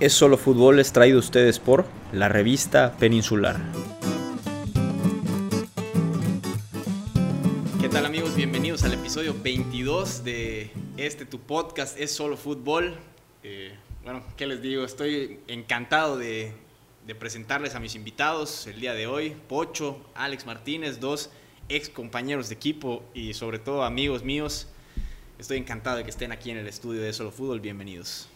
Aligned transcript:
Es 0.00 0.14
Solo 0.14 0.38
Fútbol 0.38 0.80
es 0.80 0.94
traído 0.94 1.18
a 1.18 1.20
ustedes 1.20 1.58
por 1.58 1.84
la 2.14 2.30
revista 2.30 2.96
Peninsular. 2.96 3.60
¿Qué 7.78 7.86
tal 7.90 8.06
amigos? 8.06 8.34
Bienvenidos 8.34 8.82
al 8.84 8.94
episodio 8.94 9.36
22 9.42 10.24
de 10.24 10.70
este 10.96 11.26
tu 11.26 11.38
podcast 11.38 12.00
Es 12.00 12.12
Solo 12.12 12.38
Fútbol. 12.38 12.96
Eh, 13.42 13.74
bueno, 14.02 14.22
¿qué 14.38 14.46
les 14.46 14.62
digo? 14.62 14.84
Estoy 14.84 15.40
encantado 15.48 16.16
de, 16.16 16.54
de 17.06 17.14
presentarles 17.14 17.74
a 17.74 17.78
mis 17.78 17.94
invitados 17.94 18.66
el 18.68 18.80
día 18.80 18.94
de 18.94 19.06
hoy. 19.06 19.36
Pocho, 19.50 20.00
Alex 20.14 20.46
Martínez, 20.46 20.98
dos 21.00 21.28
ex 21.68 21.90
compañeros 21.90 22.48
de 22.48 22.54
equipo 22.54 23.04
y 23.12 23.34
sobre 23.34 23.58
todo 23.58 23.84
amigos 23.84 24.24
míos. 24.24 24.66
Estoy 25.38 25.58
encantado 25.58 25.98
de 25.98 26.04
que 26.04 26.10
estén 26.10 26.32
aquí 26.32 26.50
en 26.50 26.56
el 26.56 26.68
estudio 26.68 27.02
de 27.02 27.12
Solo 27.12 27.32
Fútbol. 27.32 27.60
Bienvenidos. 27.60 28.29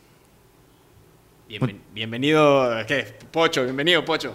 Bienven- 1.49 1.81
bienvenido, 1.93 2.71
¿qué? 2.87 3.07
Pocho, 3.31 3.65
bienvenido, 3.65 4.05
Pocho. 4.05 4.35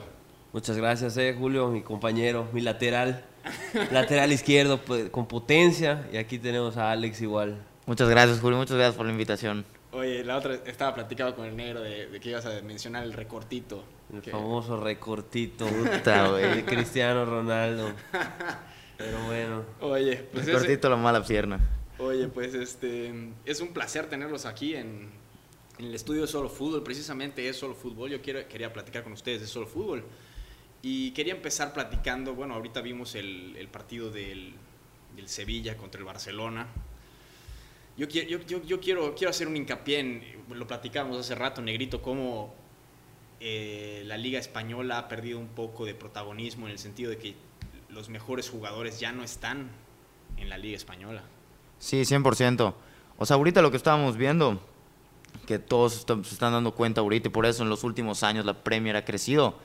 Muchas 0.54 0.77
gracias, 0.77 1.17
eh, 1.17 1.36
Julio, 1.38 1.70
mi 1.70 1.81
compañero, 1.81 2.48
mi 2.54 2.62
lateral. 2.62 3.26
lateral 3.91 4.31
izquierdo 4.31 4.80
pues, 4.81 5.09
con 5.09 5.27
potencia. 5.27 6.08
Y 6.12 6.17
aquí 6.17 6.38
tenemos 6.40 6.77
a 6.77 6.91
Alex 6.91 7.22
igual. 7.22 7.58
Muchas 7.86 8.09
gracias, 8.09 8.40
Julio. 8.40 8.58
Muchas 8.58 8.76
gracias 8.77 8.95
por 8.95 9.05
la 9.05 9.12
invitación. 9.12 9.66
Oye, 9.91 10.23
la 10.23 10.38
otra 10.38 10.53
estaba 10.66 10.94
platicando 10.94 11.36
con 11.36 11.45
el 11.48 11.55
negro 11.55 11.81
de, 11.81 12.08
de 12.08 12.20
que 12.20 12.30
ibas 12.30 12.45
a 12.45 12.62
mencionar 12.62 13.03
el 13.03 13.14
recortito. 13.14 13.84
El 14.14 14.22
que- 14.22 14.31
famoso 14.31 14.80
recortito 14.80 15.66
Puta, 15.66 16.28
güey. 16.30 16.55
de 16.58 16.66
Cristiano 16.66 17.26
Ronaldo. 17.26 17.91
Pero 18.98 19.17
bueno, 19.26 19.64
Oye, 19.81 20.17
pues 20.31 20.44
ese- 20.48 20.58
Cortito 20.58 20.89
la 20.89 20.95
mala 20.98 21.23
pierna. 21.23 21.59
Oye, 21.98 22.28
pues 22.28 22.53
este 22.53 23.12
es 23.45 23.62
un 23.62 23.70
placer 23.70 24.05
tenerlos 24.08 24.45
aquí 24.45 24.76
en, 24.76 25.09
en 25.80 25.86
el 25.86 25.96
estudio 25.96 26.22
de 26.22 26.28
Solo 26.28 26.50
Fútbol. 26.50 26.84
Precisamente 26.84 27.48
es 27.48 27.58
Solo 27.58 27.74
Fútbol. 27.74 28.12
Yo 28.12 28.22
quiero, 28.22 28.48
quería 28.48 28.72
platicar 28.72 29.04
con 29.04 29.14
ustedes 29.14 29.42
de 29.42 29.48
Solo 29.48 29.66
Fútbol. 29.66 30.06
Y 30.82 31.12
quería 31.12 31.34
empezar 31.34 31.73
platicando, 31.73 32.36
bueno, 32.36 32.53
ahorita 32.53 32.81
vimos 32.81 33.16
el, 33.16 33.56
el 33.58 33.67
partido 33.70 34.12
del, 34.12 34.53
del 35.16 35.28
Sevilla 35.30 35.78
contra 35.78 36.00
el 36.00 36.06
Barcelona. 36.06 36.68
Yo, 37.98 38.08
yo, 38.08 38.40
yo, 38.40 38.62
yo 38.64 38.80
quiero, 38.80 39.16
quiero 39.16 39.31
hacer 39.31 39.48
un 39.48 39.58
hincapié 39.58 40.00
en, 40.00 40.23
lo 40.50 40.68
platicábamos 40.68 41.18
hace 41.18 41.36
rato, 41.36 41.62
Negrito, 41.62 42.02
cómo 42.02 42.53
eh, 43.42 44.03
la 44.06 44.18
Liga 44.18 44.40
Española 44.40 45.00
ha 45.00 45.08
perdido 45.08 45.40
un 45.40 45.50
poco 45.50 45.86
de 45.86 45.96
protagonismo 45.96 46.68
en 46.68 46.73
el 46.73 46.80
sentido 46.80 47.09
de 47.09 47.18
que 47.18 47.36
los 47.90 48.08
mejores 48.08 48.50
jugadores 48.50 49.00
ya 49.00 49.12
no 49.12 49.23
están 49.23 49.70
en 50.38 50.50
la 50.50 50.58
Liga 50.58 50.78
Española. 50.78 51.23
Sí, 51.78 52.02
100%. 52.02 52.73
O 53.18 53.25
sea, 53.25 53.36
ahorita 53.36 53.62
lo 53.62 53.72
que 53.72 53.78
estábamos 53.78 54.16
viendo, 54.16 54.62
que 55.50 55.58
todos 55.58 55.95
est- 55.97 56.25
se 56.25 56.33
están 56.36 56.53
dando 56.53 56.75
cuenta 56.75 57.02
ahorita, 57.02 57.28
y 57.28 57.31
por 57.31 57.47
eso 57.47 57.64
en 57.64 57.69
los 57.69 57.83
últimos 57.83 58.22
años 58.22 58.45
la 58.45 58.53
Premier 58.53 58.95
ha 58.95 59.03
crecido, 59.03 59.56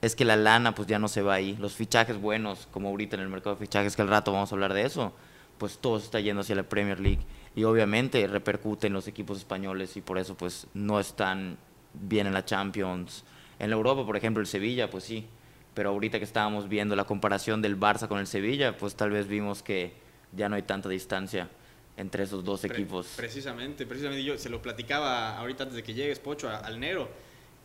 es 0.00 0.16
que 0.16 0.24
la 0.24 0.34
lana 0.34 0.74
pues 0.74 0.88
ya 0.88 0.98
no 0.98 1.08
se 1.08 1.20
va 1.20 1.34
ahí. 1.34 1.58
Los 1.60 1.74
fichajes 1.74 2.18
buenos, 2.18 2.68
como 2.70 2.88
ahorita 2.88 3.16
en 3.16 3.22
el 3.22 3.28
mercado 3.28 3.54
de 3.54 3.60
fichajes, 3.60 3.96
que 3.96 4.00
al 4.00 4.08
rato 4.08 4.32
vamos 4.32 4.50
a 4.50 4.54
hablar 4.54 4.72
de 4.72 4.86
eso, 4.86 5.12
pues 5.58 5.76
todo 5.76 5.98
se 5.98 6.06
está 6.06 6.20
yendo 6.20 6.40
hacia 6.40 6.56
la 6.56 6.62
Premier 6.62 7.00
League. 7.00 7.20
Y 7.54 7.64
obviamente 7.64 8.26
repercute 8.26 8.86
en 8.86 8.94
los 8.94 9.08
equipos 9.08 9.36
españoles 9.36 9.94
y 9.98 10.00
por 10.00 10.16
eso 10.16 10.34
pues 10.36 10.68
no 10.72 10.98
están 10.98 11.58
bien 11.92 12.26
en 12.26 12.32
la 12.32 12.46
Champions. 12.46 13.22
En 13.58 13.68
la 13.68 13.76
Europa, 13.76 14.06
por 14.06 14.16
ejemplo, 14.16 14.40
el 14.40 14.46
Sevilla, 14.46 14.88
pues 14.88 15.04
sí. 15.04 15.26
Pero 15.74 15.90
ahorita 15.90 16.16
que 16.18 16.24
estábamos 16.24 16.70
viendo 16.70 16.96
la 16.96 17.04
comparación 17.04 17.60
del 17.60 17.78
Barça 17.78 18.08
con 18.08 18.20
el 18.20 18.26
Sevilla, 18.26 18.78
pues 18.78 18.94
tal 18.96 19.10
vez 19.10 19.28
vimos 19.28 19.62
que 19.62 19.92
ya 20.32 20.48
no 20.48 20.56
hay 20.56 20.62
tanta 20.62 20.88
distancia 20.88 21.50
entre 21.96 22.24
esos 22.24 22.44
dos 22.44 22.60
Pre- 22.60 22.72
equipos. 22.74 23.14
Precisamente, 23.16 23.86
precisamente 23.86 24.22
yo 24.24 24.36
se 24.38 24.48
lo 24.50 24.60
platicaba 24.60 25.38
ahorita 25.38 25.64
antes 25.64 25.76
de 25.76 25.82
que 25.82 25.94
llegues, 25.94 26.18
Pocho, 26.18 26.48
a- 26.48 26.58
al 26.58 26.78
Negro, 26.78 27.08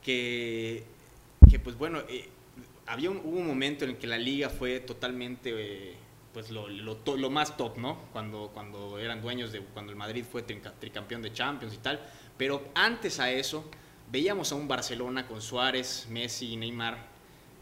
que, 0.04 0.84
que 1.50 1.60
pues 1.60 1.78
bueno, 1.78 2.00
eh, 2.10 2.30
había 2.88 3.09
un, 3.12 3.18
hubo 3.18 3.38
un 3.38 3.48
momento 3.48 3.84
en 3.86 3.92
el 3.92 3.98
que 3.98 4.08
la 4.08 4.18
liga 4.18 4.50
fue 4.50 4.80
totalmente, 4.80 5.52
eh, 5.54 5.96
pues 6.34 6.50
lo, 6.50 6.68
lo, 6.68 6.96
to- 6.98 7.18
lo 7.18 7.30
más 7.30 7.58
top, 7.58 7.78
¿no? 7.78 8.00
Cuando, 8.14 8.52
cuando 8.53 8.97
eran 9.00 9.22
dueños 9.22 9.52
de, 9.52 9.59
cuando 9.62 9.91
el 9.91 9.97
Madrid 9.97 10.24
fue 10.30 10.44
tricampeón 10.44 11.22
de 11.22 11.34
Champions 11.34 11.74
y 11.74 11.78
tal, 11.78 12.00
pero 12.38 12.70
antes 12.74 13.20
a 13.20 13.31
eso, 13.31 13.70
veíamos 14.12 14.52
a 14.52 14.56
un 14.56 14.68
Barcelona 14.68 15.28
con 15.28 15.41
Suárez, 15.41 16.08
Messi 16.09 16.53
y 16.53 16.58
Neymar, 16.58 16.97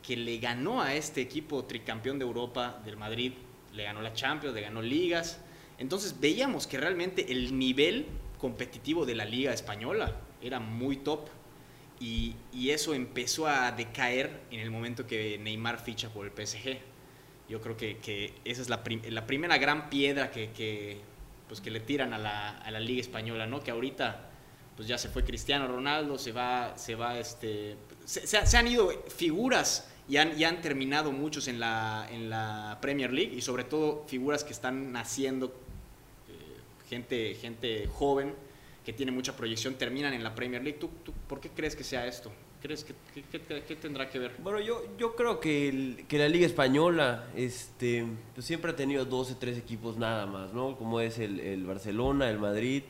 que 0.04 0.16
le 0.16 0.38
ganó 0.38 0.82
a 0.82 0.94
este 0.94 1.22
equipo 1.22 1.66
tricampeón 1.66 2.20
de 2.20 2.26
Europa 2.26 2.80
del 2.86 2.96
Madrid, 2.96 3.34
le 3.74 3.84
ganó 3.84 4.02
la 4.02 4.14
Champions, 4.14 4.56
le 4.56 4.62
ganó 4.62 4.82
ligas. 4.82 5.40
Entonces 5.80 6.20
veíamos 6.20 6.68
que 6.68 6.78
realmente 6.78 7.32
el 7.32 7.58
nivel 7.58 8.06
competitivo 8.38 9.06
de 9.06 9.16
la 9.16 9.26
liga 9.26 9.54
española 9.54 10.16
era 10.42 10.60
muy 10.60 10.98
top 10.98 11.28
y, 12.00 12.36
y 12.54 12.70
eso 12.70 12.94
empezó 12.94 13.48
a 13.48 13.72
decaer 13.72 14.42
en 14.52 14.60
el 14.60 14.72
momento 14.72 15.06
que 15.08 15.38
Neymar 15.38 15.80
ficha 15.84 16.10
por 16.10 16.26
el 16.26 16.32
PSG. 16.32 16.78
Yo 17.50 17.60
creo 17.62 17.76
que, 17.76 17.98
que 17.98 18.34
esa 18.46 18.62
es 18.62 18.70
la, 18.70 18.84
prim- 18.84 19.02
la 19.10 19.26
primera 19.26 19.58
gran 19.58 19.90
piedra 19.90 20.30
que, 20.32 20.52
que, 20.52 21.00
pues 21.48 21.60
que 21.62 21.72
le 21.72 21.80
tiran 21.80 22.14
a 22.14 22.18
la, 22.18 22.50
a 22.60 22.72
la 22.72 22.80
liga 22.80 23.02
española, 23.02 23.48
¿no? 23.48 23.62
Que 23.62 23.72
ahorita 23.72 24.26
pues 24.76 24.88
ya 24.88 24.98
se 24.98 25.10
fue 25.10 25.26
Cristiano 25.26 25.68
Ronaldo, 25.68 26.18
se 26.18 26.32
va, 26.32 26.78
se 26.78 26.96
va 26.96 27.20
este, 27.20 27.76
se, 28.06 28.26
se- 28.28 28.46
se 28.46 28.58
han 28.58 28.68
ido 28.68 28.90
figuras 29.10 29.90
y 30.08 30.18
han, 30.18 30.40
y 30.40 30.44
han 30.46 30.62
terminado 30.62 31.12
muchos 31.12 31.48
en 31.50 31.60
la, 31.60 32.08
en 32.12 32.30
la 32.30 32.78
Premier 32.82 33.12
League 33.12 33.34
y 33.36 33.42
sobre 33.42 33.64
todo 33.66 34.06
figuras 34.08 34.44
que 34.46 34.54
están 34.54 34.94
naciendo, 34.94 35.54
gente, 36.90 37.36
gente 37.36 37.88
joven 37.94 38.34
que 38.86 38.94
tiene 38.94 39.12
mucha 39.12 39.36
proyección, 39.36 39.76
terminan 39.76 40.14
en 40.14 40.24
la 40.24 40.34
Premier 40.34 40.64
League. 40.64 40.80
¿Tú, 40.80 40.90
tú 41.04 41.14
por 41.28 41.40
qué 41.40 41.50
crees 41.50 41.76
que 41.76 41.84
sea 41.84 42.08
esto? 42.08 42.32
¿Crees 42.62 42.84
que, 42.84 42.94
que- 43.32 43.40
que- 43.42 43.64
qué 43.64 43.76
tendrá 43.78 44.10
que 44.10 44.20
ver? 44.20 44.34
bueno 44.40 44.60
yo, 44.60 44.84
yo 44.98 45.16
creo 45.16 45.40
que, 45.40 45.70
el- 45.70 46.06
que 46.10 46.18
la 46.18 46.28
Liga 46.28 46.46
Española 46.46 47.26
este, 47.36 48.06
pues 48.34 48.46
siempre 48.46 48.72
ha 48.72 48.76
tenido 48.76 49.06
12, 49.06 49.36
3 49.40 49.58
equipos 49.58 49.98
nada 49.98 50.26
más, 50.26 50.52
¿no? 50.54 50.76
Como 50.78 51.00
es 51.00 51.20
el, 51.20 51.40
el 51.40 51.66
Barcelona, 51.66 52.30
el 52.30 52.38
Madrid, 52.40 52.84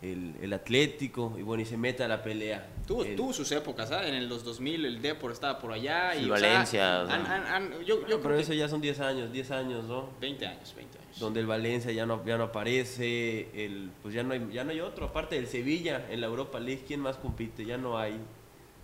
el, 0.00 0.34
el 0.40 0.52
Atlético, 0.52 1.34
y 1.38 1.42
bueno, 1.42 1.62
y 1.62 1.66
se 1.66 1.76
mete 1.76 2.02
a 2.02 2.08
la 2.08 2.22
pelea. 2.22 2.66
Tuvo, 2.86 3.04
El- 3.04 3.16
tuvo 3.16 3.32
sus 3.34 3.50
épocas, 3.52 3.88
¿sabes? 3.90 4.10
En 4.10 4.26
los 4.28 4.42
2000 4.44 4.84
el 4.86 5.02
Depor 5.02 5.32
estaba 5.32 5.58
por 5.58 5.72
allá. 5.72 6.12
Sí, 6.14 6.24
y, 6.24 6.28
Valencia, 6.28 7.02
o 7.02 7.06
sea. 7.06 7.14
han- 7.16 7.26
han- 7.26 7.46
han- 7.46 7.84
yo, 7.84 8.06
yo 8.06 8.20
Pero 8.22 8.36
que 8.36 8.42
eso 8.42 8.52
ya 8.54 8.68
son 8.68 8.80
10 8.80 9.00
años, 9.00 9.30
10 9.32 9.50
años, 9.50 9.84
¿no? 9.84 10.08
20 10.20 10.46
años, 10.46 10.72
20 10.74 10.98
años. 10.98 11.03
Donde 11.18 11.40
el 11.40 11.46
Valencia 11.46 11.92
ya 11.92 12.06
no, 12.06 12.24
ya 12.24 12.36
no 12.36 12.44
aparece, 12.44 13.48
el, 13.54 13.90
pues 14.02 14.14
ya 14.14 14.22
no, 14.22 14.32
hay, 14.32 14.48
ya 14.52 14.64
no 14.64 14.70
hay 14.70 14.80
otro, 14.80 15.06
aparte 15.06 15.36
del 15.36 15.46
Sevilla 15.46 16.06
en 16.10 16.20
la 16.20 16.26
Europa 16.26 16.58
League, 16.58 16.84
¿quién 16.86 17.00
más 17.00 17.16
compite? 17.16 17.64
Ya 17.64 17.76
no 17.76 17.98
hay, 17.98 18.18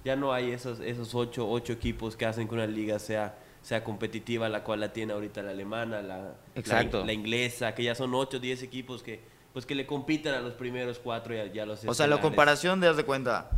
ya 0.05 0.17
no 0.17 0.33
hay 0.33 0.53
esos, 0.53 0.81
esos 0.81 1.15
ocho, 1.15 1.49
ocho 1.49 1.73
equipos 1.73 2.17
que 2.17 2.27
hacen 2.27 2.49
que 2.49 2.55
una 2.55 2.67
liga 2.67 2.99
sea, 2.99 3.37
sea 3.63 3.83
competitiva, 3.83 4.49
la 4.49 4.63
cual 4.63 4.81
la 4.81 4.93
tiene 4.93 5.13
ahorita 5.13 5.43
la 5.43 5.51
alemana, 5.51 6.03
la, 6.03 6.35
Exacto. 6.55 7.01
la, 7.01 7.07
la 7.07 7.13
inglesa, 7.13 7.75
que 7.75 7.83
ya 7.83 7.95
son 7.95 8.15
ocho, 8.15 8.39
diez 8.39 8.63
equipos 8.63 9.03
que, 9.03 9.21
pues 9.53 9.67
que 9.67 9.75
le 9.75 9.87
compiten 9.87 10.33
a 10.33 10.41
los 10.41 10.55
primeros 10.55 11.01
cuatro 11.01 11.35
y 11.35 11.39
a, 11.39 11.47
y 11.47 11.59
a 11.59 11.67
los 11.67 11.85
O 11.85 11.95
sea, 11.95 12.07
la 12.07 12.21
comparación 12.21 12.81
de, 12.81 12.89
haz 12.89 12.97
de 12.97 13.05
cuenta, 13.05 13.51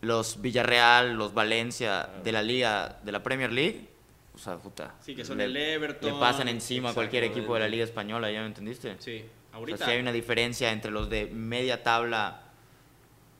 los 0.00 0.40
Villarreal, 0.40 1.14
los 1.14 1.34
Valencia 1.34 2.08
de 2.24 2.32
la 2.32 2.42
liga, 2.42 2.98
de 3.04 3.12
la 3.12 3.22
Premier 3.22 3.52
League, 3.52 3.88
o 4.38 4.40
sea, 4.40 4.56
puta. 4.56 4.94
Sí, 5.00 5.16
que 5.16 5.24
son 5.24 5.38
le, 5.38 5.44
el 5.44 5.56
Everton. 5.56 6.12
Le 6.14 6.20
pasan 6.20 6.48
encima 6.48 6.90
a 6.90 6.94
cualquier 6.94 7.24
equipo 7.24 7.54
de 7.54 7.60
la 7.60 7.68
liga 7.68 7.82
española, 7.84 8.30
¿ya 8.30 8.40
me 8.40 8.46
entendiste? 8.46 8.94
Sí, 9.00 9.24
O 9.52 9.56
ahorita. 9.56 9.78
sea, 9.78 9.86
sí 9.88 9.92
hay 9.94 10.00
una 10.00 10.12
diferencia 10.12 10.70
entre 10.72 10.90
los 10.92 11.10
de 11.10 11.26
media 11.26 11.82
tabla 11.82 12.44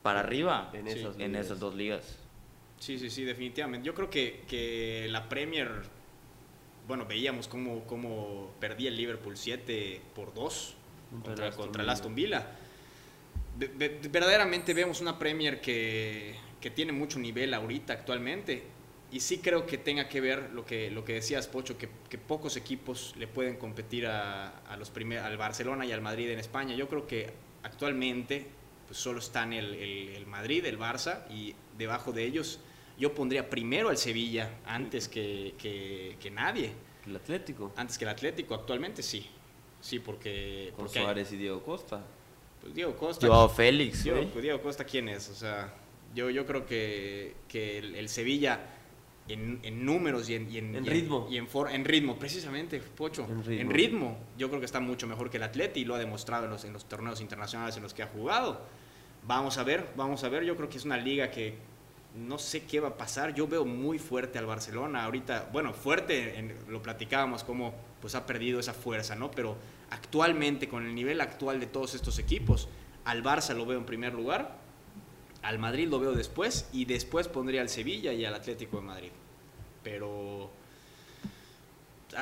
para 0.02 0.20
arriba 0.20 0.70
En 0.72 0.86
Sí. 0.90 0.98
esas 0.98 1.14
en 1.18 1.32
ligas. 1.32 1.46
esas 1.46 1.60
dos 1.60 1.74
ligas. 1.74 2.16
Sí, 2.80 2.98
sí, 2.98 3.10
sí, 3.10 3.24
definitivamente. 3.24 3.86
Yo 3.86 3.94
creo 3.94 4.10
que, 4.10 4.42
que 4.48 5.06
la 5.10 5.28
Premier, 5.28 5.68
bueno, 6.86 7.06
veíamos 7.06 7.46
cómo, 7.48 7.84
cómo 7.84 8.52
perdía 8.60 8.88
el 8.88 8.96
Liverpool 8.96 9.36
7 9.36 10.00
por 10.14 10.34
2 10.34 10.74
Contra 11.24 11.50
contra, 11.52 11.82
el 11.82 11.88
Aston 11.90 12.14
Villa. 12.14 12.46
Verdaderamente 13.56 14.74
vemos 14.74 15.00
una 15.00 15.18
Premier 15.18 15.60
que, 15.60 16.36
que 16.60 16.70
tiene 16.70 16.92
mucho 16.92 17.18
nivel 17.18 17.54
ahorita 17.54 17.92
actualmente. 17.92 18.62
Y 19.10 19.20
sí 19.20 19.38
creo 19.38 19.64
que 19.66 19.78
tenga 19.78 20.06
que 20.08 20.20
ver 20.20 20.50
lo 20.52 20.66
que, 20.66 20.90
lo 20.90 21.02
que 21.04 21.14
decías, 21.14 21.46
Pocho, 21.46 21.78
que, 21.78 21.88
que 22.10 22.18
pocos 22.18 22.56
equipos 22.56 23.14
le 23.16 23.26
pueden 23.26 23.56
competir 23.56 24.06
a, 24.06 24.58
a 24.60 24.76
los 24.76 24.90
primer, 24.90 25.20
al 25.20 25.36
Barcelona 25.38 25.86
y 25.86 25.92
al 25.92 26.02
Madrid 26.02 26.28
en 26.30 26.38
España. 26.38 26.74
Yo 26.74 26.88
creo 26.88 27.06
que 27.06 27.30
actualmente 27.62 28.46
pues 28.86 28.98
solo 28.98 29.18
están 29.18 29.52
el, 29.52 29.74
el- 29.74 30.08
el 30.16 30.26
Madrid, 30.26 30.64
el 30.64 30.78
Barça, 30.78 31.22
y 31.30 31.54
debajo 31.76 32.12
de 32.12 32.24
ellos 32.24 32.58
yo 32.98 33.14
pondría 33.14 33.48
primero 33.48 33.90
al 33.90 33.96
Sevilla 33.98 34.50
antes 34.66 35.08
que, 35.08 35.54
que- 35.58 36.16
que 36.20 36.30
nadie, 36.30 36.72
El 37.06 37.16
Atlético, 37.16 37.72
antes 37.76 37.96
que 37.98 38.04
el 38.04 38.10
Atlético. 38.10 38.54
Actualmente 38.54 39.02
sí, 39.02 39.26
sí, 39.80 39.98
porque, 40.00 40.72
con 40.74 40.86
porque 40.86 41.00
Suárez 41.00 41.32
y 41.32 41.36
Diego 41.36 41.62
Costa. 41.62 42.02
pues 42.60 42.74
Diego 42.74 42.96
Costa. 42.96 43.26
Joao 43.26 43.48
Félix, 43.48 44.04
Diego, 44.04 44.22
pues 44.32 44.42
Diego 44.42 44.60
Costa, 44.60 44.84
¿quién 44.84 45.08
es? 45.08 45.28
O 45.30 45.34
sea, 45.34 45.72
yo, 46.14 46.28
yo 46.30 46.44
creo 46.44 46.66
que, 46.66 47.36
que 47.48 47.78
el, 47.78 47.94
el 47.94 48.08
Sevilla 48.08 48.60
en, 49.28 49.60
en 49.62 49.84
números 49.84 50.28
y 50.30 50.34
en, 50.34 50.50
y 50.50 50.58
en, 50.58 50.74
En 50.74 50.84
y 50.86 50.88
ritmo. 50.88 51.26
y 51.30 51.36
en, 51.36 51.46
for- 51.46 51.70
en 51.70 51.84
ritmo, 51.84 52.18
precisamente, 52.18 52.80
Pocho. 52.80 53.26
En 53.28 53.44
ritmo. 53.44 53.60
En 53.62 53.70
ritmo, 53.70 54.18
yo 54.36 54.48
creo 54.48 54.60
que 54.60 54.66
está 54.66 54.80
mucho 54.80 55.06
mejor 55.06 55.30
que 55.30 55.36
el 55.36 55.42
Atleti 55.42 55.80
y 55.80 55.84
lo 55.84 55.94
ha 55.94 55.98
demostrado 55.98 56.44
en 56.44 56.50
los, 56.50 56.64
en 56.64 56.72
los 56.72 56.86
torneos 56.86 57.20
internacionales 57.20 57.76
en 57.76 57.82
los 57.82 57.94
que 57.94 58.02
ha 58.02 58.06
jugado. 58.06 58.60
Vamos 59.26 59.58
a 59.58 59.62
ver, 59.64 59.88
vamos 59.96 60.24
a 60.24 60.28
ver. 60.28 60.44
Yo 60.44 60.56
creo 60.56 60.68
que 60.68 60.78
es 60.78 60.84
una 60.84 60.96
liga 60.96 61.30
que 61.30 61.54
no 62.16 62.38
sé 62.38 62.64
qué 62.64 62.80
va 62.80 62.88
a 62.88 62.96
pasar. 62.96 63.34
Yo 63.34 63.46
veo 63.46 63.64
muy 63.64 63.98
fuerte 63.98 64.38
al 64.38 64.46
Barcelona 64.46 65.04
ahorita. 65.04 65.50
Bueno, 65.52 65.72
fuerte, 65.74 66.38
en- 66.38 66.54
lo 66.68 66.80
platicábamos, 66.82 67.44
como 67.44 67.74
pues 68.00 68.14
ha 68.14 68.24
perdido 68.26 68.60
esa 68.60 68.72
fuerza, 68.74 69.14
¿no? 69.16 69.30
Pero 69.30 69.56
actualmente, 69.90 70.68
con 70.68 70.86
el 70.86 70.94
nivel 70.94 71.20
actual 71.20 71.60
de 71.60 71.66
todos 71.66 71.94
estos 71.94 72.18
equipos, 72.18 72.68
al 73.04 73.22
Barça 73.22 73.54
lo 73.54 73.66
veo 73.66 73.78
en 73.78 73.84
primer 73.86 74.14
lugar, 74.14 74.56
al 75.42 75.58
Madrid 75.58 75.88
lo 75.88 76.00
veo 76.00 76.12
después 76.12 76.68
y 76.72 76.84
después 76.84 77.28
pondría 77.28 77.60
al 77.60 77.68
Sevilla 77.68 78.12
y 78.12 78.24
al 78.24 78.34
Atlético 78.34 78.78
de 78.78 78.82
Madrid. 78.82 79.10
Pero 79.82 80.50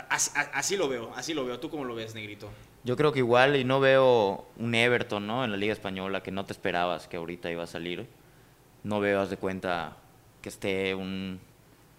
así 0.09 0.77
lo 0.77 0.89
veo, 0.89 1.13
así 1.15 1.35
lo 1.35 1.45
veo. 1.45 1.59
¿Tú 1.61 1.71
cómo 1.71 1.85
lo 1.85 1.95
ves, 1.95 2.15
Negrito? 2.15 2.51
Yo 2.85 2.97
creo 2.97 3.13
que 3.13 3.19
igual, 3.19 3.57
y 3.57 3.65
no 3.65 3.81
veo 3.81 4.47
un 4.59 4.75
Everton, 4.75 5.27
¿no? 5.27 5.45
En 5.45 5.51
la 5.51 5.57
Liga 5.57 5.73
Española 5.73 6.23
que 6.23 6.31
no 6.31 6.45
te 6.45 6.53
esperabas 6.53 7.09
que 7.09 7.17
ahorita 7.17 7.51
iba 7.51 7.65
a 7.65 7.67
salir. 7.67 8.07
No 8.85 9.01
veo, 9.01 9.21
haz 9.21 9.31
de 9.31 9.37
cuenta, 9.37 9.97
que 10.41 10.49
esté 10.49 10.95
un... 10.95 11.41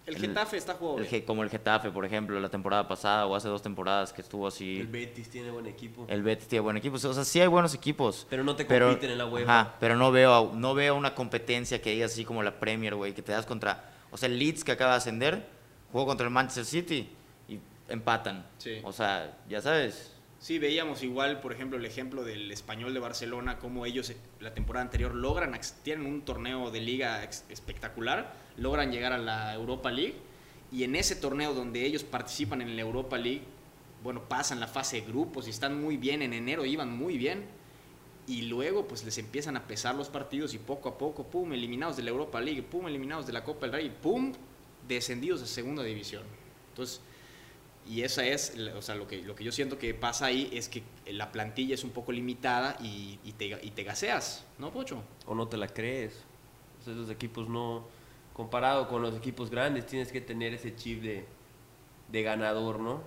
El 0.08 0.16
Getafe 0.16 0.56
está 0.56 0.74
jugando 0.74 1.02
el 1.02 1.08
bien. 1.08 1.20
Ge- 1.22 1.26
como 1.26 1.42
el 1.42 1.50
Getafe, 1.50 1.90
por 1.90 2.04
ejemplo, 2.04 2.38
la 2.40 2.48
temporada 2.48 2.88
pasada 2.88 3.26
o 3.26 3.34
hace 3.34 3.48
dos 3.48 3.62
temporadas 3.62 4.12
que 4.12 4.22
estuvo 4.22 4.46
así. 4.46 4.80
El 4.80 4.86
Betis 4.88 5.28
tiene 5.30 5.50
buen 5.50 5.66
equipo. 5.66 6.06
El 6.08 6.22
Betis 6.22 6.48
tiene 6.48 6.60
buen 6.62 6.76
equipo. 6.76 6.96
O 6.96 6.98
sea, 6.98 7.24
sí 7.24 7.40
hay 7.40 7.46
buenos 7.48 7.74
equipos. 7.74 8.26
Pero 8.30 8.42
no 8.44 8.56
te 8.56 8.66
compiten 8.66 9.10
en 9.10 9.18
la. 9.18 9.24
Ajá, 9.24 9.74
pero 9.80 9.96
no 9.96 10.10
veo, 10.10 10.52
no 10.54 10.74
veo 10.74 10.94
una 10.94 11.14
competencia 11.14 11.80
que 11.82 11.90
diga 11.90 12.06
así 12.06 12.24
como 12.24 12.42
la 12.42 12.58
Premier, 12.58 12.94
güey, 12.94 13.12
que 13.14 13.22
te 13.22 13.32
das 13.32 13.44
contra... 13.46 13.92
O 14.10 14.16
sea, 14.16 14.28
el 14.28 14.38
Leeds 14.38 14.64
que 14.64 14.72
acaba 14.72 14.92
de 14.92 14.96
ascender, 14.98 15.46
jugó 15.92 16.06
contra 16.06 16.26
el 16.26 16.32
Manchester 16.32 16.64
City 16.64 17.10
y 17.48 17.58
empatan. 17.88 18.46
Sí. 18.58 18.80
O 18.84 18.92
sea, 18.92 19.36
ya 19.48 19.60
sabes. 19.60 20.12
Sí, 20.40 20.60
veíamos 20.60 21.02
igual, 21.02 21.40
por 21.40 21.52
ejemplo, 21.52 21.78
el 21.78 21.84
ejemplo 21.84 22.22
del 22.22 22.52
español 22.52 22.94
de 22.94 23.00
Barcelona, 23.00 23.58
cómo 23.58 23.86
ellos 23.86 24.10
eh, 24.10 24.16
la 24.38 24.54
temporada 24.54 24.84
anterior 24.84 25.12
logran, 25.14 25.58
tienen 25.82 26.06
un 26.06 26.22
torneo 26.22 26.70
de 26.70 26.80
liga 26.80 27.24
espectacular, 27.24 28.34
logran 28.56 28.92
llegar 28.92 29.12
a 29.12 29.18
la 29.18 29.52
Europa 29.54 29.90
League 29.90 30.14
y 30.70 30.84
en 30.84 30.94
ese 30.94 31.16
torneo 31.16 31.54
donde 31.54 31.84
ellos 31.84 32.04
participan 32.04 32.62
en 32.62 32.76
la 32.76 32.82
Europa 32.82 33.18
League, 33.18 33.42
bueno, 34.04 34.28
pasan 34.28 34.60
la 34.60 34.68
fase 34.68 35.00
de 35.00 35.08
grupos 35.08 35.48
y 35.48 35.50
están 35.50 35.80
muy 35.80 35.96
bien, 35.96 36.22
en 36.22 36.32
enero 36.32 36.64
iban 36.64 36.96
muy 36.96 37.18
bien 37.18 37.44
y 38.28 38.42
luego 38.42 38.86
pues 38.86 39.04
les 39.04 39.18
empiezan 39.18 39.56
a 39.56 39.66
pesar 39.66 39.96
los 39.96 40.08
partidos 40.08 40.54
y 40.54 40.58
poco 40.58 40.88
a 40.90 40.98
poco, 40.98 41.24
pum, 41.24 41.52
eliminados 41.52 41.96
de 41.96 42.04
la 42.04 42.10
Europa 42.10 42.40
League, 42.40 42.62
pum, 42.62 42.86
eliminados 42.86 43.26
de 43.26 43.32
la 43.32 43.42
Copa 43.42 43.66
del 43.66 43.72
Rey, 43.72 43.96
pum, 44.02 44.32
descendidos 44.86 45.42
a 45.42 45.46
segunda 45.46 45.82
división. 45.82 46.22
Entonces, 46.70 47.00
y 47.88 48.02
esa 48.02 48.24
es, 48.24 48.54
o 48.76 48.82
sea, 48.82 48.94
lo 48.94 49.08
que, 49.08 49.22
lo 49.22 49.34
que 49.34 49.44
yo 49.44 49.52
siento 49.52 49.78
que 49.78 49.94
pasa 49.94 50.26
ahí 50.26 50.50
es 50.52 50.68
que 50.68 50.82
la 51.06 51.32
plantilla 51.32 51.74
es 51.74 51.84
un 51.84 51.90
poco 51.90 52.12
limitada 52.12 52.76
y, 52.80 53.18
y 53.24 53.32
te, 53.32 53.46
y 53.62 53.70
te 53.70 53.82
gaseas, 53.82 54.44
¿no, 54.58 54.70
Pocho? 54.70 55.02
O 55.26 55.34
no 55.34 55.48
te 55.48 55.56
la 55.56 55.68
crees. 55.68 56.24
O 56.80 56.84
sea, 56.84 56.92
esos 56.92 57.10
equipos 57.10 57.48
no... 57.48 57.86
Comparado 58.34 58.86
con 58.86 59.02
los 59.02 59.16
equipos 59.16 59.50
grandes, 59.50 59.86
tienes 59.86 60.12
que 60.12 60.20
tener 60.20 60.54
ese 60.54 60.76
chip 60.76 61.02
de, 61.02 61.26
de 62.12 62.22
ganador, 62.22 62.78
¿no? 62.78 63.02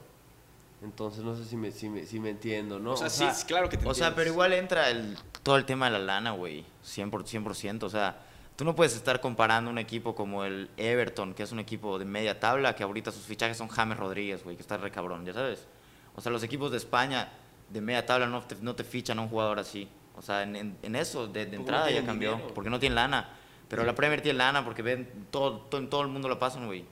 Entonces, 0.82 1.24
no 1.24 1.36
sé 1.36 1.46
si 1.46 1.56
me, 1.56 1.72
si 1.72 1.88
me, 1.88 2.06
si 2.06 2.20
me 2.20 2.32
entiendo, 2.32 2.80
¿no? 2.80 2.94
o 2.94 2.98
sea, 2.98 3.10
sí, 3.10 3.26
sí, 3.34 3.46
claro 3.46 3.70
que 3.70 3.78
te 3.78 3.88
O 3.88 3.94
sea, 3.94 4.16
pero 4.16 4.32
igual 4.32 4.52
entra 4.52 4.90
el, 4.90 5.16
todo 5.44 5.56
el 5.58 5.66
tema 5.66 5.86
de 5.86 5.92
la 5.92 6.00
lana, 6.00 6.32
güey. 6.32 6.66
100%, 6.84 7.12
100%. 7.12 7.84
O 7.84 7.90
sea, 7.90 8.26
tú 8.56 8.66
no 8.66 8.76
puedes 8.76 8.96
estar 8.96 9.20
comparando 9.22 9.70
un 9.72 9.78
equipo 9.78 10.14
como 10.16 10.44
el 10.46 10.70
Everton, 10.78 11.34
que 11.34 11.44
es 11.44 11.52
un 11.52 11.60
equipo 11.60 11.98
de 12.00 12.06
media 12.06 12.40
tabla, 12.40 12.76
que 12.76 12.84
ahorita 12.84 13.12
sus 13.12 13.24
fichajes 13.26 13.58
son 13.58 13.68
James 13.70 13.98
Rodríguez, 13.98 14.44
güey, 14.44 14.56
que 14.56 14.62
está 14.62 14.78
re 14.78 14.92
cabrón, 14.92 15.26
ya 15.26 15.34
sabes. 15.34 15.68
O 16.16 16.22
sea, 16.22 16.32
los 16.32 16.44
equipos 16.44 16.72
de 16.72 16.78
España 16.78 17.30
de 17.70 17.82
media 17.82 18.06
tabla 18.06 18.28
no 18.28 18.42
te, 18.42 18.56
no 18.62 18.76
te 18.76 18.84
fichan 18.84 19.18
a 19.20 19.22
un 19.22 19.30
jugador 19.30 19.60
así. 19.60 19.88
O 20.18 20.22
sea, 20.22 20.44
en, 20.44 20.56
en- 20.56 20.78
en 20.84 20.96
eso, 20.96 21.28
de, 21.28 21.46
de 21.46 21.54
no 21.54 21.62
entrada 21.62 21.90
ya 21.90 22.06
cambió. 22.06 22.34
dinero. 22.34 22.54
Porque 22.54 22.70
no 22.70 22.80
tienen 22.80 22.96
lana. 22.96 23.30
Pero 23.70 23.86
la 23.86 23.96
Premier 23.96 24.22
tiene 24.22 24.38
lana 24.40 24.66
porque 24.66 24.82
ven, 24.82 25.10
todo, 25.32 25.54
todo, 25.62 25.80
en 25.80 25.90
todo 25.90 26.02
el 26.02 26.10
mundo 26.10 26.28
lo 26.28 26.38
pasan, 26.38 26.66
güey. 26.68 26.84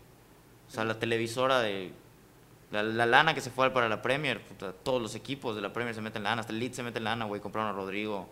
O 0.67 0.71
sea, 0.71 0.85
la 0.85 0.97
televisora 0.97 1.59
de... 1.59 1.91
La, 2.71 2.83
la 2.83 3.05
lana 3.05 3.33
que 3.33 3.41
se 3.41 3.49
fue 3.49 3.69
para 3.71 3.89
la 3.89 4.01
Premier, 4.01 4.41
puta, 4.41 4.71
todos 4.71 5.01
los 5.01 5.15
equipos 5.15 5.55
de 5.55 5.61
la 5.61 5.73
Premier 5.73 5.93
se 5.95 6.01
meten 6.01 6.23
lana, 6.23 6.39
hasta 6.41 6.53
el 6.53 6.59
Leeds 6.59 6.77
se 6.77 6.83
mete 6.83 6.99
lana, 6.99 7.25
güey, 7.25 7.41
compraron 7.41 7.71
a 7.71 7.73
Rodrigo. 7.73 8.29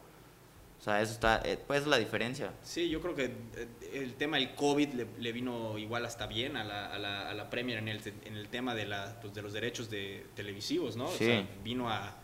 O 0.80 0.84
sea, 0.84 1.02
eso 1.02 1.14
está, 1.14 1.42
eh, 1.44 1.58
pues 1.66 1.82
es 1.82 1.88
la 1.88 1.98
diferencia. 1.98 2.52
Sí, 2.64 2.88
yo 2.90 3.02
creo 3.02 3.16
que 3.16 3.26
eh, 3.26 3.68
el 3.94 4.14
tema 4.14 4.38
del 4.38 4.54
COVID 4.54 4.90
le, 4.94 5.08
le 5.20 5.32
vino 5.32 5.78
igual 5.78 6.06
hasta 6.06 6.28
bien 6.28 6.56
a 6.56 6.64
la, 6.64 6.86
a 6.94 7.00
la, 7.00 7.30
a 7.30 7.34
la 7.34 7.50
Premier 7.50 7.80
en 7.80 7.88
el, 7.88 8.00
en 8.26 8.36
el 8.38 8.48
tema 8.48 8.76
de, 8.76 8.86
la, 8.86 9.20
pues, 9.20 9.34
de 9.34 9.42
los 9.42 9.54
derechos 9.54 9.90
de 9.90 10.26
televisivos, 10.36 10.96
¿no? 10.96 11.06
O 11.06 11.12
Sí. 11.12 11.26
sea, 11.26 11.48
vino 11.64 11.90
a... 11.90 12.16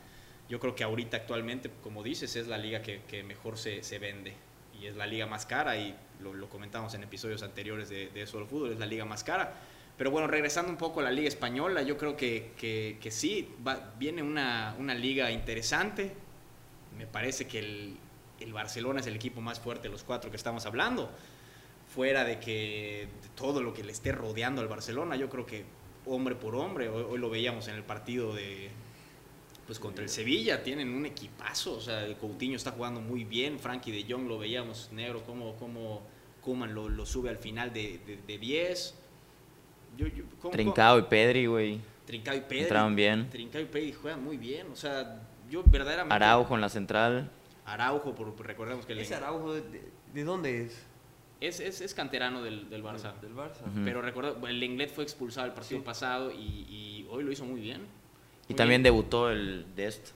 Yo 0.50 0.60
creo 0.60 0.76
que 0.76 0.84
ahorita 0.84 1.18
actualmente, 1.18 1.72
como 1.82 2.04
dices, 2.04 2.36
es 2.36 2.48
la 2.48 2.58
liga 2.58 2.82
que, 2.84 3.02
que 3.08 3.24
mejor 3.24 3.58
se, 3.58 3.82
se 3.82 3.98
vende. 3.98 4.34
Y 4.80 4.86
es 4.86 4.96
la 4.96 5.08
liga 5.08 5.26
más 5.26 5.46
cara 5.48 5.76
y 5.78 5.96
lo, 6.22 6.34
lo 6.34 6.48
comentamos 6.50 6.94
en 6.94 7.02
episodios 7.04 7.42
anteriores 7.42 7.90
de, 7.90 8.10
de 8.10 8.28
Solo 8.28 8.46
Fútbol, 8.46 8.74
es 8.74 8.80
la 8.80 8.86
liga 8.86 9.04
más 9.06 9.24
cara. 9.24 9.54
Pero 9.98 10.12
bueno, 10.12 10.28
regresando 10.28 10.70
un 10.72 10.78
poco 10.78 11.00
a 11.00 11.04
la 11.04 11.12
liga 11.12 11.28
española, 11.28 11.82
yo 11.82 11.98
creo 11.98 12.16
que, 12.18 12.52
que, 12.58 12.98
que 13.02 13.10
sí, 13.10 13.50
va- 13.66 13.94
viene 13.98 14.22
una, 14.22 14.76
una 14.78 14.94
liga 14.94 15.32
interesante. 15.32 16.12
Me 16.98 17.08
parece 17.08 17.48
que 17.48 17.60
el, 17.60 17.98
el 18.40 18.54
Barcelona 18.54 19.00
es 19.00 19.08
el 19.08 19.16
equipo 19.16 19.42
más 19.42 19.60
fuerte 19.60 19.88
de 19.88 19.92
los 19.92 20.04
cuatro 20.04 20.30
que 20.32 20.38
estamos 20.38 20.66
hablando. 20.66 21.10
Fuera 21.94 22.24
de 22.24 22.40
que 22.40 23.08
todo 23.36 23.62
lo 23.62 23.74
que 23.74 23.84
le 23.84 23.92
esté 23.92 24.12
rodeando 24.12 24.62
al 24.62 24.68
Barcelona, 24.68 25.16
yo 25.16 25.30
creo 25.30 25.46
que 25.46 25.66
hombre 26.06 26.36
por 26.36 26.56
hombre, 26.56 26.90
hoy, 26.90 27.06
hoy 27.08 27.20
lo 27.20 27.30
veíamos 27.30 27.68
en 27.68 27.76
el 27.76 27.84
partido 27.84 28.34
de 28.34 28.70
pues 29.68 29.80
contra 29.80 30.04
el 30.04 30.10
Sevilla, 30.10 30.62
tienen 30.62 30.90
un 30.94 31.06
equipazo, 31.06 31.76
o 31.78 31.80
sea, 31.80 32.04
el 32.06 32.18
Coutinho 32.18 32.58
está 32.58 32.72
jugando 32.72 33.00
muy 33.00 33.24
bien, 33.24 33.60
Frankie 33.60 33.92
de 33.94 34.12
Jong 34.12 34.28
lo 34.28 34.38
veíamos 34.38 34.90
negro, 34.92 35.24
como 35.24 35.56
como 35.56 36.02
Koeman 36.42 36.74
lo, 36.76 36.90
lo 36.90 37.06
sube 37.06 37.30
al 37.30 37.38
final 37.38 37.72
de, 37.72 38.00
de, 38.06 38.18
de 38.28 38.38
10. 38.38 38.96
Yo, 39.96 40.08
yo- 40.08 40.24
¿cómo- 40.42 40.52
Trincao 40.52 41.00
y 41.00 41.04
Pedri, 41.04 41.46
güey. 41.46 41.72
cómo? 41.78 41.84
Trincao 42.06 42.36
y 42.36 42.42
Pedri. 42.42 42.60
Entraron 42.64 42.96
bien. 42.96 43.30
Trincao 43.30 43.62
y 43.62 43.66
Pedri 43.66 43.94
juegan 43.94 44.22
muy 44.22 44.36
bien, 44.36 44.68
o 44.72 44.76
sea, 44.76 45.22
yo 45.50 45.64
verdaderamente... 45.64 46.14
Araujo 46.14 46.56
en 46.56 46.62
la 46.62 46.68
central. 46.70 47.32
Araujo, 47.66 48.14
por, 48.16 48.38
recordemos 48.46 48.86
que 48.86 48.94
el- 48.94 49.00
¿Ese 49.00 49.16
Araujo 49.16 49.54
de, 49.54 49.62
de- 49.62 49.90
de 50.14 50.24
dónde 50.24 50.66
es? 50.66 50.86
es, 51.40 51.60
es, 51.60 51.82
es 51.82 51.94
canterano 51.94 52.42
del, 52.42 52.70
del 52.70 52.84
Barça. 52.84 53.20
Del 53.20 53.36
Barça. 53.36 53.62
Ujú. 53.62 53.82
Pero 53.84 54.02
recuerda, 54.02 54.36
el 54.50 54.60
Lenglet 54.60 54.90
fue 54.90 55.04
expulsado 55.04 55.46
el 55.48 55.54
partido 55.54 55.80
Sí. 55.82 55.86
pasado 55.86 56.32
y, 56.32 56.36
y 56.70 57.08
hoy 57.10 57.24
lo 57.24 57.32
hizo 57.32 57.44
muy 57.46 57.60
bien. 57.60 57.82
Y 58.48 58.54
también 58.54 58.82
bien. 58.82 58.94
debutó 58.94 59.30
el 59.30 59.66
Dest. 59.76 60.12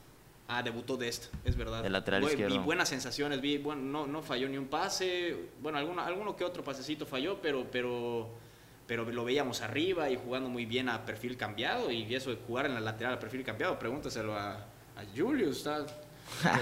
Ah, 0.50 0.64
debutó 0.64 0.96
Dest, 0.96 1.34
es 1.44 1.58
verdad. 1.58 1.86
El 1.86 1.92
lateral 1.92 2.24
Bu- 2.24 2.28
izquierdo. 2.30 2.56
Vi 2.58 2.64
buenas 2.64 2.88
sensaciones, 2.88 3.42
vi, 3.42 3.58
bueno, 3.58 3.82
no, 3.82 4.08
no 4.08 4.22
falló 4.22 4.48
ni 4.48 4.58
un 4.58 4.68
pase, 4.68 5.50
bueno, 5.62 5.78
alguno, 5.78 6.02
alguno 6.02 6.38
que 6.38 6.46
otro 6.46 6.64
pasecito 6.64 7.06
falló, 7.06 7.42
pero, 7.42 7.68
pero, 7.70 8.30
pero 8.88 9.04
lo 9.04 9.26
veíamos 9.26 9.62
arriba 9.62 10.10
y 10.10 10.16
jugando 10.16 10.48
muy 10.50 10.66
bien 10.66 10.88
a 10.88 11.06
perfil 11.06 11.36
cambiado 11.36 11.92
y 11.92 12.16
eso 12.16 12.30
de 12.30 12.38
jugar 12.38 12.66
en 12.68 12.74
la 12.76 12.80
lateral 12.80 13.16
a 13.16 13.20
perfil 13.20 13.44
cambiado, 13.44 13.78
pregúntaselo 13.78 14.34
a, 14.36 14.54
a 14.54 15.04
Julius, 15.14 15.58
está, 15.58 15.86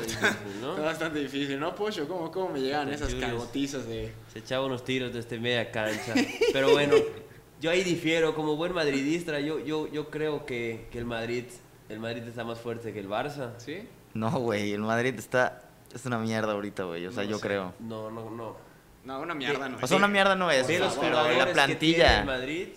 difícil, 0.01 0.61
¿no? 0.61 0.71
está 0.71 0.81
bastante 0.83 1.19
difícil, 1.19 1.59
¿no, 1.59 1.75
Pocho? 1.75 2.07
¿Cómo, 2.07 2.31
cómo 2.31 2.49
me 2.49 2.61
llegan 2.61 2.89
esas 2.89 3.13
Julius. 3.13 3.29
cagotizas 3.29 3.87
de... 3.87 4.13
Se 4.31 4.39
echaba 4.39 4.65
unos 4.65 4.83
tiros 4.83 5.13
desde 5.13 5.39
media 5.39 5.71
cancha. 5.71 6.13
Pero 6.53 6.71
bueno, 6.71 6.95
yo 7.61 7.71
ahí 7.71 7.83
difiero. 7.83 8.35
Como 8.35 8.55
buen 8.55 8.73
madridista, 8.73 9.39
yo, 9.39 9.59
yo, 9.59 9.87
yo 9.87 10.09
creo 10.09 10.45
que, 10.45 10.87
que 10.91 10.97
el 10.97 11.05
Madrid 11.05 11.45
el 11.89 11.99
Madrid 11.99 12.23
está 12.23 12.43
más 12.43 12.59
fuerte 12.59 12.93
que 12.93 12.99
el 12.99 13.09
Barça. 13.09 13.51
¿Sí? 13.57 13.87
No, 14.13 14.31
güey, 14.31 14.73
el 14.73 14.81
Madrid 14.81 15.13
está... 15.17 15.61
Es 15.93 16.05
una 16.05 16.17
mierda 16.17 16.53
ahorita, 16.53 16.83
güey. 16.83 17.05
O 17.05 17.11
sea, 17.11 17.23
No 17.23 17.29
yo 17.29 17.39
creo. 17.39 17.73
No, 17.79 18.09
no, 18.09 18.29
no. 18.29 18.55
No, 19.03 19.19
una 19.19 19.35
mierda 19.35 19.69
no 19.69 19.77
O 19.79 19.87
sea, 19.87 19.97
una 19.97 20.07
mierda 20.07 20.35
no 20.35 20.49
es, 20.49 20.67
los 20.79 20.93
jugadores 20.95 21.55
la 21.55 21.67
que 21.67 21.75
tiene 21.75 22.03
el 22.03 22.09
plantilla... 22.09 22.25
Madrid 22.25 22.69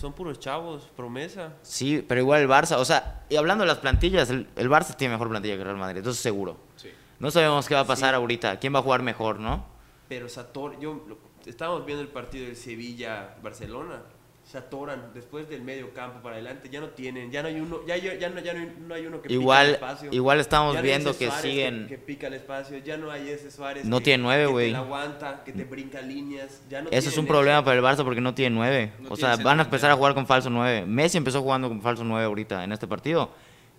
son 0.00 0.12
puros 0.14 0.38
chavos, 0.40 0.88
promesa. 0.96 1.52
Sí, 1.62 2.04
pero 2.08 2.20
igual 2.20 2.40
el 2.40 2.48
Barça, 2.48 2.76
o 2.78 2.84
sea, 2.84 3.24
y 3.28 3.36
hablando 3.36 3.62
de 3.64 3.68
las 3.68 3.78
plantillas, 3.78 4.30
el, 4.30 4.48
el 4.56 4.68
Barça 4.70 4.96
tiene 4.96 5.14
mejor 5.14 5.28
plantilla 5.28 5.54
que 5.54 5.60
el 5.60 5.66
Real 5.66 5.76
Madrid, 5.76 6.00
eso 6.00 6.10
es 6.10 6.16
seguro. 6.16 6.56
Sí. 6.76 6.90
No 7.18 7.30
sabemos 7.30 7.68
qué 7.68 7.74
va 7.74 7.80
a 7.80 7.86
pasar 7.86 8.10
Sí. 8.10 8.16
ahorita, 8.16 8.58
quién 8.58 8.74
va 8.74 8.78
a 8.78 8.82
jugar 8.82 9.02
mejor, 9.02 9.38
¿no? 9.40 9.66
Pero 10.08 10.28
Sator, 10.28 10.78
yo 10.80 11.04
lo- 11.06 11.18
estábamos 11.44 11.84
viendo 11.84 12.02
el 12.02 12.08
partido 12.08 12.46
del 12.46 12.56
Sevilla-Barcelona. 12.56 14.02
Se 14.50 14.58
atoran 14.58 15.12
después 15.14 15.48
del 15.48 15.62
medio 15.62 15.94
campo 15.94 16.20
para 16.22 16.34
adelante, 16.34 16.68
ya 16.68 16.80
no 16.80 16.88
tienen, 16.88 17.30
ya 17.30 17.40
no 17.40 17.46
hay 17.46 17.60
uno, 17.60 17.86
ya, 17.86 17.96
ya, 17.96 18.14
ya 18.14 18.28
no, 18.30 18.40
ya 18.40 18.52
no 18.52 18.58
hay, 18.58 18.76
no 18.80 18.94
hay 18.96 19.06
uno 19.06 19.22
que 19.22 19.28
pica 19.28 19.62
el 19.62 19.70
espacio. 19.74 20.08
igual 20.10 20.40
estamos 20.40 20.74
Ya 20.74 20.80
no 20.80 20.84
viendo 20.84 21.16
que 21.16 21.26
Suárez 21.26 21.42
siguen... 21.42 21.86
Que, 21.86 21.98
pica 21.98 22.26
el 22.26 22.34
espacio, 22.34 22.78
ya 22.78 22.96
no 22.96 23.12
hay 23.12 23.28
ese 23.28 23.48
Suárez. 23.52 23.84
No 23.84 23.98
que- 23.98 24.04
tiene 24.06 24.24
nueve, 24.24 24.46
que 24.46 24.50
güey. 24.50 24.74
aguanta, 24.74 25.44
que 25.44 25.52
te 25.52 25.62
brinca 25.62 26.00
líneas. 26.02 26.62
Ya 26.68 26.82
no 26.82 26.90
Eso 26.90 27.10
es 27.10 27.16
un 27.16 27.28
problema 27.28 27.64
para 27.64 27.76
el 27.76 27.84
Barça 27.84 28.02
porque 28.02 28.20
no 28.20 28.34
tiene 28.34 28.56
nueve. 28.56 28.92
No 28.98 29.10
o 29.10 29.14
tiene 29.14 29.36
sea, 29.36 29.44
van 29.44 29.60
a 29.60 29.62
empezar 29.62 29.92
a 29.92 29.94
jugar 29.94 30.14
con 30.14 30.26
falso 30.26 30.50
nueve. 30.50 30.84
Messi 30.84 31.16
empezó 31.16 31.42
jugando 31.42 31.68
con 31.68 31.80
falso 31.80 32.02
nueve 32.02 32.24
ahorita 32.24 32.64
en 32.64 32.72
este 32.72 32.88
partido. 32.88 33.30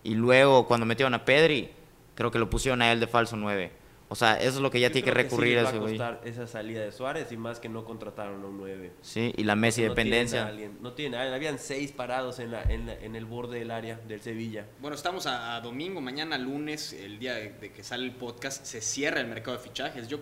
Y 0.05 0.15
luego 0.15 0.67
cuando 0.67 0.85
metieron 0.85 1.13
a 1.13 1.25
Pedri, 1.25 1.69
creo 2.15 2.31
que 2.31 2.39
lo 2.39 2.49
pusieron 2.49 2.81
a 2.81 2.93
él 2.93 3.01
de 3.01 3.07
falso 3.07 3.35
nueve. 3.35 3.73
O 4.11 4.15
sea, 4.15 4.35
eso 4.41 4.49
es 4.49 4.55
lo 4.57 4.69
que 4.69 4.81
ya 4.81 4.89
Yo 4.89 4.91
tiene 4.91 5.05
que 5.05 5.11
sí 5.11 5.23
recurrir 5.23 5.55
les 5.55 5.59
a 5.59 5.63
va 5.63 5.69
ese 5.69 5.79
güey. 5.79 5.93
costar 5.97 6.21
esa 6.25 6.45
salida 6.45 6.81
de 6.81 6.91
Suárez 6.91 7.31
y 7.31 7.37
más 7.37 7.61
que 7.61 7.69
no 7.69 7.85
contrataron 7.85 8.43
a 8.43 8.45
un 8.45 8.57
9. 8.57 8.91
Sí, 9.01 9.33
y 9.37 9.45
la 9.45 9.55
Messi 9.55 9.83
no 9.83 9.93
tienen 9.93 10.11
a 10.13 10.17
dependencia. 10.17 10.47
alguien, 10.47 10.77
no 10.81 10.91
tienen 10.91 11.15
a 11.17 11.21
alguien. 11.21 11.35
Habían 11.35 11.57
seis 11.59 11.93
parados 11.93 12.39
en, 12.39 12.51
la, 12.51 12.61
en, 12.63 12.87
la- 12.87 12.95
en 12.95 13.15
el 13.15 13.23
borde 13.23 13.59
del 13.59 13.71
área 13.71 13.95
del 14.09 14.19
Sevilla. 14.19 14.65
Bueno, 14.81 14.95
estamos 14.97 15.27
a, 15.27 15.55
a 15.55 15.61
domingo, 15.61 16.01
mañana 16.01 16.37
lunes, 16.37 16.91
el 16.91 17.19
día 17.19 17.35
de, 17.35 17.51
de 17.53 17.71
que 17.71 17.83
sale 17.85 18.03
el 18.03 18.11
podcast, 18.11 18.65
se 18.65 18.81
cierra 18.81 19.21
el 19.21 19.27
mercado 19.27 19.55
de 19.55 19.63
fichajes. 19.63 20.09
Yo 20.09 20.19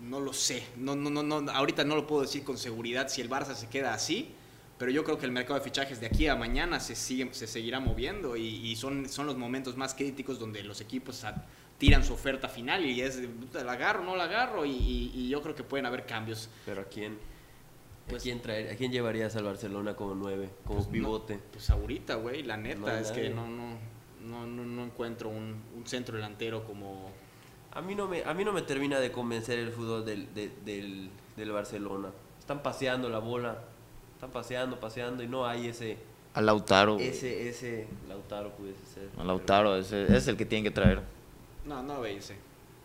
no 0.00 0.20
lo 0.20 0.32
sé. 0.32 0.64
No, 0.76 0.94
no, 0.96 1.08
no, 1.10 1.22
no, 1.22 1.50
ahorita 1.52 1.84
no 1.84 1.94
lo 1.96 2.06
puedo 2.06 2.22
decir 2.22 2.44
con 2.44 2.58
seguridad 2.58 3.08
si 3.08 3.20
el 3.20 3.30
Barça 3.30 3.54
se 3.54 3.68
queda 3.68 3.94
así, 3.94 4.32
pero 4.78 4.90
yo 4.90 5.04
creo 5.04 5.18
que 5.18 5.24
el 5.26 5.32
mercado 5.32 5.58
de 5.58 5.64
fichajes 5.64 6.00
de 6.00 6.06
aquí 6.06 6.26
a 6.28 6.36
mañana 6.36 6.80
se, 6.80 6.94
sigue, 6.96 7.32
se 7.32 7.46
seguirá 7.46 7.80
moviendo 7.80 8.36
y, 8.36 8.42
y 8.46 8.76
son, 8.76 9.08
son 9.08 9.26
los 9.26 9.36
momentos 9.36 9.76
más 9.76 9.94
críticos 9.94 10.38
donde 10.38 10.62
los 10.64 10.80
equipos 10.80 11.24
a- 11.24 11.46
tiran 11.78 12.04
su 12.04 12.14
oferta 12.14 12.48
final 12.48 12.84
y 12.84 13.00
es, 13.02 13.20
de, 13.20 13.28
"Puta, 13.28 13.62
¿la 13.64 13.72
agarro 13.72 14.02
no 14.04 14.16
la 14.16 14.24
agarro? 14.24 14.64
Y, 14.64 14.70
y- 14.72 15.10
y 15.14 15.28
yo 15.28 15.42
creo 15.42 15.54
que 15.54 15.62
pueden 15.62 15.86
haber 15.86 16.06
cambios. 16.06 16.48
Pero 16.64 16.82
¿a 16.82 16.84
quién? 16.84 17.18
Pues- 18.08 18.22
¿A, 18.22 18.24
quién 18.24 18.40
traer, 18.40 18.70
¿A 18.72 18.76
quién 18.76 18.92
llevarías 18.92 19.34
al 19.36 19.44
Barcelona 19.44 19.94
como 19.94 20.14
nueve, 20.14 20.48
como 20.64 20.76
Pues 20.78 20.86
no, 20.86 20.92
pivote? 20.92 21.40
pues 21.52 21.68
ahorita, 21.70 22.14
güey, 22.14 22.42
la 22.44 22.56
neta, 22.56 22.78
No 22.80 22.88
es 22.88 23.08
nadie. 23.10 23.22
que 23.22 23.30
no, 23.30 23.46
no, 23.48 23.76
no, 24.24 24.46
no, 24.46 24.64
no 24.64 24.84
encuentro 24.84 25.28
un, 25.28 25.60
un 25.76 25.86
centro 25.86 26.14
delantero 26.16 26.64
como... 26.64 27.10
A 27.72 27.82
mí 27.82 27.94
no 27.94 28.06
me, 28.06 28.22
a 28.24 28.32
mí 28.32 28.44
no 28.44 28.52
me 28.52 28.62
termina 28.62 29.00
de 29.00 29.10
convencer 29.12 29.58
el 29.58 29.70
fútbol 29.70 30.04
del, 30.06 30.32
de- 30.34 30.50
del, 30.64 31.10
del 31.36 31.50
Barcelona. 31.50 32.08
Están 32.38 32.62
paseando 32.62 33.08
la 33.10 33.18
bola, 33.18 33.58
están 34.14 34.30
paseando, 34.30 34.78
paseando 34.80 35.22
y 35.22 35.28
no 35.28 35.44
hay 35.46 35.66
ese, 35.66 35.98
A 36.32 36.40
Lautaro. 36.40 36.98
ese, 36.98 37.48
ese 37.48 37.86
Lautaro 38.08 38.52
pudiese 38.56 38.86
ser. 38.86 39.08
A 39.18 39.24
Lautaro, 39.24 39.76
ese, 39.76 40.04
ese 40.04 40.16
es 40.16 40.28
el 40.28 40.36
que 40.38 40.46
tienen 40.46 40.64
que 40.64 40.70
traer. 40.70 41.00
No, 41.66 41.82
no 41.82 42.00
va 42.00 42.06
a 42.06 42.10
irse. 42.10 42.36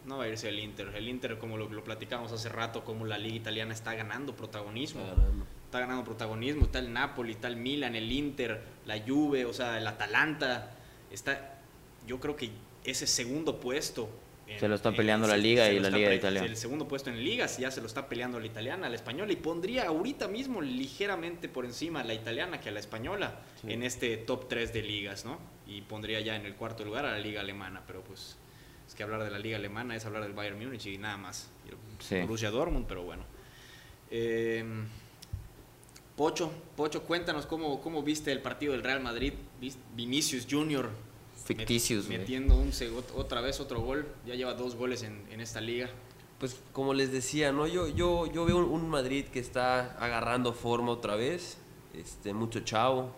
No 0.05 0.17
va 0.17 0.23
a 0.23 0.27
irse 0.27 0.49
el 0.49 0.59
Inter. 0.59 0.91
El 0.95 1.07
Inter, 1.07 1.37
como 1.37 1.57
lo, 1.57 1.69
lo 1.69 1.83
platicamos 1.83 2.31
hace 2.31 2.49
rato, 2.49 2.83
como 2.83 3.05
la 3.05 3.17
liga 3.17 3.35
italiana 3.35 3.73
está 3.73 3.93
ganando 3.93 4.35
protagonismo. 4.35 5.01
Está 5.01 5.15
ganando. 5.15 5.45
Está 5.65 5.79
ganando 5.79 6.03
protagonismo. 6.03 6.63
Está 6.65 6.79
el 6.79 6.91
Napoli, 6.91 7.33
está 7.33 7.47
el 7.47 7.55
Milan, 7.57 7.95
el 7.95 8.11
Inter, 8.11 8.61
la 8.85 8.99
Juve, 9.05 9.45
o 9.45 9.53
sea, 9.53 9.77
el 9.77 9.85
Atalanta. 9.87 10.71
Está, 11.11 11.59
yo 12.07 12.19
creo 12.19 12.35
que 12.35 12.49
ese 12.83 13.05
segundo 13.05 13.59
puesto... 13.59 14.09
en- 14.47 14.59
Se 14.59 14.67
lo 14.67 14.73
está 14.75 14.89
en- 14.89 14.95
peleando 14.95 15.27
la 15.27 15.37
liga 15.37 15.65
se 15.67 15.75
y 15.75 15.79
la 15.79 15.91
liga 15.91 16.13
italiana. 16.15 16.47
El 16.47 16.57
segundo 16.57 16.87
puesto 16.87 17.11
en 17.11 17.23
ligas 17.23 17.59
ya 17.59 17.69
se 17.69 17.79
lo 17.79 17.85
está 17.87 18.09
peleando 18.09 18.39
la 18.39 18.47
italiana, 18.47 18.89
la 18.89 18.95
española. 18.95 19.31
Y 19.31 19.35
pondría 19.35 19.87
ahorita 19.87 20.27
mismo 20.27 20.61
ligeramente 20.61 21.47
por 21.47 21.65
encima 21.65 21.99
a 22.01 22.03
la 22.03 22.15
italiana 22.15 22.59
que 22.59 22.69
a 22.69 22.71
la 22.71 22.79
española 22.79 23.35
Sí. 23.61 23.71
en 23.71 23.83
este 23.83 24.17
top 24.17 24.47
3 24.49 24.73
de 24.73 24.81
ligas, 24.81 25.23
¿no? 25.25 25.37
Y 25.67 25.81
pondría 25.81 26.19
ya 26.21 26.35
en 26.35 26.45
el 26.47 26.55
cuarto 26.55 26.83
lugar 26.83 27.05
a 27.05 27.11
la 27.11 27.19
liga 27.19 27.41
alemana, 27.41 27.83
pero 27.85 28.01
pues 28.01 28.35
es 28.91 28.95
que 28.95 29.03
hablar 29.03 29.23
de 29.23 29.31
la 29.31 29.39
liga 29.39 29.55
alemana 29.55 29.95
es 29.95 30.05
hablar 30.05 30.21
del 30.21 30.33
Bayern 30.33 30.59
Múnich 30.59 30.85
y 30.87 30.97
nada 30.97 31.15
más. 31.15 31.49
Sí. 31.99 32.19
Borussia 32.19 32.51
Dortmund, 32.51 32.85
pero 32.89 33.03
bueno. 33.03 33.23
Eh, 34.09 34.65
Pocho, 36.17 36.51
Pocho, 36.75 37.03
cuéntanos 37.03 37.45
cómo, 37.45 37.79
cómo 37.79 38.03
viste 38.03 38.33
el 38.33 38.41
partido 38.41 38.73
del 38.73 38.83
Real 38.83 38.99
Madrid. 38.99 39.31
Vinicius 39.95 40.45
Junior 40.49 40.89
Ficticios, 41.45 42.09
metiendo 42.09 42.57
un, 42.57 42.73
otra 43.15 43.39
vez 43.39 43.61
otro 43.61 43.79
gol. 43.79 44.05
Ya 44.25 44.35
lleva 44.35 44.55
dos 44.55 44.75
goles 44.75 45.03
en, 45.03 45.25
en 45.31 45.39
esta 45.39 45.61
liga. 45.61 45.89
Pues 46.37 46.59
como 46.73 46.93
les 46.93 47.13
decía, 47.13 47.53
¿no? 47.53 47.67
Yo, 47.67 47.87
yo, 47.87 48.29
yo 48.29 48.43
veo 48.43 48.57
un, 48.57 48.65
un 48.65 48.89
Madrid 48.89 49.23
que 49.23 49.39
está 49.39 49.93
agarrando 50.03 50.51
forma 50.51 50.91
otra 50.91 51.15
vez, 51.15 51.59
este, 51.93 52.33
mucho 52.33 52.59
chavo. 52.59 53.15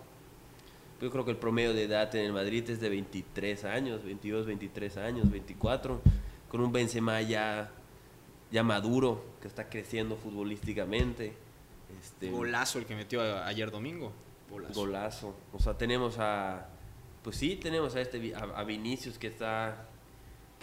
Yo 1.03 1.11
creo 1.11 1.25
que 1.25 1.31
el 1.31 1.37
promedio 1.37 1.73
de 1.73 1.83
edad 1.83 2.15
en 2.15 2.23
el 2.27 2.31
Madrid 2.31 2.69
es 2.69 2.79
de 2.79 2.87
23 2.87 3.65
años, 3.65 4.05
22, 4.05 4.45
23 4.45 4.95
años, 4.95 5.29
24, 5.29 5.99
con 6.47 6.61
un 6.61 6.71
Benzema 6.71 7.21
ya, 7.21 7.69
ya 8.51 8.63
maduro, 8.63 9.21
que 9.41 9.49
está 9.49 9.67
creciendo 9.69 10.15
futbolísticamente. 10.15 11.33
Este, 12.01 12.31
Golazo 12.31 12.79
el 12.79 12.85
que 12.85 12.95
metió 12.95 13.21
a- 13.21 13.45
ayer 13.45 13.69
domingo. 13.69 14.13
Golazo. 14.49 14.73
Golazo. 14.79 15.35
O 15.51 15.59
sea, 15.59 15.77
tenemos 15.77 16.15
a. 16.19 16.69
Pues 17.21 17.35
sí, 17.35 17.57
tenemos 17.57 17.95
a 17.97 18.01
este 18.01 18.33
a 18.35 18.63
Vinicius 18.63 19.17
que 19.17 19.27
está. 19.27 19.89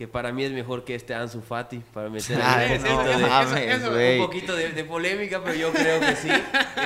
Que 0.00 0.08
para 0.08 0.32
mí 0.32 0.42
es 0.44 0.50
mejor 0.50 0.82
que 0.82 0.94
este 0.94 1.14
Ansu 1.14 1.42
Fati. 1.42 1.76
Para 1.92 2.08
meter 2.08 2.40
ahí 2.42 2.78
un 2.78 2.82
poquito 2.82 3.04
de, 3.04 3.16
mames, 3.18 3.60
eso- 3.82 3.90
güey. 3.90 4.18
un 4.18 4.24
poquito 4.26 4.56
de, 4.56 4.70
de 4.70 4.84
polémica, 4.84 5.42
pero 5.44 5.54
yo 5.54 5.70
creo 5.74 6.00
que 6.00 6.16
sí. 6.16 6.30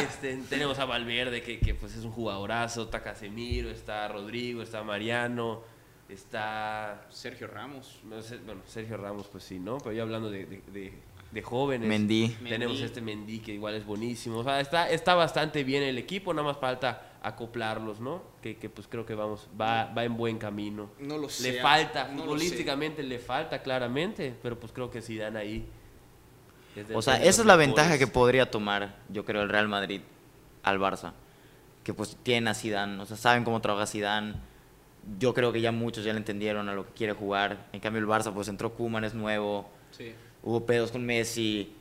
Este, 0.02 0.36
tenemos 0.50 0.80
a 0.80 0.84
Valverde, 0.84 1.40
que, 1.40 1.60
que, 1.60 1.76
pues 1.76 1.94
es 1.94 2.02
un 2.04 2.10
jugadorazo. 2.10 2.82
Está 2.82 3.04
Casemiro, 3.04 3.70
está 3.70 4.08
Rodrigo, 4.08 4.62
está 4.62 4.82
Mariano, 4.82 5.62
está. 6.08 7.06
Sergio 7.10 7.46
Ramos. 7.46 8.00
no 8.04 8.16
bueno, 8.44 8.62
Sergio 8.66 8.96
Ramos, 8.96 9.28
pues 9.28 9.44
sí, 9.44 9.60
¿no? 9.60 9.78
Pero 9.78 9.92
yo 9.92 10.02
hablando 10.02 10.28
de, 10.28 10.46
de, 10.46 10.62
de- 10.72 10.92
de 11.30 11.42
jóvenes. 11.42 11.88
Mendy. 11.88 12.28
Tenemos 12.48 12.74
Mendy. 12.76 12.84
este 12.84 13.00
Mendy 13.00 13.38
que 13.38 13.52
igual 13.52 13.74
es 13.74 13.84
buenísimo. 13.86 14.38
O 14.38 14.44
sea, 14.44 14.60
está, 14.60 14.90
está 14.90 15.14
bastante 15.14 15.62
bien 15.64 15.82
el 15.84 15.98
equipo, 15.98 16.32
nada 16.34 16.46
más 16.48 16.58
falta 16.58 17.13
acoplarlos, 17.24 18.00
¿no? 18.00 18.22
Que, 18.42 18.56
que 18.56 18.68
pues 18.68 18.86
creo 18.86 19.06
que 19.06 19.14
vamos, 19.14 19.48
va, 19.58 19.86
va 19.86 20.04
en 20.04 20.16
buen 20.16 20.38
camino. 20.38 20.90
No 21.00 21.16
lo 21.16 21.30
sé. 21.30 21.52
Le 21.52 21.62
falta, 21.62 22.08
no 22.08 22.22
futbolísticamente 22.22 23.02
le 23.02 23.18
falta 23.18 23.62
claramente, 23.62 24.34
pero 24.42 24.60
pues 24.60 24.72
creo 24.72 24.90
que 24.90 25.00
si 25.00 25.16
dan 25.16 25.36
ahí. 25.36 25.66
O 26.92 27.00
sea, 27.00 27.16
esa 27.16 27.40
es 27.40 27.46
la 27.46 27.56
ventaja 27.56 27.98
que 27.98 28.06
podría 28.06 28.50
tomar, 28.50 28.96
yo 29.08 29.24
creo, 29.24 29.42
el 29.42 29.48
Real 29.48 29.68
Madrid 29.68 30.02
al 30.62 30.78
Barça. 30.78 31.12
Que 31.82 31.94
pues 31.94 32.16
tienen 32.22 32.48
a 32.48 32.54
Zidane, 32.54 33.00
o 33.00 33.06
sea, 33.06 33.16
saben 33.16 33.44
cómo 33.44 33.60
trabaja 33.60 33.86
Zidane. 33.86 34.34
Yo 35.18 35.34
creo 35.34 35.52
que 35.52 35.60
ya 35.60 35.72
muchos 35.72 36.04
ya 36.04 36.12
le 36.12 36.18
entendieron 36.18 36.68
a 36.68 36.74
lo 36.74 36.86
que 36.86 36.92
quiere 36.92 37.12
jugar. 37.14 37.68
En 37.72 37.80
cambio 37.80 38.00
el 38.00 38.08
Barça 38.08 38.32
pues 38.32 38.48
entró 38.48 38.74
Koeman, 38.74 39.04
es 39.04 39.14
nuevo. 39.14 39.68
Sí. 39.92 40.14
Hubo 40.42 40.66
pedos 40.66 40.90
con 40.90 41.04
Messi. 41.04 41.74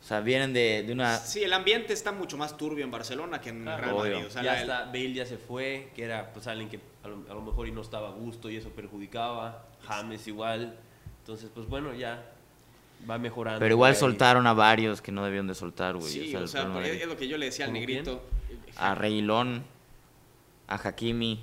O 0.00 0.04
sea, 0.08 0.20
vienen 0.20 0.52
de, 0.52 0.84
de 0.86 0.92
una... 0.92 1.16
Sí, 1.18 1.42
el 1.42 1.52
ambiente 1.52 1.92
está 1.92 2.12
mucho 2.12 2.36
más 2.38 2.56
turbio 2.56 2.84
en 2.84 2.90
Barcelona 2.90 3.40
que 3.40 3.50
en 3.50 3.62
Claro, 3.64 3.82
Real. 3.82 3.96
Madrid. 3.96 4.26
O 4.26 4.30
sea, 4.30 4.42
ya 4.42 4.52
la- 4.54 4.60
está, 4.60 4.84
Bale 4.86 5.12
ya 5.12 5.26
se 5.26 5.36
fue, 5.38 5.90
que 5.94 6.04
era 6.04 6.32
pues 6.32 6.46
alguien 6.46 6.68
que 6.70 6.78
a 7.04 7.08
lo, 7.08 7.16
a 7.30 7.34
lo 7.34 7.42
mejor 7.42 7.66
y 7.68 7.72
no 7.72 7.82
estaba 7.82 8.08
a 8.08 8.12
gusto 8.12 8.48
y 8.48 8.56
eso 8.56 8.70
perjudicaba. 8.70 9.66
James 9.86 10.26
igual. 10.28 10.76
Entonces, 11.20 11.50
pues 11.52 11.66
bueno, 11.66 11.92
ya 11.94 12.24
va 13.10 13.18
mejorando. 13.18 13.58
Pero 13.60 13.74
igual 13.74 13.96
soltaron 13.96 14.46
a 14.46 14.54
varios 14.54 15.02
que 15.02 15.12
no 15.12 15.24
debieron 15.24 15.46
de 15.48 15.54
soltar, 15.54 15.96
güey. 15.96 16.08
Sí, 16.10 16.34
o 16.36 16.46
sea, 16.46 16.64
Madrid. 16.66 16.90
es, 16.92 17.02
es 17.02 17.08
lo 17.08 17.16
que 17.16 17.28
yo 17.28 17.36
le 17.36 17.46
decía 17.46 17.64
al 17.66 17.70
¿Cómo 17.72 17.80
negrito. 17.80 18.22
a 18.76 18.94
Reilón, 18.94 19.64
a 20.68 20.74
Hakimi, 20.88 21.40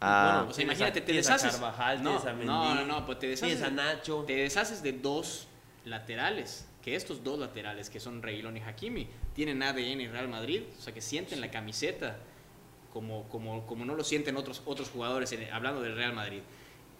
a... 0.00 0.32
Bueno, 0.38 0.50
O 0.50 0.54
sea, 0.54 0.64
imagínate, 0.64 0.98
a- 1.00 1.04
te 1.04 1.12
deshaces. 1.12 1.52
Carvajal, 1.52 2.02
no, 2.02 2.10
tienes 2.10 2.26
a 2.26 2.32
Mendy, 2.32 2.46
no, 2.46 2.74
no, 2.74 2.84
no, 2.84 3.06
pues 3.06 3.18
te 3.20 3.28
deshaces. 3.28 3.62
A 3.62 3.70
Nacho. 3.70 4.24
Te 4.26 4.34
deshaces 4.34 4.82
de 4.82 4.92
dos 4.92 5.46
laterales. 5.84 6.66
Que 6.82 6.94
estos 6.96 7.22
dos 7.22 7.38
laterales, 7.38 7.90
que 7.90 8.00
son 8.00 8.22
Reguilón 8.22 8.56
y 8.56 8.60
Hakimi, 8.60 9.06
tienen 9.34 9.62
ADN 9.62 10.10
Real 10.10 10.28
Madrid. 10.28 10.62
O 10.78 10.80
sea, 10.80 10.94
que 10.94 11.00
sienten 11.00 11.40
la 11.40 11.50
camiseta 11.50 12.18
como, 12.92 13.28
como, 13.28 13.66
como 13.66 13.84
no 13.84 13.94
lo 13.94 14.02
sienten 14.04 14.36
otros, 14.36 14.62
otros 14.64 14.88
jugadores, 14.90 15.30
en- 15.32 15.52
hablando 15.52 15.80
del 15.82 15.94
Real 15.94 16.12
Madrid. 16.14 16.40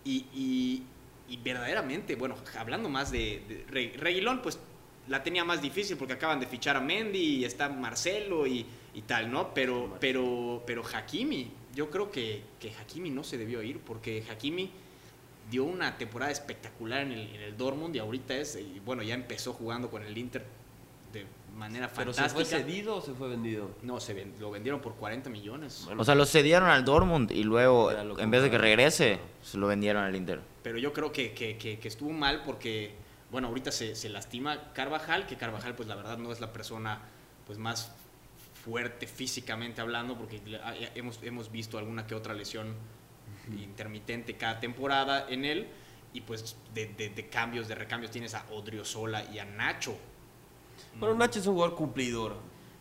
Y, 0.05 0.27
y- 0.35 0.83
y 1.29 1.37
verdaderamente, 1.39 2.15
bueno, 2.17 2.37
hablando 2.59 2.89
más 2.89 3.11
de, 3.13 3.43
de 3.49 3.65
Re- 3.69 3.93
Reguilón, 3.97 4.43
pues 4.43 4.59
la 5.09 5.23
tenía 5.23 5.45
más 5.45 5.63
difícil 5.63 5.97
porque 5.97 6.13
acaban 6.15 6.41
de 6.41 6.47
fichar 6.47 6.77
a 6.77 6.81
Mendy 6.81 7.19
y 7.37 7.45
está 7.45 7.69
Marcelo 7.69 8.47
y, 8.47 8.67
y 8.95 9.03
tal, 9.03 9.31
¿no? 9.31 9.55
Pero, 9.55 9.97
pero, 10.01 10.63
pero 10.67 10.83
Hakimi, 10.85 11.51
yo 11.75 11.89
creo 11.91 12.11
que, 12.11 12.43
que 12.61 12.73
Hakimi 12.75 13.11
no 13.11 13.25
se 13.25 13.39
debió 13.39 13.63
ir 13.63 13.79
porque 13.79 14.25
Hakimi 14.31 14.71
dio 15.51 15.65
una 15.65 15.97
temporada 15.99 16.31
espectacular 16.31 17.03
en 17.03 17.13
el, 17.13 17.35
en 17.35 17.41
el 17.43 17.57
Dortmund 17.57 17.95
y 17.97 17.99
ahorita 17.99 18.35
es, 18.37 18.57
y 18.57 18.81
bueno, 18.85 19.03
ya 19.03 19.15
empezó 19.15 19.53
jugando 19.53 19.91
con 19.91 20.03
el 20.03 20.17
Inter 20.17 20.45
de 21.13 21.27
manera 21.57 21.91
¿Pero 21.97 22.13
se 22.13 22.21
fantástica. 22.23 22.49
fue 22.59 22.61
cedido 22.65 22.97
o 22.97 23.01
se 23.01 23.13
fue 23.15 23.29
vendido? 23.29 23.71
No, 23.83 23.99
se 24.01 24.27
lo 24.39 24.51
vendieron 24.51 24.81
por 24.81 24.95
40 24.95 25.29
millones. 25.31 25.83
Bueno, 25.87 26.03
O 26.03 26.05
sea, 26.05 26.15
lo 26.15 26.25
cedieron 26.25 26.69
al 26.69 26.85
Dortmund 26.85 27.33
y 27.33 27.43
luego, 27.43 27.91
en 27.93 28.31
vez 28.31 28.43
de 28.43 28.51
que 28.51 28.59
regrese, 28.59 29.19
se 29.43 29.59
lo 29.59 29.67
vendieron 29.67 30.05
al 30.05 30.15
Inter. 30.15 30.41
Pero 30.63 30.79
yo 30.79 30.93
creo 30.93 31.11
que, 31.11 31.33
que- 31.33 31.57
que- 31.59 31.79
que 31.81 31.89
estuvo 31.89 32.11
mal 32.11 32.43
porque, 32.45 32.95
bueno, 33.33 33.49
ahorita 33.49 33.73
se, 33.73 33.97
se 33.97 34.09
lastima 34.09 34.73
Carvajal, 34.73 35.27
que 35.27 35.37
Carvajal, 35.37 35.75
pues 35.75 35.89
la 35.89 35.97
verdad 35.97 36.17
no 36.19 36.31
es 36.33 36.41
la 36.41 36.53
persona 36.53 37.01
pues 37.47 37.59
más 37.59 37.93
fuerte 38.65 39.07
físicamente 39.09 39.81
hablando, 39.81 40.17
porque 40.17 40.41
hemos, 40.95 41.19
hemos 41.23 41.51
visto 41.51 41.79
alguna 41.79 42.07
que 42.07 42.15
otra 42.15 42.35
lesión 42.35 42.75
intermitente 43.59 44.35
cada 44.37 44.61
temporada 44.61 45.27
en 45.29 45.45
él, 45.45 45.69
y 46.13 46.21
pues 46.23 46.57
de, 46.75 46.87
de- 46.87 47.11
de 47.11 47.29
cambios, 47.29 47.69
de 47.69 47.75
recambios 47.75 48.11
tienes 48.11 48.35
a 48.35 48.45
Odriozola 48.51 49.25
y 49.33 49.39
a 49.39 49.45
Nacho. 49.45 49.97
Bueno, 50.99 51.15
Nacho 51.15 51.39
es 51.39 51.47
un 51.47 51.55
jugador 51.55 51.77
cumplidor. 51.77 52.37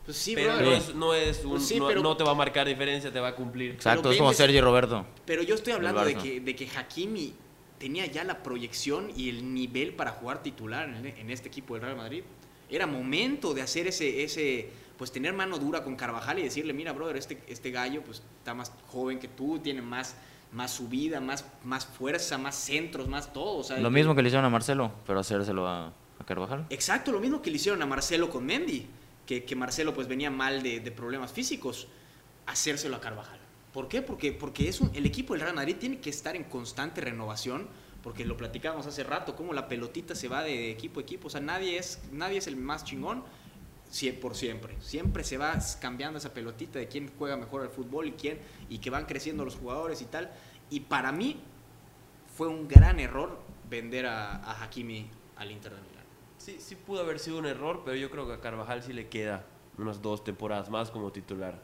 Pues 0.06 0.18
sí, 0.18 0.34
pero 0.34 0.60
no 0.60 0.72
es, 0.72 0.96
no, 0.96 1.14
es 1.14 1.44
un- 1.44 1.52
Pues 1.52 1.68
sí, 1.68 1.80
no, 1.80 1.88
pero- 1.88 2.02
no 2.02 2.18
te 2.18 2.24
va 2.24 2.32
a 2.32 2.36
marcar 2.36 2.68
diferencia, 2.68 3.12
te 3.12 3.20
va 3.20 3.30
a 3.30 3.36
cumplir. 3.36 3.72
Exacto, 3.72 4.12
es 4.12 4.18
como 4.18 4.34
Sergio 4.34 4.62
Roberto. 4.64 5.06
Pero 5.26 5.44
yo 5.44 5.54
estoy 5.56 5.74
hablando 5.74 6.04
de 6.04 6.16
que, 6.16 6.40
de 6.42 6.56
que 6.56 6.68
Hakimi 6.76 7.36
tenía 7.78 8.06
ya 8.08 8.24
la 8.24 8.42
proyección 8.42 9.12
y 9.16 9.30
el 9.30 9.54
nivel 9.54 9.94
para 9.94 10.12
jugar 10.12 10.42
titular 10.42 10.90
en, 10.90 11.06
en 11.06 11.30
este 11.30 11.48
equipo 11.50 11.76
del 11.76 11.84
Real 11.84 11.96
Madrid. 11.98 12.24
Era 12.70 12.88
momento 12.88 13.54
de 13.54 13.62
hacer 13.62 13.88
ese, 13.88 14.24
ese, 14.24 14.70
pues 14.98 15.12
tener 15.12 15.34
mano 15.34 15.58
dura 15.60 15.84
con 15.84 15.96
Carvajal 15.96 16.40
y 16.40 16.44
decirle, 16.44 16.74
mira, 16.74 16.92
brother, 16.92 17.16
este, 17.18 17.42
este 17.48 17.70
gallo 17.72 18.02
pues 18.04 18.22
está 18.40 18.54
más 18.54 18.72
joven 18.88 19.20
que 19.20 19.28
tú, 19.28 19.60
tiene 19.60 19.82
más, 19.82 20.16
más 20.51 20.72
subida, 20.72 21.20
más, 21.20 21.46
más 21.63 21.86
fuerza, 21.86 22.38
más 22.38 22.56
centros, 22.56 23.08
más 23.08 23.32
todo. 23.34 23.58
o 23.60 23.63
sea, 23.63 23.77
Lo 23.79 23.91
mismo 23.91 24.15
que 24.15 24.22
le 24.22 24.29
hicieron 24.29 24.46
a 24.46 24.50
Marcelo, 24.50 24.91
pero 25.06 25.20
hacérselo 25.20 25.68
a, 25.68 25.88
a 25.88 26.24
Carvajal. 26.25 26.65
Exacto, 26.70 27.12
lo 27.12 27.20
mismo 27.20 27.41
que 27.41 27.50
le 27.50 27.58
hicieron 27.58 27.82
a 27.82 27.86
Marcelo 27.86 28.29
con 28.29 28.46
Mendy, 28.46 28.88
que, 29.25 29.44
que 29.44 29.56
Marcelo 29.56 29.94
pues 29.94 30.08
venía 30.08 30.32
mal 30.32 30.63
de, 30.63 30.79
de 30.79 30.91
problemas 30.91 31.32
físicos, 31.32 31.88
hacérselo 32.46 32.96
a 32.96 33.01
Carvajal. 33.01 33.39
¿Por 33.74 33.88
qué? 33.88 34.01
Porque, 34.01 34.32
porque 34.32 34.68
es 34.68 34.82
un, 34.82 34.89
el 34.96 35.06
equipo 35.06 35.34
del 35.34 35.41
Real 35.41 35.56
Madrid 35.56 35.75
tiene 35.79 36.00
que 36.00 36.10
estar 36.10 36.36
en 36.36 36.46
constante 36.46 37.01
renovación 37.01 37.68
porque 38.01 38.25
lo 38.25 38.38
platicábamos 38.38 38.88
hace 38.88 39.03
rato, 39.03 39.36
cómo 39.36 39.53
la 39.53 39.68
pelotita 39.68 40.15
se 40.15 40.27
va 40.27 40.41
de 40.44 40.72
equipo 40.72 41.00
a 41.00 41.03
equipo, 41.03 41.27
o 41.27 41.29
sea, 41.29 41.41
nadie 41.41 41.77
es, 41.77 42.01
nadie 42.12 42.38
es 42.38 42.48
el 42.48 42.56
más 42.56 42.86
chingón 42.86 43.24
por 44.22 44.36
siempre, 44.36 44.75
siempre 44.81 45.24
se 45.24 45.38
va 45.38 45.58
cambiando 45.81 46.19
esa 46.19 46.34
pelotita 46.34 46.79
de 46.79 46.88
quién 46.88 47.12
juega 47.17 47.36
mejor 47.38 47.62
al 47.63 47.69
fútbol 47.69 48.08
y 48.08 48.12
quién, 48.12 48.39
y 48.69 48.77
que 48.79 48.89
van 48.89 49.05
creciendo 49.05 49.43
los 49.46 49.55
jugadores 49.55 50.01
y 50.01 50.05
tal, 50.05 50.29
y 50.69 50.81
para 50.81 51.12
mí 51.12 51.38
fue 52.36 52.48
un 52.48 52.67
gran 52.67 53.00
error 53.00 53.39
vender 53.69 54.05
a, 54.05 54.36
a 54.36 54.63
Hakimi 54.63 55.10
al 55.38 55.51
Inter 55.51 55.74
de 55.74 55.81
Milán. 55.81 56.03
Sí, 56.38 56.58
sí 56.60 56.75
pudo 56.75 57.01
haber 57.01 57.19
sido 57.19 57.38
un 57.39 57.46
error, 57.46 57.81
pero 57.84 57.98
yo 57.98 58.10
creo 58.10 58.27
que 58.27 58.34
a 58.34 58.39
Carvajal 58.39 58.81
sí 58.84 58.93
le 58.93 59.08
queda 59.10 59.46
unas 59.77 60.01
dos 60.01 60.24
temporadas 60.24 60.69
más 60.69 60.89
como 60.91 61.12
titular. 61.12 61.60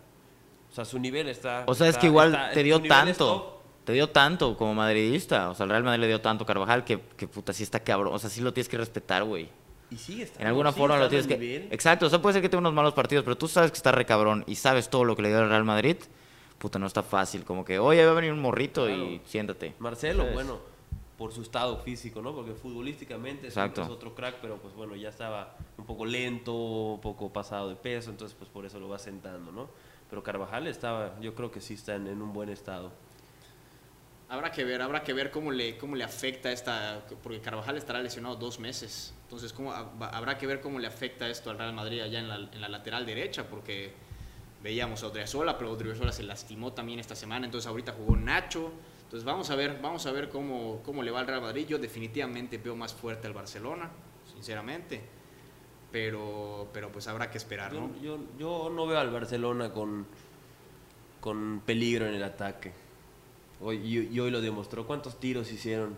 O 0.72 0.74
sea, 0.76 0.84
su 0.84 1.00
nivel 1.00 1.30
está... 1.30 1.64
O 1.68 1.76
sea, 1.76 1.88
es 1.88 1.98
que 1.98 2.08
igual 2.08 2.30
está- 2.34 2.52
te 2.52 2.64
dio 2.64 2.82
tanto. 2.82 3.62
Te 3.86 3.94
dio 3.94 4.10
tanto 4.10 4.58
como 4.58 4.74
madridista. 4.74 5.50
O 5.52 5.56
sea, 5.56 5.66
el 5.66 5.70
Real 5.70 5.84
Madrid 5.84 6.02
le 6.02 6.08
dio 6.08 6.20
tanto 6.22 6.44
a 6.44 6.48
Carvajal 6.48 6.84
que, 6.84 7.00
que 7.16 7.28
puta, 7.28 7.54
sí 7.54 7.62
está 7.64 7.80
cabrón. 7.82 8.14
O 8.14 8.20
sea, 8.20 8.30
sí 8.30 8.42
lo 8.42 8.52
tienes 8.52 8.68
que 8.68 8.78
respetar, 8.78 9.24
güey. 9.24 9.48
Y 9.96 9.98
sigue 9.98 10.24
estando- 10.24 10.42
En 10.42 10.48
alguna 10.48 10.72
forma 10.74 10.98
lo 11.00 11.08
tienes 11.08 11.26
que... 11.26 11.38
nivel. 11.38 11.68
Exacto, 11.72 12.08
o 12.08 12.10
sea, 12.10 12.22
puede 12.22 12.34
ser 12.34 12.42
que 12.42 12.50
tenga 12.50 12.60
unos 12.60 12.74
malos 12.74 12.94
partidos, 12.94 13.24
pero 13.24 13.38
tú 13.38 13.48
sabes 13.48 13.72
que 13.72 13.78
está 13.78 13.92
re 13.94 14.06
cabrón 14.06 14.44
y 14.46 14.56
sabes 14.56 14.90
todo 14.90 15.06
lo 15.06 15.16
que 15.16 15.22
le 15.22 15.30
dio 15.30 15.40
al 15.40 15.48
Real 15.50 15.64
Madrid. 15.64 15.96
Puta, 16.58 16.78
no 16.80 16.86
está 16.88 17.02
fácil. 17.04 17.44
Como 17.46 17.64
que, 17.64 17.80
oye, 17.80 18.06
va 18.06 18.12
a 18.12 18.16
venir 18.16 18.34
un 18.34 18.42
morrito 18.42 18.90
y 18.90 18.94
Claro. 18.96 19.20
siéntate. 19.26 19.74
Marcelo, 19.80 20.24
¿Sabes? 20.24 20.34
bueno, 20.34 20.60
por 21.18 21.32
su 21.32 21.42
estado 21.44 21.78
físico, 21.80 22.22
¿no? 22.22 22.34
Porque 22.36 22.52
futbolísticamente 22.54 23.48
es 23.48 23.58
otro 23.58 24.14
crack, 24.14 24.36
pero 24.42 24.58
pues 24.58 24.74
bueno, 24.76 24.96
ya 24.98 25.10
estaba 25.10 25.56
un 25.78 25.86
poco 25.86 26.06
lento, 26.06 26.54
un 26.54 27.00
poco 27.02 27.32
pasado 27.32 27.70
de 27.70 27.76
peso, 27.76 28.10
entonces 28.10 28.36
pues 28.38 28.50
por 28.50 28.66
eso 28.66 28.80
lo 28.82 28.90
va 28.90 29.00
sentando, 29.00 29.52
¿no? 29.52 29.70
Pero 30.10 30.22
Carvajal 30.24 30.68
estaba, 30.68 31.18
yo 31.22 31.34
creo 31.36 31.52
que 31.52 31.62
sí 31.62 31.76
está 31.76 31.96
en, 31.96 32.08
en 32.08 32.22
un 32.22 32.34
buen 32.34 32.50
estado. 32.50 32.92
Habrá 34.28 34.52
que 34.52 34.64
ver, 34.64 34.82
habrá 34.82 35.04
que 35.04 35.14
ver 35.14 35.30
cómo 35.30 35.52
le, 35.52 35.78
cómo 35.78 35.96
le 35.96 36.04
afecta 36.04 36.52
esta, 36.52 37.06
porque 37.22 37.40
Carvajal 37.42 37.78
estará 37.78 38.02
lesionado 38.02 38.36
dos 38.36 38.60
meses, 38.60 39.14
entonces 39.24 39.54
cómo, 39.54 39.72
hab- 39.72 40.10
habrá 40.12 40.36
que 40.38 40.48
ver 40.48 40.62
cómo 40.62 40.80
le 40.80 40.88
afecta 40.88 41.30
esto 41.30 41.52
al 41.52 41.60
Real 41.60 41.74
Madrid 41.74 42.02
allá 42.02 42.20
en 42.20 42.28
la, 42.28 42.36
en 42.38 42.60
la 42.60 42.68
lateral 42.68 43.06
derecha, 43.06 43.48
porque 43.48 43.94
veíamos 44.64 45.04
a 45.04 45.08
Odriozola, 45.08 45.60
pero 45.60 45.72
Odriozola 45.72 46.12
se 46.12 46.24
lastimó 46.24 46.74
también 46.74 46.98
esta 47.00 47.16
semana, 47.16 47.46
entonces 47.46 47.68
ahorita 47.70 47.92
jugó 47.94 48.16
Nacho, 48.16 48.72
entonces 49.04 49.24
vamos 49.24 49.52
a 49.52 49.56
ver, 49.56 49.80
vamos 49.80 50.08
a 50.08 50.12
ver 50.12 50.30
cómo, 50.30 50.82
cómo 50.84 51.04
le 51.04 51.12
va 51.12 51.20
al 51.20 51.28
Real 51.28 51.42
Madrid, 51.42 51.68
yo 51.68 51.78
definitivamente 51.78 52.58
veo 52.58 52.76
más 52.76 52.96
fuerte 52.96 53.28
al 53.28 53.34
Barcelona, 53.34 53.92
sinceramente, 54.34 55.02
pero, 55.92 56.68
pero 56.74 56.92
pues 56.92 57.08
habrá 57.08 57.30
que 57.30 57.38
esperar, 57.38 57.72
Yo, 57.72 57.80
¿no? 57.82 58.02
yo, 58.02 58.18
yo 58.40 58.70
no 58.72 58.88
veo 58.88 58.98
al 58.98 59.12
Barcelona 59.12 59.72
con, 59.72 60.08
con 61.22 61.62
peligro 61.64 62.08
en 62.08 62.16
el 62.16 62.24
ataque. 62.24 62.74
Hoy, 63.62 63.78
y, 63.78 64.14
y 64.16 64.20
hoy 64.20 64.32
lo 64.32 64.42
demostró. 64.42 64.86
¿Cuántos 64.86 65.20
tiros 65.20 65.52
hicieron 65.52 65.98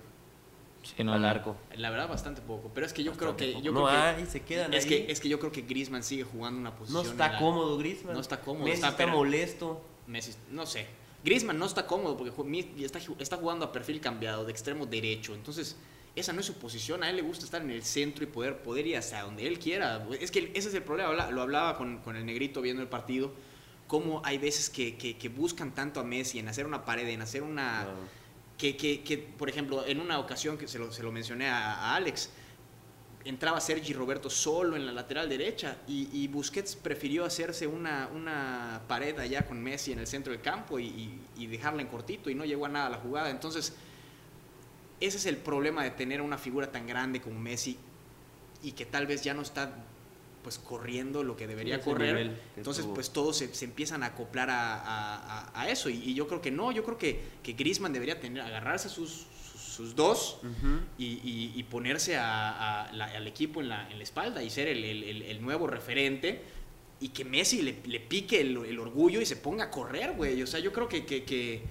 Sí, 0.83 1.03
no, 1.03 1.13
al 1.13 1.25
arco? 1.25 1.55
La 1.75 1.89
verdad 1.89 2.07
bastante 2.07 2.41
poco, 2.41 2.71
pero 2.73 2.85
es 2.85 2.93
que 2.93 3.03
yo 3.03 3.11
Bastante 3.11 3.35
creo 3.35 3.47
que... 3.49 3.53
poco. 3.55 3.65
Yo 3.65 3.71
no 3.73 3.85
creo 3.85 3.91
que- 3.99 4.07
hay, 4.21 4.25
se 4.25 4.41
quedan 4.41 4.73
es 4.73 4.83
ahí. 4.85 4.89
que, 4.89 5.11
es 5.11 5.19
que 5.19 5.27
yo 5.29 5.39
creo 5.39 5.51
que 5.51 5.61
Griezmann 5.61 6.03
sigue 6.03 6.23
jugando 6.23 6.59
una 6.59 6.75
posición. 6.75 7.03
no 7.03 7.09
está 7.11 7.31
la- 7.33 7.39
cómodo 7.39 7.77
Griezmann. 7.77 8.13
No 8.13 8.21
está 8.21 8.39
cómodo, 8.39 8.63
Messi 8.65 8.75
está- 8.75 8.87
está, 8.89 8.97
pero- 8.97 9.17
molesto. 9.17 9.81
Messi, 10.05 10.33
no 10.51 10.65
sé. 10.65 10.87
Griezmann 11.25 11.57
no 11.59 11.65
está 11.65 11.85
cómodo 11.87 12.15
porque 12.15 12.31
está, 12.85 12.99
está 13.19 13.37
jugando 13.37 13.65
a 13.65 13.71
perfil 13.71 13.99
cambiado, 13.99 14.45
de 14.45 14.51
extremo 14.51 14.85
derecho. 14.85 15.33
Entonces, 15.35 15.75
esa 16.15 16.31
no 16.31 16.39
es 16.39 16.45
su 16.45 16.53
posición. 16.53 17.03
A 17.03 17.09
él 17.09 17.17
le 17.17 17.21
gusta 17.21 17.43
estar 17.43 17.61
en 17.61 17.71
el 17.71 17.83
centro 17.83 18.23
y 18.23 18.27
poder, 18.27 18.61
poder 18.61 18.87
ir 18.87 18.95
hasta 18.97 19.23
donde 19.23 19.45
él 19.45 19.59
quiera. 19.59 20.07
Es 20.21 20.31
que 20.31 20.51
ese 20.55 20.69
es 20.69 20.73
el 20.75 20.83
problema. 20.83 21.29
Lo 21.31 21.41
hablaba 21.41 21.75
con, 21.77 21.97
con 21.97 22.15
el 22.15 22.25
negrito 22.25 22.61
viendo 22.61 22.81
el 22.81 22.87
partido. 22.87 23.33
Cómo 23.87 24.21
hay 24.25 24.37
veces 24.37 24.69
que, 24.69 24.97
que- 24.97 25.17
que 25.17 25.29
buscan 25.29 25.73
tanto 25.73 25.99
a 25.99 26.03
Messi 26.03 26.39
en 26.39 26.47
hacer 26.49 26.65
una 26.65 26.83
pared, 26.85 27.07
en 27.07 27.21
hacer 27.21 27.43
una. 27.43 27.81
Ah, 27.81 27.85
Que, 28.57 28.75
que- 28.75 29.03
que, 29.03 29.17
por 29.19 29.49
ejemplo, 29.49 29.85
en 29.85 30.01
una 30.01 30.17
ocasión 30.19 30.57
que 30.57 30.67
se 30.67 30.79
lo, 30.79 30.91
se 30.91 31.03
lo 31.03 31.11
mencioné 31.11 31.47
a, 31.47 31.75
a 31.75 31.95
Alex, 31.95 32.31
entraba 33.23 33.61
Sergi 33.61 33.93
Roberto 33.93 34.29
solo 34.31 34.75
en 34.75 34.85
la 34.85 34.91
lateral 34.91 35.29
derecha 35.29 35.77
y, 35.87 36.09
y 36.11 36.27
Busquets 36.27 36.75
prefirió 36.75 37.23
hacerse 37.23 37.67
una, 37.67 38.09
una 38.13 38.81
pared 38.87 39.17
allá 39.19 39.45
con 39.45 39.61
Messi 39.61 39.91
en 39.91 39.99
el 39.99 40.07
centro 40.07 40.33
del 40.33 40.41
campo 40.41 40.79
y, 40.79 40.85
y- 40.85 41.21
y 41.37 41.47
dejarla 41.47 41.81
en 41.83 41.87
cortito 41.87 42.29
y 42.31 42.35
no 42.35 42.45
llegó 42.45 42.65
a 42.65 42.69
nada 42.69 42.89
la 42.89 42.97
jugada. 42.97 43.29
Entonces, 43.29 43.73
ese 44.99 45.17
es 45.17 45.25
el 45.27 45.37
problema 45.37 45.83
de 45.83 45.91
tener 45.91 46.21
una 46.21 46.37
figura 46.39 46.71
tan 46.71 46.87
grande 46.87 47.21
como 47.21 47.39
Messi 47.39 47.77
y 48.63 48.71
que 48.71 48.85
tal 48.87 49.05
vez 49.05 49.21
ya 49.21 49.35
no 49.35 49.43
está 49.43 49.71
pues 50.43 50.59
corriendo 50.59 51.23
lo 51.23 51.35
que 51.35 51.45
debería 51.47 51.75
correr. 51.91 52.15
nivel 52.15 52.41
Entonces, 52.55 52.85
pues 52.95 53.09
todos 53.11 53.37
se, 53.37 53.53
se 53.53 53.65
empiezan 53.65 54.03
a 54.03 54.07
acoplar 54.07 54.49
a, 54.49 54.75
a- 55.53 55.69
eso. 55.69 55.89
Y, 55.89 55.95
y 55.95 56.13
yo 56.13 56.27
creo 56.27 56.41
que 56.41 56.51
no, 56.51 56.71
yo 56.71 56.83
creo 56.83 56.97
que, 56.97 57.19
que 57.43 57.53
Griezmann 57.53 57.91
debería 57.93 58.19
tener, 58.19 58.41
agarrarse 58.43 58.87
sus, 58.89 59.25
sus, 59.51 59.61
sus 59.61 59.95
dos 59.95 60.39
y, 60.97 61.05
y- 61.05 61.53
y 61.55 61.63
ponerse 61.63 62.15
a- 62.17 62.89
la- 62.93 63.05
al 63.05 63.27
equipo 63.27 63.61
en 63.61 63.69
la, 63.69 63.89
en 63.91 63.97
la 63.97 64.03
espalda 64.03 64.41
y 64.43 64.49
ser 64.49 64.67
el, 64.69 64.83
el- 64.83 65.03
el- 65.03 65.21
el 65.23 65.41
nuevo 65.41 65.67
referente 65.67 66.41
y 66.99 67.09
que 67.09 67.25
Messi 67.25 67.61
le, 67.61 67.77
le 67.85 67.99
pique 67.99 68.41
el, 68.41 68.57
el 68.65 68.79
orgullo 68.79 69.19
y 69.21 69.25
se 69.25 69.35
ponga 69.35 69.65
a 69.65 69.71
correr, 69.71 70.13
güey. 70.13 70.41
O 70.41 70.47
sea, 70.47 70.59
yo 70.59 70.71
creo 70.73 70.87
que, 70.87 71.05
que, 71.05 71.23
que- 71.25 71.61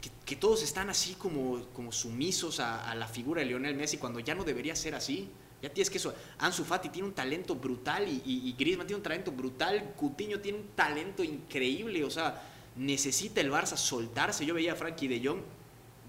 que- 0.00 0.10
que 0.26 0.36
todos 0.36 0.62
están 0.62 0.90
así 0.90 1.14
como, 1.14 1.64
como 1.72 1.90
sumisos 1.90 2.60
a, 2.60 2.90
a 2.90 2.94
la 2.94 3.08
figura 3.08 3.40
de 3.40 3.46
Lionel 3.46 3.74
Messi 3.74 3.96
cuando 3.96 4.20
ya 4.20 4.34
no 4.34 4.44
debería 4.44 4.76
ser 4.76 4.94
así. 4.94 5.28
Ya 5.62 5.70
tienes 5.70 5.90
que 5.90 5.98
eso. 5.98 6.14
Ansu 6.38 6.64
Fati 6.64 6.90
tiene 6.90 7.08
un 7.08 7.14
talento 7.14 7.54
brutal 7.54 8.06
y, 8.06 8.22
y, 8.24 8.48
y 8.48 8.52
Griezmann 8.58 8.86
tiene 8.86 8.98
un 8.98 9.02
talento 9.02 9.32
brutal. 9.32 9.94
Coutinho 9.98 10.40
tiene 10.40 10.58
un 10.58 10.68
talento 10.74 11.24
increíble. 11.24 12.04
O 12.04 12.10
sea, 12.10 12.42
necesita 12.76 13.40
el 13.40 13.50
Barça 13.50 13.76
soltarse. 13.76 14.44
Yo 14.44 14.54
veía 14.54 14.72
a 14.72 14.76
Frankie 14.76 15.08
de 15.08 15.26
Jong 15.26 15.40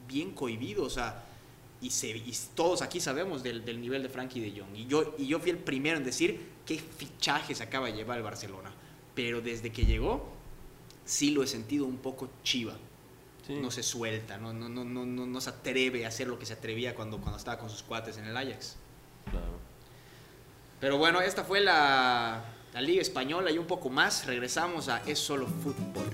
bien 0.07 0.31
cohibido. 0.31 0.83
O 0.83 0.89
sea, 0.89 1.23
y, 1.81 1.91
se, 1.91 2.09
y 2.09 2.33
todos 2.55 2.81
aquí 2.81 2.99
sabemos 2.99 3.43
del, 3.43 3.63
del 3.63 3.79
nivel 3.79 4.03
de 4.03 4.09
Frankie 4.09 4.41
de 4.41 4.59
Jong. 4.59 4.75
Y 4.75 4.87
yo, 4.87 5.15
y 5.17 5.27
yo 5.27 5.39
fui 5.39 5.51
el 5.51 5.59
primero 5.59 5.97
en 5.97 6.03
decir 6.03 6.39
qué 6.65 6.77
fichajes 6.77 7.61
acaba 7.61 7.87
de 7.87 7.93
llevar 7.93 8.17
el 8.17 8.23
Barcelona. 8.23 8.71
Pero 9.15 9.41
desde 9.41 9.71
que 9.71 9.85
llegó, 9.85 10.29
sí 11.05 11.31
lo 11.31 11.41
he 11.41 11.47
sentido 11.47 11.85
un 11.85 11.97
poco 11.97 12.29
chiva. 12.43 12.75
Sí. 13.45 13.53
No 13.53 13.71
se 13.71 13.81
suelta, 13.81 14.37
no, 14.37 14.51
no, 14.51 14.67
no, 14.67 14.83
no, 14.83 15.05
no, 15.05 15.25
no 15.25 15.41
se 15.41 15.49
atreve 15.49 16.03
a 16.03 16.09
hacer 16.09 16.27
lo 16.27 16.37
que 16.37 16.45
se 16.45 16.51
atrevía 16.51 16.93
cuando, 16.93 17.17
cuando 17.17 17.37
estaba 17.37 17.57
con 17.57 17.69
sus 17.69 17.81
cuates 17.81 18.17
en 18.17 18.25
el 18.25 18.35
Ajax. 18.35 18.75
Claro. 19.31 19.57
Pero 20.79 20.97
bueno, 20.97 21.21
esta 21.21 21.43
fue 21.43 21.59
la, 21.61 22.43
la 22.73 22.81
Liga 22.81 23.01
Española 23.01 23.51
y 23.51 23.57
un 23.57 23.65
poco 23.67 23.89
más. 23.89 24.25
Regresamos 24.25 24.89
a 24.89 25.01
Es 25.05 25.19
Solo 25.19 25.47
Fútbol. 25.47 26.05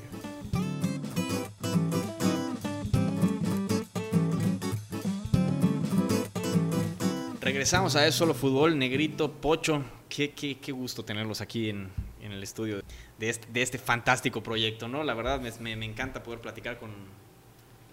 Regresamos 7.42 7.96
a 7.96 8.08
Es 8.08 8.16
Solo 8.16 8.34
Fútbol, 8.34 8.78
Negrito, 8.78 9.32
Pocho. 9.32 9.84
Qué, 10.08 10.32
qué, 10.32 10.58
qué 10.60 10.72
gusto 10.72 11.04
tenerlos 11.04 11.42
aquí 11.42 11.70
en, 11.70 11.90
en 12.22 12.32
el 12.32 12.42
estudio 12.42 12.82
de 13.20 13.30
este, 13.30 13.48
de 13.52 13.62
este 13.62 13.78
fantástico 13.78 14.42
proyecto, 14.42 14.88
¿no? 14.88 15.04
La 15.04 15.14
verdad 15.14 15.42
me, 15.42 15.52
me- 15.60 15.76
me 15.76 15.86
encanta 15.86 16.24
poder 16.24 16.40
platicar 16.40 16.80
con, 16.80 16.92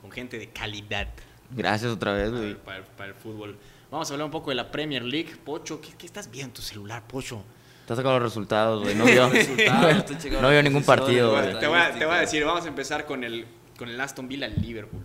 con 0.01 0.11
gente 0.13 0.39
de 0.39 0.49
calidad 0.51 1.09
Gracias 1.51 1.91
otra 1.91 2.13
vez, 2.13 2.31
para 2.31 2.41
güey. 2.43 2.55
para 2.55 2.79
el- 2.79 2.85
para 2.85 3.09
el 3.09 3.15
fútbol. 3.15 3.59
Vamos 3.91 4.11
a 4.11 4.15
hablar 4.15 4.27
un 4.27 4.31
poco 4.31 4.51
de 4.51 4.57
la 4.57 4.71
Premier 4.71 5.03
League. 5.03 5.37
Pocho, 5.45 5.81
¿qué, 5.81 5.89
qué 5.99 6.07
estás 6.07 6.31
viendo 6.31 6.51
en 6.51 6.55
tu 6.55 6.63
celular, 6.63 7.07
Pocho? 7.07 7.43
Te 7.87 7.93
has 7.93 7.97
sacado 7.97 8.19
los 8.21 8.23
resultados, 8.23 8.83
güey. 8.85 8.95
No 8.95 9.05
vio, 9.07 9.29
no 10.41 10.51
vio 10.51 10.63
ningún 10.63 10.85
partido, 10.85 11.33
güey. 11.33 11.43
güey. 11.49 11.59
Te 11.61 11.67
voy, 11.67 11.79
a, 11.79 11.93
te 11.93 12.07
voy 12.07 12.15
a 12.15 12.21
decir, 12.21 12.45
vamos 12.45 12.65
a 12.65 12.69
empezar 12.69 13.05
con 13.05 13.25
el, 13.25 13.47
con 13.77 13.89
el 13.89 14.01
Aston 14.01 14.29
Villa 14.29 14.47
Liverpool. 14.47 15.03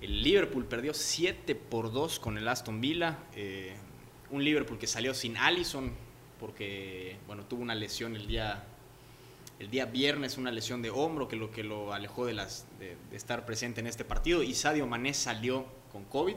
El 0.00 0.22
Liverpool 0.22 0.64
perdió 0.64 0.94
7 0.94 1.56
por 1.56 1.92
2 1.92 2.20
con 2.20 2.38
el 2.38 2.46
Aston 2.46 2.80
Villa. 2.80 3.18
eh, 3.34 3.76
un 4.30 4.44
Liverpool 4.44 4.78
que 4.78 4.86
salió 4.86 5.14
sin 5.14 5.38
Allison 5.38 5.90
porque 6.38 7.16
bueno, 7.26 7.44
tuvo 7.46 7.62
una 7.62 7.74
lesión 7.74 8.14
el 8.14 8.26
día, 8.28 8.62
el 9.58 9.70
día 9.70 9.86
viernes, 9.86 10.38
una 10.38 10.52
lesión 10.52 10.82
de 10.82 10.90
hombro 10.90 11.26
que 11.26 11.34
lo, 11.34 11.50
que 11.50 11.64
lo 11.64 11.92
alejó 11.92 12.26
de, 12.26 12.34
las, 12.34 12.66
de, 12.78 12.96
de 13.10 13.16
estar 13.16 13.44
presente 13.44 13.80
en 13.80 13.86
este 13.88 14.04
partido. 14.04 14.42
Y 14.44 14.54
Sadio 14.54 14.86
Mané 14.86 15.14
salió 15.14 15.66
con 15.90 16.04
COVID. 16.04 16.36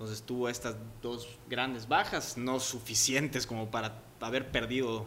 Entonces 0.00 0.22
tuvo 0.22 0.48
estas 0.48 0.76
dos 1.02 1.28
grandes 1.46 1.86
bajas, 1.86 2.38
no 2.38 2.58
suficientes 2.58 3.46
como 3.46 3.70
para 3.70 3.92
haber 4.22 4.50
perdido 4.50 5.04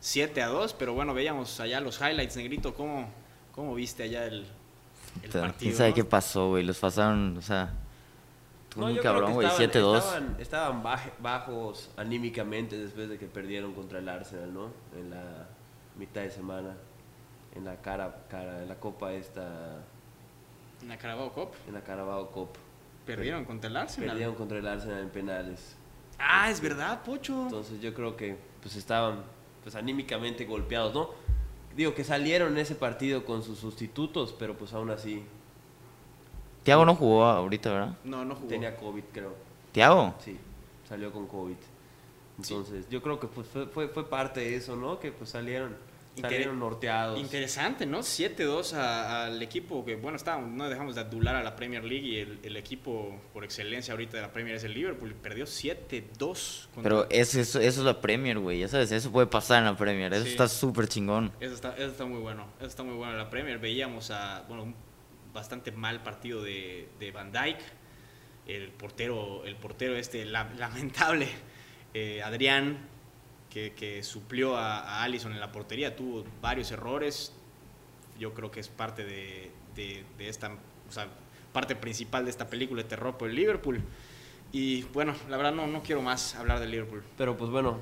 7 0.00 0.42
a 0.42 0.48
2, 0.48 0.74
pero 0.74 0.92
bueno, 0.92 1.14
veíamos 1.14 1.58
allá 1.60 1.80
los 1.80 1.98
highlights, 1.98 2.36
Negrito, 2.36 2.74
¿cómo, 2.74 3.08
cómo 3.54 3.74
viste 3.74 4.02
allá 4.02 4.26
el, 4.26 4.46
el 5.22 5.28
O 5.30 5.32
sea, 5.32 5.40
partido? 5.40 5.58
¿Quién 5.70 5.74
sabe 5.76 5.88
no? 5.90 5.94
qué 5.94 6.04
pasó, 6.04 6.48
güey? 6.50 6.62
Los 6.62 6.78
pasaron, 6.78 7.38
o 7.38 7.40
sea... 7.40 7.72
No, 8.76 8.88
muy 8.88 8.98
cabrón, 8.98 9.32
güey. 9.32 9.46
estaban- 9.46 9.70
7-2. 9.70 9.96
Estaban, 9.96 10.36
estaban 10.40 10.82
baj- 10.84 11.12
bajos 11.20 11.88
anímicamente 11.96 12.76
después 12.76 13.08
de 13.08 13.16
que 13.18 13.26
perdieron 13.26 13.72
contra 13.72 13.98
el 14.00 14.08
Arsenal, 14.10 14.52
¿no? 14.52 14.66
En 14.94 15.08
la 15.08 15.46
mitad 15.96 16.20
de 16.20 16.30
semana. 16.30 16.74
En 17.54 17.64
la 17.64 17.76
cara, 17.80 18.24
cara 18.28 18.60
en 18.62 18.68
la 18.68 18.74
copa 18.74 19.12
esta, 19.14 19.78
En 20.82 20.88
la 20.88 20.98
Carabao 20.98 21.32
Cup, 21.32 21.50
en 21.68 21.72
la 21.74 21.82
Carabao 21.82 22.30
Cup. 22.30 22.50
Perdieron 23.06 23.44
contra 23.44 23.70
el 23.70 23.76
Arsenal. 23.76 24.10
Perdieron 24.10 24.34
contra 24.34 24.58
el 24.58 24.66
Arsenal 24.66 25.00
en 25.00 25.10
penales. 25.10 25.76
Ah, 26.18 26.50
es 26.50 26.60
verdad, 26.60 27.02
Pocho. 27.02 27.42
Entonces 27.42 27.80
yo 27.80 27.92
creo 27.94 28.16
que 28.16 28.36
pues 28.62 28.76
estaban 28.76 29.22
pues 29.62 29.74
anímicamente 29.74 30.44
golpeados, 30.44 30.94
¿no? 30.94 31.10
Digo 31.76 31.94
que 31.94 32.04
salieron 32.04 32.52
en 32.52 32.58
ese 32.58 32.74
partido 32.74 33.24
con 33.24 33.42
sus 33.42 33.58
sustitutos, 33.58 34.34
pero 34.38 34.56
pues 34.56 34.72
aún 34.72 34.90
así 34.90 35.24
Tiago 36.64 36.86
no 36.86 36.94
jugó 36.94 37.24
ahorita, 37.24 37.72
¿verdad? 37.72 37.96
No, 38.04 38.24
no 38.24 38.34
jugó. 38.34 38.48
Tenía 38.48 38.74
COVID, 38.76 39.04
creo. 39.12 39.34
Tiago. 39.70 40.14
Sí, 40.24 40.38
salió 40.88 41.12
con 41.12 41.26
COVID. 41.26 41.56
Entonces, 42.38 42.88
yo 42.88 43.02
creo 43.02 43.20
que 43.20 43.26
pues 43.26 43.46
fue, 43.46 43.66
fue, 43.66 43.88
fue 43.88 44.08
parte 44.08 44.40
de 44.40 44.56
eso, 44.56 44.74
¿no? 44.74 44.98
Que 44.98 45.12
pues 45.12 45.30
salieron, 45.30 45.76
salieron 46.20 46.58
norteados. 46.60 47.18
Interesante, 47.20 47.86
¿no? 47.86 48.00
7-2 48.02 48.72
a- 48.74 49.24
al 49.26 49.42
equipo 49.42 49.84
que, 49.84 49.96
bueno, 49.96 50.16
está, 50.16 50.38
no 50.38 50.68
dejamos 50.68 50.94
de 50.94 51.00
adular 51.00 51.34
a 51.36 51.42
la 51.42 51.56
Premier 51.56 51.84
League 51.84 52.06
y 52.06 52.18
el, 52.18 52.38
el 52.42 52.56
equipo 52.56 53.20
por 53.32 53.44
excelencia 53.44 53.92
ahorita 53.92 54.16
de 54.16 54.22
la 54.22 54.32
Premier 54.32 54.56
es 54.56 54.64
el 54.64 54.74
Liverpool. 54.74 55.14
Perdió 55.14 55.44
7-2. 55.46 56.68
contra- 56.74 56.82
Pero 56.82 57.06
es, 57.10 57.34
eso, 57.34 57.60
eso 57.60 57.80
es 57.80 57.84
la 57.86 58.00
Premier, 58.00 58.38
güey. 58.38 58.60
Ya 58.60 58.68
sabes, 58.68 58.92
eso 58.92 59.10
puede 59.10 59.26
pasar 59.26 59.58
en 59.58 59.64
la 59.64 59.76
Premier. 59.76 60.12
Eso 60.14 60.24
Sí. 60.24 60.30
está 60.30 60.48
súper 60.48 60.88
chingón. 60.88 61.32
Eso 61.40 61.54
está, 61.54 61.74
eso 61.76 61.86
está 61.86 62.04
muy 62.04 62.20
bueno. 62.20 62.46
Eso 62.58 62.66
está 62.68 62.82
muy 62.82 62.94
bueno 62.94 63.12
en 63.12 63.18
la 63.18 63.30
Premier. 63.30 63.58
Veíamos 63.58 64.10
a, 64.10 64.44
bueno, 64.48 64.62
un 64.64 64.74
bastante 65.32 65.72
mal 65.72 66.02
partido 66.02 66.42
de, 66.42 66.88
de 67.00 67.10
Van 67.10 67.32
Dijk. 67.32 67.58
El 68.46 68.68
portero, 68.72 69.44
el 69.46 69.56
portero 69.56 69.96
este 69.96 70.24
la- 70.26 70.52
lamentable, 70.58 71.28
eh, 71.94 72.22
Adrián, 72.22 72.88
que, 73.54 73.72
que 73.72 74.02
suplió 74.02 74.56
a, 74.56 74.80
a 74.80 75.02
Allison 75.04 75.32
en 75.32 75.38
la 75.38 75.52
portería, 75.52 75.94
tuvo 75.94 76.24
varios 76.42 76.72
errores. 76.72 77.32
Yo 78.18 78.34
creo 78.34 78.50
que 78.50 78.58
es 78.58 78.68
parte 78.68 79.04
de, 79.04 79.52
de- 79.76 80.04
de 80.18 80.28
esta, 80.28 80.50
o 80.88 80.92
sea, 80.92 81.06
parte 81.52 81.76
principal 81.76 82.24
de 82.24 82.30
esta 82.30 82.48
película 82.50 82.82
de 82.82 82.88
terror 82.88 83.16
por 83.16 83.30
el 83.30 83.36
Liverpool. 83.36 83.80
Y 84.50 84.82
bueno, 84.92 85.14
la 85.30 85.36
verdad 85.36 85.52
no, 85.52 85.68
no 85.68 85.82
quiero 85.84 86.02
más 86.02 86.34
hablar 86.34 86.58
del 86.58 86.72
Liverpool. 86.72 87.04
Pero 87.16 87.36
pues 87.36 87.50
bueno, 87.52 87.78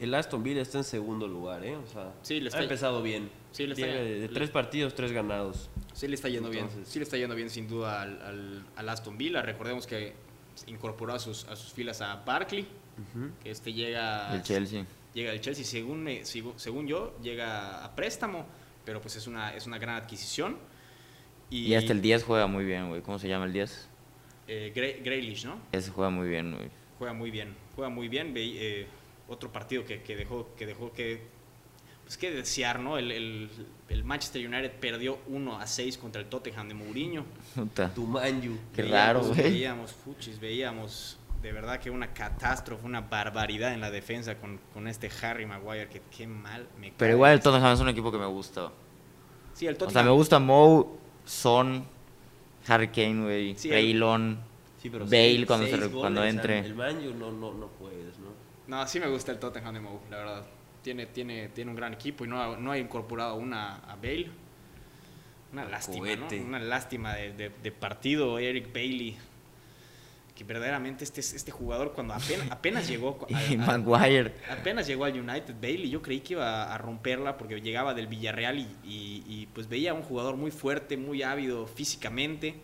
el 0.00 0.14
Aston 0.14 0.42
Villa 0.42 0.62
está 0.62 0.78
en 0.78 0.84
segundo 0.84 1.28
lugar, 1.28 1.62
¿eh? 1.62 1.76
O 1.76 1.86
sea, 1.86 2.12
Sí, 2.22 2.40
le 2.40 2.48
está- 2.48 2.60
ha 2.60 2.62
empezado 2.62 3.02
bien. 3.02 3.30
Sí, 3.52 3.66
le 3.66 3.74
está- 3.74 3.84
Tiene 3.86 4.00
de, 4.02 4.20
de 4.20 4.28
tres 4.28 4.48
partidos, 4.50 4.94
tres 4.94 5.12
ganados. 5.12 5.68
Sí 5.92 6.08
le 6.08 6.14
está 6.14 6.30
yendo 6.30 6.48
bien, 6.48 6.64
Entonces- 6.64 6.88
sí 6.88 6.98
le 6.98 7.02
está 7.04 7.18
yendo 7.18 7.34
bien 7.34 7.50
sin 7.50 7.68
duda 7.68 8.00
al, 8.00 8.20
al, 8.22 8.66
al 8.76 8.88
Aston 8.88 9.16
Villa. 9.18 9.42
Recordemos 9.42 9.86
que 9.86 10.14
incorporó 10.66 11.12
a 11.14 11.18
sus, 11.18 11.44
a 11.48 11.56
sus 11.56 11.72
filas 11.72 12.00
a 12.00 12.16
Barkley, 12.16 12.66
que 13.42 13.50
este 13.50 13.72
llega, 13.72 14.34
El 14.34 14.42
Chelsea. 14.42 14.84
llega 15.14 15.30
del 15.32 15.40
Chelsea, 15.40 15.64
según, 15.64 16.02
me- 16.02 16.24
sigo- 16.24 16.54
según 16.58 16.86
yo, 16.86 17.16
llega 17.22 17.84
a 17.84 17.94
préstamo, 17.94 18.46
pero 18.84 19.00
pues 19.00 19.16
es 19.16 19.26
una, 19.26 19.54
es 19.54 19.66
una 19.66 19.78
gran 19.78 19.96
adquisición. 19.96 20.56
Y 21.50 21.74
hasta 21.74 21.92
el 21.92 22.00
10 22.02 22.24
juega 22.24 22.46
muy 22.46 22.64
bien, 22.64 22.88
güey. 22.88 23.02
¿Cómo 23.02 23.18
se 23.18 23.28
llama 23.28 23.44
el 23.46 23.52
10? 23.52 23.88
eh, 24.48 24.72
Gre- 24.74 25.02
Grealish, 25.02 25.44
¿no? 25.44 25.58
Ese 25.72 25.90
juega 25.90 26.10
muy 26.10 26.28
bien, 26.28 26.54
güey. 26.54 26.68
Juega 26.98 27.12
muy 27.12 27.30
bien, 27.30 27.54
juega 27.74 27.88
muy 27.90 28.08
bien. 28.08 28.32
Ve- 28.32 28.54
eh, 28.82 28.86
otro 29.28 29.50
partido 29.52 29.84
que, 29.84 30.02
que 30.02 30.14
dejó 30.16 30.54
que 30.56 30.66
dejó 30.66 30.92
que 30.92 31.34
pues 32.04 32.16
que 32.16 32.30
desear, 32.30 32.78
¿no? 32.78 32.96
El, 32.98 33.10
el- 33.10 33.50
el 33.88 34.04
Manchester 34.04 34.46
United 34.46 34.70
perdió 34.80 35.18
1 35.26 35.58
a 35.60 35.66
6 35.66 35.98
contra 35.98 36.20
el 36.22 36.28
Tottenham 36.28 36.68
de 36.68 36.74
Mourinho. 36.74 37.24
Puta. 37.56 37.92
Qué 38.74 38.82
Veíamos- 38.82 38.90
raro, 38.92 39.20
güey. 39.24 39.42
Veíamos, 39.42 39.92
fuchis, 39.92 40.38
veíamos 40.38 41.18
de 41.42 41.52
verdad 41.52 41.78
que 41.80 41.90
una 41.90 42.12
catástrofe, 42.12 42.84
una 42.86 43.02
barbaridad 43.02 43.72
en 43.72 43.80
la 43.80 43.90
defensa 43.90 44.36
con, 44.36 44.58
con 44.72 44.88
este 44.88 45.10
Harry 45.22 45.46
Maguire, 45.46 45.88
que 45.88 46.02
qué 46.16 46.26
mal 46.26 46.66
me 46.80 46.92
Pero 46.96 47.12
igual 47.12 47.34
el 47.34 47.40
Tottenham 47.40 47.72
es 47.74 47.80
un 47.80 47.88
equipo 47.88 48.10
que 48.10 48.18
me 48.18 48.26
gusta. 48.26 48.72
Sí, 49.54 49.66
el 49.66 49.74
O 49.74 49.78
sea, 49.78 49.86
Tottenham. 49.86 50.06
me 50.06 50.12
gusta 50.12 50.38
Mo, 50.38 50.98
Son, 51.24 51.84
Harry 52.68 52.88
Kane, 52.88 53.22
güey. 53.22 53.54
Sí, 53.56 53.70
Reilon. 53.70 54.38
Sí, 54.80 54.90
pero 54.90 55.04
Bale 55.04 55.10
seis- 55.16 55.46
cuando, 55.46 55.66
seis 55.66 55.76
se, 55.78 55.86
goles, 55.86 56.00
cuando 56.00 56.24
entre. 56.24 56.58
el 56.60 56.74
Manju 56.74 57.14
no, 57.14 57.32
no, 57.32 57.52
no 57.54 57.66
puedes, 57.68 58.18
¿no? 58.18 58.28
No, 58.66 58.86
sí 58.88 58.98
me 59.00 59.06
gusta 59.08 59.32
el 59.32 59.38
Tottenham 59.38 59.74
de 59.74 59.80
Mou, 59.80 60.00
la 60.10 60.16
verdad. 60.18 60.44
Tiene, 60.82 61.06
tiene, 61.06 61.48
tiene 61.48 61.70
un 61.70 61.76
gran 61.76 61.92
equipo 61.94 62.24
y 62.24 62.28
no 62.28 62.40
ha, 62.40 62.56
no 62.56 62.70
ha 62.72 62.78
incorporado 62.78 63.36
una 63.36 63.76
a 63.78 63.96
Bale. 63.96 64.30
Una 65.52 65.64
lástima, 65.64 66.06
¿no? 66.16 66.26
Una 66.44 66.58
lástima 66.58 67.14
de, 67.14 67.32
de- 67.32 67.50
de 67.62 67.72
partido, 67.72 68.38
Eric 68.38 68.72
Bailey. 68.72 69.16
Que 70.36 70.44
verdaderamente 70.44 71.02
este, 71.02 71.20
este 71.20 71.50
jugador 71.50 71.92
cuando 71.94 72.12
apenas, 72.14 72.48
apenas 72.50 72.86
llegó... 72.88 73.26
a- 73.28 73.56
Maguire. 73.56 74.34
Apenas 74.50 74.86
llegó 74.86 75.04
al 75.06 75.18
United 75.18 75.54
Bailey, 75.60 75.88
yo 75.90 76.00
creí 76.02 76.20
que 76.20 76.34
iba 76.34 76.72
a 76.72 76.78
romperla 76.78 77.36
porque 77.38 77.60
llegaba 77.60 77.94
del 77.94 78.06
Villarreal 78.06 78.58
y, 78.58 78.68
y- 78.84 79.24
y, 79.26 79.46
pues 79.54 79.66
veía 79.68 79.92
a 79.92 79.94
un 79.94 80.02
jugador 80.02 80.36
muy 80.36 80.50
fuerte, 80.50 80.96
muy 80.98 81.22
ávido 81.24 81.66
físicamente, 81.66 82.54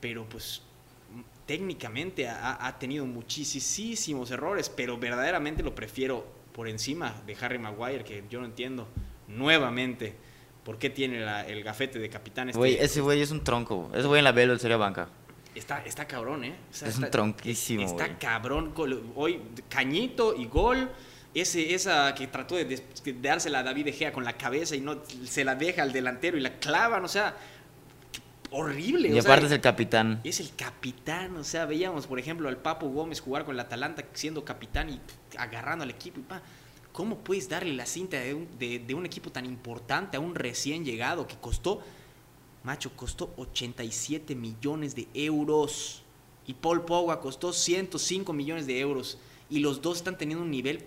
pero 0.00 0.26
pues 0.28 0.62
técnicamente 1.46 2.28
ha, 2.28 2.66
ha 2.66 2.78
tenido 2.78 3.04
muchísimos 3.04 4.30
errores, 4.30 4.68
pero 4.70 4.96
verdaderamente 4.98 5.62
lo 5.62 5.74
prefiero 5.74 6.26
por 6.52 6.68
encima 6.68 7.14
de 7.26 7.36
Harry 7.40 7.58
Maguire, 7.58 8.04
que 8.04 8.24
yo 8.30 8.40
no 8.40 8.46
entiendo 8.46 8.88
nuevamente 9.28 10.14
por 10.64 10.78
qué 10.78 10.90
tiene 10.90 11.20
la- 11.20 11.46
el 11.46 11.62
gafete 11.62 11.98
de 11.98 12.08
capitán. 12.08 12.48
Este, 12.50 12.58
Güey, 12.58 12.76
ese 12.76 13.00
güey 13.00 13.20
es 13.20 13.30
un 13.30 13.42
tronco. 13.44 13.90
Ese 13.94 14.06
güey 14.06 14.18
en 14.20 14.24
la 14.24 14.32
Belo 14.32 14.58
sería 14.58 14.76
banca. 14.76 15.08
Está, 15.54 15.82
está 15.84 16.06
cabrón, 16.06 16.44
¿eh? 16.44 16.54
O 16.70 16.74
sea, 16.74 16.88
Es 16.88 16.98
un 16.98 17.10
tronquísimo, 17.10 17.84
Está 17.84 18.18
cabrón. 18.18 18.72
Hoy, 19.16 19.40
cañito 19.68 20.34
y 20.34 20.46
gol. 20.46 20.90
Ese, 21.32 21.74
esa 21.74 22.12
que 22.14 22.26
trató 22.26 22.56
de, 22.56 22.64
de 22.64 22.82
dársela 23.22 23.60
a 23.60 23.62
David 23.62 23.84
De 23.86 23.92
Gea 23.92 24.12
con 24.12 24.24
la 24.24 24.32
cabeza 24.32 24.74
y 24.74 24.80
no 24.80 24.98
se 25.24 25.44
la 25.44 25.54
deja 25.54 25.82
al 25.82 25.92
delantero 25.92 26.36
y 26.36 26.40
la 26.40 26.58
clavan, 26.58 27.04
o 27.04 27.08
sea, 27.08 27.36
horrible. 28.50 29.08
Y 29.08 29.12
o 29.12 29.22
sea, 29.22 29.30
aparte 29.32 29.46
es 29.46 29.52
el 29.52 29.60
capitán. 29.60 30.20
es 30.24 30.40
el 30.40 30.50
capitán, 30.56 31.36
o 31.36 31.44
sea, 31.44 31.66
veíamos, 31.66 32.06
por 32.06 32.18
ejemplo, 32.18 32.48
al 32.48 32.56
Papo 32.56 32.88
Gómez 32.88 33.20
jugar 33.20 33.44
con 33.44 33.54
el 33.54 33.60
Atalanta 33.60 34.04
siendo 34.12 34.44
capitán 34.44 34.90
y 34.90 35.00
agarrando 35.36 35.84
al 35.84 35.90
equipo. 35.90 36.20
Y, 36.20 36.22
pa, 36.24 36.42
¿Cómo 36.92 37.18
puedes 37.18 37.48
darle 37.48 37.74
la 37.74 37.86
cinta 37.86 38.18
de 38.18 38.34
un, 38.34 38.48
de- 38.58 38.80
de 38.80 38.94
un 38.94 39.06
equipo 39.06 39.30
tan 39.30 39.46
importante 39.46 40.16
a 40.16 40.20
un 40.20 40.34
recién 40.34 40.84
llegado 40.84 41.26
que 41.28 41.36
costó, 41.36 41.80
macho, 42.64 42.90
costó 42.96 43.32
87 43.36 44.34
millones 44.34 44.94
de 44.94 45.08
euros? 45.14 46.02
Y 46.46 46.54
Paul 46.54 46.84
Pogba 46.84 47.20
costó 47.20 47.52
105 47.52 48.32
millones 48.32 48.66
de 48.66 48.80
euros. 48.80 49.18
Y 49.48 49.60
los 49.60 49.80
dos 49.82 49.98
están 49.98 50.16
teniendo 50.18 50.44
un 50.44 50.50
nivel 50.50 50.84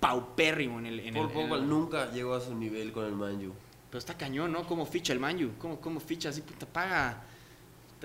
paupérrimo 0.00 0.78
en 0.78 0.86
el... 0.86 1.00
En 1.00 1.14
Paul 1.14 1.26
el- 1.30 1.30
en 1.36 1.42
Pogba 1.48 1.56
el- 1.58 1.68
nunca 1.68 2.10
llegó 2.12 2.34
a 2.34 2.40
su 2.40 2.54
nivel 2.54 2.92
con 2.92 3.04
el 3.04 3.12
Manju. 3.12 3.52
pero 3.90 3.98
está 3.98 4.16
cañón, 4.16 4.52
¿no? 4.52 4.66
¿Cómo 4.66 4.86
ficha 4.86 5.12
el 5.12 5.20
Manju? 5.20 5.50
¿Cómo, 5.58 5.80
cómo 5.80 6.00
ficha 6.00 6.28
así? 6.30 6.40
Puta, 6.42 6.66
paga 6.66 7.22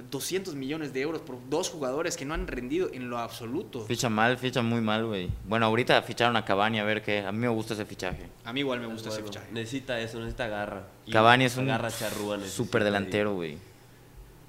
200 0.09 0.55
millones 0.55 0.93
de 0.93 1.01
euros 1.01 1.21
por 1.21 1.37
dos 1.49 1.69
jugadores 1.69 2.15
que 2.17 2.25
no 2.25 2.33
han 2.33 2.47
rendido 2.47 2.89
en 2.93 3.09
lo 3.09 3.17
absoluto. 3.17 3.85
Ficha 3.85 4.09
mal, 4.09 4.37
ficha 4.37 4.61
muy 4.61 4.81
mal, 4.81 5.05
güey. 5.05 5.29
Bueno, 5.47 5.65
ahorita 5.65 6.01
ficharon 6.01 6.35
a 6.35 6.45
Cavani 6.45 6.79
a 6.79 6.83
ver 6.83 7.01
qué. 7.01 7.19
A 7.25 7.31
mí 7.31 7.39
me 7.39 7.47
gusta 7.49 7.73
ese 7.73 7.85
fichaje. 7.85 8.27
A 8.45 8.53
mí 8.53 8.61
igual 8.61 8.79
me 8.79 8.87
gusta 8.87 9.09
ese 9.09 9.23
fichaje. 9.23 9.47
Necesita 9.51 9.99
eso, 9.99 10.17
necesita 10.19 10.47
garra. 10.47 10.87
Cavani 11.11 11.45
es 11.45 11.57
un 11.57 11.67
garra 11.67 11.89
charrúa 11.91 12.39
super 12.45 12.83
delantero, 12.83 13.33
güey. 13.33 13.57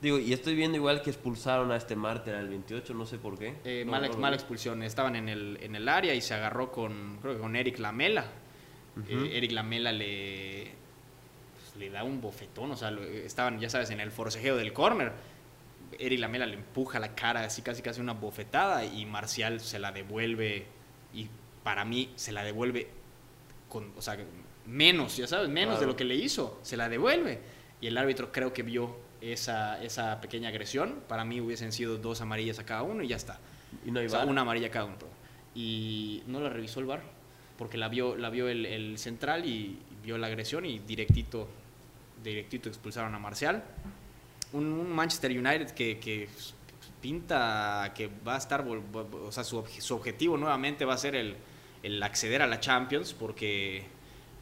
Digo, 0.03 0.19
y 0.19 0.33
estoy 0.33 0.55
viendo 0.55 0.79
igual 0.79 1.03
que 1.03 1.11
expulsaron 1.11 1.71
a 1.73 1.77
este 1.77 1.95
Martel 1.95 2.35
al 2.35 2.49
28, 2.49 2.95
no 2.95 3.05
sé 3.05 3.19
por 3.19 3.39
qué. 3.39 3.55
Eh, 3.65 3.83
No, 3.85 3.91
mala, 3.93 4.09
no 4.09 4.17
mala 4.17 4.35
expulsión. 4.37 4.83
Estaban 4.83 5.15
en 5.15 5.29
el, 5.29 5.59
en 5.61 5.75
el 5.77 5.87
área 5.91 6.15
y 6.15 6.23
se 6.23 6.33
agarró 6.33 6.73
con, 6.73 7.19
creo 7.21 7.35
que 7.35 7.41
con 7.41 7.55
Eric 7.55 7.79
Lamela. 7.79 8.25
Eh, 9.09 9.31
Eric 9.35 9.53
Lamela 9.53 9.93
le, 9.93 10.73
pues, 11.55 11.77
le 11.79 11.91
da 11.91 12.03
un 12.05 12.21
bofetón. 12.23 12.71
O 12.71 12.77
sea, 12.77 12.91
lo- 12.91 13.03
estaban, 13.03 13.61
ya 13.61 13.69
sabes, 13.69 13.91
en 13.91 14.01
el 14.01 14.11
forcejeo 14.11 14.57
del 14.57 14.73
córner. 14.73 15.13
Eric 15.99 16.21
Lamela 16.21 16.47
le 16.47 16.55
empuja 16.55 16.99
la 16.99 17.15
cara, 17.15 17.45
así 17.45 17.63
casi 17.63 17.83
casi 17.83 18.01
una 18.01 18.13
bofetada. 18.13 18.85
Y 18.85 19.07
Marcial 19.07 19.61
se 19.61 19.79
la 19.79 19.93
devuelve. 19.93 20.67
Y 21.13 21.29
para 21.63 21.85
mí 21.85 22.13
se 22.17 22.33
la 22.33 22.45
devuelve 22.45 22.89
con, 23.69 23.93
o 23.97 24.03
sea, 24.03 24.19
menos, 24.67 25.17
ya 25.17 25.27
sabes, 25.27 25.49
menos 25.49 25.81
de 25.81 25.87
lo 25.87 25.97
que 25.97 26.05
le 26.05 26.15
hizo. 26.15 26.59
Se 26.63 26.77
la 26.77 26.89
devuelve. 26.89 27.41
Y 27.81 27.87
el 27.87 27.97
árbitro 27.97 28.31
creo 28.33 28.53
que 28.53 28.63
vio 28.63 28.97
esa, 29.21 29.83
esa 29.83 30.21
pequeña 30.21 30.49
agresión. 30.49 31.01
Para 31.09 31.25
mí 31.25 31.41
hubiesen 31.41 31.73
sido 31.73 31.97
dos 31.97 32.21
amarillas 32.21 32.59
a 32.59 32.65
cada 32.65 32.83
uno 32.83 33.03
y 33.03 33.09
ya 33.09 33.17
está. 33.17 33.39
Y 33.87 33.91
no 33.91 34.01
hay 34.01 34.07
O 34.07 34.11
sea, 34.11 34.25
una 34.25 34.43
amarilla 34.43 34.71
cada 34.71 34.87
uno. 34.87 34.97
Y 35.55 36.23
no 36.27 36.41
la 36.41 36.49
revisó 36.49 36.81
el 36.81 36.87
VAR, 36.87 37.03
porque 37.59 37.77
la 37.77 37.89
vio, 37.89 38.17
la 38.17 38.31
vio 38.31 38.49
el, 38.49 38.67
el 38.67 38.99
central 38.99 39.47
y 39.47 39.79
vio 40.03 40.17
la 40.19 40.29
agresión 40.29 40.65
y 40.65 40.79
directito, 40.79 41.49
directito 42.23 42.69
expulsaron 42.69 43.15
a 43.15 43.19
Marcial. 43.19 43.65
Un, 44.53 44.91
Manchester 44.93 45.31
United 45.31 45.71
que, 45.71 45.99
que 45.99 46.29
pinta 47.01 47.93
que 47.95 48.11
va 48.27 48.35
a 48.35 48.39
estar, 48.39 48.65
o 48.67 49.33
sea, 49.33 49.45
su, 49.45 49.65
su 49.79 49.95
objetivo 49.95 50.37
nuevamente 50.37 50.85
va 50.85 50.95
a 50.95 50.99
ser 50.99 51.15
el, 51.15 51.37
el 51.83 52.03
acceder 52.03 52.43
a 52.43 52.47
la 52.47 52.61
Champions, 52.61 53.15
porque, 53.15 53.85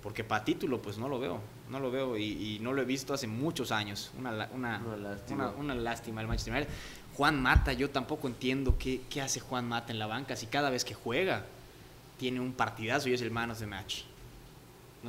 porque 0.02 0.24
para 0.24 0.44
título 0.44 0.80
pues 0.82 0.98
no 0.98 1.08
lo 1.08 1.18
veo, 1.20 1.40
no 1.70 1.78
lo 1.80 1.90
veo 1.90 2.16
y, 2.16 2.24
y 2.56 2.58
no 2.60 2.72
lo 2.72 2.82
he 2.82 2.84
visto 2.84 3.14
hace 3.14 3.26
muchos 3.26 3.70
años. 3.70 4.10
Una, 4.18 4.48
una, 4.52 4.78
Una 4.84 4.96
lástima. 4.96 5.48
una- 5.50 5.56
una 5.58 5.74
lástima 5.74 6.20
el 6.20 6.26
Manchester 6.26 6.54
United. 6.54 6.72
Juan 7.14 7.40
Mata, 7.42 7.72
yo 7.72 7.90
tampoco 7.90 8.28
entiendo 8.28 8.76
qué, 8.78 9.02
qué 9.10 9.20
hace 9.20 9.40
Juan 9.40 9.68
Mata 9.68 9.92
en 9.92 9.98
la 9.98 10.06
banca 10.06 10.36
si 10.36 10.46
cada 10.46 10.70
vez 10.70 10.84
que 10.84 10.94
juega 10.94 11.44
tiene 12.18 12.40
un 12.40 12.52
partidazo 12.52 13.08
y 13.08 13.14
es 13.14 13.22
el 13.22 13.30
man 13.30 13.50
of 13.50 13.58
the 13.58 13.66
match. 13.66 14.02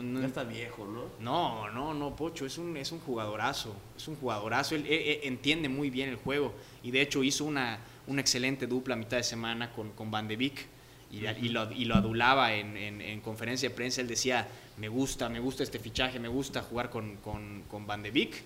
No, 0.01 0.19
no- 0.19 0.21
Ya 0.21 0.27
está 0.27 0.43
viejo, 0.43 0.85
¿no? 0.85 1.05
no, 1.19 1.69
no, 1.71 1.93
no, 1.93 2.15
Pocho, 2.15 2.45
es 2.45 2.57
un, 2.57 2.75
es 2.77 2.91
un 2.91 2.99
jugadorazo, 2.99 3.75
es 3.97 4.07
un 4.07 4.15
jugadorazo, 4.15 4.75
él, 4.75 4.85
entiende 5.23 5.69
muy 5.69 5.89
bien 5.89 6.09
el 6.09 6.15
juego 6.15 6.53
y 6.83 6.91
de 6.91 7.01
hecho 7.01 7.23
hizo 7.23 7.45
una, 7.45 7.79
una 8.07 8.21
excelente 8.21 8.67
dupla 8.67 8.95
a 8.95 8.97
mitad 8.97 9.17
de 9.17 9.23
semana 9.23 9.71
con, 9.71 9.91
con 9.91 10.09
Van 10.11 10.27
de 10.27 10.35
Beek 10.37 10.65
y, 11.11 11.25
y 11.25 11.49
lo, 11.49 11.71
y 11.71 11.85
lo 11.85 11.95
adulaba 11.95 12.53
en, 12.53 12.77
en- 12.77 13.01
en 13.01 13.19
conferencia 13.21 13.67
de 13.69 13.75
prensa, 13.75 14.01
él 14.01 14.07
decía, 14.07 14.47
me 14.77 14.87
gusta, 14.89 15.27
me 15.29 15.39
gusta 15.39 15.63
este 15.63 15.79
fichaje, 15.79 16.19
me 16.19 16.27
gusta 16.27 16.61
jugar 16.61 16.89
con, 16.89 17.17
con, 17.17 17.63
con 17.69 17.85
Van 17.87 18.03
de 18.03 18.11
Beek. 18.11 18.43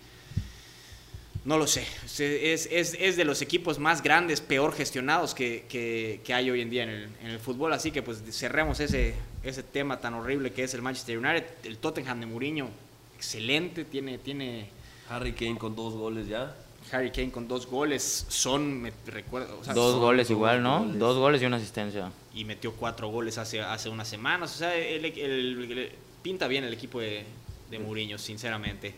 No 1.45 1.57
lo 1.57 1.67
sé. 1.67 1.85
Es, 2.05 2.69
es- 2.71 2.95
es 2.97 3.17
de 3.17 3.25
los 3.25 3.41
equipos 3.41 3.77
más 3.77 4.01
grandes, 4.01 4.39
peor 4.39 4.73
gestionados 4.73 5.33
que, 5.35 5.65
que- 5.67 6.21
que 6.23 6.33
hay 6.33 6.49
hoy 6.49 6.61
en 6.61 6.69
día 6.69 6.83
en 6.83 6.89
el, 6.89 7.09
en 7.21 7.27
el 7.31 7.39
fútbol. 7.39 7.73
Así 7.73 7.91
que 7.91 8.01
pues 8.01 8.23
cerremos 8.31 8.79
ese, 8.79 9.13
ese 9.43 9.63
tema 9.63 9.99
tan 9.99 10.13
horrible 10.13 10.51
que 10.53 10.63
es 10.63 10.73
el 10.73 10.81
Manchester 10.81 11.17
United. 11.17 11.45
El 11.63 11.77
Tottenham 11.77 12.19
de 12.21 12.25
Mourinho, 12.25 12.69
excelente. 13.15 13.85
Tiene, 13.85 14.17
tiene 14.17 14.69
Harry 15.09 15.33
Kane 15.33 15.57
con 15.57 15.75
dos 15.75 15.93
goles 15.93 16.27
ya. 16.27 16.55
Harry 16.91 17.11
Kane 17.11 17.31
con 17.31 17.47
dos 17.47 17.65
goles. 17.67 18.25
Son, 18.29 18.81
me 18.81 18.91
recuerdo, 19.07 19.59
o 19.59 19.63
sea, 19.63 19.73
Dos 19.73 19.93
Son- 19.93 20.01
goles 20.01 20.27
dos 20.27 20.35
igual, 20.35 20.61
¿no? 20.63 20.79
goles. 20.79 20.99
Dos 20.99 21.17
goles 21.17 21.41
y 21.41 21.45
una 21.45 21.57
asistencia. 21.57 22.11
y 22.35 22.45
metió 22.45 22.73
cuatro 22.73 23.09
goles 23.09 23.37
hace, 23.37 23.61
hace 23.61 23.89
unas 23.89 24.07
semanas. 24.07 24.55
O 24.55 24.57
sea, 24.57 24.75
el- 24.75 25.05
el- 25.05 25.71
el- 25.71 25.91
pinta 26.23 26.47
bien 26.47 26.63
el 26.63 26.73
equipo 26.73 26.99
de, 26.99 27.23
de 27.69 27.79
Mourinho, 27.79 28.17
sinceramente. 28.17 28.95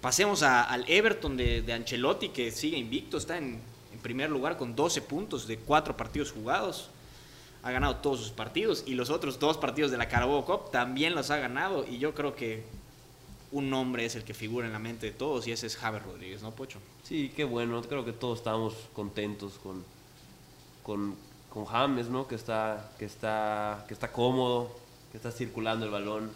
Pasemos 0.00 0.42
a- 0.42 0.64
al 0.64 0.84
Everton 0.88 1.36
de, 1.36 1.62
de 1.62 1.72
Ancelotti, 1.74 2.30
que 2.30 2.50
sigue 2.50 2.76
invicto, 2.76 3.18
está 3.18 3.38
en, 3.38 3.60
en 3.92 3.98
primer 4.02 4.30
lugar 4.30 4.56
con 4.56 4.74
12 4.74 5.00
puntos 5.02 5.46
de 5.46 5.58
cuatro 5.58 5.96
partidos 5.96 6.32
jugados. 6.32 6.88
Ha 7.64 7.70
ganado 7.70 7.96
todos 7.96 8.18
sus 8.20 8.30
partidos 8.30 8.82
y 8.86 8.94
los 8.94 9.10
otros 9.10 9.38
dos 9.38 9.56
partidos 9.56 9.90
de 9.90 9.96
la 9.98 10.08
Carabao 10.08 10.44
Cup 10.44 10.70
también 10.72 11.14
los 11.14 11.30
ha 11.30 11.36
ganado. 11.36 11.84
Y 11.88 11.98
yo 11.98 12.14
creo 12.14 12.34
que 12.34 12.64
un 13.52 13.70
nombre 13.70 14.04
es 14.04 14.14
el 14.16 14.24
que 14.24 14.34
figura 14.34 14.66
en 14.66 14.72
la 14.72 14.78
mente 14.78 15.06
de 15.06 15.12
todos 15.12 15.46
y 15.46 15.52
ese 15.52 15.66
es 15.66 15.76
Javier 15.76 16.02
Rodríguez, 16.02 16.42
¿no, 16.42 16.50
Pocho? 16.52 16.78
Sí, 17.04 17.32
qué 17.36 17.44
bueno. 17.44 17.80
Creo 17.82 18.04
que 18.04 18.12
todos 18.12 18.38
estamos 18.38 18.74
contentos 18.94 19.54
con, 19.62 19.84
con, 20.82 21.14
con 21.50 21.64
James, 21.66 22.08
¿no? 22.08 22.26
Que 22.26 22.34
está, 22.34 22.90
que, 22.98 23.04
está, 23.04 23.84
que 23.86 23.94
está 23.94 24.10
cómodo, 24.10 24.74
que 25.12 25.18
está 25.18 25.30
circulando 25.30 25.84
el 25.86 25.92
balón. 25.92 26.30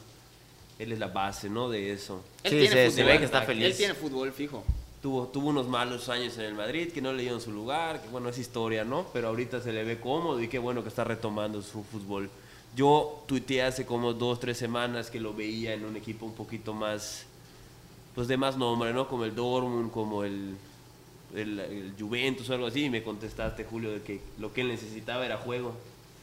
Él 0.79 0.93
es 0.93 0.99
la 0.99 1.09
base, 1.09 1.49
¿no? 1.49 1.71
De 1.71 1.91
eso. 1.93 2.23
Él 2.45 2.51
Sí, 2.53 2.59
tiene 2.59 2.71
se- 2.71 2.91
se 2.91 3.03
fútbol. 3.03 3.07
ve 3.15 3.19
que 3.19 3.25
está 3.25 3.41
Él 3.41 3.47
feliz. 3.47 3.77
tiene 3.79 3.95
fútbol 3.95 4.33
fijo. 4.33 4.63
Tuvo, 5.03 5.29
tuvo 5.29 5.51
unos 5.51 5.69
malos 5.69 6.09
años 6.09 6.37
en 6.39 6.45
el 6.47 6.55
Madrid, 6.55 6.91
que 6.93 7.01
no 7.01 7.13
le 7.13 7.23
dieron 7.23 7.41
su 7.41 7.53
lugar, 7.53 8.03
que 8.03 8.09
bueno, 8.09 8.29
es 8.29 8.39
historia, 8.39 8.85
¿no? 8.85 9.07
Pero 9.13 9.29
ahorita 9.29 9.61
se 9.61 9.73
le 9.73 9.85
ve 9.85 10.01
cómodo 10.01 10.43
y 10.43 10.49
qué 10.49 10.59
bueno 10.59 10.83
que 10.83 10.89
está 10.89 11.05
retomando 11.05 11.63
su 11.63 11.85
fútbol. 11.85 12.29
Yo 12.75 13.23
tuiteé 13.27 13.63
hace 13.63 13.87
como 13.87 14.13
dos, 14.15 14.41
tres 14.41 14.59
semanas 14.59 15.11
que 15.11 15.21
lo 15.21 15.33
veía 15.33 15.75
en 15.75 15.85
un 15.85 15.97
equipo 15.97 16.27
un 16.27 16.35
poquito 16.35 16.75
más, 16.75 17.25
pues 18.15 18.27
de 18.27 18.37
más 18.37 18.57
nombre, 18.57 18.93
¿no? 18.93 19.07
Como 19.09 19.25
el 19.25 19.35
Dortmund, 19.35 19.91
como 19.93 20.25
el, 20.25 20.57
el, 21.35 21.61
el 21.61 21.95
Juventus 21.99 22.51
o 22.51 22.55
algo 22.55 22.67
así, 22.67 22.85
y 22.85 22.91
me 22.91 23.03
contestaste, 23.03 23.65
Julio, 23.65 23.93
de 23.93 24.03
que 24.03 24.21
lo 24.39 24.53
que 24.53 24.63
él 24.63 24.69
necesitaba 24.69 25.25
era 25.25 25.37
juego. 25.37 25.75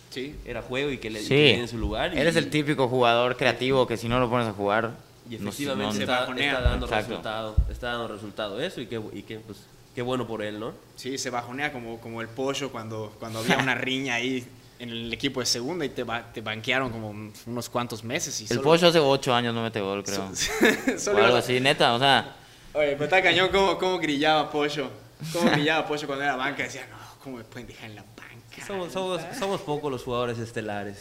Sí. 0.10 0.36
Era 0.46 0.62
juego 0.62 0.92
y 0.92 0.98
que 0.98 1.10
le, 1.10 1.22
Sí. 1.22 1.34
den 1.36 1.68
su 1.68 1.78
lugar. 1.78 2.14
y- 2.14 2.20
Eres 2.20 2.36
el 2.36 2.50
típico 2.50 2.88
jugador 2.88 3.38
creativo 3.38 3.88
que 3.88 3.98
si 3.98 4.08
no 4.10 4.20
lo 4.20 4.30
pones 4.30 4.48
a 4.48 4.54
jugar. 4.54 4.96
Y 5.30 5.36
efectivamente 5.36 6.06
no- 6.06 6.12
está, 6.14 6.34
está 6.38 6.62
dando 6.62 6.86
Exacto. 6.86 7.08
resultado, 7.10 7.56
está 7.70 7.88
dando 7.92 8.08
resultado 8.10 8.62
eso 8.62 8.82
y 8.82 8.88
qué, 8.88 9.02
y 9.14 9.24
qué, 9.24 9.40
pues, 9.40 9.60
qué 9.96 10.02
bueno 10.02 10.28
por 10.28 10.42
él, 10.42 10.60
¿no? 10.60 10.74
Sí, 10.96 11.18
se 11.18 11.30
bajonea 11.30 11.72
como, 11.72 12.00
como 12.02 12.22
el 12.22 12.28
pollo 12.28 12.72
cuando, 12.72 13.14
cuando 13.20 13.40
había 13.40 13.58
una 13.58 13.76
riña 13.76 14.16
ahí 14.16 14.46
en 14.80 14.90
el 14.90 15.14
equipo 15.14 15.40
de 15.40 15.46
segunda 15.46 15.86
y 15.86 15.90
te, 15.90 16.04
ba- 16.04 16.32
te 16.34 16.42
banquearon 16.42 16.92
como 16.92 17.12
unos 17.46 17.70
cuantos 17.70 18.04
meses. 18.04 18.40
Y 18.42 18.44
El 18.44 18.50
solo- 18.50 18.62
pollo 18.64 18.88
hace 18.90 19.00
ocho 19.00 19.34
años 19.34 19.54
no 19.56 19.64
mete 19.64 19.80
gol, 19.80 20.04
creo. 20.04 20.30
o 21.14 21.18
algo 21.18 21.38
así, 21.38 21.60
neta, 21.60 21.94
o 21.94 22.00
sea. 22.00 22.36
Oye, 22.74 22.94
pero 22.94 23.04
está 23.06 23.22
cañón 23.22 23.50
cómo, 23.52 23.78
cómo 23.78 24.00
grillaba 24.00 24.50
Pollo. 24.52 24.90
Cómo 25.32 25.52
grillaba 25.52 25.88
Pollo 25.88 26.06
cuando 26.08 26.24
era 26.26 26.36
banca. 26.36 26.64
Decía, 26.64 26.88
no, 26.90 26.98
¿cómo 27.24 27.38
me 27.38 27.44
pueden 27.44 27.68
dejar 27.68 27.90
en 27.92 27.96
la 27.96 28.02
banca? 28.02 28.66
Somos, 28.68 28.92
somos, 28.92 29.22
somos 29.38 29.62
pocos 29.62 29.92
los 29.92 30.04
jugadores 30.04 30.38
estelares. 30.40 30.98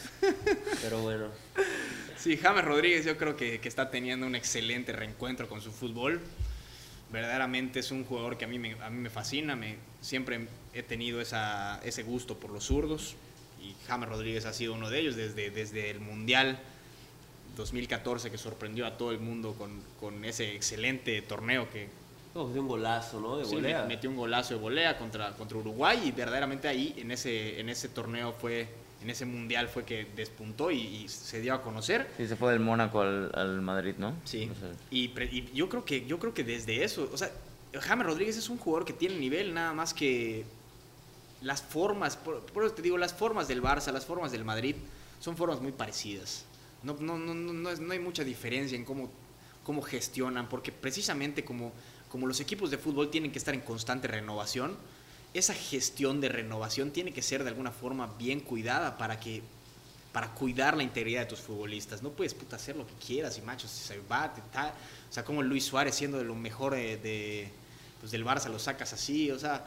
Pero 0.82 1.00
bueno. 1.00 1.24
Sí, 2.22 2.36
James 2.36 2.64
Rodríguez 2.64 3.04
yo 3.04 3.16
creo 3.16 3.36
que, 3.36 3.60
que 3.60 3.68
está 3.68 3.90
teniendo 3.90 4.26
un 4.26 4.34
excelente 4.36 4.92
reencuentro 4.92 5.48
con 5.48 5.60
su 5.60 5.72
fútbol. 5.72 6.20
Verdaderamente 7.10 7.80
es 7.80 7.90
un 7.90 8.04
jugador 8.04 8.38
que 8.38 8.44
a 8.44 8.48
mí 8.48 8.58
me, 8.58 8.72
a 8.80 8.90
mí 8.90 8.98
me 9.00 9.10
fascina. 9.10 9.56
Me, 9.56 9.76
siempre 10.00 10.46
he 10.72 10.82
tenido 10.82 11.20
esa, 11.20 11.80
ese 11.84 12.02
gusto 12.04 12.38
por 12.38 12.50
los 12.50 12.64
zurdos. 12.64 13.16
Y 13.60 13.74
James 13.86 14.08
Rodríguez 14.08 14.44
ha 14.46 14.52
sido 14.52 14.74
uno 14.74 14.88
de 14.88 15.00
ellos 15.00 15.16
desde, 15.16 15.50
desde 15.50 15.90
el 15.90 16.00
Mundial 16.00 16.60
2014 17.56 18.30
que 18.30 18.38
sorprendió 18.38 18.86
a 18.86 18.96
todo 18.96 19.10
el 19.12 19.18
mundo 19.20 19.54
con, 19.54 19.82
con 20.00 20.24
ese 20.24 20.54
excelente 20.54 21.20
torneo 21.22 21.68
que 21.70 21.88
No, 22.34 22.44
un 22.44 22.68
golazo, 22.68 23.20
¿no? 23.20 23.36
De 23.38 23.44
Sí, 23.44 23.56
volea. 23.56 23.84
metió 23.84 24.08
un 24.10 24.16
golazo 24.16 24.54
de 24.54 24.60
volea 24.60 24.96
contra, 24.96 25.32
contra 25.36 25.58
Uruguay 25.58 26.00
y 26.06 26.12
verdaderamente 26.12 26.68
ahí 26.68 26.94
en 26.98 27.10
ese, 27.10 27.60
en 27.60 27.68
ese 27.68 27.88
torneo 27.88 28.32
fue, 28.32 28.68
en 29.02 29.10
ese 29.10 29.24
mundial 29.26 29.68
fue 29.68 29.84
que 29.84 30.06
despuntó 30.16 30.70
y, 30.70 30.78
y 30.80 31.08
se 31.08 31.40
dio 31.40 31.54
a 31.54 31.62
conocer. 31.62 32.08
Sí, 32.16 32.26
se 32.26 32.36
fue 32.36 32.52
del 32.52 32.60
Mónaco 32.60 33.00
al, 33.00 33.30
al 33.34 33.60
Madrid, 33.60 33.94
¿no? 33.98 34.14
Sí. 34.24 34.50
Y, 34.90 35.08
pre- 35.08 35.26
y 35.30 35.50
yo 35.52 35.68
creo 35.68 35.84
que 35.84 36.06
yo 36.06 36.18
creo 36.18 36.32
que 36.32 36.44
desde 36.44 36.84
eso, 36.84 37.10
o 37.12 37.16
sea, 37.18 37.30
James 37.74 38.06
Rodríguez 38.06 38.36
es 38.36 38.48
un 38.48 38.58
jugador 38.58 38.84
que 38.84 38.92
tiene 38.92 39.16
nivel 39.16 39.54
nada 39.54 39.72
más 39.72 39.92
que 39.94 40.44
las 41.40 41.60
formas, 41.62 42.16
por, 42.16 42.40
por 42.46 42.64
eso 42.64 42.74
te 42.74 42.82
digo, 42.82 42.96
las 42.98 43.12
formas 43.12 43.48
del 43.48 43.62
Barça, 43.62 43.90
las 43.92 44.06
formas 44.06 44.30
del 44.30 44.44
Madrid 44.44 44.76
son 45.20 45.36
formas 45.36 45.60
muy 45.60 45.72
parecidas. 45.72 46.44
No, 46.82 46.96
no, 47.00 47.18
no, 47.18 47.34
no, 47.34 47.52
no 47.52 47.70
es- 47.70 47.80
no 47.80 47.92
hay 47.92 47.98
mucha 47.98 48.22
diferencia 48.24 48.76
en 48.76 48.84
cómo, 48.84 49.10
cómo 49.64 49.82
gestionan, 49.82 50.48
porque 50.48 50.70
precisamente 50.70 51.44
como, 51.44 51.72
como 52.08 52.26
los 52.26 52.38
equipos 52.40 52.70
de 52.70 52.78
fútbol 52.78 53.10
tienen 53.10 53.32
que 53.32 53.38
estar 53.38 53.54
en 53.54 53.60
constante 53.62 54.06
renovación, 54.06 54.76
esa 55.34 55.54
gestión 55.54 56.20
de 56.20 56.28
renovación 56.28 56.90
tiene 56.90 57.12
que 57.12 57.22
ser 57.22 57.42
de 57.42 57.50
alguna 57.50 57.72
forma 57.72 58.14
bien 58.18 58.40
cuidada 58.40 58.98
para 58.98 59.18
que 59.18 59.42
para 60.12 60.28
cuidar 60.34 60.76
la 60.76 60.82
integridad 60.82 61.20
de 61.22 61.26
tus 61.26 61.40
futbolistas. 61.40 62.02
No 62.02 62.10
puedes 62.10 62.34
puta, 62.34 62.56
hacer 62.56 62.76
lo 62.76 62.86
que 62.86 62.92
quieras 62.94 63.38
y 63.38 63.40
macho, 63.40 63.66
se 63.66 63.98
va, 64.00 64.34
o 65.08 65.12
sea, 65.12 65.24
como 65.24 65.42
Luis 65.42 65.64
Suárez 65.64 65.94
siendo 65.94 66.18
de 66.18 66.24
lo 66.24 66.34
mejor 66.34 66.74
de, 66.74 67.50
pues, 67.98 68.12
del 68.12 68.24
Barça 68.24 68.50
lo 68.50 68.58
sacas 68.58 68.92
así, 68.92 69.30
o 69.30 69.38
sea, 69.38 69.64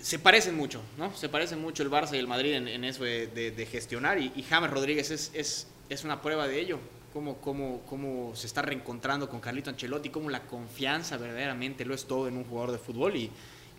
se 0.00 0.18
parecen 0.18 0.54
mucho, 0.54 0.82
¿no? 0.98 1.14
Se 1.16 1.30
parecen 1.30 1.60
mucho 1.60 1.82
el 1.82 1.90
Barça 1.90 2.14
y 2.14 2.18
el 2.18 2.28
Madrid 2.28 2.52
en, 2.52 2.84
eso 2.84 3.04
de 3.04 3.68
gestionar 3.70 4.18
y, 4.18 4.30
y 4.36 4.42
James 4.42 4.70
Rodríguez 4.70 5.10
es, 5.10 5.30
es, 5.32 5.68
es 5.88 6.04
una 6.04 6.20
prueba 6.20 6.46
de 6.46 6.60
ello. 6.60 6.78
Cómo, 7.12 7.36
cómo, 7.42 7.82
cómo 7.86 8.34
se 8.34 8.46
está 8.46 8.62
reencontrando 8.62 9.28
con 9.28 9.38
Carlito 9.38 9.68
Ancelotti, 9.68 10.08
cómo 10.08 10.30
la 10.30 10.46
confianza 10.46 11.18
verdaderamente 11.18 11.84
lo 11.84 11.94
es 11.94 12.06
todo 12.06 12.26
en 12.26 12.38
un 12.38 12.44
jugador 12.44 12.72
de 12.72 12.78
fútbol 12.78 13.16
y, 13.16 13.30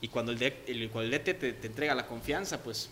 y 0.04 0.08
cuando 0.10 0.32
el, 0.32 0.38
de- 0.38 0.64
el- 0.68 0.90
cuando 0.92 1.12
el 1.16 1.20
DT 1.20 1.34
te, 1.40 1.54
te 1.54 1.68
entrega 1.68 1.96
la 1.96 2.06
confianza, 2.06 2.62
pues 2.62 2.90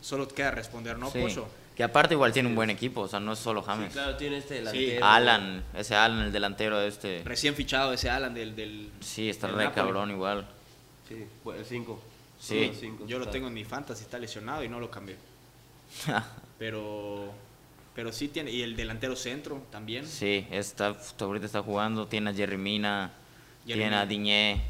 solo 0.00 0.26
te 0.26 0.34
queda 0.34 0.50
responder, 0.50 0.98
¿no, 0.98 1.10
sí. 1.10 1.20
Pocho? 1.20 1.48
Que 1.76 1.84
aparte 1.84 2.14
igual 2.14 2.32
tiene 2.32 2.48
un 2.48 2.54
buen 2.54 2.68
equipo, 2.70 3.02
o 3.02 3.08
sea, 3.08 3.20
no 3.20 3.32
es 3.32 3.38
solo 3.38 3.60
Sí, 3.62 3.66
James. 3.68 3.92
claro, 3.92 4.16
tiene 4.16 4.38
este 4.38 4.54
delantero. 4.54 5.06
Alan, 5.06 5.62
ese 5.74 5.94
Alan, 5.94 6.20
el 6.26 6.32
delantero 6.32 6.78
de 6.78 6.88
este. 6.88 7.22
Recién 7.24 7.54
fichado 7.54 7.92
ese 7.92 8.10
Alan 8.10 8.34
del... 8.34 8.54
del 8.56 8.90
Sí, 9.00 9.30
está 9.30 9.46
del 9.46 9.56
re 9.56 9.64
Napoli. 9.64 9.82
cabrón 9.82 10.10
igual. 10.10 10.46
Sí, 11.08 11.24
fue 11.42 11.58
el 11.58 11.64
5. 11.64 12.02
Sí. 12.38 12.72
Yo 13.06 13.18
lo 13.18 13.28
tengo 13.28 13.46
en 13.48 13.54
mi 13.54 13.64
fantasy, 13.64 14.02
está 14.02 14.18
lesionado 14.18 14.64
y 14.64 14.68
no 14.68 14.80
lo 14.80 14.90
cambié. 14.90 15.16
Pero, 16.58 17.32
pero 17.94 18.12
sí 18.12 18.28
tiene, 18.28 18.50
y 18.50 18.62
el 18.62 18.76
delantero 18.76 19.16
centro 19.16 19.62
también. 19.70 20.06
sí, 20.06 20.46
está, 20.50 20.94
ahorita 21.18 21.46
está 21.46 21.62
jugando, 21.62 22.06
tiene 22.06 22.30
a 22.30 22.34
Jerry 22.34 22.58
Mina, 22.58 23.10
Jerry 23.66 23.80
tiene 23.80 23.96
a 23.96 24.00
Mina. 24.00 24.06
Diñé, 24.06 24.60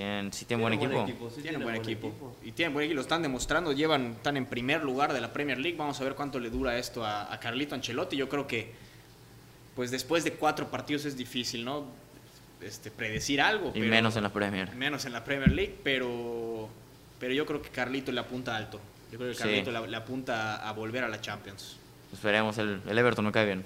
tienen, 0.00 0.32
sí 0.32 0.44
tiene 0.46 0.62
buen 0.62 0.72
equipo. 0.74 1.30
sí, 1.34 1.42
tiene 1.42 1.58
buen 1.58 1.76
equipo. 1.76 2.36
Y 2.42 2.52
tienen 2.52 2.72
buen 2.72 2.84
equipo, 2.86 2.96
lo 2.96 3.02
están 3.02 3.22
demostrando, 3.22 3.72
llevan, 3.72 4.12
están 4.12 4.36
en 4.36 4.46
primer 4.46 4.82
lugar 4.82 5.12
de 5.12 5.20
la 5.20 5.32
Premier 5.32 5.58
League. 5.58 5.76
Vamos 5.76 6.00
a 6.00 6.04
ver 6.04 6.14
cuánto 6.14 6.38
le 6.40 6.48
dura 6.50 6.78
esto 6.78 7.04
a, 7.04 7.32
a 7.32 7.38
Carlito 7.38 7.74
Ancelotti. 7.74 8.16
Yo 8.16 8.28
creo 8.28 8.46
que, 8.46 8.72
pues 9.76 9.90
después 9.90 10.24
de 10.24 10.32
cuatro 10.32 10.70
partidos 10.70 11.04
es 11.04 11.16
difícil, 11.16 11.64
¿no? 11.64 11.84
Este, 12.62 12.90
predecir 12.90 13.40
algo. 13.40 13.68
Y 13.70 13.80
pero- 13.80 13.86
menos 13.90 14.16
en 14.16 14.22
la 14.22 14.32
Premier. 14.32 14.74
menos 14.74 15.04
en 15.04 15.12
la 15.12 15.22
Premier 15.24 15.52
League, 15.52 15.76
pero, 15.84 16.68
pero 17.18 17.32
yo 17.34 17.44
creo 17.46 17.60
que 17.62 17.68
Carlito 17.70 18.10
le 18.12 18.20
apunta 18.20 18.56
alto. 18.56 18.80
Yo 19.12 19.18
creo 19.18 19.30
que 19.30 19.36
Sí. 19.36 19.42
Carlito 19.42 19.70
le, 19.70 19.86
le 19.88 19.96
apunta 19.96 20.66
a 20.68 20.72
volver 20.72 21.04
a 21.04 21.08
la 21.08 21.20
Champions. 21.20 21.76
Esperemos, 22.12 22.58
el, 22.58 22.80
el 22.88 22.98
Everton 22.98 23.24
no 23.24 23.32
cae 23.32 23.46
bien. 23.46 23.64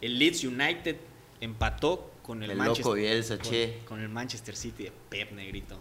El 0.00 0.18
Leeds 0.18 0.44
United 0.44 0.96
empató 1.40 2.10
con 2.26 2.42
el, 2.42 2.50
El 2.50 2.56
Manchester, 2.56 2.84
loco 2.84 2.94
Bielsa, 2.96 3.38
con, 3.38 3.50
che. 3.50 3.78
con 3.86 4.00
el 4.00 4.08
Manchester 4.08 4.56
City 4.56 4.84
de 4.84 4.92
Pep 5.08 5.32
Negrito. 5.32 5.78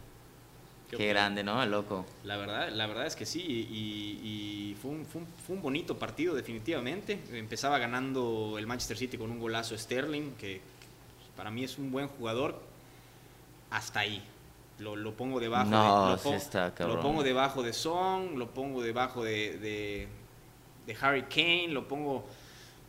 Qué, 0.90 1.08
grande, 1.08 1.44
¿no? 1.44 1.62
El 1.62 1.72
loco. 1.72 2.06
La 2.24 2.38
verdad, 2.38 2.70
la 2.72 2.86
verdad 2.88 3.08
es 3.08 3.16
que 3.16 3.26
sí, 3.26 3.42
y, 3.42 4.72
y 4.72 4.76
fue, 4.82 4.92
un, 4.92 5.06
fue, 5.06 5.22
un, 5.22 5.28
fue 5.28 5.56
un 5.56 5.62
bonito 5.62 5.98
partido 5.98 6.36
definitivamente. 6.36 7.20
Empezaba 7.34 7.80
ganando 7.80 8.56
el 8.58 8.68
Manchester 8.68 8.96
City 8.98 9.18
con 9.18 9.32
un 9.32 9.40
golazo 9.40 9.78
Sterling, 9.78 10.34
que 10.36 10.62
para 11.36 11.50
mí 11.52 11.64
es 11.64 11.78
un 11.80 11.92
buen 11.92 12.08
jugador, 12.08 12.62
hasta 13.72 14.02
ahí. 14.02 14.24
Lo, 14.78 14.96
lo 14.96 15.14
pongo 15.18 15.40
debajo 15.40 15.70
No, 15.70 16.06
de, 16.06 16.12
lo, 16.12 16.18
sí 16.18 16.24
pon- 16.26 16.34
está 16.36 16.74
cabrón. 16.74 16.98
lo 16.98 17.02
pongo 17.02 17.24
debajo 17.24 17.64
de 17.64 17.74
Song, 17.74 18.36
lo 18.38 18.52
pongo 18.52 18.82
debajo 18.84 19.24
de, 19.24 19.58
de, 19.58 20.08
de 20.86 20.98
Harry 21.02 21.24
Kane, 21.24 21.70
lo 21.70 21.88
pongo... 21.88 22.26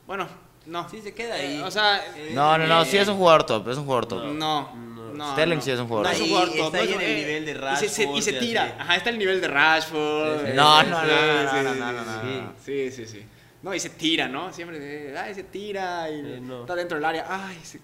Bueno, 0.06 0.28
no. 0.66 0.88
Sí, 0.88 1.00
se 1.02 1.14
queda 1.14 1.34
ahí. 1.34 1.56
Eh, 1.58 1.62
o 1.62 1.70
sea... 1.70 2.02
No, 2.32 2.58
no, 2.58 2.66
no, 2.66 2.82
eh, 2.82 2.86
sí 2.86 2.96
es 2.96 3.08
un 3.08 3.16
jugador 3.16 3.44
top, 3.44 3.68
es 3.68 3.76
un 3.78 3.84
jugador 3.84 4.06
top. 4.06 4.24
no, 4.24 4.32
No. 4.34 5.12
no, 5.14 5.32
Sterling 5.32 5.56
no. 5.56 5.62
sí 5.62 5.70
es 5.70 5.78
un 5.80 5.88
jugador. 5.88 6.06
No 6.06 6.12
es 6.12 6.18
un 6.18 6.24
Ahí 6.24 6.30
jugador 6.30 6.48
top. 6.56 6.58
está 6.74 6.76
no 6.78 6.82
ahí 6.82 6.92
en 6.94 7.00
el 7.00 7.06
eh, 7.06 7.16
nivel 7.16 7.44
de 7.46 7.52
y 7.52 7.76
se- 7.76 7.88
se- 7.88 8.02
Y 8.04 8.22
se, 8.22 8.30
Rashford 8.32 8.46
tira. 8.46 8.76
Ajá, 8.78 8.96
está 8.96 9.10
el 9.10 9.18
nivel 9.18 9.40
de 9.40 9.48
Rashford. 9.48 10.40
Sí, 10.40 10.46
sí. 10.48 10.52
No, 10.56 10.82
no, 10.82 10.88
no, 10.90 11.00
no, 11.00 11.06
sí, 11.06 11.56
no, 11.64 11.72
sí, 11.74 11.80
no, 11.80 11.92
no, 11.92 12.02
sí. 12.02 12.40
no. 12.42 12.52
Sí, 12.64 12.90
sí, 12.92 13.06
sí. 13.06 13.26
No, 13.62 13.74
y 13.74 13.80
se 13.80 13.90
tira, 13.90 14.28
¿no? 14.28 14.52
Siempre, 14.52 15.16
ay, 15.18 15.34
se 15.34 15.42
tira 15.44 16.08
y 16.10 16.20
Sí, 16.22 16.40
no. 16.40 16.60
está 16.60 16.74
dentro 16.76 16.96
del 16.98 17.04
área. 17.04 17.26
Ay, 17.28 17.58
se- 17.64 17.80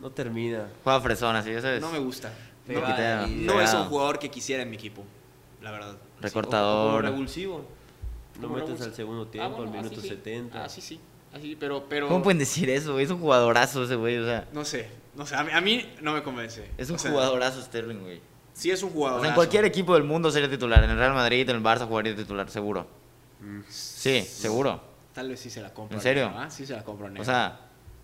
No 0.00 0.10
termina. 0.10 0.66
Juega 0.82 1.00
fresón, 1.00 1.36
así, 1.36 1.50
eso 1.50 1.68
es. 1.68 1.80
no 1.80 1.90
me 1.92 1.98
gusta. 1.98 2.32
No, 2.66 3.26
no 3.26 3.60
es 3.60 3.74
un 3.74 3.84
jugador 3.86 4.18
que 4.18 4.30
quisiera 4.30 4.62
en 4.62 4.70
mi 4.70 4.76
equipo, 4.76 5.04
la 5.60 5.70
verdad. 5.72 5.96
Recortador. 6.20 7.02
Revulsivo. 7.02 7.64
Lo 8.36 8.42
Como 8.42 8.54
metes 8.54 8.68
revulsivo. 8.70 8.84
al 8.90 8.94
segundo 8.96 9.22
Ah, 9.28 9.30
tiempo, 9.30 9.56
bueno, 9.56 9.72
al 9.72 9.76
minuto 9.78 9.98
así 10.00 10.08
sí. 10.08 10.14
70. 10.14 10.64
Ah, 10.64 10.68
sí, 10.68 10.80
sí. 10.80 11.00
Así, 11.32 11.56
pero, 11.58 11.86
pero... 11.88 12.08
¿Cómo 12.08 12.22
pueden 12.22 12.38
decir 12.38 12.68
eso? 12.70 12.98
Es 12.98 13.10
un 13.10 13.18
jugadorazo 13.20 13.84
ese 13.84 13.94
güey, 13.94 14.18
o 14.18 14.24
sea. 14.24 14.48
No 14.52 14.64
sé, 14.64 14.88
no 15.14 15.24
sé, 15.26 15.36
a 15.36 15.44
mí, 15.44 15.50
a 15.52 15.60
mí 15.60 15.88
no 16.00 16.12
me 16.12 16.22
convence. 16.22 16.68
Es 16.76 16.90
un 16.90 16.96
O 16.96 16.98
sea, 16.98 17.10
jugadorazo 17.10 17.62
Sterling, 17.62 18.00
güey. 18.00 18.20
Sí 18.52 18.70
es 18.70 18.82
un 18.82 18.90
O 18.90 18.92
jugador. 18.92 19.20
sea, 19.20 19.28
en 19.30 19.34
cualquier 19.36 19.64
equipo 19.64 19.94
del 19.94 20.02
mundo 20.04 20.30
sería 20.30 20.50
titular. 20.50 20.82
En 20.82 20.90
el 20.90 20.96
Real 20.98 21.14
Madrid, 21.14 21.48
en 21.48 21.56
el 21.56 21.62
Barça 21.62 21.86
jugaría 21.86 22.14
titular, 22.16 22.50
seguro. 22.50 22.86
Mm. 23.40 23.60
Sí, 23.68 24.20
seguro. 24.22 24.82
Tal 25.14 25.28
vez 25.28 25.40
sí 25.40 25.50
se 25.50 25.60
la 25.62 25.72
compro. 25.72 25.96
¿En 25.96 26.02
serio? 26.02 26.26
negro, 26.26 26.40
¿ah? 26.40 26.50
Sí 26.50 26.66
se 26.66 26.74
la 26.74 26.84
compro 26.84 27.08
negro. 27.08 27.22
O 27.22 27.24
sea, 27.24 27.60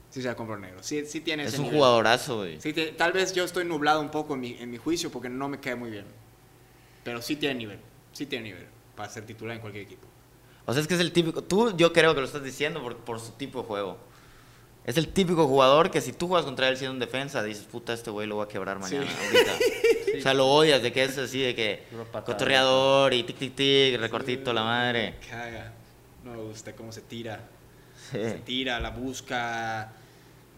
sí 0.08 0.22
se 0.22 0.28
la 0.28 0.34
compro 0.36 0.56
negro. 0.58 0.82
Sí, 0.82 1.04
sí 1.04 1.20
tiene 1.20 1.42
es 1.42 1.48
ese 1.48 1.58
un 1.58 1.64
nivel. 1.64 1.78
jugadorazo, 1.78 2.38
güey. 2.38 2.60
Sí, 2.60 2.72
te- 2.72 2.92
tal 2.92 3.12
vez 3.12 3.32
yo 3.34 3.44
estoy 3.44 3.64
nublado 3.64 4.00
un 4.00 4.10
poco 4.10 4.34
en 4.34 4.40
mi, 4.40 4.56
en 4.58 4.70
mi 4.70 4.76
juicio 4.78 5.10
porque 5.10 5.28
no 5.28 5.48
me 5.48 5.58
cae 5.60 5.74
muy 5.74 5.90
bien. 5.90 6.06
Pero 7.04 7.20
sí 7.20 7.36
tiene 7.36 7.56
nivel. 7.56 7.78
Sí 8.12 8.26
tiene 8.26 8.44
nivel 8.50 8.66
para 8.94 9.10
ser 9.10 9.26
titular 9.26 9.56
en 9.56 9.60
cualquier 9.60 9.84
equipo. 9.84 10.06
O 10.66 10.72
sea, 10.72 10.82
es 10.82 10.88
que 10.88 10.94
es 10.94 11.00
el 11.00 11.12
típico. 11.12 11.42
Tú, 11.42 11.76
yo 11.76 11.92
creo 11.92 12.14
que 12.14 12.20
lo 12.20 12.26
estás 12.26 12.42
diciendo 12.42 12.82
por, 12.82 12.96
por 12.96 13.20
su 13.20 13.32
tipo 13.32 13.62
de 13.62 13.66
juego. 13.66 13.98
Es 14.84 14.96
el 14.96 15.08
típico 15.08 15.48
jugador 15.48 15.90
que 15.90 16.00
si 16.00 16.12
tú 16.12 16.28
juegas 16.28 16.44
contra 16.44 16.68
él 16.68 16.76
siendo 16.76 16.92
un 16.92 17.00
defensa, 17.00 17.42
dices, 17.42 17.64
puta, 17.64 17.92
este 17.92 18.10
güey 18.10 18.28
lo 18.28 18.36
voy 18.36 18.44
a 18.44 18.48
quebrar 18.48 18.78
mañana, 18.78 19.10
ahorita. 19.24 19.52
O 20.16 20.22
sea, 20.22 20.32
lo 20.32 20.46
odias 20.46 20.82
de 20.82 20.92
que 20.94 21.04
es 21.04 21.18
así, 21.18 21.42
de 21.42 21.54
que 21.54 21.84
cotorreador 22.24 23.12
y 23.12 23.22
tic, 23.24 23.36
tic, 23.36 23.54
tic, 23.54 24.00
recortito 24.00 24.50
la 24.54 24.62
madre. 24.62 25.16
Me 25.20 25.26
caga. 25.28 25.72
No 26.24 26.32
me 26.32 26.38
gusta 26.38 26.74
cómo 26.74 26.90
se 26.90 27.02
tira. 27.02 27.44
Sí. 28.10 28.18
Se 28.22 28.38
tira, 28.38 28.80
la 28.80 28.90
busca, 28.90 29.92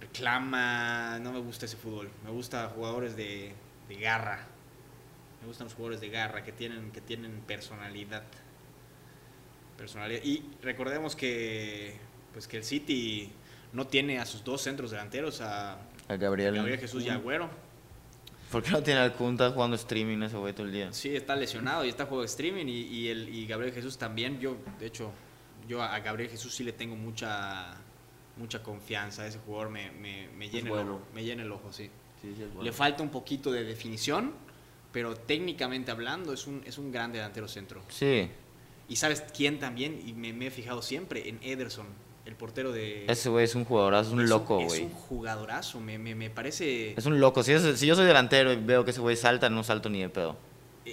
reclama. 0.01 1.19
No 1.19 1.33
me 1.33 1.41
gusta 1.41 1.67
ese 1.67 1.77
fútbol. 1.77 2.09
Me 2.25 2.31
gusta 2.31 2.71
jugadores 2.73 3.17
de, 3.17 3.53
de 3.89 3.95
garra. 3.97 4.47
Me 5.41 5.49
gustan 5.49 5.67
los 5.67 5.75
jugadores 5.75 6.01
de 6.01 6.09
garra 6.09 6.45
que 6.45 6.53
tienen, 6.53 6.93
que 6.93 7.01
tienen 7.01 7.41
personalidad. 7.47 8.23
Personalidad. 9.79 10.23
Y 10.25 10.43
recordemos 10.61 11.17
que, 11.17 11.97
pues 12.33 12.47
que 12.47 12.59
el 12.59 12.65
City 12.65 13.31
no 13.73 13.87
tiene 13.87 14.19
a 14.19 14.27
sus 14.27 14.45
dos 14.45 14.61
centros 14.61 14.91
delanteros, 14.91 15.41
a 15.41 15.79
A 16.09 16.17
Gabriel. 16.17 16.55
Gabriel 16.57 16.79
Jesús 16.81 17.05
y 17.05 17.09
Agüero. 17.09 17.49
¿Por 18.51 18.63
qué 18.63 18.71
no 18.71 18.83
tiene 18.83 19.01
al 19.01 19.15
Kunta 19.15 19.51
jugando 19.51 19.77
streaming 19.77 20.23
ese 20.23 20.37
güey 20.37 20.53
todo 20.53 20.67
el 20.67 20.73
día? 20.73 20.93
Sí, 20.93 21.15
está 21.15 21.37
lesionado 21.37 21.85
y 21.85 21.91
está 21.91 22.07
jugando 22.07 22.25
streaming 22.25 22.67
y, 22.67 22.81
y, 22.81 23.09
el, 23.09 23.29
y 23.29 23.47
Gabriel 23.47 23.73
Jesús 23.73 23.97
también. 23.99 24.41
Yo, 24.41 24.57
de 24.81 24.87
hecho, 24.87 25.13
yo 25.69 25.83
a 25.83 25.99
Gabriel 26.01 26.31
Jesús 26.31 26.55
sí 26.55 26.65
le 26.65 26.73
tengo 26.73 26.97
mucha 26.97 27.77
mucha 28.37 28.63
confianza. 28.63 29.27
Ese 29.27 29.39
jugador 29.39 29.69
me, 29.69 29.91
me, 29.91 30.29
me 30.29 30.49
llena, 30.49 30.71
el 30.71 30.89
ojo, 30.89 31.03
me 31.15 31.25
llena 31.25 31.43
el 31.43 31.53
ojo, 31.53 31.73
sí. 31.73 31.91
Sí, 32.23 32.33
sí, 32.37 32.43
es 32.43 32.49
bueno. 32.49 32.63
Le 32.63 32.73
falta 32.73 33.03
un 33.03 33.11
poquito 33.11 33.53
de 33.53 33.65
definición, 33.65 34.33
pero 34.93 35.15
técnicamente 35.15 35.91
hablando 35.91 36.33
es 36.33 36.47
un, 36.47 36.63
es 36.65 36.79
un 36.79 36.91
gran 36.91 37.13
delantero 37.13 37.47
centro. 37.47 37.83
Sí. 37.89 38.29
Y 38.89 38.97
sabes 38.97 39.23
quién 39.37 39.59
también, 39.59 40.01
y 40.07 40.13
me, 40.15 40.33
me 40.33 40.47
he 40.47 40.51
fijado 40.51 40.81
siempre, 40.83 41.29
en 41.29 41.39
Ederson, 41.43 41.87
el 42.25 42.35
portero 42.37 42.73
de... 42.73 43.05
Ese 43.07 43.29
güey 43.29 43.45
es 43.45 43.55
un 43.55 43.65
jugadorazo, 43.65 44.09
es 44.11 44.15
un 44.15 44.29
loco, 44.29 44.61
Es 44.61 44.67
güey. 44.69 44.83
un 44.85 44.91
jugadorazo, 44.93 45.81
me, 45.81 45.99
me, 45.99 46.15
me 46.15 46.31
parece... 46.31 46.93
Es 46.97 47.05
un 47.07 47.21
loco. 47.21 47.43
Si, 47.43 47.53
es- 47.53 47.79
si 47.79 47.87
yo 47.87 47.95
soy 47.95 48.07
delantero 48.07 48.53
y 48.53 48.57
veo 48.57 48.85
que 48.85 48.91
ese 48.93 49.01
güey 49.01 49.17
salta, 49.17 49.49
no 49.51 49.63
salto 49.63 49.89
ni 49.91 50.01
de 50.01 50.09
pedo. 50.09 50.37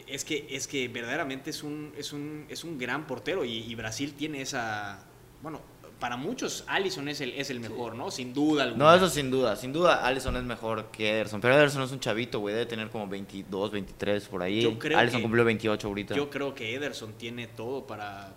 Es 0.08 0.26
que, 0.26 0.46
es 0.50 0.68
que 0.68 0.88
verdaderamente 0.90 1.50
es 1.52 1.64
un, 1.64 1.94
es 1.98 2.12
un, 2.12 2.46
es 2.50 2.64
un 2.66 2.78
gran 2.78 3.08
portero 3.08 3.46
y, 3.46 3.60
y 3.60 3.76
Brasil 3.76 4.14
tiene 4.14 4.42
esa... 4.42 5.06
Bueno, 5.42 5.62
para 6.00 6.18
muchos 6.18 6.64
Allison 6.68 7.08
es 7.08 7.22
el, 7.22 7.32
es 7.34 7.50
el 7.50 7.60
mejor, 7.60 7.96
¿no? 7.96 8.12
Sin 8.12 8.34
duda 8.34 8.64
alguna. 8.64 8.86
No, 8.86 8.96
eso 8.96 9.10
sin 9.10 9.32
duda. 9.32 9.56
Sin 9.56 9.72
duda, 9.74 10.06
Allison 10.06 10.36
es 10.36 10.44
mejor 10.44 10.92
que 10.92 11.10
Ederson. 11.12 11.40
Pero 11.42 11.56
Ederson 11.56 11.82
es 11.84 11.92
un 11.92 12.00
chavito, 12.00 12.40
güey. 12.40 12.54
Debe 12.54 12.66
tener 12.66 12.90
como 12.90 13.08
22, 13.08 13.72
23 13.72 14.28
por 14.28 14.44
ahí. 14.44 14.62
Yo 14.62 14.78
creo 14.78 14.98
Allison 14.98 15.20
que- 15.20 15.24
cumplió 15.24 15.46
28 15.46 15.88
ahorita. 15.88 16.16
Yo 16.16 16.30
creo 16.30 16.54
que 16.54 16.76
Ederson 16.76 17.14
tiene 17.14 17.48
todo 17.48 17.88
para, 17.88 18.34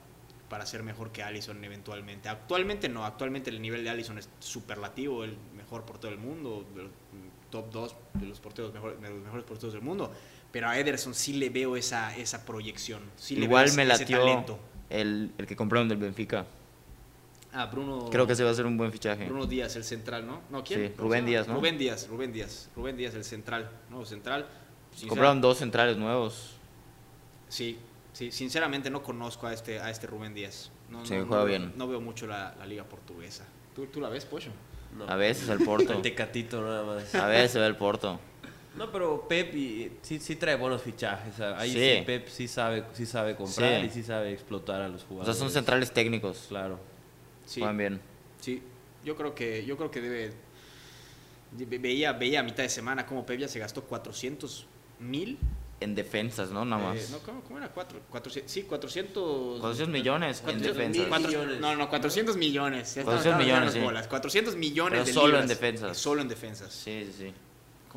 para 0.48 0.64
ser 0.66 0.82
mejor 0.82 1.10
que 1.10 1.22
Allison 1.22 1.62
eventualmente. 1.64 2.28
Actualmente 2.28 2.88
no, 2.88 3.04
actualmente 3.04 3.50
el 3.50 3.60
nivel 3.60 3.82
de 3.84 3.90
Allison 3.90 4.18
es 4.18 4.28
superlativo, 4.40 5.24
el 5.24 5.36
mejor 5.56 5.84
portero 5.84 6.10
del 6.12 6.20
mundo, 6.20 6.64
top 7.50 7.70
2 7.72 7.94
de 8.14 8.26
los 8.26 8.40
porteros 8.40 8.72
mejor- 8.72 9.00
de 9.00 9.08
los 9.10 9.18
mejores 9.20 9.44
porteros 9.44 9.72
del 9.72 9.82
mundo. 9.82 10.12
Pero 10.52 10.68
a 10.68 10.78
Ederson 10.78 11.14
sí 11.14 11.34
le 11.34 11.50
veo 11.50 11.76
esa, 11.76 12.16
esa 12.16 12.46
proyección. 12.46 13.02
Sí 13.16 13.36
le 13.36 13.44
Igual 13.44 13.66
veo 13.66 13.74
me 13.74 13.82
ese- 13.82 13.92
ese 13.92 14.02
latió 14.04 14.18
talento. 14.20 14.58
el, 14.90 15.32
el 15.36 15.46
que 15.46 15.56
compraron 15.56 15.88
del 15.88 15.98
Benfica. 15.98 16.46
Ah, 17.52 17.66
Bruno. 17.66 18.08
Creo 18.10 18.26
que 18.26 18.34
ese 18.34 18.44
va 18.44 18.50
a 18.50 18.54
ser 18.54 18.66
un 18.66 18.76
buen 18.76 18.92
fichaje. 18.92 19.24
Bruno 19.26 19.46
Díaz, 19.46 19.74
el 19.76 19.84
central, 19.84 20.26
¿no? 20.26 20.42
No, 20.50 20.62
¿quién? 20.62 20.80
Sí, 20.88 20.92
¿Cómo 20.96 21.08
Rubén 21.08 21.24
se? 21.24 21.30
Díaz, 21.30 21.48
¿no? 21.48 21.54
Rubén 21.54 21.78
Díaz, 21.78 22.08
Rubén 22.08 22.32
Díaz. 22.32 22.68
Rubén 22.76 22.96
Díaz, 22.96 23.14
el 23.14 23.24
central, 23.24 23.70
¿no? 23.90 24.04
Central. 24.04 24.46
Compraron 25.08 25.40
dos 25.40 25.58
centrales 25.58 25.96
nuevos. 25.96 26.54
Sí, 27.48 27.78
sí, 28.12 28.30
sinceramente 28.30 28.90
no 28.90 29.02
conozco 29.02 29.46
a 29.46 29.52
este, 29.54 29.80
a 29.80 29.90
este 29.90 30.06
Rubén 30.06 30.34
Díaz. 30.34 30.70
No, 30.90 31.04
Sí, 31.06 31.14
no- 31.14 31.26
juega 31.26 31.42
no- 31.42 31.48
bien. 31.48 31.72
No 31.76 31.88
veo 31.88 32.00
mucho 32.00 32.26
la, 32.26 32.54
la 32.58 32.66
liga 32.66 32.84
portuguesa. 32.84 33.44
¿Tú, 33.74 33.86
tú 33.86 34.00
la 34.00 34.08
ves? 34.08 34.26
No. 34.96 35.04
A 35.08 35.16
veces 35.16 35.48
el 35.48 35.58
Porto. 35.64 35.92
El 35.92 36.02
Tecatito 36.02 36.60
nada 36.62 36.82
más. 36.84 37.14
A 37.14 37.26
veces 37.26 37.54
ve 37.60 37.66
el 37.66 37.76
Porto. 37.76 38.18
No, 38.76 38.90
pero 38.92 39.26
Pep 39.28 39.54
y- 39.54 39.92
sí, 40.02 40.18
sí 40.20 40.36
trae 40.36 40.56
buenos 40.56 40.82
fichajes. 40.82 41.34
o 41.34 41.36
sea, 41.36 41.58
Ahí 41.58 41.72
Sí. 41.72 41.78
sí. 41.98 42.02
Pep 42.06 42.28
sí 42.28 42.48
sabe, 42.48 42.84
sí 42.92 43.06
sabe 43.06 43.34
comprar 43.36 43.80
Sí. 43.80 43.86
y 43.86 43.90
sí 43.90 44.02
sabe 44.02 44.32
explotar 44.32 44.80
a 44.82 44.88
los 44.88 45.02
O 45.04 45.06
jugadores. 45.08 45.36
sea, 45.36 45.44
son 45.44 45.52
centrales 45.52 45.92
técnicos. 45.92 46.46
Claro. 46.48 46.78
Sí, 47.48 47.60
Juegan 47.60 47.78
bien. 47.78 48.00
sí. 48.40 48.62
Yo 49.04 49.16
creo 49.16 49.34
que, 49.34 49.64
yo 49.64 49.76
creo 49.76 49.90
que 49.90 50.00
debe... 50.02 50.32
ve- 51.52 51.78
Veía, 51.78 52.12
veía 52.12 52.40
a 52.40 52.42
mitad 52.42 52.62
de 52.62 52.68
semana 52.68 53.06
cómo 53.06 53.24
Pep 53.24 53.38
ya 53.40 53.48
se 53.48 53.58
gastó 53.58 53.82
400 53.84 54.66
mil. 55.00 55.38
En 55.80 55.94
defensas, 55.94 56.50
¿no? 56.50 56.64
Nada 56.64 56.88
más. 56.88 56.96
eh, 56.98 57.06
no, 57.12 57.18
¿cómo, 57.20 57.40
cómo 57.42 57.58
era? 57.58 57.68
Cuatro, 57.72 58.00
400, 58.10 58.52
sí, 58.52 58.62
400... 58.64 59.60
400 59.60 59.92
millones 59.92 60.38
en 60.40 60.44
400 60.44 60.76
defensas. 60.76 61.06
cuatro- 61.08 61.28
millones. 61.28 61.60
No, 61.60 61.76
no, 61.76 61.88
400 61.88 62.36
millones. 62.36 62.94
Ya 62.96 63.04
400 63.04 63.04
estamos- 63.04 63.24
estamos 63.24 63.46
millones, 63.46 63.72
sí. 63.72 63.80
bolas. 63.80 64.08
400 64.08 64.56
millones 64.56 64.92
Pero 64.98 65.04
de 65.06 65.12
solo 65.12 65.40
en 65.40 65.46
defensas. 65.48 65.96
Solo 65.96 66.20
en 66.20 66.28
defensas. 66.28 66.72
Sí, 66.72 67.04
sí, 67.06 67.14
sí. 67.16 67.34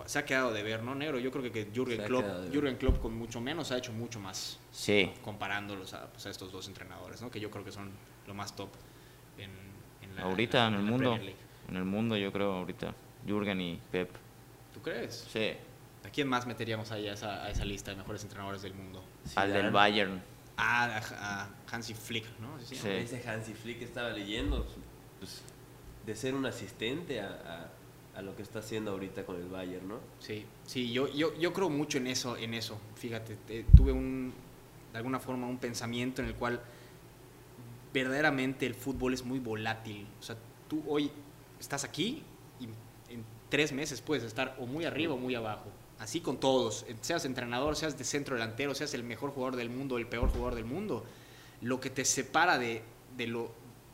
Se 0.06 0.20
ha 0.20 0.26
quedado 0.26 0.54
de 0.54 0.64
ver, 0.64 0.84
¿no, 0.84 0.96
Negro? 0.96 1.20
Yo 1.20 1.32
creo 1.32 1.52
que, 1.52 1.68
Jürgen 1.74 2.04
Klopp. 2.06 2.26
Jürgen 2.54 2.78
Klopp 2.78 3.02
con 3.02 3.14
mucho 3.18 3.42
menos 3.42 3.72
ha 3.72 3.78
hecho 3.78 3.92
mucho 3.92 4.20
más 4.20 4.60
Sí. 4.72 5.12
comparándolos 5.24 5.94
a, 5.94 6.08
pues, 6.12 6.26
a 6.28 6.30
estos 6.30 6.52
dos 6.52 6.68
entrenadores, 6.68 7.22
¿no? 7.22 7.30
Que 7.32 7.40
yo 7.42 7.50
creo 7.52 7.66
que 7.66 7.72
son 7.74 7.92
lo 8.28 8.34
más 8.34 8.56
top 8.56 8.70
en 10.12 10.16
la 10.18 10.24
Ahorita 10.24 10.68
en 10.68 10.74
la- 10.74 10.80
el 10.80 10.86
mundo. 10.86 11.20
En 11.70 11.76
el 11.78 11.86
mundo, 11.86 12.16
yo 12.18 12.32
creo, 12.32 12.54
ahorita. 12.54 12.94
Jürgen 13.26 13.62
y 13.62 13.80
Pep. 13.92 14.10
¿Tú 14.74 14.82
crees? 14.82 15.28
Sí. 15.32 15.52
¿A 16.06 16.10
quién 16.10 16.28
más 16.28 16.46
meteríamos 16.48 16.92
ahí 16.92 17.08
a 17.08 17.14
esa, 17.14 17.44
a 17.46 17.50
esa 17.52 17.64
lista 17.66 17.92
de 17.92 17.98
mejores 17.98 18.24
entrenadores 18.24 18.62
del 18.62 18.74
mundo? 18.74 19.04
Al 19.36 19.54
del 19.54 19.72
Bayern. 19.72 20.22
Ah, 20.58 21.00
a, 21.00 21.44
a 21.44 21.50
Hansi 21.72 21.94
Flick, 21.94 22.26
¿no? 22.40 22.56
¿Así 22.56 22.76
se 22.76 22.82
Sí. 23.06 23.16
Ese 23.16 23.30
Hansi 23.30 23.54
Flick 23.54 23.82
estaba 23.82 24.10
leyendo, 24.10 24.68
pues, 25.20 25.42
de 26.06 26.16
ser 26.16 26.34
un 26.36 26.46
asistente 26.46 27.22
a, 27.22 27.28
a- 28.16 28.18
a 28.18 28.22
lo 28.22 28.36
que 28.36 28.42
está 28.42 28.60
haciendo 28.60 28.92
ahorita 28.92 29.24
con 29.26 29.38
el 29.38 29.48
Bayern, 29.48 29.88
¿no? 29.88 30.00
Sí, 30.20 30.46
sí, 30.66 30.92
yo, 30.92 31.08
yo, 31.14 31.38
yo 31.40 31.54
creo 31.54 31.70
mucho 31.70 31.98
en 32.00 32.08
eso, 32.08 32.36
en 32.36 32.54
eso. 32.54 32.80
Fíjate, 32.96 33.38
te- 33.48 33.64
tuve 33.76 33.92
un, 33.94 34.34
de 34.92 34.98
alguna 34.98 35.20
forma, 35.20 35.48
un 35.48 35.58
pensamiento 35.60 36.22
en 36.22 36.28
el 36.28 36.36
cual 36.36 36.60
verdaderamente 37.94 38.66
el 38.66 38.76
fútbol 38.76 39.14
es 39.14 39.24
muy 39.24 39.40
volátil. 39.40 40.08
O 40.20 40.24
sea, 40.24 40.36
tú 40.68 40.84
hoy 40.88 41.12
estás 41.60 41.84
aquí 41.84 42.24
y 42.60 42.66
en 43.14 43.24
tres 43.50 43.72
meses 43.72 44.02
puedes 44.02 44.24
estar 44.24 44.56
o 44.60 44.66
muy 44.66 44.86
arriba 44.86 45.14
o 45.14 45.18
muy 45.18 45.36
abajo. 45.36 45.66
Así 46.00 46.20
con 46.20 46.40
todos, 46.40 46.84
eh, 46.88 46.96
seas 47.02 47.26
entrenador, 47.26 47.76
seas 47.76 47.98
de 47.98 48.04
centro 48.04 48.36
delantero, 48.36 48.74
seas 48.74 48.94
el 48.94 49.04
mejor 49.04 49.32
jugador 49.32 49.56
del 49.56 49.70
mundo, 49.70 49.98
el 49.98 50.08
peor 50.08 50.30
jugador 50.30 50.56
del 50.56 50.66
mundo. 50.66 51.06
Lo 51.62 51.80
que 51.80 51.92
te 51.92 52.06
separa 52.06 52.58
de, 52.58 52.82
de, 53.16 53.28
lo, 53.28 53.52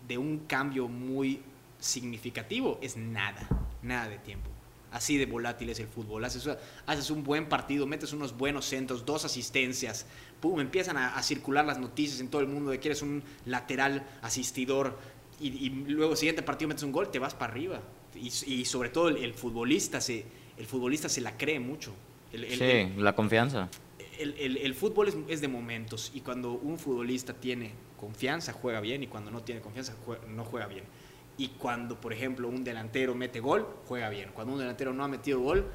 de 0.07 0.17
un 0.17 0.39
cambio 0.47 0.88
muy 0.88 1.41
significativo 1.79 2.79
es 2.81 2.95
nada, 2.95 3.47
nada 3.81 4.07
de 4.07 4.19
tiempo. 4.19 4.49
Así 4.91 5.17
de 5.17 5.26
volátil 5.26 5.69
es 5.69 5.80
el 5.80 5.88
fútbol. 5.88 6.23
Haces, 6.23 6.50
haces 6.86 7.10
un 7.12 7.23
buen 7.23 7.50
partido, 7.50 7.86
metes 7.86 8.13
unos 8.13 8.38
buenos 8.38 8.65
centros, 8.65 9.06
dos 9.06 9.26
asistencias, 9.26 10.06
pum, 10.40 10.60
empiezan 10.62 10.98
a, 10.98 11.15
a 11.15 11.23
circular 11.23 11.65
las 11.65 11.77
noticias 11.79 12.19
en 12.21 12.29
todo 12.29 12.42
el 12.42 12.48
mundo 12.48 12.71
de 12.71 12.79
que 12.79 12.88
eres 12.88 13.02
un 13.02 13.21
lateral 13.46 14.08
asistidor 14.21 14.98
y, 15.42 15.48
y 15.50 15.69
luego 15.69 16.15
siguiente 16.15 16.42
partido 16.42 16.69
metes 16.69 16.83
un 16.83 16.92
gol, 16.94 17.12
te 17.12 17.19
vas 17.19 17.33
para 17.35 17.52
arriba. 17.52 17.81
Y, 18.15 18.27
y 18.52 18.65
sobre 18.65 18.90
todo 18.90 19.10
el, 19.10 19.17
el 19.17 19.33
futbolista 19.33 20.00
se, 20.02 20.25
el 20.58 20.65
futbolista 20.65 21.10
se 21.10 21.21
la 21.21 21.38
cree 21.38 21.60
mucho. 21.60 21.94
El, 22.31 22.46
el- 22.46 22.58
Sí, 22.58 23.00
la 23.02 23.13
confianza. 23.13 23.69
el, 24.19 24.73
fútbol 24.73 25.10
es, 25.10 25.17
es 25.27 25.42
de 25.42 25.48
momentos 25.48 26.12
y 26.15 26.21
cuando 26.21 26.54
un 26.54 26.79
futbolista 26.79 27.33
tiene 27.33 27.71
confianza 28.00 28.54
juega 28.54 28.79
bien 28.79 29.04
y 29.04 29.08
cuando 29.08 29.31
no 29.31 29.42
tiene 29.44 29.62
confianza 29.62 29.94
no 30.29 30.44
juega 30.46 30.67
bien. 30.67 30.85
Y 31.38 31.50
cuando, 31.50 31.96
por 32.00 32.13
ejemplo, 32.13 32.48
un 32.48 32.63
delantero 32.63 33.13
mete 33.15 33.40
gol, 33.40 33.67
juega 33.88 34.10
bien. 34.10 34.31
Cuando 34.33 34.54
un 34.54 34.60
delantero 34.60 34.92
no 34.94 35.04
ha 35.04 35.08
metido 35.08 35.40
gol, 35.40 35.65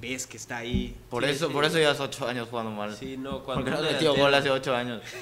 ves 0.00 0.26
que 0.26 0.36
está 0.38 0.58
ahí. 0.58 0.96
Por 1.10 1.24
Sí, 1.24 1.30
eso, 1.30 1.48
sí. 1.48 1.52
por 1.52 1.64
eso 1.64 1.76
llevas 1.76 2.00
8 2.00 2.26
años 2.28 2.48
jugando 2.48 2.70
mal. 2.72 2.94
Sí, 2.96 3.16
no, 3.18 3.42
Porque 3.42 3.70
no 3.70 3.76
has 3.76 3.82
metido 3.82 4.14
gol 4.14 4.32
hace 4.34 4.50
8 4.50 4.74
años. 4.74 5.02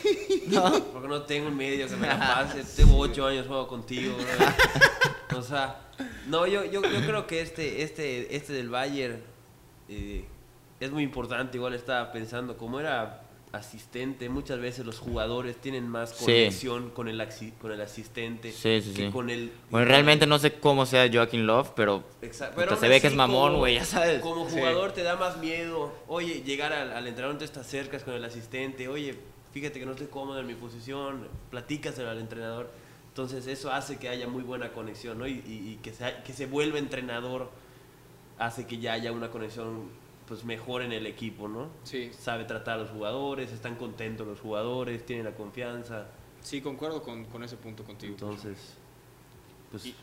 No. 0.47 0.71
Porque 0.93 1.09
no 1.09 1.23
tengo 1.23 1.49
un 1.49 1.57
medio 1.57 1.89
que 1.89 1.97
me 1.97 2.07
la 2.07 2.19
pase. 2.47 2.63
Tengo 2.81 2.97
ocho 2.99 3.27
años 3.27 3.49
juego 3.49 3.67
contigo. 3.67 4.15
bro. 5.29 5.39
O 5.41 5.43
sea, 5.43 5.81
no, 6.29 6.47
yo, 6.47 6.65
yo, 6.65 6.81
yo 6.83 7.01
creo 7.05 7.27
que 7.27 7.41
este, 7.41 7.83
este, 7.83 8.37
este 8.37 8.53
del 8.53 8.69
Bayern, 8.69 9.21
eh, 9.89 10.25
es 10.79 10.91
muy 10.93 11.03
importante, 11.03 11.57
igual 11.57 11.75
estaba 11.75 12.13
pensando, 12.13 12.57
como 12.57 12.79
era 12.79 13.23
asistente, 13.53 14.29
muchas 14.29 14.59
veces 14.59 14.85
los 14.85 14.99
jugadores 14.99 15.57
tienen 15.57 15.89
más 15.89 16.11
Sí. 16.11 16.25
conexión 16.25 16.91
con, 16.91 17.09
el, 17.09 17.27
con 17.61 17.73
el 17.73 17.81
asistente 17.81 18.53
Sí, 18.53 18.83
sí, 18.83 18.93
que 18.93 19.07
sí. 19.07 19.11
con 19.13 19.31
el... 19.31 19.53
Bueno, 19.71 19.87
realmente 19.87 20.27
no 20.27 20.39
sé 20.39 20.55
cómo 20.55 20.85
sea 20.85 21.09
Joaquín 21.11 21.47
Love, 21.47 21.71
pero 21.75 22.03
Exacto. 22.23 22.77
se 22.77 22.89
ve 22.89 23.01
que 23.01 23.07
es 23.07 23.15
mamón, 23.15 23.57
güey, 23.57 23.77
ya 23.77 23.85
sabes. 23.85 24.21
Como 24.21 24.45
jugador 24.47 24.93
te 24.93 25.03
da 25.03 25.17
más 25.17 25.39
miedo, 25.39 25.93
oye, 26.09 26.43
llegar 26.43 26.73
al, 26.73 26.93
al 26.93 27.07
entrenador, 27.07 27.39
te 27.39 27.45
estás 27.45 27.67
cerca 27.67 27.99
con 28.01 28.15
el 28.15 28.25
asistente, 28.25 28.89
oye, 28.89 29.15
fíjate 29.53 29.79
que 29.79 29.87
no 29.87 29.93
estoy 29.93 30.09
cómodo 30.09 30.41
en 30.41 30.47
mi 30.47 30.55
posición, 30.55 31.29
platícaselo 31.51 32.11
al 32.11 32.19
entrenador. 32.19 32.71
Entonces 33.09 33.47
eso 33.47 33.73
hace 33.73 33.97
que 33.97 34.11
haya 34.11 34.29
muy 34.29 34.43
buena 34.43 34.73
conexión, 34.73 35.19
¿no? 35.19 35.27
Y, 35.27 35.43
y- 35.47 35.71
y 35.73 35.79
que, 35.83 35.95
se, 35.95 36.15
que 36.27 36.35
se 36.35 36.45
vuelva 36.45 36.79
entrenador 36.79 37.51
hace 38.39 38.67
que 38.67 38.77
ya 38.79 38.93
haya 38.93 39.13
una 39.13 39.31
conexión 39.31 39.89
pues 40.27 40.45
mejor 40.45 40.83
en 40.83 40.93
el 40.93 41.07
equipo, 41.07 41.47
¿no? 41.49 41.71
Sí, 41.85 42.11
Sabe 42.19 42.45
tratar 42.45 42.75
a 42.79 42.83
los 42.83 42.91
jugadores, 42.91 43.53
están 43.53 43.77
contentos 43.77 44.27
los 44.27 44.41
jugadores, 44.41 45.05
tienen 45.07 45.25
la 45.25 45.35
confianza. 45.35 46.09
sí, 46.43 46.61
concuerdo 46.61 47.03
con, 47.03 47.25
con 47.27 47.43
ese 47.45 47.57
punto 47.57 47.85
contigo. 47.85 48.13
Entonces, 48.15 48.75
pues 49.71 49.87
Y, 49.87 49.95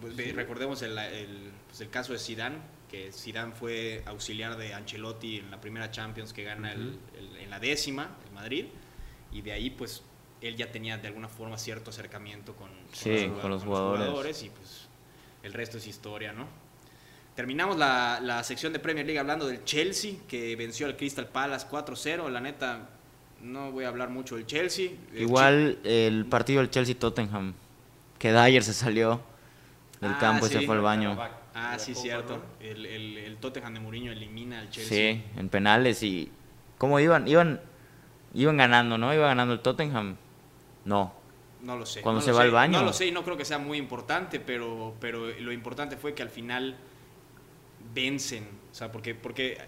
pues, 0.00 0.16
ve- 0.16 0.32
recordemos 0.32 0.82
el, 0.82 0.96
el, 0.98 1.52
pues, 1.68 1.80
el 1.80 1.90
caso 1.90 2.12
de 2.12 2.18
Zidane, 2.18 2.56
que 2.90 3.10
Zidane 3.12 3.52
fue 3.52 4.02
auxiliar 4.06 4.56
de 4.56 4.74
Ancelotti 4.74 5.38
en 5.38 5.50
la 5.50 5.60
primera 5.60 5.90
Champions 5.90 6.32
que 6.32 6.44
gana 6.44 6.72
el- 6.72 6.98
el- 7.18 7.36
en 7.38 7.50
la 7.50 7.58
décima, 7.58 8.16
el 8.26 8.32
Madrid, 8.34 8.66
y 9.32 9.40
de 9.42 9.52
ahí 9.52 9.70
pues 9.70 10.02
él 10.40 10.56
ya 10.56 10.70
tenía 10.72 10.98
de 10.98 11.08
alguna 11.08 11.28
forma 11.28 11.56
cierto 11.56 11.90
acercamiento 11.90 12.54
con, 12.54 12.68
Sí, 12.92 13.26
jugado- 13.28 13.40
con 13.40 13.50
los 13.50 13.62
jugadores. 13.64 14.42
y 14.42 14.50
pues 14.50 14.88
el 15.42 15.52
resto 15.52 15.78
es 15.78 15.86
historia, 15.86 16.32
¿no? 16.32 16.46
Terminamos 17.34 17.78
la, 17.78 18.20
la 18.22 18.44
sección 18.44 18.72
de 18.72 18.78
Premier 18.78 19.06
League 19.06 19.18
hablando 19.18 19.46
del 19.46 19.64
Chelsea, 19.64 20.14
que 20.28 20.54
venció 20.56 20.86
al 20.86 20.96
Crystal 20.96 21.26
Palace 21.26 21.66
4-0. 21.70 22.28
La 22.28 22.40
neta, 22.40 22.90
no 23.40 23.72
voy 23.72 23.84
a 23.84 23.88
hablar 23.88 24.10
mucho 24.10 24.36
del 24.36 24.46
Chelsea. 24.46 24.90
El 25.14 25.22
Igual 25.22 25.78
el 25.84 26.26
partido 26.26 26.60
del 26.60 26.70
Chelsea-Tottenham, 26.70 27.54
que 28.18 28.32
Dyer 28.32 28.62
se 28.62 28.74
salió 28.74 29.22
del 30.00 30.12
Ah, 30.12 30.18
campo 30.20 30.46
y 30.46 30.50
sí. 30.50 30.58
se 30.58 30.66
fue 30.66 30.74
al 30.76 30.82
baño. 30.82 31.18
Ah, 31.54 31.78
sí, 31.78 31.94
cierto. 31.94 32.42
El, 32.60 32.84
el, 32.84 33.18
el 33.18 33.36
Tottenham 33.36 33.74
de 33.74 33.80
Mourinho 33.80 34.12
elimina 34.12 34.60
al 34.60 34.70
Chelsea. 34.70 35.14
Sí, 35.14 35.22
en 35.36 35.48
penales 35.48 36.02
y... 36.02 36.30
¿Cómo 36.76 36.98
iban? 37.00 37.28
Iban, 37.28 37.60
iban 38.34 38.56
ganando, 38.58 38.98
¿no? 38.98 39.14
Iba 39.14 39.28
ganando 39.28 39.54
el 39.54 39.60
Tottenham. 39.60 40.16
No. 40.84 41.14
No 41.62 41.76
lo 41.76 41.86
sé. 41.86 42.00
Cuando 42.02 42.20
no 42.20 42.24
se 42.24 42.30
lo 42.32 42.36
va 42.36 42.42
sé. 42.42 42.46
al 42.48 42.52
baño. 42.52 42.78
No 42.80 42.84
lo 42.84 42.92
sé 42.92 43.06
y 43.06 43.12
no 43.12 43.22
creo 43.22 43.36
que 43.36 43.44
sea 43.44 43.58
muy 43.58 43.78
importante, 43.78 44.40
pero, 44.40 44.94
pero 45.00 45.28
lo 45.28 45.52
importante 45.52 45.96
fue 45.96 46.12
que 46.12 46.22
al 46.22 46.30
final 46.30 46.76
vencen. 47.94 48.48
O 48.70 48.74
sea, 48.74 48.90
porque, 48.92 49.14
porque 49.14 49.58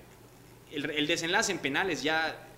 el, 0.71 0.91
el 0.91 1.07
desenlace 1.07 1.53
en 1.53 1.59
penales 1.59 2.03
ya... 2.03 2.49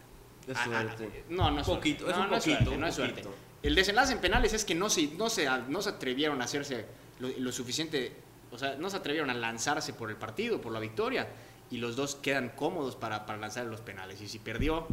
Es 0.47 0.57
ah, 0.57 0.65
suerte. 0.65 1.25
no, 1.29 1.51
no 1.51 1.61
es 1.61 1.67
Poquito, 1.67 2.05
suerte. 2.05 2.13
es 2.13 2.17
No, 2.19 2.25
un 2.25 2.31
no 2.31 2.37
poquito, 2.39 2.57
suerte, 2.65 2.79
no 2.79 2.87
es 2.87 2.95
suerte. 2.95 3.23
El 3.63 3.75
desenlace 3.75 4.13
en 4.13 4.21
penales 4.21 4.53
es 4.53 4.65
que 4.65 4.75
no 4.77 4.89
se, 4.89 5.09
no 5.17 5.29
se, 5.29 5.49
no 5.69 5.83
se 5.83 5.89
atrevieron 5.91 6.41
a 6.41 6.45
hacerse 6.45 6.87
lo, 7.19 7.29
lo 7.39 7.51
suficiente, 7.51 8.13
o 8.53 8.59
sea, 8.59 8.77
no 8.77 8.89
se 8.89 8.99
atrevieron 8.99 9.29
a 9.31 9.35
lanzarse 9.35 9.93
por 9.93 10.09
el 10.09 10.17
partido, 10.17 10.61
por 10.61 10.71
la 10.73 10.79
victoria, 10.79 11.27
y 11.69 11.79
los 11.79 11.97
dos 11.97 12.15
quedan 12.15 12.51
cómodos 12.51 12.95
para, 12.95 13.27
para 13.27 13.39
lanzar 13.41 13.67
los 13.67 13.81
penales. 13.81 14.21
Y 14.21 14.29
si 14.29 14.39
perdió, 14.39 14.87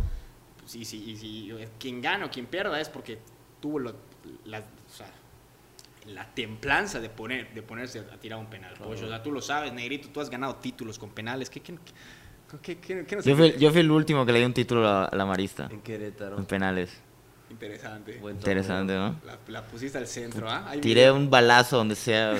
pues, 0.59 0.73
y 0.75 0.85
si, 0.85 1.03
y 1.11 1.17
si 1.17 1.51
quien 1.79 2.01
gana 2.01 2.25
o 2.25 2.31
quien 2.31 2.47
pierda 2.47 2.81
es 2.81 2.89
porque 2.89 3.19
tuvo 3.61 3.77
lo- 3.77 3.95
la, 4.45 4.59
o 4.59 4.82
sea, 4.82 4.82
la 6.07 6.25
templanza 6.33 6.99
de, 6.99 7.09
poner, 7.09 7.53
de 7.53 7.61
ponerse 7.61 7.99
a 7.99 8.17
tirar 8.19 8.39
un 8.39 8.47
penal. 8.47 8.73
Claro. 8.73 8.91
Pollo. 8.91 9.05
O 9.05 9.09
sea, 9.09 9.23
tú 9.23 9.31
lo 9.31 9.41
sabes, 9.41 9.71
Negrito, 9.73 10.09
tú 10.09 10.19
has 10.21 10.29
ganado 10.29 10.55
títulos 10.57 10.99
con 10.99 11.09
penales. 11.11 11.49
¿Qué, 11.49 11.61
qué, 11.61 11.75
qué- 12.61 12.77
qué- 12.79 13.05
qué 13.05 13.15
no 13.15 13.21
sé 13.21 13.29
Yo 13.29 13.35
fui, 13.37 13.55
yo 13.57 13.71
fui 13.71 13.79
el 13.81 13.91
último 13.91 14.25
que 14.25 14.31
le 14.33 14.39
dio 14.39 14.47
un 14.47 14.53
título 14.53 14.87
a, 14.87 15.05
a 15.05 15.15
la 15.15 15.25
Marista. 15.25 15.67
En 15.71 15.81
Querétaro. 15.81 16.37
En 16.37 16.45
penales. 16.45 16.91
Interesante. 17.49 18.17
Buen 18.17 18.35
Interesante, 18.37 18.93
¿no? 18.95 19.15
La, 19.25 19.37
la 19.47 19.63
pusiste 19.67 19.97
al 19.99 20.07
centro, 20.07 20.49
¿ah? 20.49 20.65
Hay 20.69 20.81
Tiré 20.81 21.11
un 21.11 21.29
balazo 21.29 21.77
donde 21.77 21.93
sea. 21.95 22.33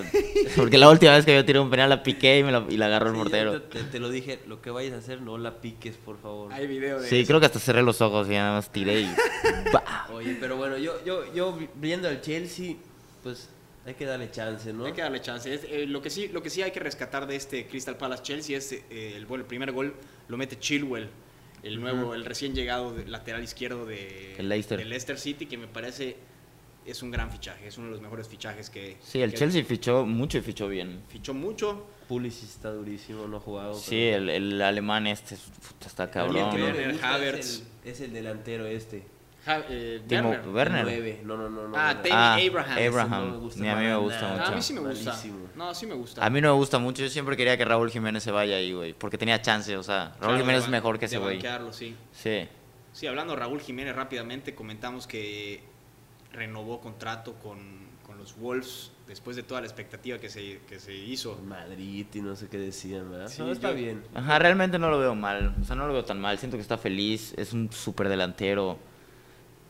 Porque 0.56 0.78
la 0.80 0.90
última 0.90 1.12
vez 1.12 1.24
que 1.24 1.36
yo 1.36 1.46
tiré 1.46 1.60
un 1.60 1.70
penal 1.70 1.88
la 1.90 2.02
piqué 2.02 2.40
y, 2.40 2.44
me 2.44 2.52
la, 2.52 2.66
y 2.68 2.78
la 2.78 2.88
agarró 2.88 3.10
el 3.10 3.14
Sí, 3.14 3.18
mortero. 3.20 3.54
yo 3.54 3.62
Te, 3.62 3.84
te 3.84 4.00
lo 4.00 4.10
dije, 4.10 4.40
lo 4.48 4.60
que 4.62 4.72
vayas 4.72 4.94
a 4.94 4.98
hacer, 4.98 5.22
no 5.22 5.38
la 5.38 5.62
piques, 5.62 5.98
por 5.98 6.18
favor. 6.20 6.52
Hay 6.52 6.66
video 6.66 7.00
de 7.00 7.08
Sí, 7.08 7.20
eso. 7.20 7.28
creo 7.28 7.40
que 7.40 7.46
hasta 7.46 7.60
cerré 7.60 7.84
los 7.84 8.02
ojos 8.02 8.28
y 8.28 8.32
nada 8.32 8.54
más 8.54 8.72
tiré 8.72 9.02
y. 9.02 9.16
¡bah! 9.74 10.08
Oye, 10.12 10.36
pero 10.40 10.58
bueno, 10.58 10.78
yo, 10.80 10.94
yo, 11.06 11.32
yo 11.32 11.54
vi- 11.54 11.70
viendo 11.76 12.08
al 12.08 12.20
Chelsea, 12.22 12.76
pues 13.24 13.50
hay 13.86 13.96
que 13.96 14.06
darle 14.06 14.30
chance, 14.32 14.72
¿no? 14.74 14.86
Hay 14.86 14.94
que 14.94 15.02
darle 15.02 15.22
chance. 15.22 15.54
Es, 15.54 15.64
eh, 15.66 15.86
lo, 15.88 16.02
que 16.02 16.10
sí, 16.10 16.28
lo 16.30 16.42
que 16.44 16.50
sí 16.50 16.62
hay 16.62 16.72
que 16.72 16.80
rescatar 16.80 17.26
de 17.28 17.36
este 17.36 17.68
Crystal 17.68 17.98
Palace 17.98 18.24
Chelsea 18.24 18.58
es 18.58 18.72
eh, 18.72 18.84
el, 19.16 19.28
el 19.32 19.46
primer 19.46 19.72
gol 19.72 19.96
lo 20.28 20.38
mete 20.38 20.58
Chilwell, 20.60 21.10
el 21.64 21.80
nuevo, 21.82 22.14
el 22.14 22.26
recién 22.26 22.54
llegado 22.56 22.94
de- 22.94 23.06
lateral 23.08 23.44
izquierdo 23.44 23.86
de, 23.86 24.36
El 24.38 24.50
Leicester. 24.50 25.18
City, 25.20 25.46
que 25.48 25.58
me 25.58 25.68
parece 25.68 26.18
es 26.86 27.02
un 27.02 27.12
gran 27.12 27.32
fichaje, 27.32 27.68
es 27.68 27.78
uno 27.78 27.88
de 27.88 27.92
los 27.94 28.02
mejores 28.02 28.28
fichajes 28.28 28.70
que... 28.70 28.98
Sí, 29.02 29.22
el 29.22 29.32
que 29.32 29.38
Chelsea 29.38 29.64
fichó 29.64 30.06
mucho 30.06 30.38
y 30.38 30.42
fichó 30.42 30.68
bien. 30.68 31.02
Fichó 31.08 31.34
mucho. 31.34 31.88
Pulisic 32.10 32.50
está 32.50 32.72
durísimo, 32.72 33.26
no 33.28 33.38
ha 33.38 33.40
jugado. 33.40 33.74
Sí, 33.74 33.92
pero- 34.12 34.18
el, 34.18 34.30
el 34.30 34.62
alemán 34.62 35.08
este 35.08 35.38
está 35.86 36.04
el 36.04 36.10
cabrón. 36.10 36.36
Es 36.60 37.02
el, 37.02 37.64
es 37.86 38.02
el 38.02 38.12
delantero 38.14 38.66
este. 38.66 39.04
Ja- 39.46 39.64
eh, 39.70 40.02
Timo 40.08 40.30
Werner. 40.54 41.20
No, 41.26 41.36
no, 41.38 41.50
no. 41.50 41.68
no 41.68 41.74
Ah. 41.78 41.94
Tammy 41.96 42.10
Ah, 42.12 42.36
Abraham. 42.36 42.78
Abraham. 42.88 43.26
No 43.28 43.32
me 43.34 43.38
gusta 43.38 43.62
Ni 43.62 43.70
a 43.70 43.76
mí 43.76 43.86
me 43.86 43.96
gusta 43.98 44.22
nada. 44.22 44.36
No, 44.36 44.36
a 44.36 44.46
mucho. 44.46 44.56
mí 44.56 44.62
sí 44.62 44.74
me 44.74 44.80
gusta. 44.82 45.10
Malísimo. 45.12 45.38
No, 45.56 45.76
sí 45.76 45.86
me 45.86 45.94
gusta. 45.96 46.26
A 46.26 46.30
mí 46.30 46.42
no 46.42 46.48
me 46.50 46.56
gusta 46.56 46.80
mucho. 46.80 47.04
Yo 47.04 47.10
siempre 47.10 47.36
quería 47.36 47.58
que 47.58 47.66
Raúl 47.66 47.90
Jiménez 47.92 48.24
se 48.24 48.32
vaya 48.32 48.56
ahí, 48.56 48.72
güey. 48.74 48.94
Porque 48.94 49.18
tenía 49.18 49.42
chance, 49.42 49.76
o 49.76 49.84
sea, 49.84 50.10
Raúl 50.14 50.18
Claro, 50.20 50.38
Jiménez 50.38 50.64
es 50.64 50.70
mejor 50.70 50.98
que 50.98 51.06
ese 51.06 51.18
güey. 51.18 51.42
sí. 51.72 51.96
Sí. 52.14 52.48
Sí, 52.94 53.08
hablando 53.08 53.34
de 53.34 53.40
Raúl 53.40 53.60
Jiménez 53.60 53.96
rápidamente, 53.96 54.54
comentamos 54.56 55.08
que 55.08 55.62
renovó 56.32 56.80
contrato 56.80 57.34
con, 57.36 57.60
con 58.06 58.18
los 58.18 58.38
Wolves 58.38 58.92
después 59.08 59.36
de 59.36 59.44
toda 59.44 59.62
la 59.62 59.68
expectativa 59.68 60.18
que 60.20 60.30
se, 60.30 60.60
que 60.70 60.80
se 60.80 60.94
hizo. 60.96 61.38
Madrid 61.46 62.06
y 62.14 62.22
no 62.22 62.36
sé 62.36 62.48
qué 62.50 62.58
decían, 62.58 63.12
¿verdad? 63.12 63.28
Sí, 63.28 63.42
no, 63.42 63.52
está 63.52 63.70
yo- 63.72 63.76
bien. 63.78 64.04
Ajá, 64.14 64.40
realmente 64.40 64.80
no 64.80 64.90
lo 64.90 65.00
veo 65.00 65.16
mal. 65.16 65.56
O 65.62 65.66
sea, 65.66 65.76
no 65.76 65.88
lo 65.88 65.94
veo 65.94 66.06
tan 66.06 66.22
mal. 66.22 66.38
Siento 66.38 66.56
que 66.58 66.62
está 66.62 66.78
feliz. 66.78 67.34
Es 67.38 67.52
un 67.54 67.72
súper 67.72 68.08
delantero. 68.10 68.78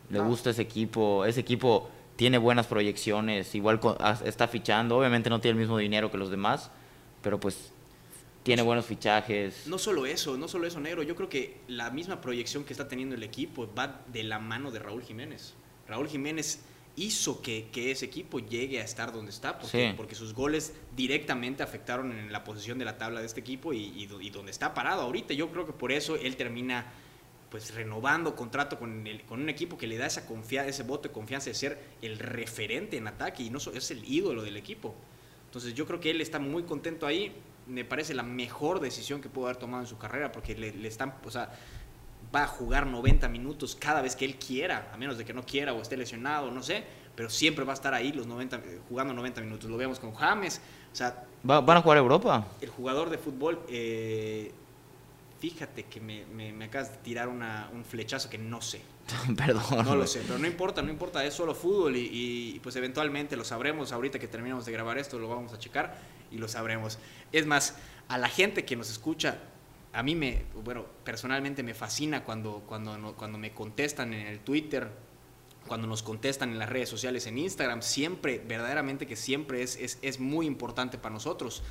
Le 0.09 0.19
No. 0.19 0.25
gusta 0.27 0.49
ese 0.51 0.61
equipo. 0.61 1.25
Ese 1.25 1.39
equipo 1.39 1.89
tiene 2.15 2.37
buenas 2.37 2.67
proyecciones. 2.67 3.53
Igual 3.55 3.79
ah, 3.99 4.19
está 4.25 4.47
fichando. 4.47 4.97
Obviamente 4.97 5.29
no 5.29 5.39
tiene 5.41 5.53
el 5.57 5.59
mismo 5.59 5.77
dinero 5.77 6.11
que 6.11 6.17
los 6.17 6.29
demás. 6.29 6.69
Pero 7.21 7.39
pues 7.39 7.71
tiene 8.43 8.61
buenos 8.61 8.85
fichajes. 8.85 9.67
No 9.67 9.77
solo 9.77 10.05
eso, 10.05 10.37
no 10.37 10.47
solo 10.47 10.67
eso, 10.67 10.79
negro. 10.79 11.01
Yo 11.03 11.15
creo 11.15 11.29
que 11.29 11.57
la 11.67 11.89
misma 11.89 12.19
proyección 12.21 12.63
que 12.65 12.73
está 12.73 12.87
teniendo 12.87 13.15
el 13.15 13.23
equipo 13.23 13.69
va 13.73 14.01
de 14.11 14.23
la 14.23 14.39
mano 14.39 14.71
de 14.71 14.79
Raúl 14.79 15.01
Jiménez. 15.03 15.53
Raúl 15.87 16.07
Jiménez 16.09 16.59
hizo 16.95 17.41
que, 17.41 17.69
que 17.71 17.89
ese 17.89 18.05
equipo 18.05 18.37
llegue 18.39 18.79
a 18.79 18.83
estar 18.83 19.11
donde 19.13 19.31
está, 19.31 19.57
porque, 19.57 19.89
Sí. 19.89 19.93
porque 19.97 20.13
sus 20.15 20.33
goles 20.33 20.73
directamente 20.95 21.63
afectaron 21.63 22.11
en 22.11 22.31
la 22.31 22.43
posición 22.43 22.77
de 22.77 22.85
la 22.85 22.97
tabla 22.99 23.19
de 23.21 23.25
este 23.25 23.39
equipo 23.39 23.73
y, 23.73 24.07
y 24.21 24.29
donde 24.29 24.51
está 24.51 24.73
parado 24.73 25.01
ahorita. 25.01 25.33
Yo 25.33 25.49
creo 25.49 25.65
que 25.65 25.71
por 25.73 25.91
eso 25.91 26.15
él 26.17 26.35
termina 26.35 26.91
pues 27.53 27.71
renovando 27.75 28.35
contrato 28.35 28.79
con, 28.79 29.05
el, 29.05 29.21
con 29.25 29.39
un 29.39 29.47
equipo 29.47 29.77
que 29.77 29.85
le 29.85 29.95
da 29.99 30.07
esa 30.07 30.25
confianza, 30.25 30.67
ese 30.71 30.81
voto 30.81 31.07
de 31.09 31.13
confianza 31.13 31.51
de 31.51 31.53
ser 31.53 31.77
el 32.01 32.17
referente 32.17 32.97
en 32.97 33.07
ataque 33.07 33.43
y 33.43 33.51
no 33.51 33.59
es 33.59 33.91
el 33.91 34.03
ídolo 34.11 34.41
del 34.41 34.57
equipo. 34.57 34.95
Entonces 35.45 35.75
yo 35.75 35.85
creo 35.85 35.99
que 35.99 36.09
él 36.09 36.19
está 36.19 36.39
muy 36.39 36.63
contento 36.63 37.05
ahí. 37.05 37.31
Me 37.67 37.85
parece 37.85 38.15
la 38.15 38.23
mejor 38.23 38.79
decisión 38.79 39.21
que 39.21 39.29
pudo 39.29 39.45
haber 39.45 39.57
tomado 39.57 39.83
en 39.83 39.87
su 39.87 39.99
carrera 39.99 40.31
porque 40.31 40.55
le, 40.55 40.73
le 40.73 40.87
están, 40.87 41.13
o 41.23 41.29
sea, 41.29 41.51
va 42.35 42.45
a 42.45 42.47
jugar 42.47 42.87
90 42.87 43.29
minutos 43.29 43.77
cada 43.79 44.01
vez 44.01 44.15
que 44.15 44.25
él 44.25 44.37
quiera, 44.37 44.89
a 44.91 44.97
menos 44.97 45.19
de 45.19 45.23
que 45.23 45.33
no 45.35 45.45
quiera 45.45 45.73
o 45.73 45.81
esté 45.83 45.95
lesionado, 45.95 46.49
no 46.49 46.63
sé, 46.63 46.83
pero 47.15 47.29
siempre 47.29 47.63
va 47.65 47.73
a 47.73 47.75
estar 47.75 47.93
ahí 47.93 48.11
los 48.13 48.25
90, 48.25 48.55
eh, 48.55 48.79
jugando 48.89 49.13
90 49.13 49.41
minutos. 49.41 49.69
Lo 49.69 49.77
vemos 49.77 49.99
con 49.99 50.11
James, 50.15 50.59
o 50.91 50.95
sea, 50.95 51.23
Va- 51.47 51.61
¿Van 51.61 51.77
a 51.77 51.81
jugar 51.83 51.97
a 51.99 52.01
Europa? 52.01 52.47
el 52.61 52.69
jugador 52.69 53.11
de 53.11 53.19
fútbol, 53.19 53.59
eh, 53.69 54.51
fíjate 55.43 55.83
que 55.83 55.99
me, 55.99 56.25
me- 56.27 56.53
me 56.53 56.65
acabas 56.65 56.89
de 56.91 56.97
tirar 56.99 57.27
una- 57.27 57.69
un 57.73 57.83
flechazo 57.83 58.29
que 58.29 58.37
no 58.37 58.61
sé. 58.61 58.79
Perdón. 59.35 59.83
No 59.83 59.97
lo 59.97 60.07
sé, 60.07 60.21
pero 60.25 60.39
no 60.39 60.47
importa, 60.47 60.81
no 60.81 60.89
importa, 60.89 61.21
es 61.25 61.33
solo 61.33 61.53
fútbol 61.53 61.97
y, 61.97 62.09
y, 62.55 62.59
pues 62.61 62.77
eventualmente 62.77 63.35
lo 63.35 63.43
sabremos. 63.43 63.91
Ahorita 63.91 64.19
que 64.19 64.29
terminamos 64.29 64.65
de 64.65 64.71
grabar 64.71 64.97
esto 64.97 65.19
lo 65.19 65.27
vamos 65.27 65.51
a 65.51 65.59
checar 65.59 65.97
y 66.31 66.37
lo 66.37 66.47
sabremos. 66.47 66.97
Es 67.33 67.45
más, 67.45 67.75
a 68.07 68.17
la 68.17 68.29
gente 68.29 68.63
que 68.63 68.77
nos 68.77 68.89
escucha, 68.89 69.37
a 69.91 70.01
mí 70.01 70.15
me, 70.15 70.43
bueno, 70.63 70.85
personalmente 71.03 71.61
me 71.61 71.73
fascina 71.73 72.23
cuando, 72.23 72.63
cuando, 72.65 73.13
cuando 73.17 73.37
me 73.37 73.51
contestan 73.51 74.13
en 74.13 74.25
el 74.27 74.39
Twitter, 74.39 74.89
cuando 75.67 75.87
nos 75.87 76.03
contestan 76.03 76.51
en 76.51 76.57
las 76.59 76.69
redes 76.69 76.87
sociales, 76.87 77.27
en 77.27 77.37
Instagram, 77.37 77.81
siempre, 77.81 78.41
verdaderamente 78.47 79.05
que 79.05 79.17
siempre 79.17 79.61
es, 79.61 79.75
es, 79.75 79.99
es 80.01 80.21
muy 80.21 80.45
importante 80.47 80.97
para 80.97 81.11
nosotros 81.11 81.63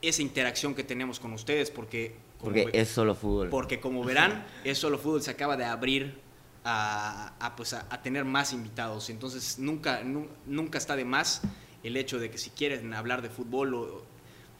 esa 0.00 0.22
interacción 0.22 0.74
que 0.74 0.84
tenemos 0.84 1.20
con 1.20 1.34
ustedes 1.34 1.70
porque... 1.70 2.16
Porque 2.44 2.70
es 2.72 2.88
solo 2.88 3.14
fútbol. 3.14 3.48
porque 3.50 3.80
como 3.80 4.04
verán, 4.04 4.46
es 4.64 4.78
solo 4.78 4.98
fútbol 4.98 5.22
se 5.22 5.30
acaba 5.30 5.56
de 5.56 5.64
abrir 5.64 6.20
a, 6.64 7.34
a, 7.38 7.56
pues 7.56 7.72
a, 7.74 7.86
a 7.90 8.02
tener 8.02 8.24
más 8.24 8.52
invitados. 8.52 9.10
Entonces 9.10 9.58
nunca, 9.58 10.02
nu- 10.02 10.28
nunca 10.46 10.78
está 10.78 10.96
de 10.96 11.04
más 11.04 11.42
el 11.82 11.96
hecho 11.96 12.18
de 12.18 12.30
que 12.30 12.38
si 12.38 12.50
quieren 12.50 12.94
hablar 12.94 13.20
de 13.22 13.28
fútbol, 13.30 13.74
o- 13.74 14.02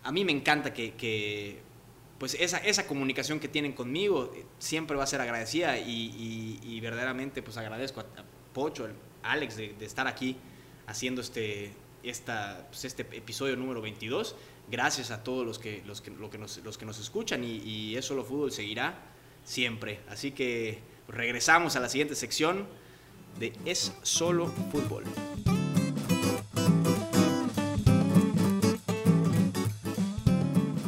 a 0.03 0.13
mí 0.13 0.25
me 0.25 0.33
encanta 0.33 0.73
que, 0.75 0.93
que, 0.95 1.63
pues 2.19 2.35
esa, 2.39 2.59
esa 2.59 2.87
comunicación 2.87 3.41
que 3.41 3.49
tienen 3.49 3.73
conmigo 3.73 4.33
eh, 4.37 4.45
siempre 4.59 4.97
va 4.97 5.05
a 5.05 5.07
ser 5.07 5.21
agradecida 5.23 5.79
y, 5.79 5.91
y- 5.91 6.61
y 6.63 6.81
verdaderamente 6.81 7.43
pues 7.43 7.57
agradezco 7.57 8.01
a, 8.01 8.03
a 8.21 8.25
Pocho, 8.53 8.87
a 9.23 9.33
Alex 9.33 9.57
de, 9.57 9.75
de 9.79 9.85
estar 9.87 10.07
aquí 10.07 10.37
haciendo 10.87 11.23
este, 11.23 11.73
esta, 12.03 12.67
pues, 12.71 12.85
este 12.85 13.03
episodio 13.17 13.57
número 13.57 13.81
22. 13.81 14.37
Gracias 14.71 15.11
a 15.11 15.23
todos 15.23 15.47
los 15.47 15.59
que, 15.59 15.83
los 15.87 16.01
que, 16.01 16.11
lo 16.11 16.31
que 16.31 16.39
nos, 16.39 16.59
los 16.59 16.79
que 16.79 16.87
nos 16.87 16.99
escuchan 16.99 17.45
y, 17.45 17.59
y 17.59 17.97
Es 17.97 18.07
Solo 18.07 18.25
Fútbol 18.25 18.51
seguirá 18.51 18.99
siempre. 19.45 20.01
Así 20.09 20.33
que 20.33 20.81
regresamos 21.09 21.77
a 21.77 21.81
la 21.81 21.89
siguiente 21.89 22.15
sección 22.15 22.67
de 23.39 23.53
Es 23.65 23.93
Solo 24.03 24.47
Fútbol. 24.73 25.05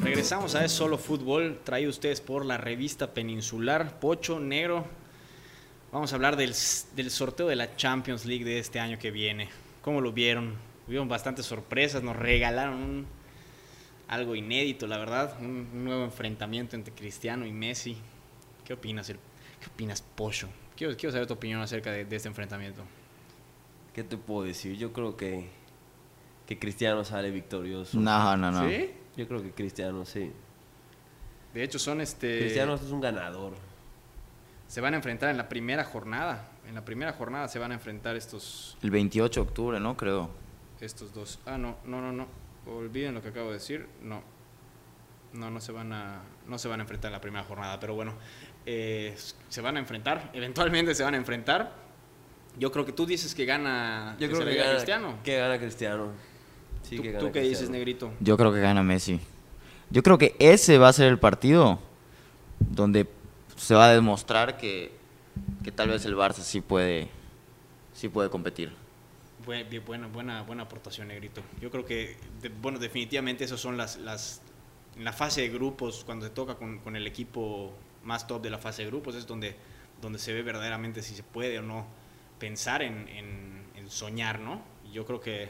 Regresamos 0.03 0.55
a 0.55 0.65
Es 0.65 0.73
Solo 0.73 0.97
Fútbol, 0.97 1.61
traído 1.63 1.91
ustedes 1.91 2.21
por 2.21 2.47
la 2.47 2.57
revista 2.57 3.13
Peninsular, 3.13 4.01
Pocho 4.01 4.41
Negro. 4.41 4.87
Vamos 5.93 6.13
a 6.13 6.17
hablar 6.17 6.37
del, 6.37 6.55
del 6.95 7.11
sorteo 7.11 7.47
de 7.47 7.57
la 7.57 7.77
Champions 7.77 8.25
League 8.25 8.45
de 8.45 8.59
este 8.59 8.81
año 8.81 8.99
que 8.99 9.11
viene. 9.11 9.51
¿Cómo 9.83 10.01
lo 10.01 10.13
vieron? 10.13 10.55
Hubieron 10.89 11.09
bastantes 11.09 11.47
sorpresas, 11.47 12.03
nos 12.03 12.17
regalaron 12.17 13.07
algo 14.09 14.35
inédito, 14.35 14.87
la 14.87 14.99
verdad, 14.99 15.37
un, 15.41 15.69
un 15.73 15.85
nuevo 15.85 16.05
enfrentamiento 16.05 16.77
entre 16.77 16.95
Cristiano 16.95 17.47
y 17.47 17.53
Messi. 17.53 17.97
¿Qué 18.65 18.75
opinas, 18.75 19.09
el- 19.11 19.19
qué 19.61 19.67
opinas 19.73 20.03
Pocho? 20.03 20.49
Quiero, 20.77 20.97
quiero 20.97 21.13
saber 21.13 21.27
tu 21.27 21.35
opinión 21.35 21.61
acerca 21.61 21.91
de, 21.91 22.05
de 22.05 22.17
este 22.17 22.29
enfrentamiento. 22.29 22.83
¿Qué 23.95 24.05
te 24.05 24.17
puedo 24.17 24.43
decir? 24.47 24.77
Yo 24.77 24.93
creo 24.93 25.17
que, 25.17 25.49
que 26.47 26.59
Cristiano 26.59 27.05
sale 27.05 27.31
victorioso. 27.31 27.99
No, 27.99 28.37
no, 28.37 28.51
no. 28.53 28.69
¿Sí? 28.69 28.91
Yo 29.17 29.27
creo 29.27 29.43
que 29.43 29.53
Cristiano, 29.53 30.05
sí. 30.05 30.31
De 31.55 31.63
hecho, 31.63 31.79
son 31.79 32.03
este. 32.03 32.39
Cristiano 32.41 32.75
es 32.75 32.83
un 32.83 33.01
ganador. 33.01 33.55
Se 34.69 34.81
van 34.83 34.93
a 34.93 34.97
enfrentar 34.99 35.31
en 35.31 35.39
la 35.39 35.49
primera 35.49 35.85
jornada. 35.85 36.51
En 36.69 36.75
la 36.75 36.85
primera 36.85 37.13
jornada 37.15 37.49
se 37.49 37.59
van 37.59 37.71
a 37.71 37.75
enfrentar 37.75 38.17
estos, 38.17 38.77
El 38.83 38.91
28 38.91 39.41
de 39.43 39.49
octubre, 39.49 39.81
¿no? 39.81 39.97
Creo. 39.97 40.29
estos 40.81 41.15
dos. 41.15 41.39
Ah, 41.47 41.57
no, 41.57 41.77
no, 41.87 42.03
no, 42.03 42.13
no. 42.13 42.27
Olviden 42.67 43.15
lo 43.15 43.23
que 43.23 43.29
acabo 43.29 43.49
de 43.49 43.55
decir. 43.55 43.87
No. 44.03 44.23
No, 45.33 45.51
no 45.51 45.61
se 45.61 45.73
van 45.73 45.93
a, 45.93 46.23
no 46.47 46.59
se 46.59 46.69
van 46.69 46.81
a 46.81 46.83
enfrentar 46.83 47.11
en 47.11 47.13
la 47.13 47.21
primera 47.21 47.45
jornada. 47.45 47.79
Pero 47.79 47.95
bueno, 47.95 48.15
eh, 48.65 49.15
se 49.49 49.61
van 49.61 49.77
a 49.77 49.81
enfrentar. 49.81 50.31
Eventualmente 50.35 50.95
se 50.95 51.03
van 51.03 51.15
a 51.15 51.17
enfrentar. 51.17 51.73
Yo 52.59 52.73
creo 52.73 52.87
que 52.87 52.93
tú 52.93 53.05
dices 53.07 53.35
que 53.35 53.45
gana, 53.45 54.17
Yo 54.19 54.29
creo 54.29 54.45
que 54.45 54.55
gana 54.55 54.73
Cristiano. 54.73 55.19
Que 55.23 55.37
gana 55.37 55.59
Cristiano. 55.59 56.13
Sí, 56.83 56.97
¿Tú, 56.97 57.03
que 57.03 57.13
tú 57.13 57.33
qué 57.33 57.41
dices. 57.41 57.69
Negrito? 57.69 58.13
Yo 58.21 58.37
creo 58.37 58.53
que 58.53 58.61
gana 58.61 58.83
Messi. 58.83 59.21
Yo 59.91 60.03
creo 60.03 60.19
que 60.19 60.35
ese 60.39 60.79
va 60.79 60.89
a 60.89 60.93
ser 60.93 61.09
el 61.09 61.19
partido 61.19 61.79
donde 62.59 63.07
se 63.57 63.75
va 63.75 63.89
a 63.89 63.93
demostrar 63.93 64.57
que, 64.57 64.93
que 65.63 65.71
tal 65.71 65.91
vez 65.91 66.05
el 66.07 66.17
Barça 66.17 66.41
sí 66.41 66.61
puede, 66.61 67.09
sí 67.93 68.09
puede 68.09 68.31
competir. 68.31 68.73
Buena, 69.47 70.09
buena, 70.09 70.43
buena 70.43 70.65
aportación, 70.65 71.07
Negrito. 71.09 71.41
Yo 71.61 71.71
creo 71.71 71.85
que, 71.85 72.17
de- 72.43 72.49
bueno, 72.49 72.81
definitivamente 72.81 73.45
esas 73.45 73.61
son 73.61 73.77
las, 73.77 73.97
las, 73.99 74.43
en 74.97 75.05
la 75.05 75.13
fase 75.13 75.43
de 75.43 75.49
grupos, 75.51 76.03
cuando 76.05 76.27
se 76.27 76.33
toca 76.33 76.57
con, 76.57 76.81
con 76.81 76.97
el 76.97 77.07
equipo 77.07 77.73
más 78.03 78.27
top 78.27 78.43
de 78.43 78.51
la 78.51 78.59
fase 78.59 78.83
de 78.83 78.89
grupos, 78.89 79.15
es 79.15 79.25
donde, 79.27 79.55
donde 80.03 80.19
se 80.19 80.33
ve 80.33 80.43
verdaderamente 80.43 81.01
si 81.01 81.15
se 81.15 81.23
puede 81.23 81.61
o 81.61 81.63
no 81.63 81.87
pensar 82.41 82.83
en, 82.83 83.09
en- 83.09 83.65
en 83.77 83.89
soñar, 83.89 84.41
¿no? 84.41 84.63
Yo 84.93 85.07
creo 85.07 85.21
que, 85.21 85.49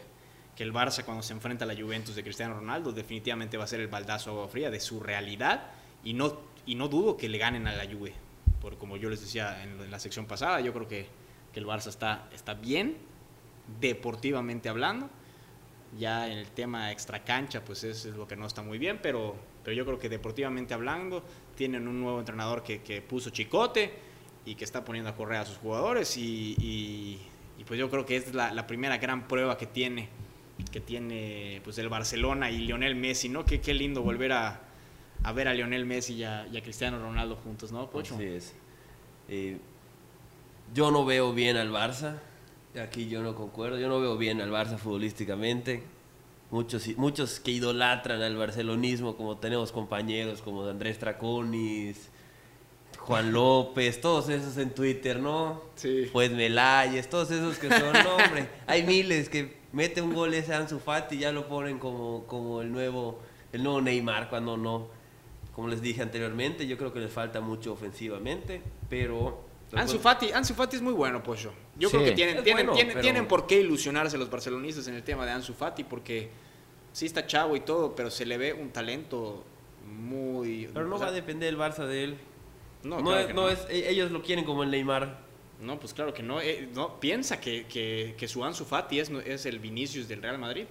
que 0.55 0.63
el 0.63 0.75
Barça 0.75 1.03
cuando 1.05 1.23
se 1.23 1.33
enfrenta 1.33 1.65
a 1.65 1.69
la 1.69 1.75
Juventus 1.75 2.15
de 2.15 2.23
Cristiano 2.23 2.55
Ronaldo 2.55 2.93
definitivamente 2.93 3.57
va 3.57 3.65
a 3.65 3.67
ser 3.67 3.81
el 3.81 3.89
baldazo 3.89 4.31
agua 4.31 4.49
fría 4.49 4.71
de 4.71 4.79
su 4.81 5.01
realidad 5.01 5.71
y 6.05 6.13
no, 6.13 6.39
y 6.67 6.75
no 6.75 6.89
dudo 6.89 7.17
que 7.17 7.31
le 7.31 7.39
ganen 7.39 7.67
a 7.67 7.73
la 7.75 7.91
Juve. 7.91 8.13
Por 8.61 8.77
como 8.77 8.99
yo 8.99 9.09
les 9.09 9.23
decía 9.23 9.63
en 9.63 9.91
la 9.91 9.99
sección 9.99 10.27
pasada, 10.27 10.61
yo 10.61 10.75
creo 10.75 10.87
que, 10.87 11.07
que 11.55 11.61
el 11.61 11.67
Barça 11.67 11.89
está, 11.89 12.29
está 12.33 12.53
bien, 12.55 12.97
deportivamente 13.81 14.69
hablando. 14.69 15.09
Ya 15.99 16.31
en 16.31 16.39
el 16.39 16.49
tema 16.49 16.93
extra 16.93 17.25
cancha, 17.25 17.65
pues 17.65 17.85
es, 17.85 18.05
es 18.05 18.15
lo 18.17 18.27
que 18.27 18.37
no 18.37 18.47
está 18.47 18.63
muy 18.63 18.77
bien, 18.77 18.99
pero, 19.03 19.37
pero 19.65 19.75
yo 19.75 19.87
creo 19.87 19.99
que 19.99 20.09
deportivamente 20.09 20.75
hablando, 20.75 21.23
tienen 21.55 21.89
un 21.89 22.01
nuevo 22.01 22.19
entrenador 22.19 22.63
que, 22.63 22.83
que 22.83 23.01
puso 23.01 23.31
chicote 23.31 23.95
y 24.45 24.57
que 24.57 24.65
está 24.65 24.85
poniendo 24.85 25.11
a 25.11 25.15
correr 25.15 25.39
a 25.39 25.45
sus 25.47 25.57
jugadores 25.59 26.17
y, 26.17 26.57
y- 26.59 27.29
pues 27.67 27.81
yo 27.81 27.91
creo 27.91 28.07
que 28.07 28.15
es 28.17 28.33
la, 28.33 28.67
primera 28.69 28.99
gran 28.99 29.27
prueba 29.27 29.57
que 29.59 29.67
tiene 29.67 30.09
que 30.71 30.81
tiene 30.81 31.61
pues 31.65 31.77
el 31.79 31.89
Barcelona 31.89 32.51
y 32.51 32.59
Lionel 32.59 32.95
Messi, 32.95 33.29
¿no? 33.29 33.45
Qué, 33.45 33.61
qué 33.61 33.75
lindo 33.75 34.03
volver 34.03 34.33
a, 34.33 34.61
a 35.25 35.33
ver 35.33 35.49
a 35.49 35.55
Lionel 35.55 35.85
Messi 35.85 36.15
y 36.15 36.25
a, 36.25 36.47
y 36.47 36.57
a 36.57 36.63
Cristiano 36.63 36.99
Ronaldo 37.01 37.35
juntos, 37.37 37.73
¿no, 37.73 37.91
Pocho? 37.91 38.15
Así 38.15 38.25
es. 38.25 38.55
Eh, 39.29 39.59
yo 40.73 40.91
no 40.93 41.05
veo 41.05 41.33
bien 41.33 41.57
al 41.57 41.71
Barça. 41.73 42.21
Aquí 42.81 43.09
yo 43.09 43.23
no 43.23 43.35
concuerdo. 43.35 43.79
Yo 43.79 43.89
no 43.89 44.01
veo 44.01 44.17
bien 44.17 44.41
al 44.41 44.51
Barça 44.51 44.79
futbolísticamente. 44.79 45.83
Muchos, 46.51 46.87
muchos 46.97 47.41
que 47.41 47.51
idolatran 47.51 48.23
al 48.23 48.37
barcelonismo, 48.37 49.17
como 49.17 49.37
tenemos 49.37 49.73
compañeros 49.73 50.43
como 50.43 50.65
Andrés 50.65 50.99
Traconis, 50.99 52.09
Juan 52.99 53.33
López, 53.33 54.01
todos 54.01 54.29
esos 54.29 54.57
en 54.59 54.71
Twitter, 54.71 55.19
¿no? 55.19 55.63
Sí. 55.75 56.09
Pues 56.13 56.31
Melayes, 56.31 57.11
todos 57.11 57.33
esos 57.33 57.59
que 57.59 57.69
son, 57.69 57.93
no, 57.93 58.17
hombre, 58.17 58.49
hay 58.67 58.85
miles 58.85 59.29
que 59.29 59.57
mete 59.73 60.01
un 60.01 60.15
gol 60.15 60.35
ese 60.35 60.55
Ansu 60.55 60.79
Fati 60.79 61.17
y 61.17 61.19
ya 61.21 61.33
lo 61.33 61.49
ponen 61.49 61.81
como, 61.81 62.25
como 62.29 62.63
el 62.63 62.71
nuevo 62.71 63.19
el 63.53 63.63
nuevo 63.63 63.81
Neymar 63.81 64.29
cuando 64.29 64.57
no. 64.57 64.89
Como 65.53 65.69
les 65.69 65.81
dije 65.81 66.03
anteriormente, 66.03 66.67
yo 66.67 66.77
creo 66.77 66.93
que 66.93 67.01
les 67.01 67.11
falta 67.11 67.41
mucho 67.41 67.73
ofensivamente, 67.73 68.63
pero 68.91 69.45
Ansu 69.75 69.99
Fati, 69.99 70.31
Ansu 70.31 70.55
Fati 70.55 70.77
es 70.77 70.83
muy 70.83 70.93
bueno, 70.93 71.23
Pocho. 71.23 71.53
Yo 71.79 71.89
Sí. 71.91 71.97
creo 71.97 72.07
que 72.09 72.13
tienen, 72.13 72.43
tienen, 72.45 72.67
bueno, 72.67 72.73
tienen, 72.77 72.93
pero- 72.95 73.03
tienen 73.03 73.29
por 73.29 73.47
qué 73.47 73.61
ilusionarse 73.61 74.17
los 74.19 74.31
barcelonistas 74.31 74.87
en 74.89 74.95
el 74.95 75.03
tema 75.03 75.27
de 75.27 75.33
Ansu 75.33 75.53
Fati, 75.53 75.85
porque 75.85 76.31
sí 76.93 77.07
está 77.07 77.27
chavo 77.27 77.55
y 77.57 77.61
todo, 77.61 77.95
pero 77.95 78.11
se 78.11 78.25
le 78.25 78.39
ve 78.39 78.53
un 78.55 78.71
talento 78.71 79.45
muy... 79.87 80.69
pero 80.73 80.87
no 80.87 80.97
o 80.97 80.99
sea, 80.99 81.09
va 81.09 81.13
a 81.13 81.15
depender 81.15 81.49
el 81.49 81.59
Barça 81.59 81.87
de 81.87 82.05
él. 82.05 82.17
No, 82.83 82.99
No, 82.99 83.05
claro 83.05 83.21
es, 83.21 83.27
que 83.27 83.35
no 83.35 83.43
no. 83.43 83.49
es, 83.51 83.67
e- 83.69 83.91
ellos 83.91 84.11
lo 84.11 84.23
quieren 84.23 84.45
como 84.45 84.63
el 84.63 84.71
Neymar. 84.71 85.25
No, 85.61 85.79
pues 85.81 85.95
claro 85.95 86.13
que 86.13 86.23
no. 86.23 86.41
eh, 86.41 86.69
no 86.75 87.01
piensa 87.01 87.41
que, 87.41 87.67
que, 87.67 88.15
que 88.19 88.29
su 88.29 88.45
Ansu 88.45 88.65
Fati 88.65 89.01
es, 89.01 89.11
es 89.11 89.47
el 89.47 89.59
Vinicius 89.59 90.07
del 90.09 90.23
Real 90.23 90.39
Madrid. 90.39 90.67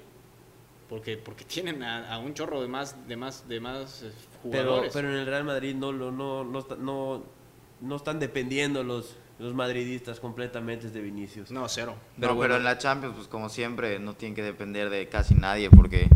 Porque, 0.87 1.17
porque 1.17 1.43
tienen 1.45 1.81
a, 1.81 2.13
a 2.13 2.19
un 2.19 2.33
chorro 2.35 2.61
de 2.61 2.67
más, 2.67 3.07
de 3.07 3.15
más, 3.17 3.47
de 3.47 3.59
más 3.59 4.03
eh, 4.03 4.11
Pero, 4.43 4.63
jugadores. 4.69 4.93
pero 4.93 5.09
en 5.09 5.15
el 5.15 5.25
Real 5.25 5.43
Madrid 5.43 5.73
no, 5.75 5.91
lo- 5.91 6.11
no, 6.11 6.43
no, 6.43 6.65
no, 6.77 7.23
no 7.81 7.95
están 7.95 8.19
dependiendo 8.19 8.83
los, 8.83 9.17
los 9.39 9.53
madridistas 9.53 10.19
completamente 10.19 10.89
de 10.89 11.01
Vinicius. 11.01 11.51
no, 11.51 11.67
cero. 11.67 11.95
Pero, 11.95 12.05
No, 12.15 12.19
pero 12.19 12.35
bueno. 12.35 12.55
en 12.55 12.63
la 12.63 12.77
Champions, 12.77 13.15
pues 13.15 13.27
como 13.27 13.49
siempre, 13.49 13.99
no 13.99 14.13
tienen 14.13 14.35
que 14.35 14.43
depender 14.43 14.89
de 14.89 15.07
casi 15.09 15.35
nadie 15.35 15.69
porque... 15.69 16.07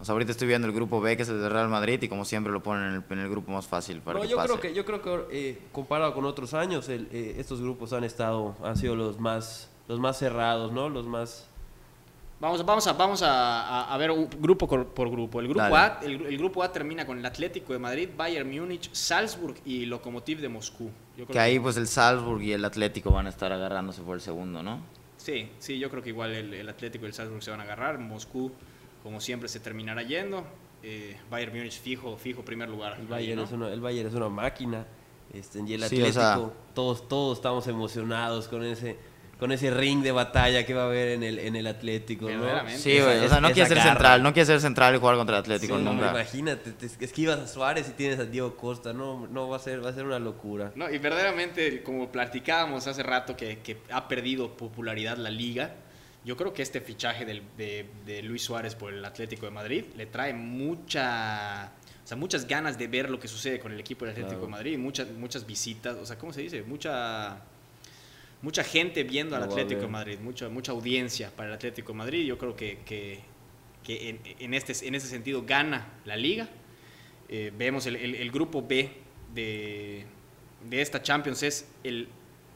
O 0.00 0.04
sea, 0.06 0.12
ahorita 0.12 0.32
estoy 0.32 0.48
viendo 0.48 0.66
el 0.68 0.74
grupo 0.74 1.00
B, 1.00 1.16
que 1.16 1.22
es 1.22 1.28
el 1.30 1.40
de 1.40 1.48
Real 1.48 1.68
Madrid, 1.70 2.02
y 2.02 2.08
como 2.08 2.26
siempre 2.26 2.52
lo 2.52 2.62
ponen 2.62 2.88
en 2.90 2.94
el, 2.96 3.04
en 3.08 3.18
el 3.20 3.30
grupo 3.30 3.52
más 3.52 3.66
fácil 3.66 4.00
para 4.02 4.18
No, 4.18 4.22
que 4.24 4.28
yo 4.28 4.36
pase. 4.36 4.48
creo 4.48 4.60
que 4.60 4.74
yo 4.74 4.84
creo 4.84 5.00
que 5.00 5.26
eh, 5.50 5.58
comparado 5.72 6.12
con 6.12 6.26
otros 6.26 6.52
años, 6.52 6.90
el, 6.90 7.08
eh, 7.10 7.36
estos 7.38 7.62
grupos 7.62 7.94
han 7.94 8.04
estado 8.04 8.54
han 8.62 8.76
sido 8.76 8.96
los 8.96 9.18
más 9.18 9.70
los 9.88 9.98
más 10.00 10.18
cerrados, 10.18 10.72
¿no? 10.72 10.90
Los 10.90 11.06
más 11.06 11.48
Vamos, 12.40 12.66
vamos, 12.66 12.86
a, 12.86 12.92
vamos 12.92 13.22
a, 13.24 13.96
ver 13.98 14.10
un 14.10 14.28
grupo 14.28 14.68
por, 14.68 14.86
por 14.88 15.08
grupo. 15.10 15.40
El 15.40 15.46
grupo, 15.48 15.60
Dale. 15.62 15.76
a, 15.76 16.00
el, 16.02 16.26
el 16.26 16.36
grupo 16.36 16.62
A 16.62 16.70
termina 16.70 17.06
con 17.06 17.18
el 17.18 17.24
Atlético 17.24 17.72
de 17.72 17.78
Madrid, 17.78 18.10
Bayern 18.14 18.50
Múnich, 18.50 18.90
Salzburg 18.92 19.54
y 19.64 19.86
Lokomotiv 19.86 20.40
de 20.40 20.50
Moscú. 20.50 20.90
Yo 21.16 21.24
creo 21.26 21.32
Que 21.34 21.38
ahí 21.38 21.58
pues 21.60 21.76
el 21.76 21.86
Salzburg 21.86 22.42
y 22.42 22.52
el 22.52 22.64
Atlético 22.64 23.10
van 23.10 23.26
a 23.26 23.28
estar 23.28 23.52
agarrándose 23.52 24.02
por 24.02 24.14
el 24.16 24.20
segundo, 24.20 24.62
¿no? 24.62 24.80
Sí, 25.16 25.48
sí, 25.58 25.78
yo 25.78 25.88
creo 25.90 26.02
que 26.02 26.08
igual 26.10 26.32
el, 26.32 26.52
el 26.54 26.68
Atlético 26.68 27.04
y 27.04 27.08
el 27.08 27.14
Salzburg 27.14 27.42
se 27.42 27.50
van 27.50 27.60
a 27.60 27.62
agarrar. 27.62 27.98
Moscú, 27.98 28.50
como 29.02 29.20
siempre, 29.20 29.48
se 29.48 29.60
terminará 29.60 30.02
yendo. 30.02 30.44
Eh, 30.82 31.16
Bayern 31.30 31.56
Múnich 31.56 31.80
fijo, 31.80 32.16
fijo 32.16 32.44
primer 32.44 32.68
lugar. 32.68 32.94
el 32.94 33.02
ahí, 33.02 33.08
Bayern 33.08 33.36
¿no? 33.38 33.44
es 33.44 33.52
una 33.52 33.72
el 33.72 33.80
Bayern 33.80 34.08
es 34.08 34.14
una 34.14 34.28
máquina. 34.28 34.86
Este, 35.32 35.60
y 35.66 35.72
el 35.74 35.82
Sí, 35.84 35.96
o 36.02 36.06
Atlético, 36.06 36.12
sea- 36.12 36.50
todos 36.74 37.08
todos 37.08 37.38
estamos 37.38 37.66
emocionados 37.68 38.48
con 38.48 38.62
ese 38.64 38.96
con 39.38 39.52
ese 39.52 39.70
ring 39.70 40.02
de 40.02 40.12
batalla 40.12 40.64
que 40.64 40.74
va 40.74 40.82
a 40.82 40.86
haber 40.86 41.08
en 41.08 41.22
el 41.22 41.38
en 41.38 41.56
el 41.56 41.66
Atlético, 41.66 42.24
¿no? 42.30 42.40
Verdaderamente. 42.40 42.80
Sí, 42.80 43.00
güey. 43.00 43.18
O 43.24 43.28
sea, 43.28 43.40
no 43.40 43.50
quiere 43.52 43.68
ser 43.68 43.78
garra. 43.78 43.90
central, 43.90 44.22
no 44.22 44.32
quiere 44.32 44.46
ser 44.46 44.60
central 44.60 44.94
y 44.94 44.98
jugar 44.98 45.16
contra 45.16 45.36
el 45.36 45.40
Atlético 45.42 45.76
Sí, 45.78 45.82
no, 45.84 45.92
nunca. 45.92 46.10
imagínate, 46.10 46.72
te 46.72 47.04
esquivas 47.04 47.38
a 47.40 47.46
Suárez 47.48 47.88
y 47.88 47.92
tienes 47.92 48.18
a 48.20 48.24
Diego 48.24 48.56
Costa, 48.56 48.92
no 48.92 49.26
no 49.26 49.48
va 49.48 49.56
a 49.56 49.60
ser 49.60 49.84
va 49.84 49.90
a 49.90 49.92
ser 49.92 50.04
una 50.06 50.18
locura. 50.18 50.72
No, 50.76 50.88
y 50.90 50.98
verdaderamente, 50.98 51.82
como 51.82 52.10
platicábamos 52.12 52.86
hace 52.86 53.02
rato, 53.02 53.36
que, 53.36 53.58
que 53.58 53.78
ha 53.90 54.06
perdido 54.08 54.56
popularidad 54.56 55.16
la 55.16 55.30
liga, 55.30 55.74
yo 56.24 56.36
creo 56.36 56.54
que 56.54 56.62
este 56.62 56.80
fichaje 56.80 57.24
del- 57.26 57.42
de, 57.58 57.86
de 58.06 58.22
Luis 58.22 58.42
Suárez 58.42 58.74
por 58.74 58.92
el 58.94 59.04
Atlético 59.04 59.44
de 59.46 59.52
Madrid 59.52 59.84
le 59.96 60.06
trae 60.06 60.32
mucha, 60.32 61.72
o 62.02 62.06
sea, 62.06 62.16
muchas 62.16 62.46
ganas 62.46 62.78
de 62.78 62.86
ver 62.86 63.10
lo 63.10 63.18
que 63.20 63.28
sucede 63.28 63.58
con 63.60 63.72
el 63.72 63.80
equipo 63.80 64.04
del 64.04 64.12
Atlético 64.12 64.32
Claro. 64.40 64.46
de 64.46 64.50
Madrid, 64.52 64.78
muchas, 64.78 65.10
muchas 65.10 65.46
visitas, 65.46 65.96
o 65.96 66.06
sea, 66.06 66.16
¿cómo 66.16 66.32
se 66.32 66.40
dice? 66.42 66.62
Mucha, 66.62 67.38
mucha 68.44 68.62
gente 68.62 69.02
viendo 69.04 69.34
al 69.34 69.42
Atlético 69.42 69.80
de. 69.82 69.88
Madrid, 69.88 70.18
mucha, 70.22 70.48
mucha 70.48 70.72
audiencia 70.72 71.30
para 71.34 71.48
el 71.48 71.54
Atlético 71.54 71.92
de 71.92 71.98
Madrid. 71.98 72.26
Yo 72.26 72.36
creo 72.38 72.54
que, 72.54 72.78
que, 72.84 73.20
que 73.82 74.10
en, 74.10 74.20
en 74.38 74.54
este, 74.54 74.72
en 74.86 74.94
ese 74.94 75.08
sentido 75.08 75.42
gana 75.46 75.88
la 76.04 76.16
liga. 76.16 76.48
Eh, 77.28 77.50
vemos 77.56 77.86
el, 77.86 77.96
el- 77.96 78.14
el 78.16 78.30
grupo 78.30 78.62
B 78.62 78.90
de, 79.34 80.04
de 80.68 80.80
esta 80.82 81.02
Champions 81.02 81.42
es 81.42 81.66
el 81.82 82.06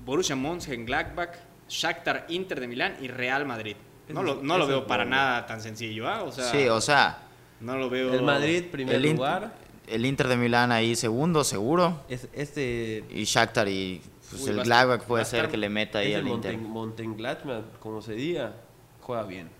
Borussia 0.05 0.37
Mönchengladbach, 0.37 1.37
Shakhtar 1.69 2.27
Inter 2.29 2.61
de 2.61 2.69
Milán 2.69 2.97
y 3.01 3.09
Real 3.09 3.47
Madrid. 3.47 3.77
No 4.11 4.23
lo, 4.23 4.43
no 4.43 4.57
lo 4.59 4.67
veo 4.67 4.87
para 4.87 5.05
nada 5.05 5.45
tan 5.47 5.61
sencillo, 5.61 6.07
¿ah? 6.09 6.23
O 6.23 6.33
sea, 6.33 6.45
sí, 6.45 6.69
o 6.69 6.81
sea, 6.81 7.19
no 7.61 7.77
lo 7.77 7.91
veo... 7.91 8.13
El 8.15 8.23
Madrid, 8.23 8.65
primer 8.71 8.97
el, 8.97 9.03
lugar. 9.15 9.53
el 9.87 10.07
Inter 10.07 10.29
de 10.29 10.37
Milán 10.37 10.71
ahí 10.73 10.95
segundo, 10.97 11.45
seguro. 11.45 12.05
Es, 12.09 12.29
este 12.33 13.05
Y 13.11 13.25
Shakhtar 13.25 13.69
y 13.69 14.01
pues, 14.31 14.43
Uy, 14.43 14.51
el 14.51 14.63
Gladbach 14.65 15.03
puede 15.03 15.25
ser 15.25 15.41
estar- 15.45 15.51
que 15.51 15.57
le 15.57 15.69
meta 15.69 15.99
ahí 16.01 16.15
al 16.15 16.27
Inter. 16.29 16.57
Monten, 16.59 17.09
Mönchengladbach, 17.11 17.79
como 17.81 18.01
se 18.03 18.13
diga, 18.15 18.55
juega 19.01 19.23
bien. 19.25 19.51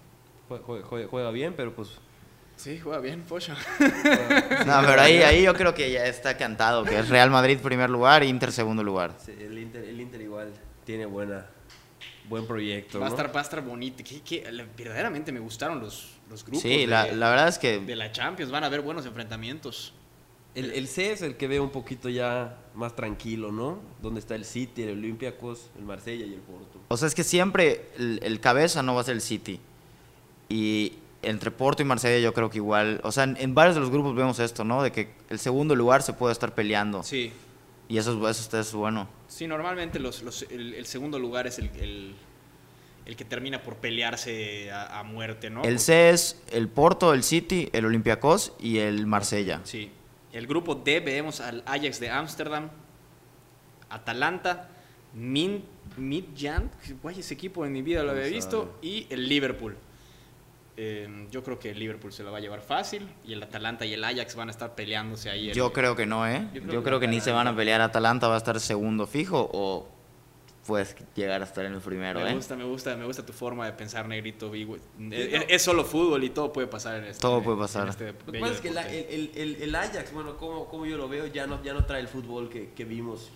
Juega, 0.49 0.65
juega- 0.65 1.09
juega- 1.09 1.31
bien, 1.31 1.55
pero 1.57 1.75
pues 1.75 1.91
Sí, 2.57 2.79
juega 2.81 2.99
bien, 2.99 3.23
Pocho. 3.23 3.55
No, 4.67 4.81
pero 4.87 5.01
ahí, 5.01 5.19
ahí 5.23 5.43
yo 5.45 5.55
creo 5.55 5.75
que 5.75 5.91
ya 5.93 6.07
está 6.07 6.37
cantado, 6.37 6.85
que 6.85 6.99
es 6.99 7.09
Real 7.09 7.31
Madrid 7.31 7.59
primer 7.63 7.89
lugar, 7.91 8.25
Inter 8.25 8.51
segundo 8.53 8.83
lugar. 8.83 9.15
sí, 9.25 9.33
el, 9.39 9.57
Inter, 9.59 9.85
el 9.85 10.01
Inter 10.01 10.21
igual 10.23 10.53
tiene 10.85 11.07
buena 11.07 11.47
buen 12.29 12.47
proyecto. 12.47 12.99
Va 13.01 13.07
a 13.07 13.09
¿no? 13.09 13.15
estar, 13.15 13.35
va 13.35 13.41
a 13.41 13.43
estar 13.43 13.63
bonito. 13.63 14.03
Que, 14.05 14.21
que- 14.23 14.53
la- 14.53 14.67
verdaderamente 14.77 15.33
me 15.33 15.41
gustaron 15.41 15.81
los, 15.81 16.11
los 16.29 16.45
grupos 16.45 16.61
Sí, 16.63 16.81
de, 16.81 16.87
la, 16.87 17.07
la 17.07 17.31
verdad 17.31 17.49
es 17.49 17.59
de 17.61 17.85
que 17.87 17.97
la 17.97 18.13
Champions. 18.13 18.51
Van 18.53 18.65
a 18.65 18.67
haber 18.67 18.81
buenos 18.83 19.07
enfrentamientos. 19.07 19.95
El, 20.59 20.73
el 20.73 20.89
C 20.89 21.13
es 21.13 21.23
el 21.23 21.37
que 21.37 21.47
veo 21.49 21.63
un 21.63 21.71
poquito 21.71 22.09
ya 22.09 22.59
más 22.75 22.97
tranquilo, 22.97 23.53
¿no? 23.53 23.79
Donde 24.03 24.21
está 24.21 24.35
el 24.35 24.45
City, 24.45 24.83
el 24.83 24.91
Olympiacos, 24.99 25.71
el 25.79 25.85
Marsella 25.85 26.25
y 26.27 26.35
el 26.35 26.41
Porto. 26.41 26.81
O 26.89 26.97
sea, 26.97 27.07
es 27.09 27.15
que 27.15 27.25
siempre 27.25 27.87
el, 27.97 28.19
el 28.23 28.41
cabeza 28.41 28.83
no 28.83 28.95
va 28.95 29.03
a 29.03 29.05
ser 29.05 29.15
el 29.15 29.21
City. 29.23 29.61
Y 30.49 30.95
entre 31.23 31.51
Porto 31.51 31.83
y 31.83 31.85
Marsella 31.85 32.19
yo 32.23 32.33
creo 32.33 32.49
que 32.51 32.59
igual, 32.59 33.01
o 33.05 33.13
sea, 33.13 33.25
en, 33.25 33.37
en 33.39 33.55
varios 33.55 33.75
de 33.75 33.81
los 33.81 33.91
grupos 33.91 34.15
vemos 34.15 34.39
esto, 34.39 34.65
¿no? 34.65 34.83
De 34.83 34.93
que 34.93 35.11
el 35.31 35.39
segundo 35.39 35.75
lugar 35.75 36.03
se 36.03 36.13
puede 36.13 36.33
estar 36.33 36.55
peleando. 36.55 37.03
Sí, 37.03 37.33
Y 37.89 37.99
eso, 37.99 38.29
es- 38.29 38.39
eso 38.39 38.59
es 38.61 38.73
bueno. 38.73 39.09
sí 39.29 39.47
normalmente 39.47 39.99
los, 39.99 40.23
los- 40.23 40.43
el, 40.51 40.75
el 40.75 40.87
segundo 40.87 41.19
lugar 41.19 41.47
es 41.47 41.59
el, 41.59 41.71
el, 41.81 42.15
el 43.07 43.17
que 43.17 43.25
termina 43.25 43.63
por 43.63 43.77
pelearse 43.77 44.71
a, 44.71 45.01
a 45.01 45.03
muerte, 45.03 45.51
¿no? 45.51 45.63
El 45.65 45.79
C 45.79 46.11
es 46.11 46.41
el 46.51 46.69
Porto, 46.69 47.13
el 47.15 47.23
City, 47.23 47.69
el 47.73 47.85
Olympiacos 47.85 48.53
y 48.61 48.79
el 48.79 49.07
Marsella. 49.07 49.61
Sí. 49.65 49.91
El 50.33 50.47
grupo 50.47 50.75
D 50.75 51.01
vemos 51.01 51.41
al 51.41 51.63
Ajax 51.67 52.01
de 52.01 52.11
Ámsterdam, 52.11 52.71
Atalanta, 53.91 54.69
Min, 55.15 55.65
Midtjylland, 55.97 56.71
guay, 57.03 57.21
ese 57.21 57.35
equipo 57.35 57.65
en 57.65 57.73
mi 57.73 57.83
vida 57.83 58.03
lo 58.03 58.11
había 58.11 58.27
visto, 58.27 58.77
y 58.83 59.07
el 59.11 59.29
Liverpool. 59.29 59.77
Eh, 60.77 61.27
yo 61.33 61.43
creo 61.43 61.59
que 61.59 61.71
el 61.71 61.79
Liverpool 61.81 62.13
se 62.13 62.23
lo 62.23 62.31
va 62.31 62.39
a 62.39 62.41
llevar 62.41 62.61
fácil 62.61 63.09
y 63.25 63.33
el 63.33 63.43
Atalanta 63.43 63.85
y 63.85 63.95
el 63.95 64.05
Ajax 64.05 64.37
van 64.37 64.47
a 64.49 64.53
estar 64.53 64.77
peleándose 64.77 65.29
ahí. 65.29 65.49
el- 65.49 65.57
Yo 65.57 65.73
creo 65.73 65.97
que 65.97 66.07
no, 66.07 66.25
¿eh? 66.29 66.47
Yo 66.55 66.61
Yo 66.61 66.67
creo 66.69 66.83
creo, 66.85 67.01
que 67.01 67.07
que, 67.07 67.11
ni 67.11 67.21
se 67.21 67.33
van 67.33 67.49
a 67.49 67.57
pelear. 67.57 67.81
Atalanta 67.81 68.29
va 68.29 68.35
a 68.35 68.39
estar 68.39 68.61
segundo 68.61 69.09
fijo 69.09 69.51
o 69.53 69.89
puedes 70.69 70.95
llegar 71.17 71.41
a 71.41 71.45
estar 71.45 71.65
en 71.65 71.73
el 71.73 71.81
primero, 71.81 72.21
me 72.21 72.31
¿eh? 72.31 72.35
gusta, 72.35 72.55
me 72.55 72.65
gusta, 72.65 72.95
me 72.95 73.07
gusta 73.07 73.25
tu 73.25 73.33
forma 73.33 73.65
de 73.65 73.73
pensar, 73.73 74.07
negrito. 74.07 74.53
Es, 74.55 75.45
es 75.49 75.63
solo 75.63 75.83
fútbol 75.83 76.23
y 76.25 76.29
todo 76.31 76.53
puede 76.53 76.67
pasar 76.67 76.97
en 76.99 77.05
este. 77.05 77.21
Todo 77.23 77.43
puede 77.43 77.57
pasar. 77.59 77.89
este 77.89 78.13
Lo 78.13 78.19
que 78.27 78.31
bello 78.33 78.45
pasa 78.45 78.55
es 78.57 78.61
que 78.61 78.71
la- 78.71 78.89
el, 78.93 79.07
el- 79.09 79.31
el- 79.35 79.63
el 79.63 79.75
Ajax, 79.75 80.13
bueno, 80.13 80.37
como, 80.37 80.67
como 80.69 80.85
yo 80.85 80.99
lo 80.99 81.09
veo, 81.09 81.27
ya 81.27 81.47
no, 81.47 81.63
ya 81.65 81.73
no 81.73 81.87
trae 81.87 82.01
el 82.03 82.09
fútbol 82.09 82.51
que, 82.51 82.71
que 82.75 82.85
vimos. 82.85 83.31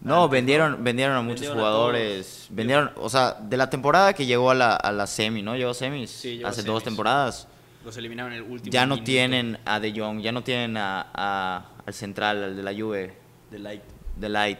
No, 0.00 0.24
antes, 0.24 0.30
vendieron, 0.32 0.84
vendieron 0.84 1.16
a 1.16 1.22
muchos 1.22 1.40
Vendieron 1.40 1.58
a 1.58 1.60
jugadores. 1.62 2.26
todos. 2.44 2.46
vendieron, 2.56 2.90
o 2.96 3.08
sea, 3.10 3.32
de 3.40 3.56
la 3.56 3.68
temporada 3.68 4.12
que 4.14 4.24
llegó 4.26 4.50
a 4.52 4.54
la, 4.54 4.76
a 4.76 4.92
la 4.92 5.06
semi, 5.08 5.42
¿no? 5.42 5.56
Llegó 5.56 5.70
a 5.72 5.74
semis 5.74 6.10
Sí, 6.10 6.36
llegó 6.36 6.46
a 6.46 6.50
hace 6.50 6.62
semis. 6.62 6.72
dos 6.72 6.84
temporadas. 6.84 7.48
Los 7.84 7.96
eliminaron 7.96 8.32
en 8.32 8.38
el 8.44 8.50
último. 8.50 8.70
Ya 8.72 8.86
no 8.86 8.94
minuto. 8.94 9.06
tienen 9.06 9.58
a 9.64 9.80
De 9.80 9.92
Jong, 9.98 10.20
ya 10.20 10.30
no 10.32 10.42
tienen 10.44 10.76
a, 10.76 11.10
a- 11.12 11.66
al 11.84 11.94
central, 11.94 12.44
al 12.44 12.56
de 12.56 12.62
la 12.62 12.72
Juve, 12.74 13.14
De 13.50 13.58
Light. 13.58 13.82
de 14.16 14.28
Light. 14.28 14.58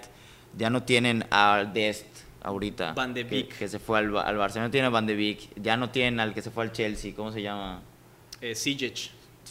Ya 0.56 0.70
no 0.70 0.82
tienen 0.84 1.26
a 1.30 1.64
Dest 1.70 2.06
ahorita. 2.46 2.92
Van 2.94 3.12
de 3.12 3.24
que- 3.26 3.30
Beek. 3.36 3.58
Que, 3.58 3.68
se 3.68 3.78
fue 3.78 3.98
al, 3.98 4.16
al 4.16 4.36
Barça. 4.38 4.60
No 4.60 4.70
tienen 4.70 4.86
a 4.86 4.90
Van 4.90 5.06
de 5.06 5.14
Beek. 5.14 5.60
Ya 5.62 5.76
no 5.76 5.90
tienen 5.90 6.20
al 6.20 6.32
que 6.32 6.40
se 6.42 6.50
fue 6.50 6.64
al 6.64 6.72
Chelsea. 6.72 7.14
¿Cómo 7.14 7.30
se 7.32 7.42
llama? 7.42 7.82
Eh, 8.40 8.54
Sijic. 8.54 9.10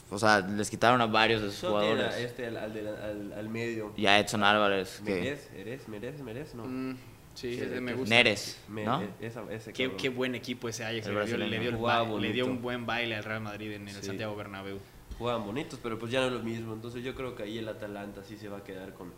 O 0.09 0.19
sea, 0.19 0.39
les 0.41 0.69
quitaron 0.69 0.99
a 1.01 1.05
varios 1.05 1.41
de 1.41 1.49
sus 1.51 1.59
tiene 1.61 1.75
a 1.75 1.79
jugadores. 1.79 2.15
este 2.17 2.47
al, 2.47 2.57
al, 2.57 2.71
al- 2.87 3.33
al 3.33 3.49
medio. 3.49 3.93
Y 3.95 4.05
a 4.07 4.19
Edson 4.19 4.43
Álvarez. 4.43 5.01
Que, 5.05 5.11
Merez, 5.13 5.49
Merez, 5.55 5.87
Merez, 5.87 6.21
Merez, 6.21 6.55
no. 6.55 6.65
Mm, 6.65 6.97
sí, 7.33 7.55
Sí, 7.55 7.61
ese 7.61 7.79
me 7.81 7.91
que- 7.93 7.97
gusta. 7.99 8.15
Neres, 8.15 8.59
¿no? 8.67 9.01
e- 9.01 9.09
esa- 9.27 9.43
ese 9.51 9.73
Qué, 9.73 9.91
qué 9.95 10.09
buen 10.09 10.35
equipo 10.35 10.67
ese 10.69 10.83
Ajax. 10.85 11.07
El 11.07 11.15
Le 11.15 11.25
dio, 11.25 11.37
le 11.37 11.59
dio 11.59 11.69
el 11.69 11.75
Jugaba 11.75 12.09
ba- 12.09 12.19
le 12.19 12.31
dio 12.33 12.45
un 12.45 12.61
buen 12.61 12.85
baile 12.85 13.15
al 13.15 13.23
Real 13.23 13.41
Madrid 13.41 13.71
en 13.71 13.87
el 13.87 13.95
Sí. 13.95 14.07
Santiago 14.07 14.35
Bernabéu. 14.35 14.79
Jugaban 15.17 15.45
bonitos, 15.45 15.79
pero 15.81 15.97
pues 15.97 16.11
ya 16.11 16.19
no 16.19 16.27
es 16.27 16.33
lo 16.33 16.39
mismo. 16.43 16.73
Entonces 16.73 17.01
yo 17.03 17.15
creo 17.15 17.33
que 17.35 17.43
ahí 17.43 17.57
el 17.57 17.67
Atalanta 17.69 18.21
sí 18.23 18.35
se 18.35 18.49
va 18.49 18.57
a 18.57 18.63
quedar 18.65 18.93
con, 18.93 19.13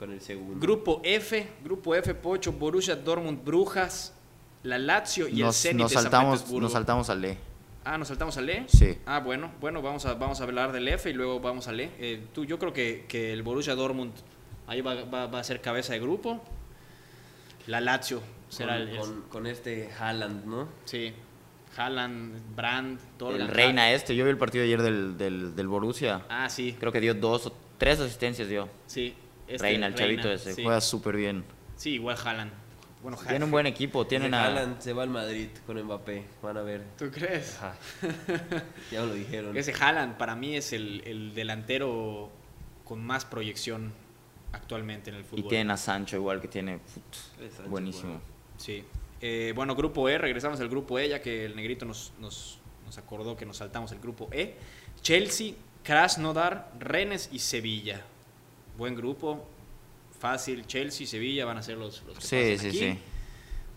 con 0.00 0.12
el 0.12 0.20
segundo. 0.22 0.58
Grupo 0.58 1.00
F, 1.04 1.46
Grupo 1.62 1.94
F, 1.94 2.14
Pocho, 2.14 2.52
Borussia 2.52 2.96
Dortmund, 2.96 3.44
Brujas, 3.44 4.14
la 4.62 4.78
Lazio 4.78 5.28
y 5.28 5.34
el 5.40 5.46
nos, 5.46 5.56
Zenit 5.60 5.80
nos 5.82 5.90
de 5.90 5.94
San 5.94 6.02
saltamos, 6.04 6.38
Petersburgo. 6.38 6.62
nos 6.62 6.72
saltamos 6.72 7.10
al 7.10 7.24
E. 7.24 7.38
Ah, 7.84 7.98
¿nos 7.98 8.08
saltamos 8.08 8.36
al 8.38 8.48
E? 8.50 8.64
Sí. 8.68 8.98
Ah, 9.06 9.20
bueno, 9.20 9.52
bueno, 9.60 9.80
vamos 9.82 10.04
a, 10.06 10.14
vamos 10.14 10.40
a 10.40 10.44
hablar 10.44 10.72
del 10.72 10.88
F 10.88 11.08
y 11.08 11.12
luego 11.12 11.38
vamos 11.40 11.68
al 11.68 11.80
E. 11.80 11.90
Eh, 11.98 12.22
tú, 12.34 12.44
yo 12.46 12.58
creo 12.58 12.72
que, 12.72 13.04
que 13.08 13.32
el 13.32 13.42
Borussia 13.42 13.74
Dortmund 13.74 14.12
ahí 14.66 14.80
va, 14.80 15.04
va- 15.04 15.26
va 15.26 15.38
a 15.40 15.44
ser 15.44 15.60
cabeza 15.60 15.92
de 15.92 16.00
grupo. 16.00 16.42
La 17.66 17.80
Lazio 17.80 18.22
será 18.48 18.74
con, 18.78 18.82
el, 18.82 18.88
el- 18.88 18.98
con, 18.98 19.22
con 19.28 19.46
este 19.46 19.90
Haaland, 19.98 20.46
¿no? 20.46 20.68
Sí. 20.86 21.12
Haaland, 21.76 22.56
Brand, 22.56 22.98
todo 23.16 23.36
El 23.36 23.46
reina 23.48 23.92
este. 23.92 24.16
Yo 24.16 24.24
vi 24.24 24.30
el 24.30 24.38
partido 24.38 24.64
ayer 24.64 24.82
del, 24.82 25.16
del, 25.16 25.54
del 25.54 25.68
Borussia. 25.68 26.22
Ah, 26.28 26.48
sí, 26.48 26.74
Creo 26.80 26.90
que 26.90 27.00
dio 27.00 27.14
dos 27.14 27.46
o 27.46 27.52
tres 27.78 28.00
asistencias 28.00 28.48
dio. 28.48 28.68
sí. 28.86 29.14
Este, 29.50 29.62
reina, 29.66 29.86
el 29.88 29.94
chavito 29.94 30.22
Reina, 30.22 30.34
ese. 30.36 30.54
Sí, 30.54 30.62
Juega 30.62 30.80
súper 30.80 31.16
bien. 31.16 31.44
Sí, 31.76 31.90
igual 31.94 32.16
Haaland. 32.22 32.52
Bueno, 33.02 33.16
Tiene 33.26 33.44
un 33.44 33.50
buen 33.50 33.66
equipo. 33.66 34.06
Tienen 34.06 34.34
a... 34.34 34.44
Haaland 34.44 34.80
se 34.80 34.92
va 34.92 35.02
al 35.02 35.08
Madrid 35.08 35.48
con 35.66 35.82
Mbappé. 35.82 36.22
Van 36.42 36.56
a 36.58 36.62
ver. 36.62 36.84
¿Tú 36.98 37.10
crees? 37.10 37.56
Ajá. 37.56 37.74
ya 38.92 39.02
lo 39.02 39.14
dijeron. 39.14 39.56
Ese 39.56 39.72
Haaland 39.72 40.16
para 40.18 40.36
mí 40.36 40.54
es 40.54 40.72
el, 40.74 41.02
el 41.06 41.34
delantero 41.34 42.30
con 42.84 43.02
más 43.02 43.24
proyección 43.24 43.92
actualmente 44.52 45.10
en 45.10 45.16
el 45.16 45.24
fútbol. 45.24 45.46
Y 45.46 45.48
tienen 45.48 45.70
a 45.70 45.76
Sancho 45.76 46.16
igual 46.16 46.40
que 46.40 46.48
tiene... 46.48 46.78
put, 46.78 47.42
Es 47.42 47.54
Sancho, 47.54 47.70
buenísimo. 47.70 48.10
bueno. 48.10 48.20
Sí. 48.58 48.84
Eh, 49.22 49.52
bueno, 49.54 49.74
grupo 49.74 50.08
E, 50.08 50.18
regresamos 50.18 50.60
al 50.60 50.68
grupo 50.68 50.98
E, 50.98 51.08
ya 51.08 51.22
que 51.22 51.44
el 51.46 51.56
negrito 51.56 51.84
nos, 51.86 52.12
nos, 52.18 52.58
nos 52.84 52.98
acordó 52.98 53.36
que 53.36 53.46
nos 53.46 53.58
saltamos 53.58 53.92
el 53.92 54.00
grupo 54.00 54.28
E. 54.32 54.56
Chelsea, 55.02 55.54
Krasnodar, 55.84 56.72
Rennes 56.78 57.30
y 57.32 57.38
Sevilla. 57.38 58.04
Buen 58.76 58.94
grupo, 58.94 59.46
fácil. 60.18 60.66
Chelsea 60.66 61.04
y 61.04 61.06
Sevilla 61.06 61.44
van 61.44 61.58
a 61.58 61.62
ser 61.62 61.76
los, 61.78 62.02
los 62.04 62.18
que 62.18 62.24
Sí, 62.24 62.36
pasen 62.54 62.58
sí, 62.58 62.66
aquí. 62.68 62.78
sí. 62.78 62.98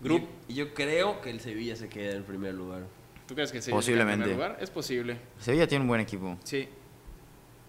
Grupo, 0.02 0.28
Y 0.48 0.54
yo 0.56 0.74
creo 0.74 1.22
que 1.22 1.30
el 1.30 1.40
Sevilla 1.40 1.76
se 1.76 1.88
queda 1.90 2.12
en 2.12 2.18
el 2.18 2.24
primer 2.24 2.54
lugar. 2.54 2.84
¿Tú 3.28 3.36
crees 3.36 3.52
que 3.52 3.62
Sevilla 3.62 3.82
se 3.82 3.92
queda 3.92 4.02
en 4.02 4.08
Posiblemente. 4.10 4.24
primer 4.26 4.50
lugar? 4.50 4.58
Es 4.64 4.70
posible, 4.70 5.18
Sevilla 5.40 5.68
tiene 5.68 5.82
un 5.84 5.88
buen 5.88 6.02
equipo. 6.02 6.38
sí. 6.44 6.68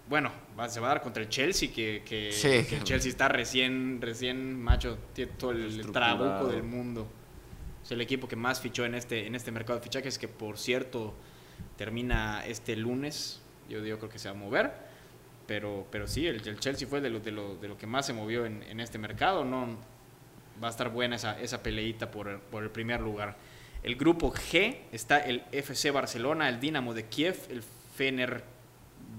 Bueno, 0.07 0.31
va- 0.59 0.69
se 0.69 0.79
va 0.79 0.85
a 0.85 0.89
dar 0.89 1.01
contra 1.01 1.23
el 1.23 1.29
Chelsea, 1.29 1.69
que, 1.73 2.03
que- 2.05 2.31
Sí. 2.31 2.63
que 2.69 2.75
el 2.75 2.83
Chelsea 2.83 3.09
está 3.09 3.27
recién, 3.27 3.99
recién, 4.03 4.61
macho, 4.61 4.99
tiene 5.13 5.31
todo 5.35 5.49
el 5.51 5.91
trabuco 5.91 6.45
del 6.47 6.61
mundo. 6.61 7.07
Es 7.83 7.89
el 7.89 8.01
equipo 8.01 8.27
que 8.27 8.35
más 8.35 8.61
fichó 8.61 8.85
en 8.85 8.93
este, 8.93 9.25
en 9.25 9.33
este 9.33 9.51
mercado 9.51 9.79
de 9.79 9.83
fichajes, 9.83 10.19
que 10.19 10.27
por 10.27 10.59
cierto 10.59 11.15
termina 11.75 12.45
este 12.45 12.75
lunes. 12.75 13.41
Yo, 13.67 13.83
yo 13.83 13.97
creo 13.97 14.11
que 14.11 14.19
se 14.19 14.29
va 14.29 14.35
a 14.35 14.37
mover. 14.37 14.73
Pero, 15.47 15.85
pero 15.91 16.07
sí, 16.07 16.25
el, 16.27 16.45
el 16.47 16.59
Chelsea 16.59 16.87
fue 16.87 17.01
de 17.01 17.09
lo, 17.09 17.19
de, 17.19 17.31
lo, 17.31 17.55
de 17.57 17.67
lo 17.67 17.77
que 17.77 17.85
más 17.87 18.05
se 18.07 18.13
movió 18.13 18.45
en, 18.45 18.63
en 18.63 18.79
este 18.79 18.97
mercado. 18.97 19.45
No, 19.45 19.77
va 20.63 20.67
a 20.67 20.71
estar 20.71 20.89
buena 20.89 21.15
esa, 21.17 21.39
esa 21.39 21.61
peleita 21.61 22.09
por, 22.11 22.27
el- 22.27 22.39
por 22.39 22.63
el 22.63 22.69
primer 22.71 23.01
lugar. 23.01 23.37
El 23.83 23.95
grupo 23.95 24.33
G 24.33 24.77
está 24.91 25.19
el 25.19 25.43
FC 25.51 25.91
Barcelona, 25.91 26.49
el 26.49 26.59
Dinamo 26.59 26.93
de 26.95 27.05
Kiev, 27.05 27.37
el 27.49 27.61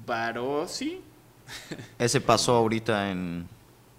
Fenerbahce. 0.07 1.01
Ese 1.99 2.21
pasó 2.21 2.57
ahorita 2.57 3.11
en... 3.11 3.49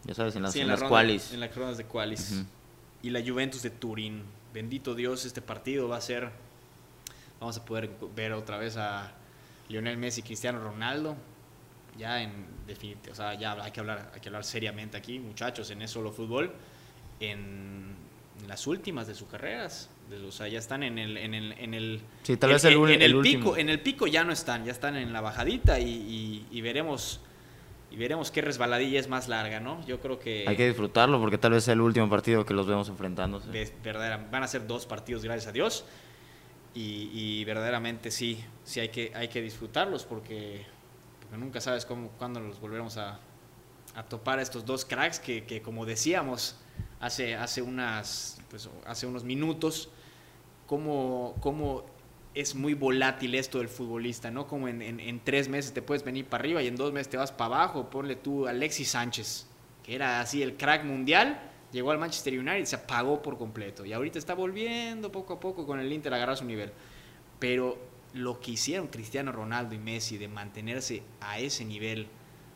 Ya 0.03 0.13
sabes, 0.13 0.35
en 0.35 0.43
las, 0.43 0.53
Sí, 0.53 0.59
en 0.61 0.67
la 0.67 0.73
las 0.73 0.79
ronda- 0.81 0.89
qualis. 0.89 1.31
En 1.33 1.39
las 1.39 1.55
rondas 1.55 1.77
de 1.77 1.85
qualis. 1.85 2.43
Y 3.03 3.09
la 3.09 3.21
Juventus 3.25 3.61
de 3.61 3.69
Turín. 3.69 4.23
Bendito 4.53 4.95
Dios, 4.95 5.25
este 5.25 5.41
partido 5.41 5.87
va 5.87 5.97
a 5.97 6.01
ser. 6.01 6.29
Vamos 7.39 7.57
a 7.57 7.65
poder 7.65 7.89
ver 8.15 8.33
otra 8.33 8.57
vez 8.57 8.75
a 8.77 9.11
Lionel 9.69 9.97
Messi 9.97 10.21
y 10.21 10.23
Cristiano 10.23 10.59
Ronaldo. 10.59 11.15
Ya 11.97 12.21
en 12.21 12.31
definitiva, 12.67 13.11
o 13.13 13.15
sea, 13.15 13.33
ya 13.33 13.53
hay 13.63 13.71
que 13.71 13.79
hablar, 13.79 14.11
hay 14.13 14.19
que 14.21 14.29
hablar 14.29 14.43
seriamente 14.43 14.97
aquí, 14.97 15.19
muchachos, 15.19 15.69
en 15.71 15.81
eso 15.81 15.95
solo 15.95 16.11
fútbol. 16.11 16.53
En, 17.19 17.95
en 18.41 18.47
las 18.47 18.67
últimas 18.67 19.07
de 19.07 19.15
sus 19.15 19.27
carreras. 19.27 19.89
O 20.25 20.31
sea, 20.31 20.47
ya 20.47 20.59
están 20.59 20.83
en 20.83 20.97
el, 20.99 21.17
en 21.17 21.33
el, 21.33 21.51
en 21.53 21.73
el 21.73 22.01
Sí, 22.23 22.37
tal 22.37 22.51
en- 22.51 22.55
vez 22.55 22.63
el, 22.65 22.73
en- 22.75 22.83
en 22.85 22.91
el 22.93 23.01
el 23.01 23.15
último. 23.15 23.43
pico, 23.43 23.57
en 23.57 23.69
el 23.69 23.79
pico 23.81 24.07
ya 24.07 24.23
no 24.23 24.31
están, 24.31 24.63
ya 24.63 24.71
están 24.71 24.95
en 24.95 25.11
la 25.11 25.19
bajadita 25.21 25.79
y, 25.79 25.89
y- 25.89 26.45
y 26.51 26.61
veremos 26.61 27.19
y 27.89 27.95
veremos 27.95 28.31
qué 28.31 28.41
resbaladilla 28.41 28.99
es 28.99 29.07
más 29.07 29.27
larga, 29.29 29.59
¿no? 29.61 29.85
Yo 29.87 29.99
creo 30.01 30.19
que, 30.19 30.45
Hay 30.47 30.55
que 30.57 30.67
disfrutarlo 30.67 31.19
porque 31.21 31.37
tal 31.37 31.51
vez 31.53 31.63
sea 31.63 31.73
el 31.73 31.79
último 31.81 32.09
partido 32.09 32.45
que 32.45 32.53
los 32.53 32.67
vemos 32.67 32.87
enfrentándose. 32.89 33.49
de- 33.49 33.73
verdadera- 33.83 34.27
van 34.29 34.43
a 34.43 34.47
ser 34.47 34.67
dos 34.67 34.85
partidos, 34.85 35.23
gracias 35.23 35.47
a 35.47 35.51
Dios. 35.51 35.83
Y, 36.73 37.09
y 37.13 37.43
verdaderamente 37.45 38.11
sí, 38.11 38.43
sí 38.63 38.79
hay 38.81 38.89
que, 38.89 39.11
hay 39.15 39.29
que 39.29 39.41
disfrutarlos 39.41 40.05
porque 40.05 40.65
porque 41.29 41.43
nunca 41.43 41.61
sabes 41.61 41.85
cómo, 41.85 42.09
cuándo 42.17 42.39
los 42.39 42.59
volveremos 42.59 42.97
a, 42.97 43.19
a 43.95 44.03
topar 44.03 44.39
a 44.39 44.41
estos 44.41 44.65
dos 44.65 44.85
cracks 44.85 45.19
que, 45.19 45.45
que 45.45 45.61
como 45.61 45.85
decíamos 45.85 46.55
hace, 46.99 47.35
hace, 47.35 47.61
unas, 47.61 48.39
pues, 48.49 48.69
hace 48.85 49.05
unos 49.07 49.23
minutos, 49.23 49.89
cómo, 50.65 51.35
cómo 51.39 51.85
es 52.33 52.53
muy 52.55 52.73
volátil 52.75 53.35
esto 53.35 53.57
del 53.57 53.67
futbolista, 53.67 54.29
¿no? 54.31 54.47
Como 54.47 54.67
en, 54.67 54.81
en- 54.81 54.99
en 54.99 55.19
tres 55.23 55.49
meses 55.49 55.73
te 55.73 55.81
puedes 55.81 56.03
venir 56.03 56.25
para 56.25 56.41
arriba 56.41 56.61
y 56.61 56.67
en 56.67 56.75
dos 56.75 56.93
meses 56.93 57.09
te 57.09 57.17
vas 57.17 57.31
para 57.31 57.55
abajo. 57.55 57.89
Ponle 57.89 58.15
tú 58.15 58.47
Alexis 58.47 58.89
Sánchez, 58.91 59.47
que 59.83 59.95
era 59.95 60.21
así 60.21 60.43
el 60.43 60.55
crack 60.55 60.83
mundial, 60.83 61.39
llegó 61.71 61.89
al 61.91 61.97
Manchester 61.97 62.37
United 62.37 62.59
y 62.59 62.65
se 62.67 62.75
apagó 62.75 63.21
por 63.23 63.37
completo. 63.39 63.85
Y 63.85 63.93
ahorita 63.93 64.19
está 64.19 64.35
volviendo 64.35 65.11
poco 65.11 65.33
a 65.33 65.39
poco 65.39 65.65
con 65.65 65.79
el 65.79 65.91
Inter 65.91 66.13
a 66.13 66.17
agarrar 66.17 66.37
su 66.37 66.45
nivel. 66.45 66.71
Pero 67.39 67.77
lo 68.17 68.39
que 68.39 68.51
hicieron 68.51 68.87
Cristiano 68.87 69.31
Ronaldo 69.31 69.75
y 69.75 69.77
Messi 69.77 70.17
de 70.17 70.27
mantenerse 70.27 71.03
a 71.21 71.39
ese 71.39 71.63
nivel 71.65 72.07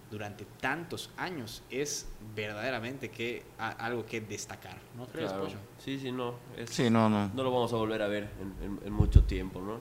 durante 0.09 0.43
tantos 0.59 1.09
años 1.15 1.63
es 1.69 2.07
verdaderamente 2.35 3.09
que, 3.09 3.43
a- 3.57 3.69
algo 3.69 4.05
que 4.05 4.19
destacar, 4.19 4.77
¿no 4.97 5.05
crees, 5.07 5.29
Claro. 5.31 5.45
Pollo? 5.45 5.57
Sí, 5.77 5.97
sí, 5.99 6.11
no. 6.11 6.35
es- 6.57 6.69
Sí, 6.69 6.89
no, 6.89 7.09
no. 7.09 7.29
No 7.33 7.43
lo 7.43 7.51
vamos 7.51 7.71
a 7.71 7.77
volver 7.77 8.01
a 8.01 8.07
ver 8.07 8.29
en, 8.41 8.65
en- 8.65 8.79
en 8.85 8.91
mucho 8.93 9.23
tiempo, 9.23 9.61
¿no? 9.61 9.79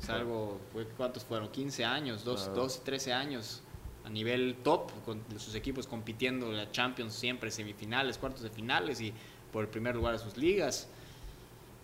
Es 0.00 0.08
algo, 0.10 0.60
¿cuántos 0.96 1.24
fueron? 1.24 1.48
15 1.50 1.84
años, 1.84 2.22
dos- 2.22 2.42
Claro. 2.44 2.62
12, 2.62 2.80
13 2.84 3.12
años 3.12 3.62
a 4.04 4.10
nivel 4.10 4.58
top, 4.62 4.92
con 5.04 5.20
sus 5.38 5.54
equipos 5.56 5.86
compitiendo 5.88 6.52
la 6.52 6.70
Champions 6.70 7.14
siempre, 7.14 7.50
semifinales, 7.50 8.18
cuartos 8.18 8.42
de 8.42 8.50
finales 8.50 9.00
y 9.00 9.12
por 9.52 9.64
el 9.64 9.68
primer 9.70 9.96
lugar 9.96 10.12
de 10.12 10.20
sus 10.20 10.36
ligas. 10.36 10.88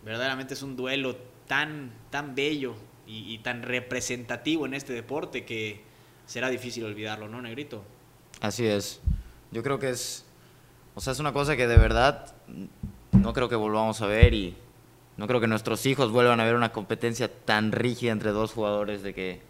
Verdaderamente 0.04 0.54
es 0.54 0.62
un 0.62 0.76
duelo 0.76 1.16
tan, 1.48 1.92
tan 2.10 2.34
bello 2.36 2.74
y, 3.12 3.34
y 3.34 3.38
tan 3.38 3.62
representativo 3.62 4.66
en 4.66 4.74
este 4.74 4.92
deporte 4.92 5.44
que 5.44 5.82
será 6.26 6.48
difícil 6.48 6.84
olvidarlo, 6.84 7.28
¿no, 7.28 7.42
Negrito? 7.42 7.82
Así 8.40 8.66
es. 8.66 9.00
Yo 9.50 9.62
creo 9.62 9.78
que 9.78 9.90
es. 9.90 10.24
O 10.94 11.00
sea, 11.00 11.12
es 11.12 11.18
una 11.18 11.32
cosa 11.32 11.56
que 11.56 11.66
de 11.66 11.76
verdad 11.76 12.34
no 13.12 13.32
creo 13.32 13.48
que 13.48 13.56
volvamos 13.56 14.00
a 14.02 14.06
ver 14.06 14.34
y 14.34 14.54
no 15.16 15.26
creo 15.26 15.40
que 15.40 15.46
nuestros 15.46 15.84
hijos 15.86 16.10
vuelvan 16.10 16.40
a 16.40 16.44
ver 16.44 16.54
una 16.54 16.72
competencia 16.72 17.30
tan 17.44 17.72
rígida 17.72 18.12
entre 18.12 18.30
dos 18.30 18.52
jugadores 18.52 19.02
de 19.02 19.14
que. 19.14 19.40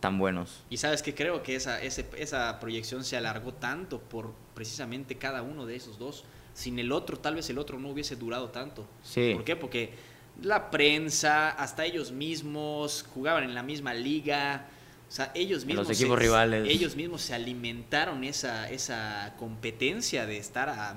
tan 0.00 0.18
buenos. 0.18 0.62
Y 0.70 0.78
sabes 0.78 1.02
que 1.02 1.14
creo 1.14 1.42
que 1.42 1.54
esa, 1.56 1.80
ese- 1.82 2.08
esa 2.16 2.58
proyección 2.58 3.04
se 3.04 3.16
alargó 3.16 3.52
tanto 3.54 4.00
por 4.00 4.32
precisamente 4.54 5.16
cada 5.16 5.42
uno 5.42 5.66
de 5.66 5.76
esos 5.76 5.98
dos. 5.98 6.24
Sin 6.54 6.78
el 6.78 6.90
otro, 6.92 7.16
tal 7.18 7.36
vez 7.36 7.48
el 7.50 7.58
otro 7.58 7.78
no 7.78 7.90
hubiese 7.90 8.16
durado 8.16 8.48
tanto. 8.48 8.84
Sí. 9.02 9.32
¿Por 9.34 9.44
qué? 9.44 9.54
Porque 9.56 9.94
la 10.42 10.70
prensa, 10.70 11.50
hasta 11.50 11.84
ellos 11.84 12.12
mismos, 12.12 13.04
jugaban 13.14 13.44
en 13.44 13.54
la 13.54 13.62
misma 13.62 13.94
liga. 13.94 14.66
O 15.08 15.12
sea, 15.12 15.32
ellos 15.34 15.64
mismos. 15.64 15.88
los 15.88 16.00
equipos 16.00 16.18
rivales. 16.18 16.68
Ellos 16.68 16.96
mismos 16.96 17.22
se 17.22 17.34
alimentaron 17.34 18.24
esa, 18.24 18.70
esa 18.70 19.34
competencia 19.38 20.26
de 20.26 20.38
estar 20.38 20.68
a 20.68 20.94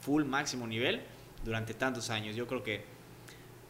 full 0.00 0.24
máximo 0.24 0.66
nivel 0.66 1.02
durante 1.44 1.74
tantos 1.74 2.10
años. 2.10 2.36
Yo 2.36 2.46
creo 2.46 2.62
que 2.62 2.84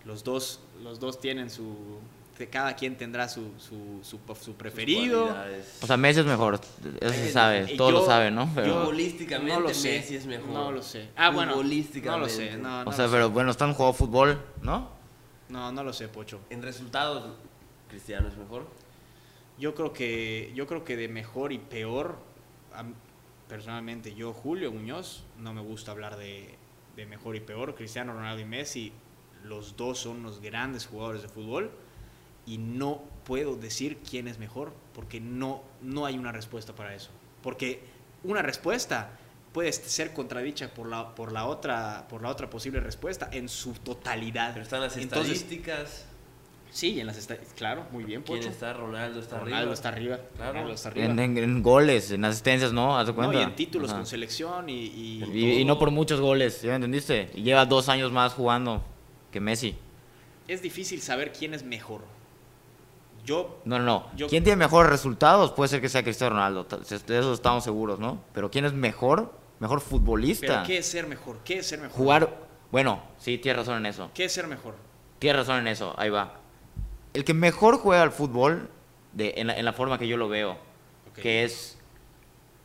los 0.05 0.25
dos, 0.25 0.61
los 0.83 1.01
dos 1.01 1.21
tienen 1.21 1.51
su. 1.51 2.01
Cada 2.49 2.75
quien 2.77 2.97
tendrá 2.97 3.29
su, 3.29 3.53
su, 3.59 4.01
su, 4.03 4.19
su 4.41 4.55
preferido. 4.55 5.35
O 5.81 5.87
sea, 5.87 5.97
Messi 5.97 6.21
es 6.21 6.27
mejor. 6.27 6.61
Eso 7.01 7.13
se 7.13 7.33
sabe. 7.33 7.73
Y 7.73 7.77
Todos 7.77 7.93
lo 7.93 8.01
yo- 8.01 8.07
saben, 8.07 8.35
¿no? 8.35 8.47
yo 8.47 8.53
Pero, 8.55 8.75
Futbolísticamente 8.81 9.55
no 9.55 9.61
lo 9.61 9.75
sé. 9.75 9.99
Messi 9.99 10.17
es 10.17 10.27
mejor. 10.27 10.49
No 10.51 10.73
lo 10.73 10.83
sé. 10.83 11.09
Ah, 11.17 11.31
bueno. 11.31 11.57
No 11.57 12.19
lo 12.19 12.29
sé. 12.29 12.57
No, 12.57 12.85
no 12.85 12.91
o 12.91 12.93
sea, 12.93 13.07
sé. 13.07 13.13
pero 13.13 13.31
bueno, 13.31 13.51
están 13.51 13.75
jugando 13.75 13.97
fútbol, 13.99 14.41
¿no? 14.63 14.89
No, 15.49 15.71
no 15.73 15.85
lo 15.85 15.93
sé, 15.93 16.09
Pocho. 16.09 16.41
En 16.51 16.63
resultados, 16.63 17.35
Cristiano 17.89 18.29
es 18.29 18.37
mejor. 18.37 18.67
Yo 19.59 19.75
creo 19.75 19.93
que, 19.93 20.51
yo 20.55 20.67
creo 20.67 20.85
que 20.85 20.97
de 20.97 21.09
mejor 21.09 21.53
y 21.53 21.59
peor, 21.59 22.17
personalmente 23.49 24.15
yo, 24.15 24.33
Julio 24.33 24.73
Muñoz, 24.73 25.25
no 25.39 25.53
me 25.53 25.61
gusta 25.61 25.91
hablar 25.91 26.17
de, 26.17 26.55
de 26.97 27.07
mejor 27.07 27.37
y 27.37 27.41
peor. 27.41 27.75
Cristiano 27.75 28.13
Ronaldo 28.15 28.41
y 28.41 28.45
Messi, 28.47 28.93
los 29.45 29.77
dos 29.77 29.99
son 29.99 30.19
unos 30.21 30.41
grandes 30.41 30.87
jugadores 30.87 31.23
de 31.23 31.29
fútbol 31.29 31.71
y 32.47 32.59
no 32.59 33.03
puedo 33.25 33.57
decir 33.57 33.99
quién 34.09 34.27
es 34.29 34.39
mejor 34.39 34.73
porque 34.95 35.21
no, 35.21 35.63
no 35.81 36.07
hay 36.07 36.19
una 36.19 36.33
respuesta 36.33 36.75
para 36.75 36.95
eso. 36.95 37.11
Porque 37.43 37.81
una 38.25 38.43
respuesta 38.43 39.11
puede 39.53 39.73
ser 39.73 40.13
contradicha 40.15 40.73
por 40.75 40.89
la, 40.89 41.15
por 41.15 41.31
la, 41.33 41.47
otra, 41.47 42.07
por 42.09 42.23
la 42.23 42.29
otra 42.31 42.49
posible 42.51 42.81
respuesta 42.81 43.29
en 43.33 43.49
su 43.49 43.73
totalidad. 43.75 44.53
Pero 44.55 44.63
están 44.65 44.81
las 44.81 44.97
Entonces, 44.97 45.35
estadísticas. 45.43 46.05
sí, 46.71 46.99
en 47.01 47.07
las 47.07 47.17
estadísticas, 47.19 47.55
claro, 47.57 47.85
muy 47.93 48.05
bien, 48.05 48.23
¿Quién 48.23 48.43
está? 48.43 48.73
Ronaldo 48.73 49.21
está 49.21 49.39
Ronaldo 49.39 49.57
arriba. 49.59 49.73
está 49.75 49.89
arriba. 49.91 50.19
Claro. 50.37 50.53
Ronaldo 50.53 50.75
está 50.75 50.89
arriba. 50.89 51.07
En, 51.07 51.19
en- 51.19 51.39
en 51.39 51.63
goles, 51.63 52.11
en 52.11 52.25
asistencias, 52.25 52.73
¿no? 52.73 52.99
¿Haz 52.99 53.07
de 53.07 53.13
No, 53.13 53.17
cuenta? 53.17 53.41
y 53.41 53.43
en 53.43 53.55
títulos 53.55 53.91
Ajá. 53.91 53.99
con 53.99 54.07
selección 54.07 54.69
y, 54.69 54.87
y- 54.87 55.25
Y, 55.33 55.53
y 55.61 55.65
no 55.65 55.79
por 55.79 55.91
muchos 55.91 56.21
goles, 56.21 56.63
¿ya 56.63 56.71
me 56.71 56.77
entendiste? 56.77 57.31
Y 57.35 57.43
lleva 57.43 57.67
dos 57.67 57.89
años 57.89 58.11
más 58.11 58.33
jugando 58.33 58.83
que 59.31 59.41
Messi. 59.41 59.77
es 60.49 60.61
difícil 60.63 61.01
saber 61.03 61.33
quién 61.33 61.55
es 61.55 61.63
mejor. 61.63 62.03
Yo, 63.25 63.61
No, 63.65 63.79
no, 63.79 63.85
no. 63.85 64.07
Yo- 64.17 64.27
¿Quién 64.29 64.43
tiene 64.43 64.57
mejores 64.57 64.91
resultados? 64.91 65.53
Puede 65.53 65.69
ser 65.69 65.81
que 65.81 65.89
sea 65.89 66.03
Cristiano 66.03 66.35
Ronaldo. 66.35 66.65
De 66.65 67.19
eso 67.19 67.33
estamos 67.33 67.63
seguros, 67.65 67.99
¿no? 67.99 68.21
Pero 68.33 68.51
¿quién 68.51 68.65
es 68.65 68.73
mejor? 68.73 69.33
Mejor 69.61 69.81
futbolista. 69.81 70.47
pero 70.47 70.63
¿qué 70.67 70.79
es 70.79 70.87
ser 70.87 71.07
mejor? 71.07 71.39
¿Qué 71.45 71.59
es 71.59 71.67
ser 71.67 71.79
mejor? 71.81 71.97
Jugar. 71.97 72.37
Bueno, 72.73 73.01
sí, 73.19 73.39
tienes 73.39 73.59
razón 73.59 73.77
en 73.79 73.87
eso. 73.87 74.11
¿Qué 74.15 74.25
es 74.25 74.33
ser 74.33 74.47
mejor? 74.49 74.75
Tienes 75.21 75.39
razón 75.47 75.59
en 75.61 75.69
eso. 75.69 75.95
Ahí 75.99 76.11
va. 76.11 76.35
El 77.15 77.25
que 77.25 77.35
mejor 77.35 77.77
juega 77.79 78.03
al 78.03 78.11
fútbol, 78.11 78.71
de, 79.13 79.35
en, 79.37 79.47
la, 79.47 79.57
en 79.57 79.65
la 79.65 79.73
forma 79.73 79.99
que 79.99 80.09
yo 80.09 80.17
lo 80.17 80.29
veo, 80.29 80.57
que 81.15 81.45
es 81.45 81.79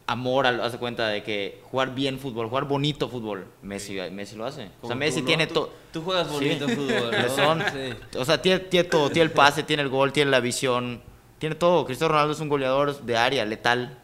amor, 0.07 0.47
haz 0.47 0.71
de 0.71 0.77
cuenta 0.77 1.07
de 1.09 1.21
que 1.21 1.61
jugar 1.69 1.93
bien 1.93 2.17
fútbol, 2.17 2.47
jugar 2.47 2.63
bonito 2.65 3.09
fútbol, 3.09 3.45
Messi, 3.61 3.97
Messi 4.11 4.35
lo 4.35 4.45
hace. 4.45 4.69
O 4.81 4.87
sea, 4.87 4.95
Messi 4.95 5.17
tú, 5.19 5.23
¿no? 5.23 5.27
tiene 5.27 5.47
todo. 5.47 5.69
Tú 5.91 6.01
juegas 6.01 6.31
bonito 6.31 6.67
Sí. 6.67 6.75
fútbol, 6.75 7.11
¿no? 7.11 7.29
Son- 7.29 7.63
Sí. 7.71 8.17
O 8.17 8.25
sea, 8.25 8.41
tiene, 8.41 8.59
tiene 8.61 8.87
todo, 8.89 9.09
tiene 9.09 9.23
el 9.25 9.31
pase, 9.31 9.63
tiene 9.63 9.83
el 9.83 9.89
gol, 9.89 10.13
tiene 10.13 10.31
la 10.31 10.39
visión, 10.39 11.01
tiene 11.39 11.55
todo. 11.55 11.85
Cristiano 11.85 12.13
Ronaldo 12.13 12.33
es 12.33 12.39
un 12.39 12.49
goleador 12.49 13.01
de 13.01 13.17
área, 13.17 13.43
letal, 13.45 13.99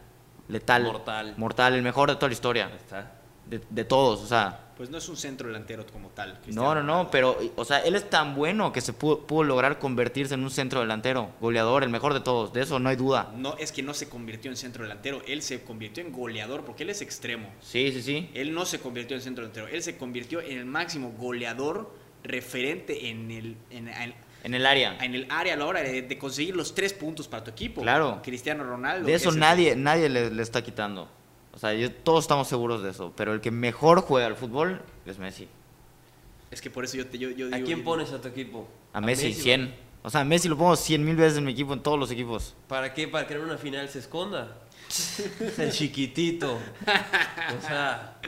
letal, 0.48 0.82
Mortal. 0.84 1.34
mortal, 1.38 1.74
el 1.74 1.82
mejor 1.82 2.10
de 2.10 2.16
toda 2.16 2.28
la 2.28 2.34
historia, 2.34 2.70
está. 2.76 3.12
De, 3.46 3.60
de 3.70 3.84
todos, 3.84 4.20
o 4.20 4.26
sea. 4.26 4.60
Pues 4.76 4.90
no 4.90 4.98
es 4.98 5.08
un 5.08 5.16
centro 5.16 5.46
delantero 5.46 5.86
como 5.86 6.08
tal. 6.08 6.40
Cristiano 6.42 6.74
No, 6.74 6.82
no, 6.82 7.04
no, 7.04 7.10
pero, 7.10 7.38
o 7.54 7.64
sea, 7.64 7.78
él 7.78 7.94
es 7.94 8.10
tan 8.10 8.34
bueno 8.34 8.72
que 8.72 8.80
se 8.80 8.92
pudo, 8.92 9.20
pudo 9.20 9.44
lograr 9.44 9.78
convertirse 9.78 10.34
en 10.34 10.42
un 10.42 10.50
centro 10.50 10.80
delantero, 10.80 11.30
goleador, 11.40 11.84
el 11.84 11.90
mejor 11.90 12.12
de 12.12 12.18
todos, 12.20 12.52
de 12.52 12.62
eso 12.62 12.80
no 12.80 12.88
hay 12.88 12.96
duda. 12.96 13.30
No, 13.36 13.56
es 13.58 13.70
que 13.70 13.84
no 13.84 13.94
se 13.94 14.08
convirtió 14.08 14.50
en 14.50 14.56
centro 14.56 14.82
delantero, 14.82 15.22
él 15.28 15.42
se 15.42 15.62
convirtió 15.62 16.02
en 16.04 16.10
goleador 16.12 16.64
porque 16.64 16.82
él 16.82 16.90
es 16.90 17.02
extremo. 17.02 17.48
Sí, 17.60 17.92
sí, 17.92 18.02
sí. 18.02 18.30
Él 18.34 18.52
no 18.52 18.66
se 18.66 18.80
convirtió 18.80 19.16
en 19.16 19.22
centro 19.22 19.42
delantero, 19.42 19.68
él 19.68 19.80
se 19.82 19.96
convirtió 19.96 20.40
en 20.40 20.58
el 20.58 20.66
máximo 20.66 21.12
goleador 21.16 21.94
referente 22.24 23.10
en 23.10 23.30
el, 23.30 23.56
en, 23.70 23.86
en- 23.88 24.14
En 24.42 24.54
el 24.54 24.66
área. 24.66 24.96
en 25.00 25.14
el 25.14 25.26
área 25.30 25.54
a 25.54 25.56
la 25.56 25.66
hora 25.66 25.82
de, 25.82 26.02
de 26.02 26.18
conseguir 26.18 26.56
los 26.56 26.74
tres 26.74 26.92
puntos 26.92 27.28
para 27.28 27.44
tu 27.44 27.50
equipo. 27.52 27.80
Claro. 27.82 28.20
Cristiano 28.24 28.64
Ronaldo. 28.64 29.06
De 29.06 29.14
eso 29.14 29.30
el- 29.30 29.38
nadie, 29.38 29.76
nadie 29.76 30.08
le, 30.08 30.30
le 30.30 30.42
está 30.42 30.62
quitando. 30.62 31.08
O 31.54 31.58
sea, 31.58 31.72
yo- 31.74 31.90
todos 31.92 32.24
estamos 32.24 32.48
seguros 32.48 32.82
de 32.82 32.90
eso, 32.90 33.12
pero 33.16 33.32
el 33.32 33.40
que 33.40 33.50
mejor 33.50 34.00
juega 34.00 34.26
al 34.26 34.36
fútbol 34.36 34.82
es 35.06 35.18
Messi. 35.18 35.48
Es 36.50 36.60
que 36.60 36.70
por 36.70 36.84
eso 36.84 36.96
yo, 36.96 37.06
te, 37.06 37.18
yo, 37.18 37.30
yo 37.30 37.46
¿A 37.46 37.56
digo- 37.56 37.66
quién 37.66 37.84
pones 37.84 38.10
a 38.12 38.20
tu 38.20 38.28
equipo? 38.28 38.68
A 38.92 39.00
Messi, 39.00 39.28
Messi, 39.28 39.42
100. 39.42 39.74
O 40.02 40.10
sea, 40.10 40.20
a 40.20 40.24
Messi 40.24 40.48
lo 40.48 40.56
pongo 40.58 40.76
100 40.76 41.04
mil 41.04 41.16
veces 41.16 41.38
en 41.38 41.44
mi 41.44 41.52
equipo, 41.52 41.72
en 41.72 41.80
todos 41.82 41.98
los 41.98 42.10
equipos. 42.10 42.54
¿Para 42.68 42.92
qué? 42.92 43.08
¿Para 43.08 43.26
que 43.26 43.34
en 43.34 43.40
una 43.40 43.56
final 43.56 43.88
se 43.88 44.00
esconda? 44.00 44.58
el 45.58 45.72
chiquitito. 45.72 46.54
O 46.54 47.66
sea, 47.66 48.18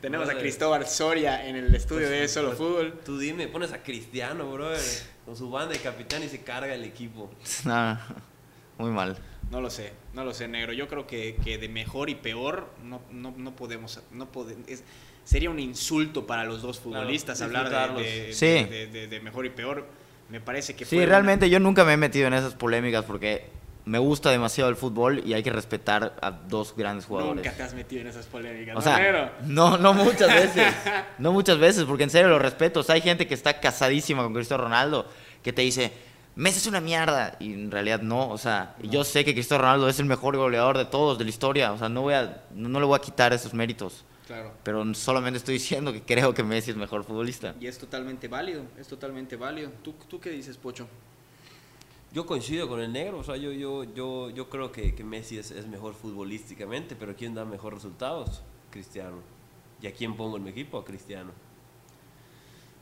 Tenemos 0.00 0.28
a 0.30 0.34
Cristóbal 0.38 0.86
Soria 0.86 1.46
en 1.46 1.56
el 1.56 1.74
estudio 1.74 2.08
de 2.08 2.26
Solo 2.26 2.52
Fútbol. 2.52 2.98
Tú 3.04 3.18
dime, 3.18 3.48
pones 3.48 3.72
a 3.72 3.82
Cristiano, 3.82 4.50
brother, 4.50 4.80
con 5.26 5.36
su 5.36 5.50
banda 5.50 5.74
de 5.74 5.80
capitán 5.80 6.22
y 6.22 6.28
se 6.28 6.40
carga 6.42 6.72
el 6.74 6.84
equipo. 6.84 7.30
No, 7.64 7.98
muy 8.78 8.90
mal. 8.90 9.16
No 9.50 9.60
lo 9.60 9.68
sé, 9.70 9.92
no 10.14 10.24
lo 10.24 10.32
sé, 10.32 10.46
negro. 10.48 10.72
Yo 10.72 10.86
creo 10.88 11.06
que, 11.06 11.36
que 11.44 11.58
de 11.58 11.68
mejor 11.68 12.08
y 12.08 12.14
peor 12.14 12.70
no, 12.84 13.00
no, 13.10 13.34
no 13.36 13.56
podemos. 13.56 14.00
No 14.12 14.30
pode- 14.30 14.56
es- 14.68 14.84
sería 15.24 15.50
un 15.50 15.58
insulto 15.58 16.26
para 16.26 16.44
los 16.44 16.62
dos 16.62 16.78
futbolistas 16.78 17.38
Claro, 17.38 17.66
hablar 17.66 17.96
de, 17.96 18.02
de- 18.28 18.32
Sí. 18.32 18.46
de- 18.46 18.66
de- 18.66 18.86
de- 18.86 19.06
de 19.08 19.20
mejor 19.20 19.46
y 19.46 19.50
peor. 19.50 19.86
Me 20.28 20.40
parece 20.40 20.76
que 20.76 20.84
Sí, 20.84 20.96
fue 20.96 21.06
realmente 21.06 21.50
yo 21.50 21.58
nunca 21.58 21.84
me 21.84 21.94
he 21.94 21.96
metido 21.96 22.28
en 22.28 22.34
esas 22.34 22.54
polémicas 22.54 23.04
porque 23.04 23.48
me 23.86 23.98
gusta 23.98 24.30
demasiado 24.30 24.70
el 24.70 24.76
fútbol 24.76 25.20
y 25.26 25.34
hay 25.34 25.42
que 25.42 25.50
respetar 25.50 26.14
a 26.22 26.30
dos 26.30 26.74
grandes 26.76 27.06
jugadores. 27.06 27.44
Nunca 27.44 27.56
te 27.56 27.62
has 27.64 27.74
metido 27.74 28.02
en 28.02 28.06
esas 28.06 28.26
polémicas. 28.26 28.76
O 28.76 28.80
no, 29.46 29.78
no 29.78 29.94
muchas 29.94 30.32
veces. 30.32 30.72
No 31.18 31.32
muchas 31.32 31.58
veces, 31.58 31.84
porque 31.84 32.04
en 32.04 32.10
serio 32.10 32.28
lo 32.28 32.38
respeto. 32.38 32.80
O 32.80 32.82
sea, 32.84 32.94
hay 32.94 33.00
gente 33.00 33.26
que 33.26 33.34
está 33.34 33.58
casadísima 33.60 34.22
con 34.22 34.32
Cristiano 34.32 34.62
Ronaldo 34.62 35.06
que 35.42 35.52
te 35.52 35.62
dice, 35.62 35.92
Messi 36.36 36.58
es 36.58 36.66
una 36.66 36.80
mierda. 36.80 37.36
Y 37.40 37.52
en 37.52 37.70
realidad 37.70 38.00
no. 38.00 38.28
O 38.28 38.38
sea, 38.38 38.76
yo 38.82 39.04
sé 39.04 39.24
que 39.24 39.34
Cristiano 39.34 39.62
Ronaldo 39.62 39.88
es 39.88 39.98
el 39.98 40.06
mejor 40.06 40.36
goleador 40.36 40.78
de 40.78 40.84
todos, 40.84 41.18
de 41.18 41.24
la 41.24 41.30
historia. 41.30 41.72
O 41.72 41.78
sea, 41.78 41.88
no, 41.88 42.02
voy 42.02 42.14
a, 42.14 42.44
no, 42.54 42.68
no 42.68 42.80
le 42.80 42.86
voy 42.86 42.96
a 42.96 43.00
quitar 43.00 43.32
esos 43.32 43.54
méritos. 43.54 44.04
Claro. 44.26 44.52
Pero 44.62 44.94
solamente 44.94 45.38
estoy 45.38 45.54
diciendo 45.60 45.92
que 45.92 46.02
creo 46.02 46.32
que 46.32 46.42
Messi 46.42 46.70
es 46.70 46.76
mejor 46.76 47.04
futbolista. 47.04 47.54
Y 47.60 47.66
es 47.66 47.78
totalmente 47.78 48.28
válido, 48.28 48.62
es 48.78 48.86
totalmente 48.86 49.36
válido. 49.36 49.70
¿Tú, 49.82 49.94
tú 50.08 50.20
qué 50.20 50.30
dices, 50.30 50.56
Pocho? 50.56 50.86
Yo 52.12 52.26
coincido 52.26 52.68
con 52.68 52.80
el 52.80 52.92
negro, 52.92 53.18
o 53.18 53.24
sea, 53.24 53.36
yo, 53.36 53.52
yo, 53.52 53.84
yo, 53.84 54.30
yo 54.30 54.48
creo 54.48 54.72
que, 54.72 54.96
que 54.96 55.04
Messi 55.04 55.38
es, 55.38 55.52
es 55.52 55.68
mejor 55.68 55.94
futbolísticamente, 55.94 56.96
pero 56.96 57.14
¿quién 57.14 57.34
da 57.34 57.44
mejor 57.44 57.74
resultados? 57.74 58.42
Cristiano. 58.70 59.18
¿Y 59.80 59.86
a 59.86 59.92
quién 59.92 60.16
pongo 60.16 60.36
en 60.36 60.44
mi 60.44 60.50
equipo? 60.50 60.78
A 60.78 60.84
Cristiano. 60.84 61.30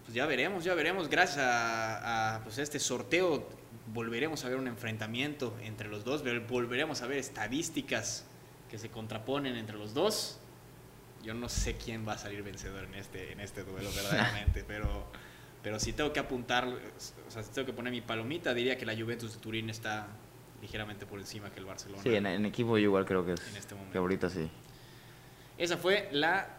Pues 0.09 0.16
ya 0.16 0.24
veremos, 0.24 0.64
ya 0.64 0.72
veremos. 0.72 1.11
Gracias 1.11 1.36
a, 1.36 2.36
a, 2.36 2.42
pues 2.42 2.56
este 2.56 2.78
sorteo 2.78 3.46
volveremos 3.92 4.42
a 4.42 4.48
ver 4.48 4.56
un 4.56 4.66
enfrentamiento 4.66 5.54
entre 5.62 5.86
los 5.86 6.02
dos, 6.02 6.24
volveremos 6.48 7.02
a 7.02 7.06
ver 7.06 7.18
estadísticas 7.18 8.24
que 8.70 8.78
se 8.78 8.88
contraponen 8.88 9.54
entre 9.56 9.76
los 9.76 9.92
dos. 9.92 10.38
Yo 11.22 11.34
no 11.34 11.50
sé 11.50 11.76
quién 11.76 12.09
va 12.09 12.14
a 12.14 12.18
salir 12.18 12.42
vencedor 12.42 12.84
en 12.84 12.94
este, 12.94 13.32
en 13.32 13.40
este 13.40 13.64
duelo 13.64 13.90
verdaderamente, 13.94 14.64
pero, 14.66 15.04
pero 15.62 15.78
si 15.78 15.92
tengo 15.92 16.11
que 16.11 16.20
apuntar, 16.20 16.66
o 16.66 17.30
sea, 17.30 17.42
si 17.42 17.50
tengo 17.50 17.66
que 17.66 17.74
poner 17.74 17.92
mi 17.92 18.00
palomita, 18.00 18.54
diría 18.54 18.78
que 18.78 18.86
la 18.86 18.96
Juventus 18.96 19.34
de 19.34 19.40
Turín 19.40 19.68
está 19.68 20.06
ligeramente 20.62 21.04
por 21.04 21.18
encima 21.18 21.50
que 21.50 21.61
el 21.61 21.66
Barcelona. 21.66 22.02
Sí, 22.02 22.14
en, 22.14 22.24
en 22.24 22.46
equipo 22.46 22.78
yo 22.78 22.84
igual 22.84 23.04
creo 23.04 23.26
que 23.26 23.34
es. 23.34 23.46
En 23.46 23.56
este 23.59 23.74
momento. 23.74 23.92
Que 23.92 23.98
ahorita 23.98 24.30
sí. 24.30 24.48
Esa 25.59 25.76
fue 25.76 26.09
la 26.12 26.56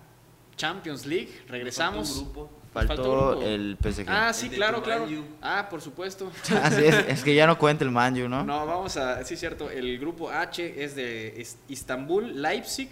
Champions 0.56 1.08
League. 1.08 1.32
Regresamos. 1.48 2.16
Grupo. 2.16 2.59
Faltó, 2.74 3.42
el 3.42 3.78
PSG. 3.82 4.06
Ah, 4.08 4.32
sí, 4.32 4.50
claro, 4.50 4.84
claro. 4.84 5.08
Ah, 5.42 5.68
por 5.70 5.82
supuesto. 5.82 6.32
Así 6.64 6.84
es, 6.86 6.96
es 7.08 7.24
que 7.24 7.34
ya 7.34 7.48
no 7.48 7.58
cuenta 7.58 7.84
el 7.84 7.92
Manju, 7.92 8.28
¿no? 8.30 8.44
No, 8.44 8.66
vamos 8.66 8.96
a. 8.98 9.24
Sí, 9.26 9.36
cierto. 9.36 9.70
El 9.72 9.98
grupo 9.98 10.30
H 10.30 10.84
es 10.84 10.96
de 10.96 11.42
es- 11.42 11.58
Istambul, 11.68 12.42
Leipzig, 12.42 12.90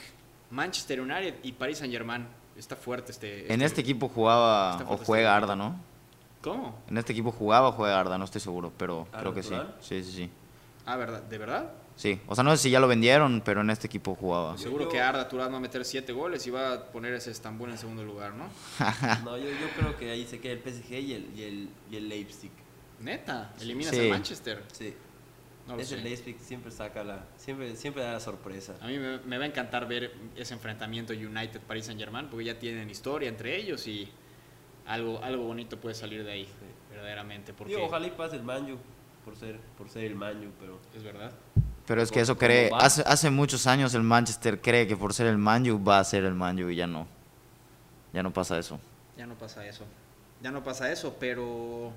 Manchester 0.50 1.02
United 1.02 1.36
y 1.44 1.52
Paris 1.52 1.78
Saint 1.78 1.94
Germain. 1.94 2.26
Está 2.58 2.76
fuerte 2.76 3.12
este. 3.12 3.54
En 3.54 3.62
este 3.62 3.82
equipo 3.82 4.10
jugaba 4.10 4.76
o 4.78 4.80
fuerte 4.80 5.06
juega 5.06 5.30
este 5.36 5.44
Arda, 5.44 5.56
¿no? 5.56 5.80
¿Cómo? 6.42 6.76
En 6.90 6.98
este 6.98 7.12
equipo 7.14 7.32
jugaba 7.32 7.70
o 7.70 7.72
juega 7.74 8.00
Arda, 8.00 8.18
no 8.18 8.26
estoy 8.26 8.42
seguro, 8.42 8.72
pero 8.78 9.08
¿Arda 9.12 9.20
creo 9.20 9.34
que 9.34 9.44
sí. 9.44 9.56
Sí, 9.82 10.04
sí, 10.04 10.12
sí. 10.12 10.30
Ah, 10.86 10.96
¿verdad? 10.96 11.22
¿De 11.22 11.38
verdad? 11.38 11.70
Sí, 11.98 12.22
o 12.28 12.36
sea, 12.36 12.44
no 12.44 12.52
sé 12.52 12.58
si 12.64 12.70
ya 12.70 12.80
lo 12.80 12.88
vendieron, 12.88 13.42
pero 13.44 13.62
en 13.62 13.70
este 13.72 13.88
equipo 13.88 14.14
jugaba. 14.16 14.52
Yo- 14.56 14.60
Seguro 14.60 14.88
que 14.88 15.02
Arda 15.02 15.28
Turán 15.28 15.52
va 15.52 15.58
a 15.58 15.60
meter 15.60 15.84
7 15.84 16.14
goles 16.14 16.46
y 16.46 16.52
va 16.52 16.74
a 16.74 16.84
poner 16.92 17.14
ese 17.16 17.32
Estambul 17.32 17.72
en 17.72 17.78
segundo 17.80 18.04
lugar, 18.04 18.34
¿no? 18.36 18.48
No, 19.26 19.36
yo, 19.38 19.46
yo 19.50 19.68
creo 19.76 19.98
que 19.98 20.12
ahí 20.12 20.26
se 20.28 20.40
queda 20.40 20.54
el 20.54 20.60
PSG 20.60 20.92
y 20.94 21.14
el, 21.14 21.32
y 21.36 21.42
el, 21.44 21.70
y 21.92 21.96
el 21.98 22.08
Leipzig. 22.08 22.52
Neta, 23.00 23.52
eliminas 23.60 23.96
Sí. 23.96 24.08
a 24.08 24.12
Manchester. 24.12 24.64
Sí. 24.72 24.94
No 25.68 25.76
Ese 25.78 25.98
sé. 25.98 26.02
Leipzig 26.04 26.38
siempre 26.40 26.72
saca 26.72 27.04
la. 27.04 27.26
Siempre, 27.36 27.76
siempre 27.76 28.04
da 28.04 28.14
la 28.14 28.20
sorpresa. 28.20 28.76
A 28.80 28.88
mí 28.88 28.98
me, 29.00 29.18
me 29.20 29.38
va 29.40 29.44
a 29.44 29.48
encantar 29.48 29.88
ver 29.88 30.14
ese 30.36 30.54
enfrentamiento 30.54 31.14
United-Paris 31.14 31.86
Saint-Germain 31.88 32.28
porque 32.30 32.46
ya 32.46 32.58
tienen 32.60 32.90
historia 32.90 33.28
entre 33.28 33.56
ellos 33.58 33.86
y 33.88 34.08
algo, 34.86 35.22
algo 35.24 35.44
bonito 35.46 35.78
puede 35.80 35.94
salir 35.96 36.24
de 36.24 36.32
ahí, 36.32 36.48
verdaderamente. 36.92 37.54
Porque 37.54 37.74
Digo, 37.74 37.88
ojalá 37.88 38.08
y 38.08 38.12
pase 38.12 38.36
el 38.38 38.44
Manju 38.44 38.78
por 39.26 39.36
ser, 39.36 39.60
por 39.78 39.90
ser 39.90 40.06
el 40.06 40.16
Manju, 40.16 40.52
pero. 40.60 40.80
es 40.96 41.04
verdad. 41.04 41.34
Pero 41.88 42.02
es 42.02 42.10
que 42.10 42.16
¿Cómo- 42.16 42.24
eso 42.24 42.38
cree. 42.38 42.70
Hace, 42.78 43.02
hace 43.06 43.30
muchos 43.32 43.66
años 43.66 43.94
el 43.96 44.04
Manchester 44.04 44.62
cree 44.62 44.86
que 44.88 44.96
por 44.98 45.14
ser 45.14 45.28
el 45.28 45.38
Manju 45.38 45.82
va 45.84 46.00
a 46.00 46.04
ser 46.04 46.26
el 46.26 46.34
Manju 46.36 46.70
y 46.70 46.76
ya 46.76 46.86
no. 46.86 47.08
Ya 48.14 48.22
no 48.24 48.32
pasa 48.32 48.60
eso. 48.60 48.80
Ya 49.18 49.26
no 49.26 49.36
pasa 49.36 49.66
eso. 49.66 49.86
Ya 50.44 50.52
no 50.52 50.64
pasa 50.64 50.92
eso, 50.92 51.16
pero. 51.20 51.92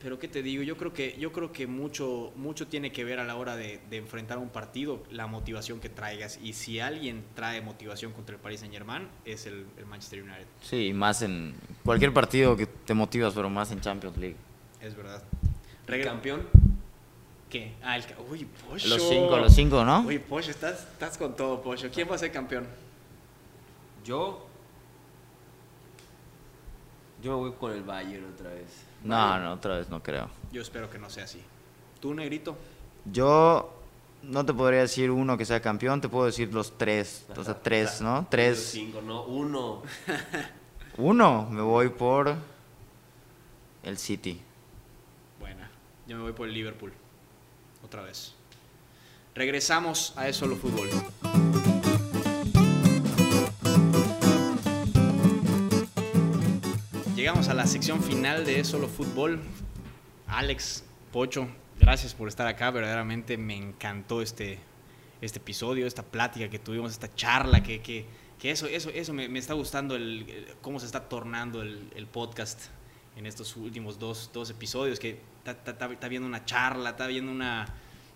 Pero 0.00 0.18
qué 0.18 0.26
te 0.26 0.42
digo, 0.42 0.64
yo 0.64 0.76
creo 0.76 0.92
que, 0.92 1.16
yo 1.20 1.30
creo 1.30 1.52
que 1.52 1.68
mucho, 1.68 2.32
mucho 2.34 2.66
tiene 2.66 2.90
que 2.90 3.04
ver 3.04 3.20
a 3.20 3.24
la 3.24 3.36
hora 3.36 3.54
de, 3.54 3.80
de 3.88 3.98
enfrentar 3.98 4.38
un 4.38 4.48
partido, 4.48 5.00
la 5.12 5.28
motivación 5.28 5.78
que 5.78 5.88
traigas. 5.88 6.40
Y 6.42 6.54
si 6.54 6.80
alguien 6.80 7.22
trae 7.36 7.60
motivación 7.60 8.12
contra 8.12 8.34
el 8.34 8.40
Paris 8.40 8.60
Saint 8.60 8.74
Germain, 8.74 9.06
es 9.24 9.46
el, 9.46 9.64
el 9.78 9.86
Manchester 9.86 10.22
United. 10.24 10.46
Sí, 10.60 10.88
y 10.88 10.92
más 10.92 11.22
en 11.22 11.54
cualquier 11.84 12.12
partido 12.12 12.56
que 12.56 12.66
te 12.66 12.94
motivas, 12.94 13.32
pero 13.34 13.48
más 13.48 13.70
en 13.70 13.80
Champions 13.80 14.16
League. 14.16 14.36
Es 14.80 14.96
verdad. 14.96 15.22
¿El 15.86 15.94
Regre- 15.94 16.04
campeón? 16.04 16.48
¿Qué? 17.52 17.74
Ah, 17.82 17.98
el 17.98 18.04
Uy, 18.30 18.46
Pocho. 18.46 18.88
Los 18.88 19.02
cinco, 19.10 19.36
los 19.36 19.54
cinco, 19.54 19.84
¿no? 19.84 20.00
Uy, 20.06 20.18
Pocho, 20.18 20.50
estás, 20.50 20.88
estás 20.90 21.18
con 21.18 21.36
todo, 21.36 21.60
Pocho. 21.60 21.90
¿Quién 21.92 22.10
va 22.10 22.14
a 22.14 22.18
ser 22.18 22.32
campeón? 22.32 22.66
Yo. 24.02 24.46
Yo 27.22 27.32
me 27.32 27.36
voy 27.36 27.52
con 27.52 27.72
el 27.72 27.82
Bayern 27.82 28.24
otra 28.32 28.48
vez. 28.48 28.86
No, 29.04 29.38
no, 29.38 29.52
otra 29.52 29.76
vez 29.76 29.90
no 29.90 30.02
creo. 30.02 30.30
Yo 30.50 30.62
espero 30.62 30.88
que 30.88 30.98
no 30.98 31.10
sea 31.10 31.24
así. 31.24 31.42
¿Tú, 32.00 32.14
Negrito? 32.14 32.56
Yo 33.04 33.70
no 34.22 34.46
te 34.46 34.54
podría 34.54 34.80
decir 34.80 35.10
uno 35.10 35.36
que 35.36 35.44
sea 35.44 35.60
campeón, 35.60 36.00
te 36.00 36.08
puedo 36.08 36.24
decir 36.24 36.54
los 36.54 36.78
tres. 36.78 37.26
O 37.36 37.44
sea, 37.44 37.60
tres, 37.60 38.00
¿no? 38.00 38.20
Los 38.20 38.30
Tres. 38.30 38.70
Cinco, 38.72 39.02
no, 39.02 39.24
uno. 39.24 39.82
Uno, 40.96 41.48
me 41.50 41.60
voy 41.60 41.90
por 41.90 42.34
el 43.82 43.98
City. 43.98 44.40
Buena. 45.38 45.70
Yo 46.06 46.16
me 46.16 46.22
voy 46.22 46.32
por 46.32 46.48
el 46.48 46.54
Liverpool. 46.54 46.92
Otra 47.84 48.02
vez. 48.02 48.34
Regresamos 49.34 50.12
a 50.16 50.28
eso 50.28 50.46
lo 50.46 50.56
fútbol. 50.56 50.90
Llegamos 57.16 57.48
a 57.48 57.54
la 57.54 57.66
sección 57.66 58.02
final 58.02 58.44
de 58.44 58.64
Solo 58.64 58.88
Fútbol. 58.88 59.40
Alex, 60.26 60.84
Pocho, 61.12 61.48
gracias 61.78 62.14
por 62.14 62.28
estar 62.28 62.46
acá. 62.46 62.70
Verdaderamente 62.70 63.36
me 63.36 63.56
encantó 63.56 64.22
este, 64.22 64.58
este 65.20 65.38
episodio, 65.38 65.86
esta 65.86 66.02
plática 66.02 66.50
que 66.50 66.58
tuvimos, 66.58 66.92
esta 66.92 67.14
charla, 67.14 67.62
que, 67.62 67.80
que, 67.80 68.06
que 68.38 68.50
eso, 68.50 68.66
eso, 68.66 68.90
eso 68.90 69.12
me, 69.12 69.38
está 69.38 69.54
gustando, 69.54 69.94
el, 69.94 70.46
cómo 70.60 70.80
se 70.80 70.86
está 70.86 71.08
tornando 71.08 71.62
el 71.62 72.06
podcast 72.10 72.60
en 73.16 73.26
estos 73.26 73.56
últimos 73.56 73.98
dos, 73.98 74.30
dos 74.32 74.50
episodios, 74.50 74.98
que 74.98 75.20
está, 75.44 76.08
viendo 76.08 76.26
una 76.26 76.44
charla, 76.44 76.90
está 76.90 77.06
viendo 77.06 77.30
una, 77.30 77.66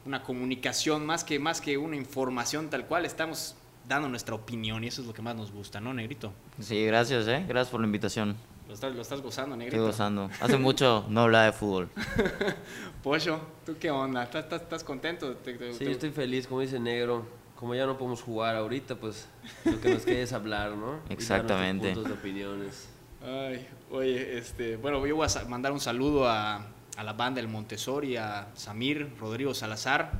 una 0.04 0.22
comunicación, 0.22 1.04
más 1.06 1.24
que, 1.24 1.38
más 1.38 1.60
que 1.60 1.76
una 1.78 1.96
información 1.96 2.70
tal 2.70 2.86
cual, 2.86 3.04
estamos 3.04 3.54
dando 3.88 4.08
nuestra 4.08 4.34
opinión 4.34 4.82
y 4.84 4.88
eso 4.88 5.00
es 5.02 5.06
lo 5.06 5.14
que 5.14 5.22
más 5.22 5.36
nos 5.36 5.52
gusta, 5.52 5.80
¿no, 5.80 5.92
Negrito? 5.94 6.32
Sí, 6.60 6.84
gracias, 6.86 7.28
¿eh? 7.28 7.44
Gracias 7.46 7.70
por 7.70 7.80
la 7.80 7.86
invitación. 7.86 8.36
Lo 8.66 8.74
estás, 8.74 8.92
lo 8.96 9.02
estás 9.02 9.20
gozando, 9.20 9.54
Estoy 9.54 9.66
Negrito. 9.66 9.86
gozando. 9.86 10.28
Hace 10.40 10.56
mucho 10.58 11.06
no 11.08 11.20
hablaba 11.22 11.44
de 11.44 11.52
fútbol. 11.52 11.88
Pocho, 13.02 13.40
¿tú 13.64 13.76
qué 13.78 13.90
onda? 13.90 14.24
¿Estás, 14.24 14.44
estás, 14.44 14.62
estás 14.62 14.82
contento? 14.84 15.34
¿Te- 15.36 15.54
te- 15.54 15.72
Sí, 15.72 15.78
te- 15.78 15.84
yo 15.84 15.90
estoy 15.92 16.10
feliz, 16.10 16.46
como 16.48 16.60
dice 16.62 16.80
Negro. 16.80 17.26
Como 17.54 17.74
ya 17.74 17.86
no 17.86 17.96
podemos 17.96 18.20
jugar 18.22 18.54
ahorita, 18.56 18.96
pues 18.96 19.28
lo 19.64 19.80
que 19.80 19.88
nos 19.94 20.02
queda 20.04 20.18
es 20.18 20.32
hablar, 20.32 20.72
¿no? 20.72 20.98
Y 21.08 21.12
Exactamente. 21.14 21.86
puntos 21.94 22.04
de 22.04 22.12
opiniones. 22.12 22.88
Ay, 23.28 23.66
oye, 23.90 24.38
este, 24.38 24.76
bueno, 24.76 25.04
yo 25.04 25.16
voy 25.16 25.26
a 25.26 25.44
mandar 25.46 25.72
un 25.72 25.80
saludo 25.80 26.28
a, 26.28 26.64
a 26.96 27.02
la 27.02 27.12
banda 27.12 27.40
del 27.40 27.50
Montessori, 27.50 28.16
a 28.16 28.46
Samir, 28.54 29.10
Rodrigo 29.18 29.52
Salazar, 29.52 30.12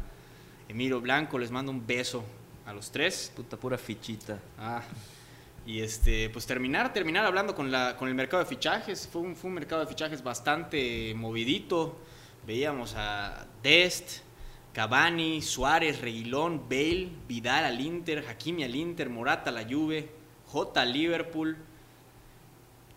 Emilio 0.68 1.00
Blanco, 1.00 1.38
les 1.38 1.52
mando 1.52 1.70
un 1.70 1.86
beso 1.86 2.24
a 2.66 2.72
los 2.72 2.90
tres. 2.90 3.30
Puta, 3.36 3.57
pura 3.57 3.78
fichita. 3.78 4.40
Ah, 4.59 4.82
y 5.64 5.82
este, 5.82 6.30
pues 6.30 6.46
terminar, 6.46 6.92
terminar 6.92 7.24
hablando 7.24 7.54
con, 7.54 7.70
la, 7.70 7.96
con 7.96 8.09
el 8.09 8.16
mercado 8.16 8.42
de 8.42 8.48
fichajes. 8.48 9.07
Fue 9.07 9.22
un, 9.22 9.36
fue 9.36 9.50
un 9.50 9.54
mercado 9.54 9.82
de 9.82 9.86
fichajes 9.86 10.24
bastante 10.24 11.14
movidito. 11.14 11.96
Veíamos 12.44 12.94
a 12.96 13.46
Dest, 13.62 14.22
Cavani, 14.72 15.42
Suárez, 15.42 16.00
Reguilón, 16.00 16.68
Bale, 16.68 17.11
Vidal 17.28 17.66
al 17.66 17.80
Inter, 17.80 18.24
Hakimi 18.28 18.64
al 18.64 18.74
Inter, 18.74 19.09
Morata 19.11 19.50
a 19.50 19.52
la 19.52 19.62
Juve, 19.62 20.11
J 20.46 20.80
al 20.80 20.92
Liverpool, 20.92 21.57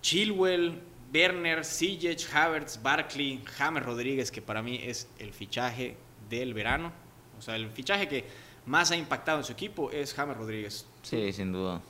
Chilwell, 0.01 0.81
Werner, 1.13 1.65
Sijic, 1.65 2.27
Havertz, 2.33 2.81
Barkley, 2.81 3.41
James 3.57 3.83
Rodríguez, 3.83 4.31
que 4.31 4.41
para 4.41 4.61
mí 4.61 4.79
es 4.83 5.07
el 5.19 5.33
fichaje 5.33 5.97
del 6.29 6.53
verano. 6.53 6.91
O 7.37 7.41
sea, 7.41 7.55
el 7.55 7.69
fichaje 7.71 8.07
que 8.07 8.25
más 8.65 8.91
ha 8.91 8.95
impactado 8.95 9.39
en 9.39 9.43
su 9.43 9.51
equipo 9.53 9.91
es 9.91 10.13
James 10.13 10.37
Rodríguez. 10.37 10.85
Sí, 11.01 11.31
sin 11.33 11.51
duda. 11.51 11.81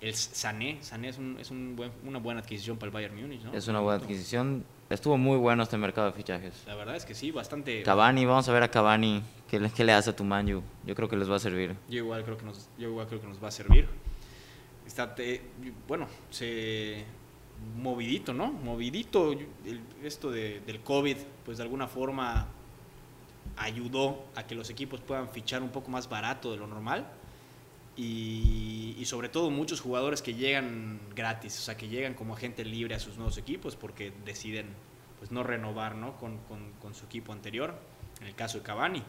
El 0.00 0.14
Sané, 0.14 0.78
Sané 0.82 1.08
es, 1.10 1.18
un- 1.18 1.38
es 1.38 1.50
un 1.50 1.76
buen- 1.76 1.92
una 2.04 2.18
buena 2.18 2.40
adquisición 2.40 2.76
para 2.76 2.88
el 2.88 2.92
Bayern 2.92 3.14
Múnich, 3.20 3.40
¿no? 3.42 3.54
Es 3.54 3.68
una 3.68 3.78
buena 3.80 4.02
adquisición. 4.02 4.64
Estuvo 4.90 5.16
muy 5.16 5.38
bueno 5.38 5.62
este 5.62 5.76
mercado 5.78 6.08
de 6.08 6.12
fichajes. 6.12 6.64
La 6.66 6.74
verdad 6.74 6.96
es 6.96 7.04
que 7.04 7.14
sí, 7.14 7.30
bastante. 7.30 7.82
Cavani, 7.84 8.26
vamos 8.26 8.48
a 8.48 8.52
ver 8.52 8.64
a 8.64 8.68
Cavani. 8.70 9.22
¿Qué 9.48 9.60
le, 9.60 9.70
qué 9.70 9.84
le 9.84 9.92
hace 9.92 10.10
a 10.10 10.16
tu 10.16 10.24
Manju? 10.24 10.62
Yo 10.84 10.94
creo 10.94 11.08
que 11.08 11.16
les 11.16 11.30
va 11.30 11.36
a 11.36 11.38
servir. 11.38 11.76
Yo 11.88 11.98
igual 11.98 12.24
creo 12.24 12.36
que 12.36 12.44
nos, 12.44 12.68
yo 12.78 12.88
igual 12.88 13.06
creo 13.06 13.20
que 13.20 13.28
nos 13.28 13.42
va 13.42 13.48
a 13.48 13.52
servir. 13.52 13.86
Está, 14.86 15.14
te- 15.14 15.40
bueno, 15.86 16.08
se 16.30 17.04
movidito, 17.76 18.32
¿no? 18.32 18.52
Movidito 18.52 19.32
el- 19.32 19.48
esto 20.02 20.30
de- 20.30 20.60
del 20.60 20.80
COVID, 20.80 21.16
pues 21.44 21.58
de 21.58 21.62
alguna 21.64 21.88
forma 21.88 22.48
ayudó 23.56 24.24
a 24.36 24.46
que 24.46 24.54
los 24.54 24.70
equipos 24.70 25.00
puedan 25.00 25.28
fichar 25.28 25.62
un 25.62 25.70
poco 25.70 25.90
más 25.90 26.08
barato 26.08 26.50
de 26.52 26.58
lo 26.58 26.66
normal 26.66 27.06
y, 27.96 29.02
sobre 29.04 29.28
todo 29.28 29.50
muchos 29.50 29.80
jugadores 29.80 30.22
que 30.22 30.34
llegan 30.34 31.00
gratis, 31.14 31.58
o 31.58 31.62
sea, 31.62 31.76
que 31.76 31.88
llegan 31.88 32.14
como 32.14 32.34
agente 32.34 32.64
libre 32.64 32.94
a 32.94 32.98
sus 33.00 33.16
nuevos 33.16 33.36
equipos 33.36 33.76
porque 33.76 34.12
deciden 34.24 34.66
pues 35.18 35.30
no 35.30 35.42
renovar 35.42 35.94
¿no? 35.96 36.16
Con- 36.16 36.38
con 36.80 36.94
su 36.94 37.04
equipo 37.04 37.32
anterior, 37.32 37.74
en 38.20 38.26
el 38.28 38.34
caso 38.34 38.58
de 38.58 38.64
Cavani. 38.64 39.02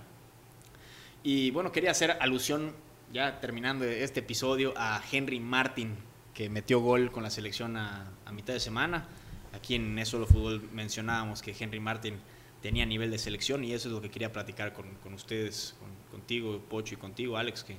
Y 1.24 1.52
bueno, 1.52 1.72
quería 1.72 1.92
hacer 1.92 2.18
alusión, 2.20 2.74
ya 3.14 3.40
terminando 3.40 3.86
este 3.86 4.20
episodio, 4.20 4.74
a 4.76 5.02
Henry 5.12 5.40
Martin, 5.40 5.96
que 6.34 6.50
metió 6.50 6.80
gol 6.80 7.12
con 7.12 7.24
la 7.24 7.30
selección 7.30 7.78
a, 7.78 8.12
a 8.26 8.32
mitad 8.32 8.54
de 8.54 8.60
semana. 8.60 9.08
Aquí 9.54 9.76
en 9.76 9.98
Eso 10.00 10.18
lo 10.20 10.26
Fútbol 10.26 10.68
mencionábamos 10.74 11.42
que 11.42 11.56
Henry 11.58 11.80
Martin 11.80 12.16
tenía 12.62 12.86
nivel 12.86 13.12
de 13.12 13.18
selección 13.20 13.64
y 13.64 13.74
eso 13.74 13.88
es 13.90 13.94
lo 13.94 14.02
que 14.02 14.10
quería 14.10 14.32
platicar 14.32 14.74
con, 14.74 14.86
con 15.04 15.14
ustedes, 15.14 15.76
con- 15.80 15.94
contigo, 16.12 16.60
Pocho, 16.70 16.96
y 16.96 16.98
contigo, 16.98 17.38
Alex, 17.38 17.64
que 17.64 17.78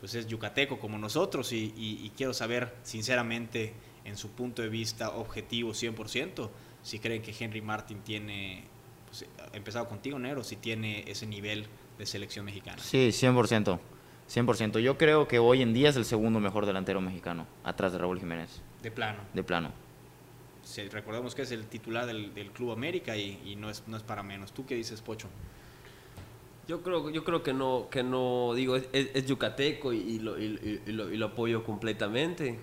pues 0.00 0.14
es 0.16 0.26
yucateco 0.26 0.80
como 0.80 0.98
nosotros 0.98 1.52
y, 1.52 1.72
y- 1.76 2.00
y 2.04 2.10
quiero 2.16 2.34
saber 2.34 2.74
sinceramente 2.82 3.72
en 4.04 4.16
su 4.16 4.30
punto 4.30 4.62
de 4.62 4.68
vista 4.68 5.10
objetivo 5.10 5.72
100%, 5.74 6.50
si 6.82 6.98
creen 6.98 7.22
que 7.22 7.32
Henry 7.38 7.60
Martin 7.60 8.00
tiene, 8.00 8.64
pues, 9.06 9.24
empezado 9.52 9.86
contigo, 9.88 10.18
Nero, 10.18 10.42
si 10.42 10.56
tiene 10.56 11.04
ese 11.06 11.26
nivel 11.26 11.66
de 11.98 12.06
selección 12.06 12.44
mexicana. 12.46 12.82
Sí, 12.82 13.10
100%. 13.12 13.78
100%. 14.32 14.78
Yo 14.80 14.96
creo 14.96 15.28
que 15.28 15.38
hoy 15.38 15.62
en 15.62 15.74
día 15.74 15.90
es 15.90 15.96
el 15.96 16.04
segundo 16.04 16.40
mejor 16.40 16.64
delantero 16.66 17.00
mexicano, 17.00 17.46
atrás 17.64 17.92
de 17.92 17.98
Raúl 17.98 18.18
Jiménez, 18.18 18.62
De 18.82 18.90
plano. 18.90 19.18
de 19.34 19.42
plano. 19.44 19.70
Se- 20.62 20.88
recordemos 20.88 21.34
que 21.34 21.42
es 21.42 21.50
el 21.50 21.66
titular 21.66 22.06
del, 22.06 22.32
del 22.34 22.50
Club 22.50 22.70
América 22.72 23.16
y, 23.16 23.40
y 23.44 23.56
no, 23.56 23.68
es, 23.68 23.82
no 23.88 23.96
es 23.96 24.02
para 24.02 24.22
menos. 24.22 24.52
¿Tú 24.52 24.64
qué 24.64 24.74
dices, 24.76 25.00
Pocho? 25.02 25.28
Yo 26.68 26.82
creo, 26.82 27.10
yo 27.10 27.24
creo 27.24 27.42
que 27.42 27.52
no, 27.52 27.88
que 27.90 28.02
no 28.04 28.54
digo, 28.54 28.76
es, 28.76 28.88
es- 28.92 29.10
es 29.14 29.26
yucateco 29.26 29.92
y, 29.92 29.98
y 29.98 30.18
lo, 30.20 30.38
y 30.38 30.80
lo- 30.86 31.12
y 31.12 31.16
lo 31.16 31.26
apoyo 31.26 31.64
completamente, 31.64 32.58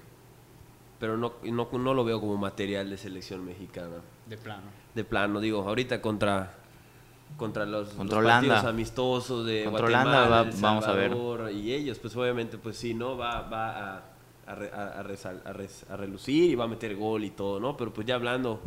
pero 0.99 1.17
no, 1.17 1.33
no, 1.43 1.69
no 1.71 1.93
lo 1.93 2.03
veo 2.05 2.19
como 2.19 2.37
material 2.37 2.89
de 2.89 2.97
selección 2.97 3.45
mexicana. 3.45 3.97
De 4.25 4.37
plano. 4.37 4.63
De 4.95 5.03
plano, 5.03 5.39
digo, 5.41 5.61
ahorita 5.67 6.01
contra 6.01 6.55
contra 7.37 7.65
los, 7.65 7.89
Contra 7.89 8.17
los 8.17 8.25
Holanda. 8.25 8.47
partidos 8.55 8.69
amistosos 8.73 9.45
de 9.45 9.63
Contra 9.65 9.81
Guatemala, 9.89 10.17
Holanda 10.27 10.41
va- 10.43 10.49
El 10.49 10.61
vamos 10.61 10.85
a 10.87 10.91
ver. 10.93 11.11
Y 11.53 11.73
ellos 11.73 11.97
pues 11.99 12.15
obviamente 12.15 12.57
pues 12.57 12.77
sí, 12.77 12.93
¿no? 12.93 13.17
Va, 13.17 13.41
va 13.43 13.69
a, 13.69 14.03
a, 14.47 14.51
a- 14.51 14.99
a 14.99 15.03
resal- 15.03 15.41
a 15.45 15.53
res- 15.53 15.85
a 15.89 15.95
relucir 15.97 16.51
y 16.51 16.55
va 16.55 16.65
a 16.65 16.67
meter 16.67 16.95
gol 16.95 17.23
y 17.23 17.29
todo, 17.31 17.59
¿no? 17.59 17.77
Pero 17.77 17.93
pues 17.93 18.05
ya 18.07 18.15
hablando 18.15 18.59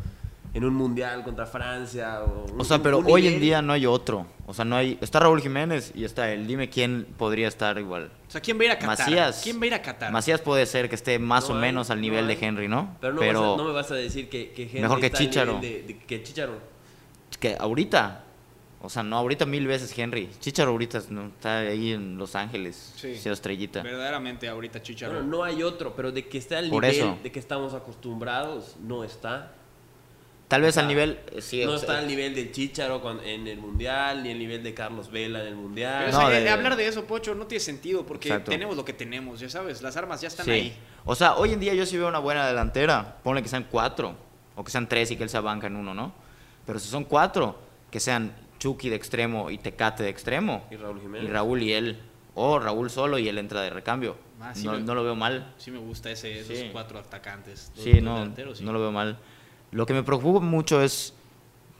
en 0.55 0.65
un 0.67 0.75
mundial 0.75 1.23
contra 1.25 1.47
Francia 1.47 2.21
o, 2.25 2.47
O 2.59 2.65
sea, 2.65 2.77
un- 2.77 2.83
pero 2.83 2.99
un 2.99 3.07
hoy 3.11 3.27
en 3.27 3.41
día 3.41 3.61
no 3.63 3.73
hay 3.73 3.85
otro. 3.87 4.27
O 4.47 4.55
sea, 4.55 4.65
no 4.67 4.77
hay. 4.77 4.99
Está 5.01 5.19
Raúl 5.21 5.41
Jiménez 5.41 5.93
y 5.95 6.05
está 6.05 6.31
él. 6.31 6.47
Dime 6.47 6.69
quién 6.71 7.07
podría 7.19 7.49
estar 7.49 7.79
igual. 7.79 8.11
O 8.29 8.31
sea, 8.31 8.41
¿quién 8.41 8.59
va 8.59 8.63
a 8.63 8.65
ir 8.67 8.71
a 8.73 8.79
Qatar? 8.79 8.99
Macías. 8.99 9.41
¿Quién 9.43 9.59
va 9.61 9.65
a 9.65 9.67
ir 9.67 9.75
a 9.75 9.83
Qatar? 9.83 10.13
Macías 10.13 10.41
puede 10.41 10.65
ser 10.67 10.89
que 10.89 10.95
esté 10.95 11.19
más 11.19 11.49
No 11.49 11.55
o 11.55 11.59
hay, 11.59 11.63
menos 11.63 11.91
al 11.91 11.99
no 11.99 12.03
nivel 12.03 12.27
de. 12.27 12.39
Henry, 12.41 12.69
¿no? 12.69 12.97
Pero 13.01 13.15
no, 13.15 13.21
vas 13.21 13.29
a- 13.37 13.57
no 13.57 13.65
me 13.65 13.73
vas 13.73 13.91
a 13.91 13.95
decir 13.95 14.29
que, 14.29 14.53
que 14.53 14.65
Henry 14.65 14.81
Mejor 14.83 15.01
que 15.01 15.07
está 15.07 15.19
al 15.19 15.25
Chícharo. 15.25 15.53
nivel 15.61 15.87
de- 15.87 15.95
de- 15.95 15.99
que 16.05 16.23
Chicharo. 16.23 16.55
que 17.41 17.57
ahorita. 17.59 18.25
O 18.85 18.89
sea, 18.91 19.03
no, 19.05 19.17
ahorita 19.17 19.47
mil 19.47 19.67
veces 19.67 19.97
Henry. 19.97 20.29
Chicharo 20.41 20.73
ahorita 20.73 21.01
no, 21.11 21.27
está 21.29 21.59
ahí 21.59 21.93
en 21.93 22.19
Los 22.19 22.35
Ángeles. 22.35 22.93
Sí. 22.97 23.13
siendo 23.15 23.33
estrellita. 23.35 23.81
Verdaderamente 23.83 24.49
ahorita 24.49 24.83
Chicharo. 24.83 25.13
Bueno, 25.15 25.29
no 25.29 25.45
hay 25.45 25.63
otro, 25.63 25.95
pero 25.95 26.11
de 26.11 26.27
que 26.29 26.39
está 26.39 26.59
al 26.59 26.69
Por 26.69 26.83
nivel 26.83 26.97
eso. 26.97 27.19
de 27.23 27.31
que 27.31 27.39
estamos 27.39 27.75
acostumbrados, 27.75 28.77
no 28.83 29.05
está. 29.05 29.53
Tal 30.49 30.61
vez 30.63 30.71
o 30.71 30.73
sea, 30.75 30.83
al 30.83 30.89
nivel. 30.89 31.19
eh, 31.31 31.41
Sí, 31.41 31.65
no 31.65 31.71
sea, 31.79 31.81
está 31.81 31.99
al 31.99 32.07
nivel 32.09 32.35
de 32.35 32.51
Chicharo 32.51 33.01
en 33.25 33.47
el 33.47 33.57
mundial, 33.59 34.23
ni 34.23 34.31
el 34.31 34.39
nivel 34.39 34.63
de 34.63 34.75
Carlos 34.75 35.11
Vela 35.11 35.41
en 35.43 35.47
el 35.47 35.55
mundial. 35.57 36.07
Pero 36.07 36.19
No, 36.19 36.29
eso, 36.31 36.41
de- 36.43 36.51
hablar 36.51 36.77
de 36.77 36.87
eso, 36.89 37.05
Pocho, 37.05 37.35
no 37.35 37.47
tiene 37.47 37.61
sentido 37.61 38.05
porque 38.05 38.29
Exacto. 38.29 38.51
tenemos 38.51 38.77
lo 38.77 38.85
que 38.85 38.93
tenemos, 38.93 39.41
ya 39.41 39.49
sabes, 39.49 39.81
las 39.81 39.97
armas 39.97 40.21
ya 40.21 40.29
están 40.29 40.45
sí. 40.45 40.51
ahí. 40.51 40.77
O 41.05 41.15
sea, 41.15 41.37
hoy 41.37 41.53
en 41.53 41.61
día 41.61 41.73
yo 41.73 41.87
sí 41.87 41.97
veo 41.97 42.09
una 42.09 42.19
buena 42.19 42.47
delantera. 42.49 43.17
Ponle 43.23 43.43
que 43.43 43.49
sean 43.49 43.67
cuatro. 43.71 44.15
O 44.57 44.63
que 44.65 44.71
sean 44.71 44.87
tres 44.89 45.11
y 45.13 45.17
que 45.17 45.23
él 45.23 45.31
se 45.31 45.39
banca 45.41 45.69
en 45.69 45.77
uno, 45.77 45.95
¿no? 45.95 46.13
Pero 46.67 46.79
si 46.79 46.89
son 46.89 47.05
cuatro, 47.05 47.59
que 47.91 47.99
sean 48.01 48.35
Chucky 48.63 48.89
de 48.91 48.95
extremo 48.97 49.51
y 49.51 49.59
Tecate 49.59 50.05
de 50.05 50.09
extremo. 50.09 50.63
Y 50.71 50.77
Raúl 50.77 51.01
Jiménez. 51.01 51.29
Y 51.29 51.33
Raúl 51.33 51.63
y 51.65 51.73
él. 51.73 52.01
O 52.37 52.61
Raúl 52.61 52.91
solo 52.91 53.19
y 53.19 53.29
él 53.29 53.39
entra 53.39 53.61
de 53.61 53.71
recambio. 53.71 54.17
Ah, 54.41 54.55
sí 54.55 54.65
no, 54.67 54.73
me- 54.75 54.81
no 54.81 54.95
lo 54.95 55.03
veo 55.03 55.17
mal. 55.17 55.53
Sí 55.59 55.73
me 55.73 55.79
gusta 55.79 56.11
ese, 56.13 56.39
esos 56.41 56.57
Sí. 56.57 56.69
cuatro 56.73 56.99
atacantes. 57.01 57.73
los- 57.75 57.85
Sí, 57.85 58.01
no, 58.01 58.25
sí. 58.55 58.63
no 58.65 58.73
lo 58.73 58.79
veo 58.81 58.93
mal. 58.93 59.19
Lo 59.73 59.85
que 59.85 59.95
me 59.95 60.05
preocupa 60.05 60.39
mucho 60.39 60.81
es 60.81 61.13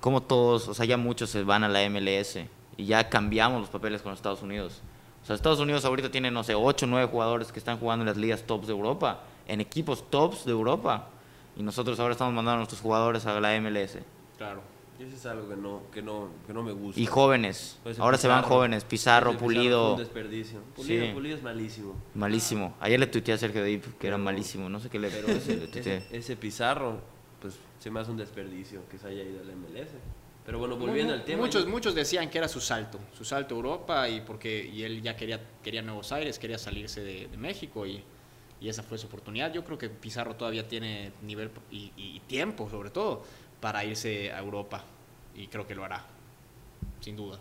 cómo 0.01 0.23
todos, 0.25 0.67
o 0.67 0.75
sea, 0.75 0.85
ya 0.85 0.97
muchos 0.97 1.31
se 1.31 1.45
van 1.45 1.63
a 1.63 1.69
la 1.69 1.83
MLS 1.85 2.49
y 2.77 2.87
ya 2.87 3.09
cambiamos 3.09 3.61
los 3.61 3.71
papeles 3.71 4.03
con 4.03 4.13
Estados 4.13 4.43
Unidos. 4.43 4.83
O 5.23 5.25
sea, 5.27 5.37
Estados 5.37 5.61
Unidos 5.61 5.85
ahorita 5.85 6.11
tiene, 6.11 6.33
no 6.33 6.43
sé, 6.43 6.57
8 6.57 6.87
o 6.87 6.89
9 6.89 7.07
jugadores 7.07 7.53
que 7.53 7.61
están 7.61 7.79
jugando 7.79 8.03
en 8.03 8.09
las 8.09 8.17
ligas 8.17 8.43
tops 8.43 8.67
de 8.67 8.73
Europa, 8.73 9.21
en 9.47 9.61
equipos 9.61 10.11
tops 10.11 10.45
de 10.45 10.51
Europa. 10.51 11.09
Y 11.57 11.63
nosotros 11.63 12.01
ahora 12.01 12.13
estamos 12.13 12.35
mandando 12.35 12.55
a 12.55 12.57
nuestros 12.57 12.81
jugadores 12.81 13.25
a 13.27 13.39
la 13.41 13.55
MLS. 13.55 14.01
Claro. 14.37 14.63
Y 15.03 15.07
Eso 15.09 15.17
es 15.17 15.27
algo 15.27 15.49
que 15.49 15.57
no, 15.57 15.83
que 15.93 16.01
no, 16.03 16.29
que 16.47 16.53
no 16.53 16.63
me 16.63 16.73
gusta. 16.73 17.01
Y 17.01 17.07
jóvenes. 17.07 17.79
Pues 17.83 17.99
ahora 17.99 18.17
se 18.19 18.29
van 18.29 18.41
Pizarro. 18.43 18.55
jóvenes. 18.57 18.85
Pizarro, 18.85 19.37
Pulido. 19.37 19.93
un 19.95 19.99
desperdicio. 19.99 20.61
Pulido, 20.77 21.07
Sí. 21.07 21.13
Pulido 21.13 21.37
es 21.37 21.43
malísimo. 21.43 21.95
Malísimo. 22.15 22.77
Ayer 22.81 23.01
le 23.01 23.07
tuiteé 23.07 23.35
a 23.35 23.39
Sergio 23.39 23.63
Deep 23.65 23.99
que 23.99 24.07
era 24.07 24.19
malísimo. 24.19 24.69
No 24.69 24.79
sé 24.81 24.89
qué 24.89 24.99
le, 24.99 25.09
Pero 25.11 25.29
le 25.29 25.37
ese, 25.37 25.57
tuiteé. 25.57 25.97
ese, 25.99 26.17
ese 26.17 26.37
Pizarro, 26.37 27.01
pues 27.41 27.59
se 27.81 27.91
me 27.91 28.01
hace 28.01 28.11
un 28.11 28.17
desperdicio 28.17 28.83
que 28.91 28.99
se 28.99 29.09
haya 29.09 29.23
ido 29.23 29.41
al 29.41 29.57
MLS. 29.57 29.89
Pero 30.45 30.59
bueno, 30.59 30.77
volviendo 30.77 31.13
al 31.13 31.25
tema. 31.25 31.41
Muchos, 31.43 31.67
muchos 31.67 31.95
decían 31.95 32.29
que 32.29 32.39
era 32.39 32.49
su 32.49 32.61
salto, 32.61 32.99
su 33.17 33.25
salto 33.25 33.55
a 33.55 33.59
Europa 33.59 34.09
y 34.09 34.21
porque 34.23 34.65
y 34.73 34.83
él 34.83 35.01
ya 35.03 35.17
quería, 35.17 35.41
quería 35.63 35.83
Nuevos 35.83 36.11
Aires, 36.13 36.39
quería 36.39 36.59
salirse 36.59 37.01
de, 37.03 37.29
de 37.29 37.37
México 37.37 37.87
y, 37.87 38.03
y 38.61 38.69
esa 38.69 38.83
fue 38.83 38.99
su 38.99 39.07
oportunidad. 39.07 39.53
Yo 39.53 39.65
creo 39.65 39.79
que 39.79 39.89
Pizarro 39.89 40.35
todavía 40.35 40.67
tiene 40.67 41.13
nivel 41.23 41.51
y, 41.71 41.93
y 41.97 42.21
tiempo, 42.27 42.69
sobre 42.69 42.91
todo, 42.91 43.23
para 43.61 43.85
irse 43.85 44.33
a 44.33 44.41
Europa 44.41 44.85
y 45.35 45.47
creo 45.49 45.67
que 45.67 45.75
lo 45.75 45.85
hará, 45.85 46.05
sin 47.01 47.17
duda. 47.17 47.39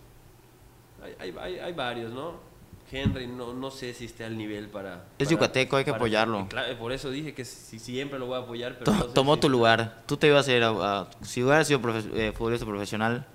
Hay, 1.04 1.16
hay, 1.20 1.36
hay, 1.40 1.60
hay 1.60 1.74
varios, 1.74 2.12
¿no? 2.14 2.50
Henry, 2.92 3.26
no, 3.26 3.54
no 3.54 3.72
sé 3.72 3.94
si 3.94 4.06
esté 4.06 4.26
al 4.26 4.38
nivel 4.38 4.68
para... 4.68 4.96
Es 5.18 5.28
para- 5.28 5.30
yucateco, 5.30 5.78
hay 5.78 5.86
que 5.86 5.92
para- 5.92 6.00
apoyarlo. 6.02 6.48
Claro, 6.50 6.78
por 6.78 6.92
eso 6.92 7.10
dije 7.10 7.34
que 7.34 7.46
si, 7.46 7.80
siempre 7.80 8.20
lo 8.20 8.26
voy 8.26 8.36
a 8.36 8.40
apoyar, 8.42 8.74
pero 8.78 8.86
To- 8.86 8.94
no 8.98 9.08
sé 9.08 9.14
tomó 9.14 9.36
si 9.36 9.40
tu 9.42 9.48
está- 9.48 9.52
lugar. 9.58 10.04
Tú 10.06 10.18
te 10.18 10.28
ibas 10.28 10.48
a 10.48 10.52
ir 10.54 10.62
a, 10.64 10.70
a- 11.02 11.08
si 11.22 11.42
hubieras 11.42 11.68
sido 11.68 11.80
profe- 11.80 12.12
eh, 12.14 12.32
futbolista 12.34 12.66
profesional, 12.66 13.26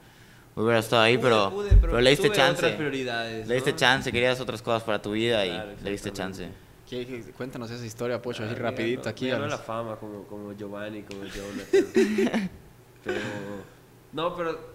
hubieras 0.54 0.84
estado 0.84 1.02
ahí, 1.02 1.16
Pude, 1.16 1.28
pero, 1.30 1.50
pude, 1.50 1.70
pero, 1.80 2.00
le 2.00 2.10
diste 2.10 2.30
chance. 2.30 2.58
otras 2.64 2.72
prioridades, 2.76 3.48
Le 3.48 3.54
diste 3.54 3.72
¿no? 3.72 3.78
chance, 3.78 4.12
querías 4.12 4.38
otras 4.40 4.60
cosas 4.60 4.82
para 4.82 5.00
tu 5.00 5.12
vida 5.12 5.46
y 5.46 5.50
Claro, 5.50 5.70
le 5.82 5.90
diste 5.90 6.12
chance. 6.12 6.44
exactamente. 6.44 6.66
¿Qué- 6.88 7.06
qué- 7.24 7.32
cuéntanos 7.32 7.70
esa 7.70 7.84
historia, 7.84 8.20
Pocho, 8.20 8.42
Ah, 8.42 8.46
así 8.46 8.54
mira, 8.56 8.70
rapidito 8.70 9.04
no, 9.04 9.08
aquí. 9.10 9.30
no 9.30 9.38
los- 9.38 9.50
la 9.50 9.58
fama 9.58 9.96
como, 9.96 10.22
como 10.24 10.52
Giovanni, 10.52 11.02
como 11.02 11.24
Jonathan. 11.24 12.50
pero... 13.04 13.20
No, 14.16 14.34
pero... 14.34 14.74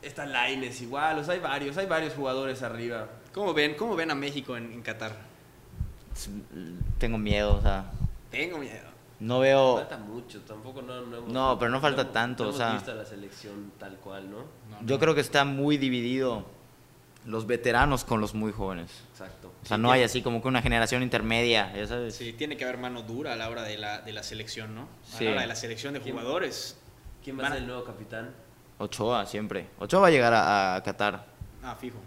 Está 0.00 0.24
Laines 0.26 0.80
igual, 0.80 1.18
o 1.18 1.24
sea, 1.24 1.34
hay 1.34 1.40
varios, 1.40 1.76
hay 1.76 1.86
varios 1.86 2.14
jugadores 2.14 2.62
arriba. 2.62 3.08
¿Cómo 3.34 3.52
ven, 3.52 3.74
cómo 3.74 3.96
ven 3.96 4.10
a 4.12 4.14
México 4.14 4.56
en, 4.56 4.72
en 4.72 4.80
Qatar? 4.80 5.12
Tengo 6.98 7.18
miedo, 7.18 7.56
o 7.56 7.60
sea, 7.60 7.90
Tengo 8.30 8.58
miedo. 8.58 8.88
no 9.20 9.40
veo... 9.40 9.76
Falta 9.78 9.98
mucho, 9.98 10.40
tampoco 10.42 10.82
no, 10.82 11.00
no 11.02 11.16
hemos- 11.18 11.32
No, 11.32 11.58
pero 11.58 11.70
no 11.70 11.80
falta 11.80 12.10
tanto, 12.12 12.44
no 12.44 12.50
o 12.50 12.52
sea- 12.52 12.74
visto 12.74 12.94
la 12.94 13.04
selección 13.04 13.72
tal 13.78 13.96
cual, 13.96 14.30
¿no? 14.30 14.38
No, 14.70 14.78
Yo 14.86 14.94
no. 14.96 14.98
creo 15.00 15.14
que 15.14 15.20
está 15.20 15.44
muy 15.44 15.76
dividido 15.78 16.44
los 17.26 17.46
veteranos 17.46 18.04
con 18.04 18.20
los 18.20 18.34
muy 18.34 18.52
jóvenes. 18.52 18.90
Exacto. 19.10 19.52
O 19.62 19.66
sea, 19.66 19.78
no 19.78 19.90
hay 19.90 20.02
así 20.04 20.22
como 20.22 20.40
que 20.40 20.48
una 20.48 20.62
generación 20.62 21.02
intermedia, 21.02 21.74
ya 21.74 21.86
sabes. 21.86 22.14
Sí, 22.16 22.32
tiene 22.32 22.56
que 22.56 22.64
haber 22.64 22.78
mano 22.78 23.02
dura 23.02 23.32
a 23.32 23.36
la 23.36 23.48
hora 23.50 23.62
de 23.64 23.76
la, 23.78 24.00
de 24.00 24.12
la 24.12 24.22
selección, 24.22 24.74
¿no? 24.74 24.82
A 25.12 25.18
Sí. 25.18 25.24
la 25.24 25.32
hora 25.32 25.40
de 25.42 25.46
la 25.48 25.56
selección 25.56 25.94
de 25.94 26.00
¿Quién- 26.00 26.14
jugadores. 26.16 26.78
¿Quién 27.22 27.38
va 27.38 27.44
a 27.44 27.46
a- 27.46 27.50
ser 27.50 27.58
el 27.58 27.66
nuevo 27.66 27.84
capitán? 27.84 28.32
Ochoa, 28.78 29.26
siempre. 29.26 29.68
Ochoa 29.78 30.00
va 30.00 30.06
a 30.06 30.10
llegar 30.10 30.32
a, 30.32 30.76
a 30.76 30.82
Qatar. 30.82 31.26
Ah, 31.62 31.74
fijo. 31.74 31.98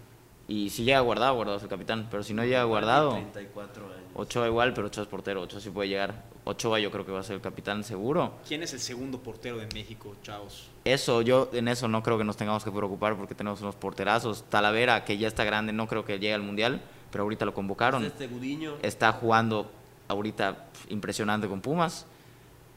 Y 0.48 0.70
si 0.70 0.84
llega 0.84 1.00
guardado, 1.00 1.34
guardado 1.34 1.56
es 1.58 1.62
el 1.62 1.68
capitán. 1.68 2.08
Pero 2.10 2.22
si 2.22 2.34
no 2.34 2.44
llega 2.44 2.64
guardado, 2.64 3.12
34 3.12 3.84
años. 3.84 3.96
Ochoa 4.14 4.46
igual, 4.46 4.74
pero 4.74 4.88
Ochoa 4.88 5.02
es 5.04 5.08
portero. 5.08 5.42
Ochoa 5.42 5.60
sí 5.60 5.70
puede 5.70 5.88
llegar. 5.88 6.24
Ochoa 6.44 6.80
yo 6.80 6.90
creo 6.90 7.06
que 7.06 7.12
va 7.12 7.20
a 7.20 7.22
ser 7.22 7.36
el 7.36 7.42
capitán 7.42 7.84
seguro. 7.84 8.34
¿Quién 8.46 8.62
es 8.62 8.72
el 8.72 8.80
segundo 8.80 9.18
portero 9.18 9.58
de 9.58 9.66
México, 9.72 10.16
chavos? 10.22 10.68
Eso, 10.84 11.22
yo 11.22 11.48
en 11.52 11.68
eso 11.68 11.88
no 11.88 12.02
creo 12.02 12.18
que 12.18 12.24
nos 12.24 12.36
tengamos 12.36 12.64
que 12.64 12.70
preocupar 12.70 13.16
porque 13.16 13.34
tenemos 13.34 13.60
unos 13.60 13.76
porterazos. 13.76 14.44
Talavera, 14.50 15.04
que 15.04 15.16
ya 15.16 15.28
está 15.28 15.44
grande, 15.44 15.72
no 15.72 15.86
creo 15.86 16.04
que 16.04 16.14
llegue 16.18 16.34
al 16.34 16.42
Mundial, 16.42 16.82
pero 17.10 17.22
ahorita 17.24 17.44
lo 17.44 17.54
convocaron. 17.54 18.04
Este 18.04 18.26
Gudiño. 18.26 18.74
Está 18.82 19.12
jugando 19.12 19.70
ahorita 20.08 20.66
impresionante 20.88 21.48
con 21.48 21.60
Pumas. 21.60 22.06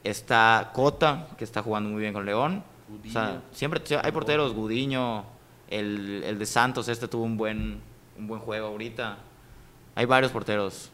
Está 0.04 0.70
Cota, 0.72 1.26
que 1.36 1.44
está 1.44 1.62
jugando 1.62 1.90
muy 1.90 2.00
bien 2.00 2.12
con 2.12 2.24
León. 2.24 2.62
O 2.88 3.10
sea, 3.10 3.26
Gudiño. 3.28 3.42
siempre 3.52 3.80
sí, 3.84 3.94
hay 4.00 4.12
porteros, 4.12 4.52
Gudiño, 4.54 5.24
el, 5.68 6.22
el 6.24 6.38
de 6.38 6.46
Santos, 6.46 6.88
este 6.88 7.08
tuvo 7.08 7.24
un 7.24 7.36
buen, 7.36 7.80
un 8.16 8.26
buen 8.26 8.40
juego 8.40 8.68
ahorita. 8.68 9.18
Hay 9.94 10.06
varios 10.06 10.30
porteros. 10.32 10.90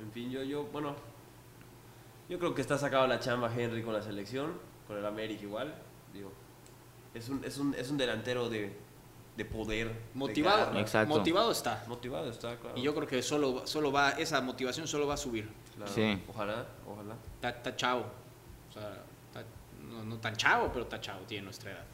En 0.00 0.12
fin, 0.12 0.30
yo, 0.30 0.42
yo, 0.42 0.64
bueno, 0.64 0.94
yo 2.28 2.38
creo 2.38 2.54
que 2.54 2.60
está 2.60 2.78
sacado 2.78 3.06
la 3.06 3.18
chamba 3.20 3.52
Henry 3.54 3.82
con 3.82 3.92
la 3.94 4.02
selección, 4.02 4.52
con 4.86 4.96
el 4.98 5.06
América 5.06 5.42
igual. 5.42 5.74
Digo, 6.12 6.30
es 7.14 7.28
un, 7.28 7.42
es 7.44 7.58
un, 7.58 7.74
es 7.74 7.90
un 7.90 7.96
delantero 7.96 8.48
de, 8.48 8.76
de 9.36 9.44
poder. 9.44 9.88
de 9.88 9.94
Motivado. 10.14 10.78
Exacto. 10.78 11.14
motivado 11.16 11.50
está. 11.52 11.84
Motivado 11.88 12.30
está, 12.30 12.56
claro. 12.56 12.76
Y 12.76 12.82
yo 12.82 12.94
creo 12.94 13.06
que 13.08 13.22
solo, 13.22 13.66
solo 13.66 13.90
va, 13.90 14.10
esa 14.10 14.40
motivación 14.40 14.86
solo 14.86 15.06
va 15.06 15.14
a 15.14 15.18
subir. 15.18 15.48
Claro, 15.76 15.92
Sí. 15.92 16.20
Ojalá, 16.28 16.66
ojalá. 16.86 17.16
Está, 17.42 17.74
chavo. 17.76 18.04
O 18.68 18.72
sea, 18.72 19.04
no, 19.98 20.04
no 20.04 20.16
tan 20.18 20.36
chavo, 20.36 20.68
pero 20.72 20.84
está 20.84 21.00
chavo, 21.00 21.20
tiene 21.26 21.44
nuestra 21.44 21.72
edad. 21.72 21.84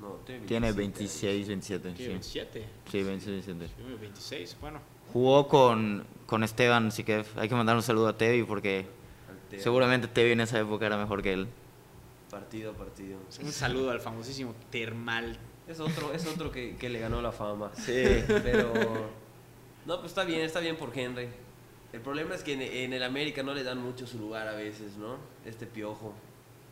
No, 0.00 0.10
tiene, 0.24 0.46
Tiene 0.46 0.72
27 0.72 1.26
26, 1.26 1.48
27. 1.48 1.92
Tiene 1.92 1.96
Sí, 2.04 2.08
27, 2.08 2.64
sí 2.90 3.02
26, 3.02 3.46
27. 3.46 3.82
yo 3.90 3.98
26, 3.98 4.56
bueno. 4.60 4.80
Jugó 5.12 5.48
con, 5.48 6.04
con 6.26 6.44
Esteban, 6.44 6.88
así 6.88 7.02
que 7.02 7.24
hay 7.36 7.48
que 7.48 7.54
mandar 7.54 7.74
un 7.76 7.82
saludo 7.82 8.08
a 8.08 8.16
Tevi 8.16 8.44
porque 8.44 8.86
seguramente 9.58 10.06
Tevi 10.06 10.32
en 10.32 10.40
esa 10.40 10.60
época 10.60 10.86
era 10.86 10.96
mejor 10.98 11.22
que 11.22 11.32
él. 11.32 11.48
partido 12.30 12.70
a 12.72 12.74
partido. 12.74 13.18
Un 13.42 13.50
saludo 13.52 13.90
al 13.90 14.00
famosísimo 14.00 14.54
Termal. 14.70 15.36
Es 15.66 15.80
otro, 15.80 16.12
es 16.14 16.26
otro 16.26 16.50
que, 16.52 16.76
que 16.76 16.88
le 16.88 16.98
ganó 17.00 17.20
la 17.20 17.32
fama. 17.32 17.70
Sí. 17.74 18.22
Pero. 18.26 18.72
No, 19.86 19.96
pues 20.00 20.12
está 20.12 20.24
bien, 20.24 20.40
está 20.42 20.60
bien 20.60 20.76
por 20.76 20.96
Henry. 20.96 21.28
El 21.92 22.00
problema 22.02 22.34
es 22.34 22.42
que 22.42 22.52
en, 22.52 22.60
en 22.62 22.92
el 22.92 23.02
América 23.02 23.42
no 23.42 23.54
le 23.54 23.64
dan 23.64 23.78
mucho 23.82 24.06
su 24.06 24.18
lugar 24.18 24.46
a 24.46 24.52
veces, 24.52 24.96
¿no? 24.96 25.16
Este 25.44 25.66
piojo. 25.66 26.12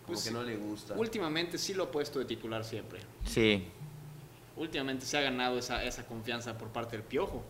Como 0.07 0.15
Pues, 0.15 0.25
que 0.25 0.31
no 0.31 0.43
le 0.45 0.57
gusta. 0.57 0.95
Últimamente 0.95 1.59
sí 1.59 1.75
lo 1.75 1.85
ha 1.85 1.91
puesto 1.91 2.19
de 2.21 2.25
titular 2.27 2.65
siempre. 2.65 3.01
Sí. 3.25 3.67
Últimamente 4.57 5.05
se 5.05 5.19
ha 5.19 5.21
ganado 5.21 5.59
esa, 5.59 5.85
esa 5.85 6.07
confianza 6.07 6.57
por 6.57 6.69
parte 6.69 6.97
del 6.97 7.05
Piojo. 7.05 7.45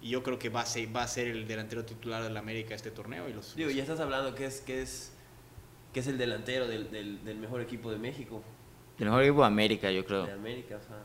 Y 0.00 0.10
yo 0.10 0.22
creo 0.24 0.38
que 0.38 0.48
va 0.48 0.62
a 0.62 0.66
ser, 0.66 0.94
va 0.94 1.04
a 1.04 1.08
ser 1.08 1.28
el 1.28 1.46
delantero 1.46 1.84
titular 1.84 2.22
del 2.22 2.36
América 2.36 2.74
este 2.74 2.90
torneo. 2.90 3.28
Y 3.28 3.32
los, 3.32 3.54
Digo, 3.54 3.70
ya 3.70 3.82
estás 3.82 4.00
hablando 4.00 4.34
que 4.34 4.44
es, 4.46 4.60
que 4.60 4.82
es, 4.82 5.12
que 5.92 6.00
es 6.00 6.06
el 6.08 6.18
delantero 6.18 6.66
del, 6.66 6.90
del, 6.90 7.24
del 7.24 7.38
mejor 7.38 7.60
equipo 7.60 7.90
de 7.92 7.98
México, 7.98 8.42
El 8.98 9.04
mejor 9.06 9.22
equipo 9.22 9.40
de 9.42 9.46
América, 9.46 9.90
yo 9.92 10.04
creo. 10.04 10.26
de 10.26 10.32
América, 10.32 10.76
o 10.82 10.86
sea. 10.86 10.98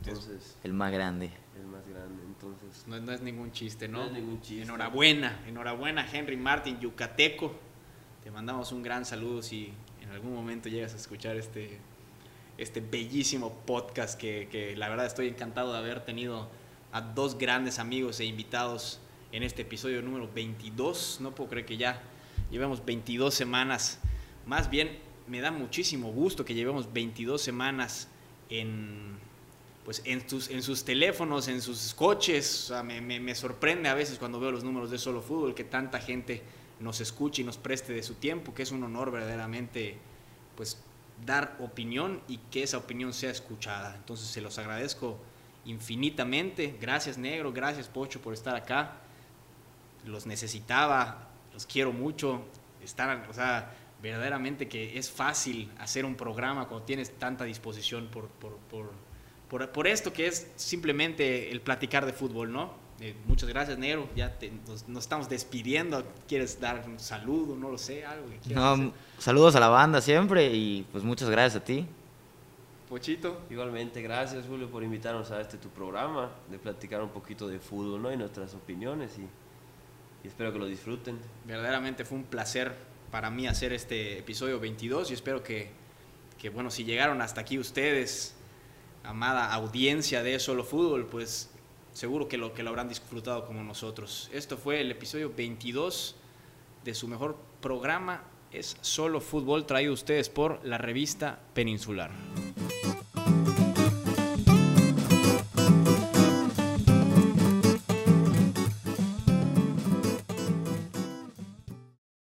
Entonces, 0.00 0.58
El 0.64 0.72
más 0.74 0.92
grande. 0.92 1.30
el 1.56 1.66
más 1.66 1.86
grande. 1.88 2.22
Entonces, 2.26 2.84
no, 2.88 2.98
no 3.00 3.12
es 3.12 3.20
ningún 3.22 3.52
chiste, 3.52 3.88
¿no? 3.88 3.98
No 4.00 4.04
es 4.06 4.12
ningún 4.12 4.40
chiste. 4.42 4.62
Enhorabuena, 4.64 5.42
enhorabuena 5.46 6.06
Henry 6.12 6.36
Martin, 6.36 6.78
yucateco. 6.80 7.54
Te 8.24 8.30
mandamos 8.30 8.72
un 8.72 8.82
gran 8.82 9.04
saludo 9.04 9.42
si 9.42 9.70
en 10.02 10.10
algún 10.10 10.34
momento 10.34 10.68
llegas 10.68 10.94
a 10.94 10.96
escuchar 10.96 11.36
este, 11.36 11.78
este 12.56 12.80
bellísimo 12.80 13.52
podcast 13.66 14.18
que, 14.18 14.48
que 14.50 14.74
la 14.76 14.88
verdad 14.88 15.06
estoy 15.06 15.28
encantado 15.28 15.72
de 15.72 15.78
haber 15.78 16.04
tenido 16.04 16.48
a 16.92 17.00
dos 17.02 17.36
grandes 17.36 17.78
amigos 17.78 18.20
e 18.20 18.24
invitados 18.24 18.98
en 19.32 19.42
este 19.42 19.62
episodio 19.62 20.00
número 20.00 20.30
22. 20.34 21.18
No 21.20 21.34
puedo 21.34 21.50
creer 21.50 21.66
que 21.66 21.76
ya 21.76 22.02
llevemos 22.50 22.84
22 22.84 23.34
semanas. 23.34 23.98
Más 24.46 24.70
bien, 24.70 24.98
me 25.26 25.40
da 25.40 25.50
muchísimo 25.50 26.10
gusto 26.12 26.44
que 26.44 26.54
llevemos 26.54 26.90
22 26.92 27.42
semanas 27.42 28.08
en, 28.48 29.18
pues 29.84 30.00
en, 30.06 30.26
tus, 30.26 30.48
en 30.48 30.62
sus 30.62 30.84
teléfonos, 30.84 31.48
en 31.48 31.60
sus 31.60 31.92
coches. 31.92 32.72
Me- 32.84 33.20
me 33.20 33.34
sorprende 33.34 33.88
a 33.90 33.94
veces 33.94 34.18
cuando 34.18 34.40
veo 34.40 34.50
los 34.50 34.64
números 34.64 34.90
de 34.90 34.96
Solo 34.98 35.20
Fútbol 35.20 35.54
que 35.54 35.64
tanta 35.64 35.98
gente 35.98 36.42
nos 36.80 37.00
escuche 37.00 37.42
y 37.42 37.44
nos 37.44 37.56
preste 37.56 37.92
de 37.92 38.02
su 38.02 38.14
tiempo, 38.14 38.54
que 38.54 38.62
es 38.62 38.72
un 38.72 38.82
honor 38.82 39.10
verdaderamente 39.10 39.98
pues 40.56 40.78
dar 41.24 41.56
opinión 41.60 42.20
y 42.28 42.38
que 42.50 42.62
esa 42.62 42.78
opinión 42.78 43.12
sea 43.12 43.30
escuchada. 43.30 43.94
Entonces 43.96 44.28
se 44.28 44.40
los 44.40 44.58
agradezco 44.58 45.18
infinitamente. 45.64 46.76
Gracias 46.80 47.18
Negro, 47.18 47.52
gracias 47.52 47.88
Pocho 47.88 48.20
por 48.20 48.34
estar 48.34 48.56
acá. 48.56 48.96
Los 50.04 50.26
necesitaba, 50.26 51.28
los 51.52 51.66
quiero 51.66 51.92
mucho. 51.92 52.44
Están, 52.82 53.24
o 53.30 53.32
sea, 53.32 53.72
verdaderamente 54.02 54.68
que 54.68 54.98
es 54.98 55.10
fácil 55.10 55.70
hacer 55.78 56.04
un 56.04 56.14
programa 56.14 56.68
cuando 56.68 56.84
tienes 56.84 57.18
tanta 57.18 57.44
disposición 57.44 58.08
por, 58.08 58.28
por, 58.28 58.56
por, 58.70 58.92
por, 59.48 59.72
por 59.72 59.86
esto 59.86 60.12
que 60.12 60.26
es 60.26 60.50
simplemente 60.56 61.50
el 61.50 61.62
platicar 61.62 62.04
de 62.04 62.12
fútbol, 62.12 62.52
¿no? 62.52 62.83
Eh, 63.00 63.14
muchas 63.26 63.48
gracias, 63.48 63.76
Negro. 63.78 64.08
Ya 64.14 64.38
te- 64.38 64.52
nos, 64.66 64.88
nos 64.88 65.04
estamos 65.04 65.28
despidiendo. 65.28 66.04
¿Quieres 66.28 66.60
dar 66.60 66.84
un 66.86 66.98
saludo? 67.00 67.56
No 67.56 67.70
lo 67.70 67.78
sé, 67.78 68.04
algo 68.06 68.28
que 68.28 68.36
hacer? 68.38 68.56
No, 68.56 68.92
saludos 69.18 69.56
a 69.56 69.60
la 69.60 69.68
banda 69.68 70.00
siempre 70.00 70.52
y 70.54 70.86
pues 70.92 71.02
muchas 71.04 71.28
gracias 71.28 71.62
a 71.62 71.64
ti. 71.64 71.86
Pochito. 72.88 73.40
igualmente, 73.50 74.02
gracias 74.02 74.46
Julio 74.46 74.70
por 74.70 74.84
invitarnos 74.84 75.30
a 75.32 75.40
este 75.40 75.56
tu 75.56 75.68
programa, 75.70 76.30
de 76.50 76.58
platicar 76.58 77.02
un 77.02 77.08
poquito 77.08 77.48
de 77.48 77.58
fútbol, 77.58 78.00
¿no? 78.02 78.12
Y 78.12 78.16
nuestras 78.16 78.54
opiniones 78.54 79.18
y, 79.18 79.22
y 80.24 80.28
espero 80.28 80.52
que 80.52 80.58
lo 80.60 80.66
disfruten. 80.66 81.18
Verdaderamente 81.46 82.04
fue 82.04 82.18
un 82.18 82.24
placer 82.24 82.74
para 83.10 83.30
mí 83.30 83.46
hacer 83.48 83.72
este 83.72 84.18
episodio 84.18 84.60
22 84.60 85.10
y 85.10 85.14
espero 85.14 85.42
que, 85.42 85.70
que, 86.38 86.50
bueno, 86.50 86.70
si 86.70 86.84
llegaron 86.84 87.20
hasta 87.22 87.40
aquí 87.40 87.58
ustedes, 87.58 88.36
amada 89.02 89.52
audiencia 89.52 90.22
de 90.22 90.38
Solo 90.38 90.62
Fútbol, 90.62 91.06
pues 91.06 91.50
seguro 91.94 92.28
que 92.28 92.36
lo, 92.36 92.52
que 92.52 92.62
lo 92.62 92.70
habrán 92.70 92.88
disfrutado 92.88 93.46
como 93.46 93.62
nosotros. 93.62 94.28
Esto 94.32 94.58
fue 94.58 94.80
el 94.80 94.90
episodio 94.90 95.32
22 95.34 96.16
de 96.84 96.94
su 96.94 97.08
mejor 97.08 97.36
programa, 97.62 98.24
es 98.52 98.76
Solo 98.82 99.20
Fútbol, 99.20 99.64
traído 99.64 99.92
a 99.92 99.94
ustedes 99.94 100.28
por 100.28 100.60
la 100.64 100.76
revista 100.76 101.40
Peninsular. 101.54 102.10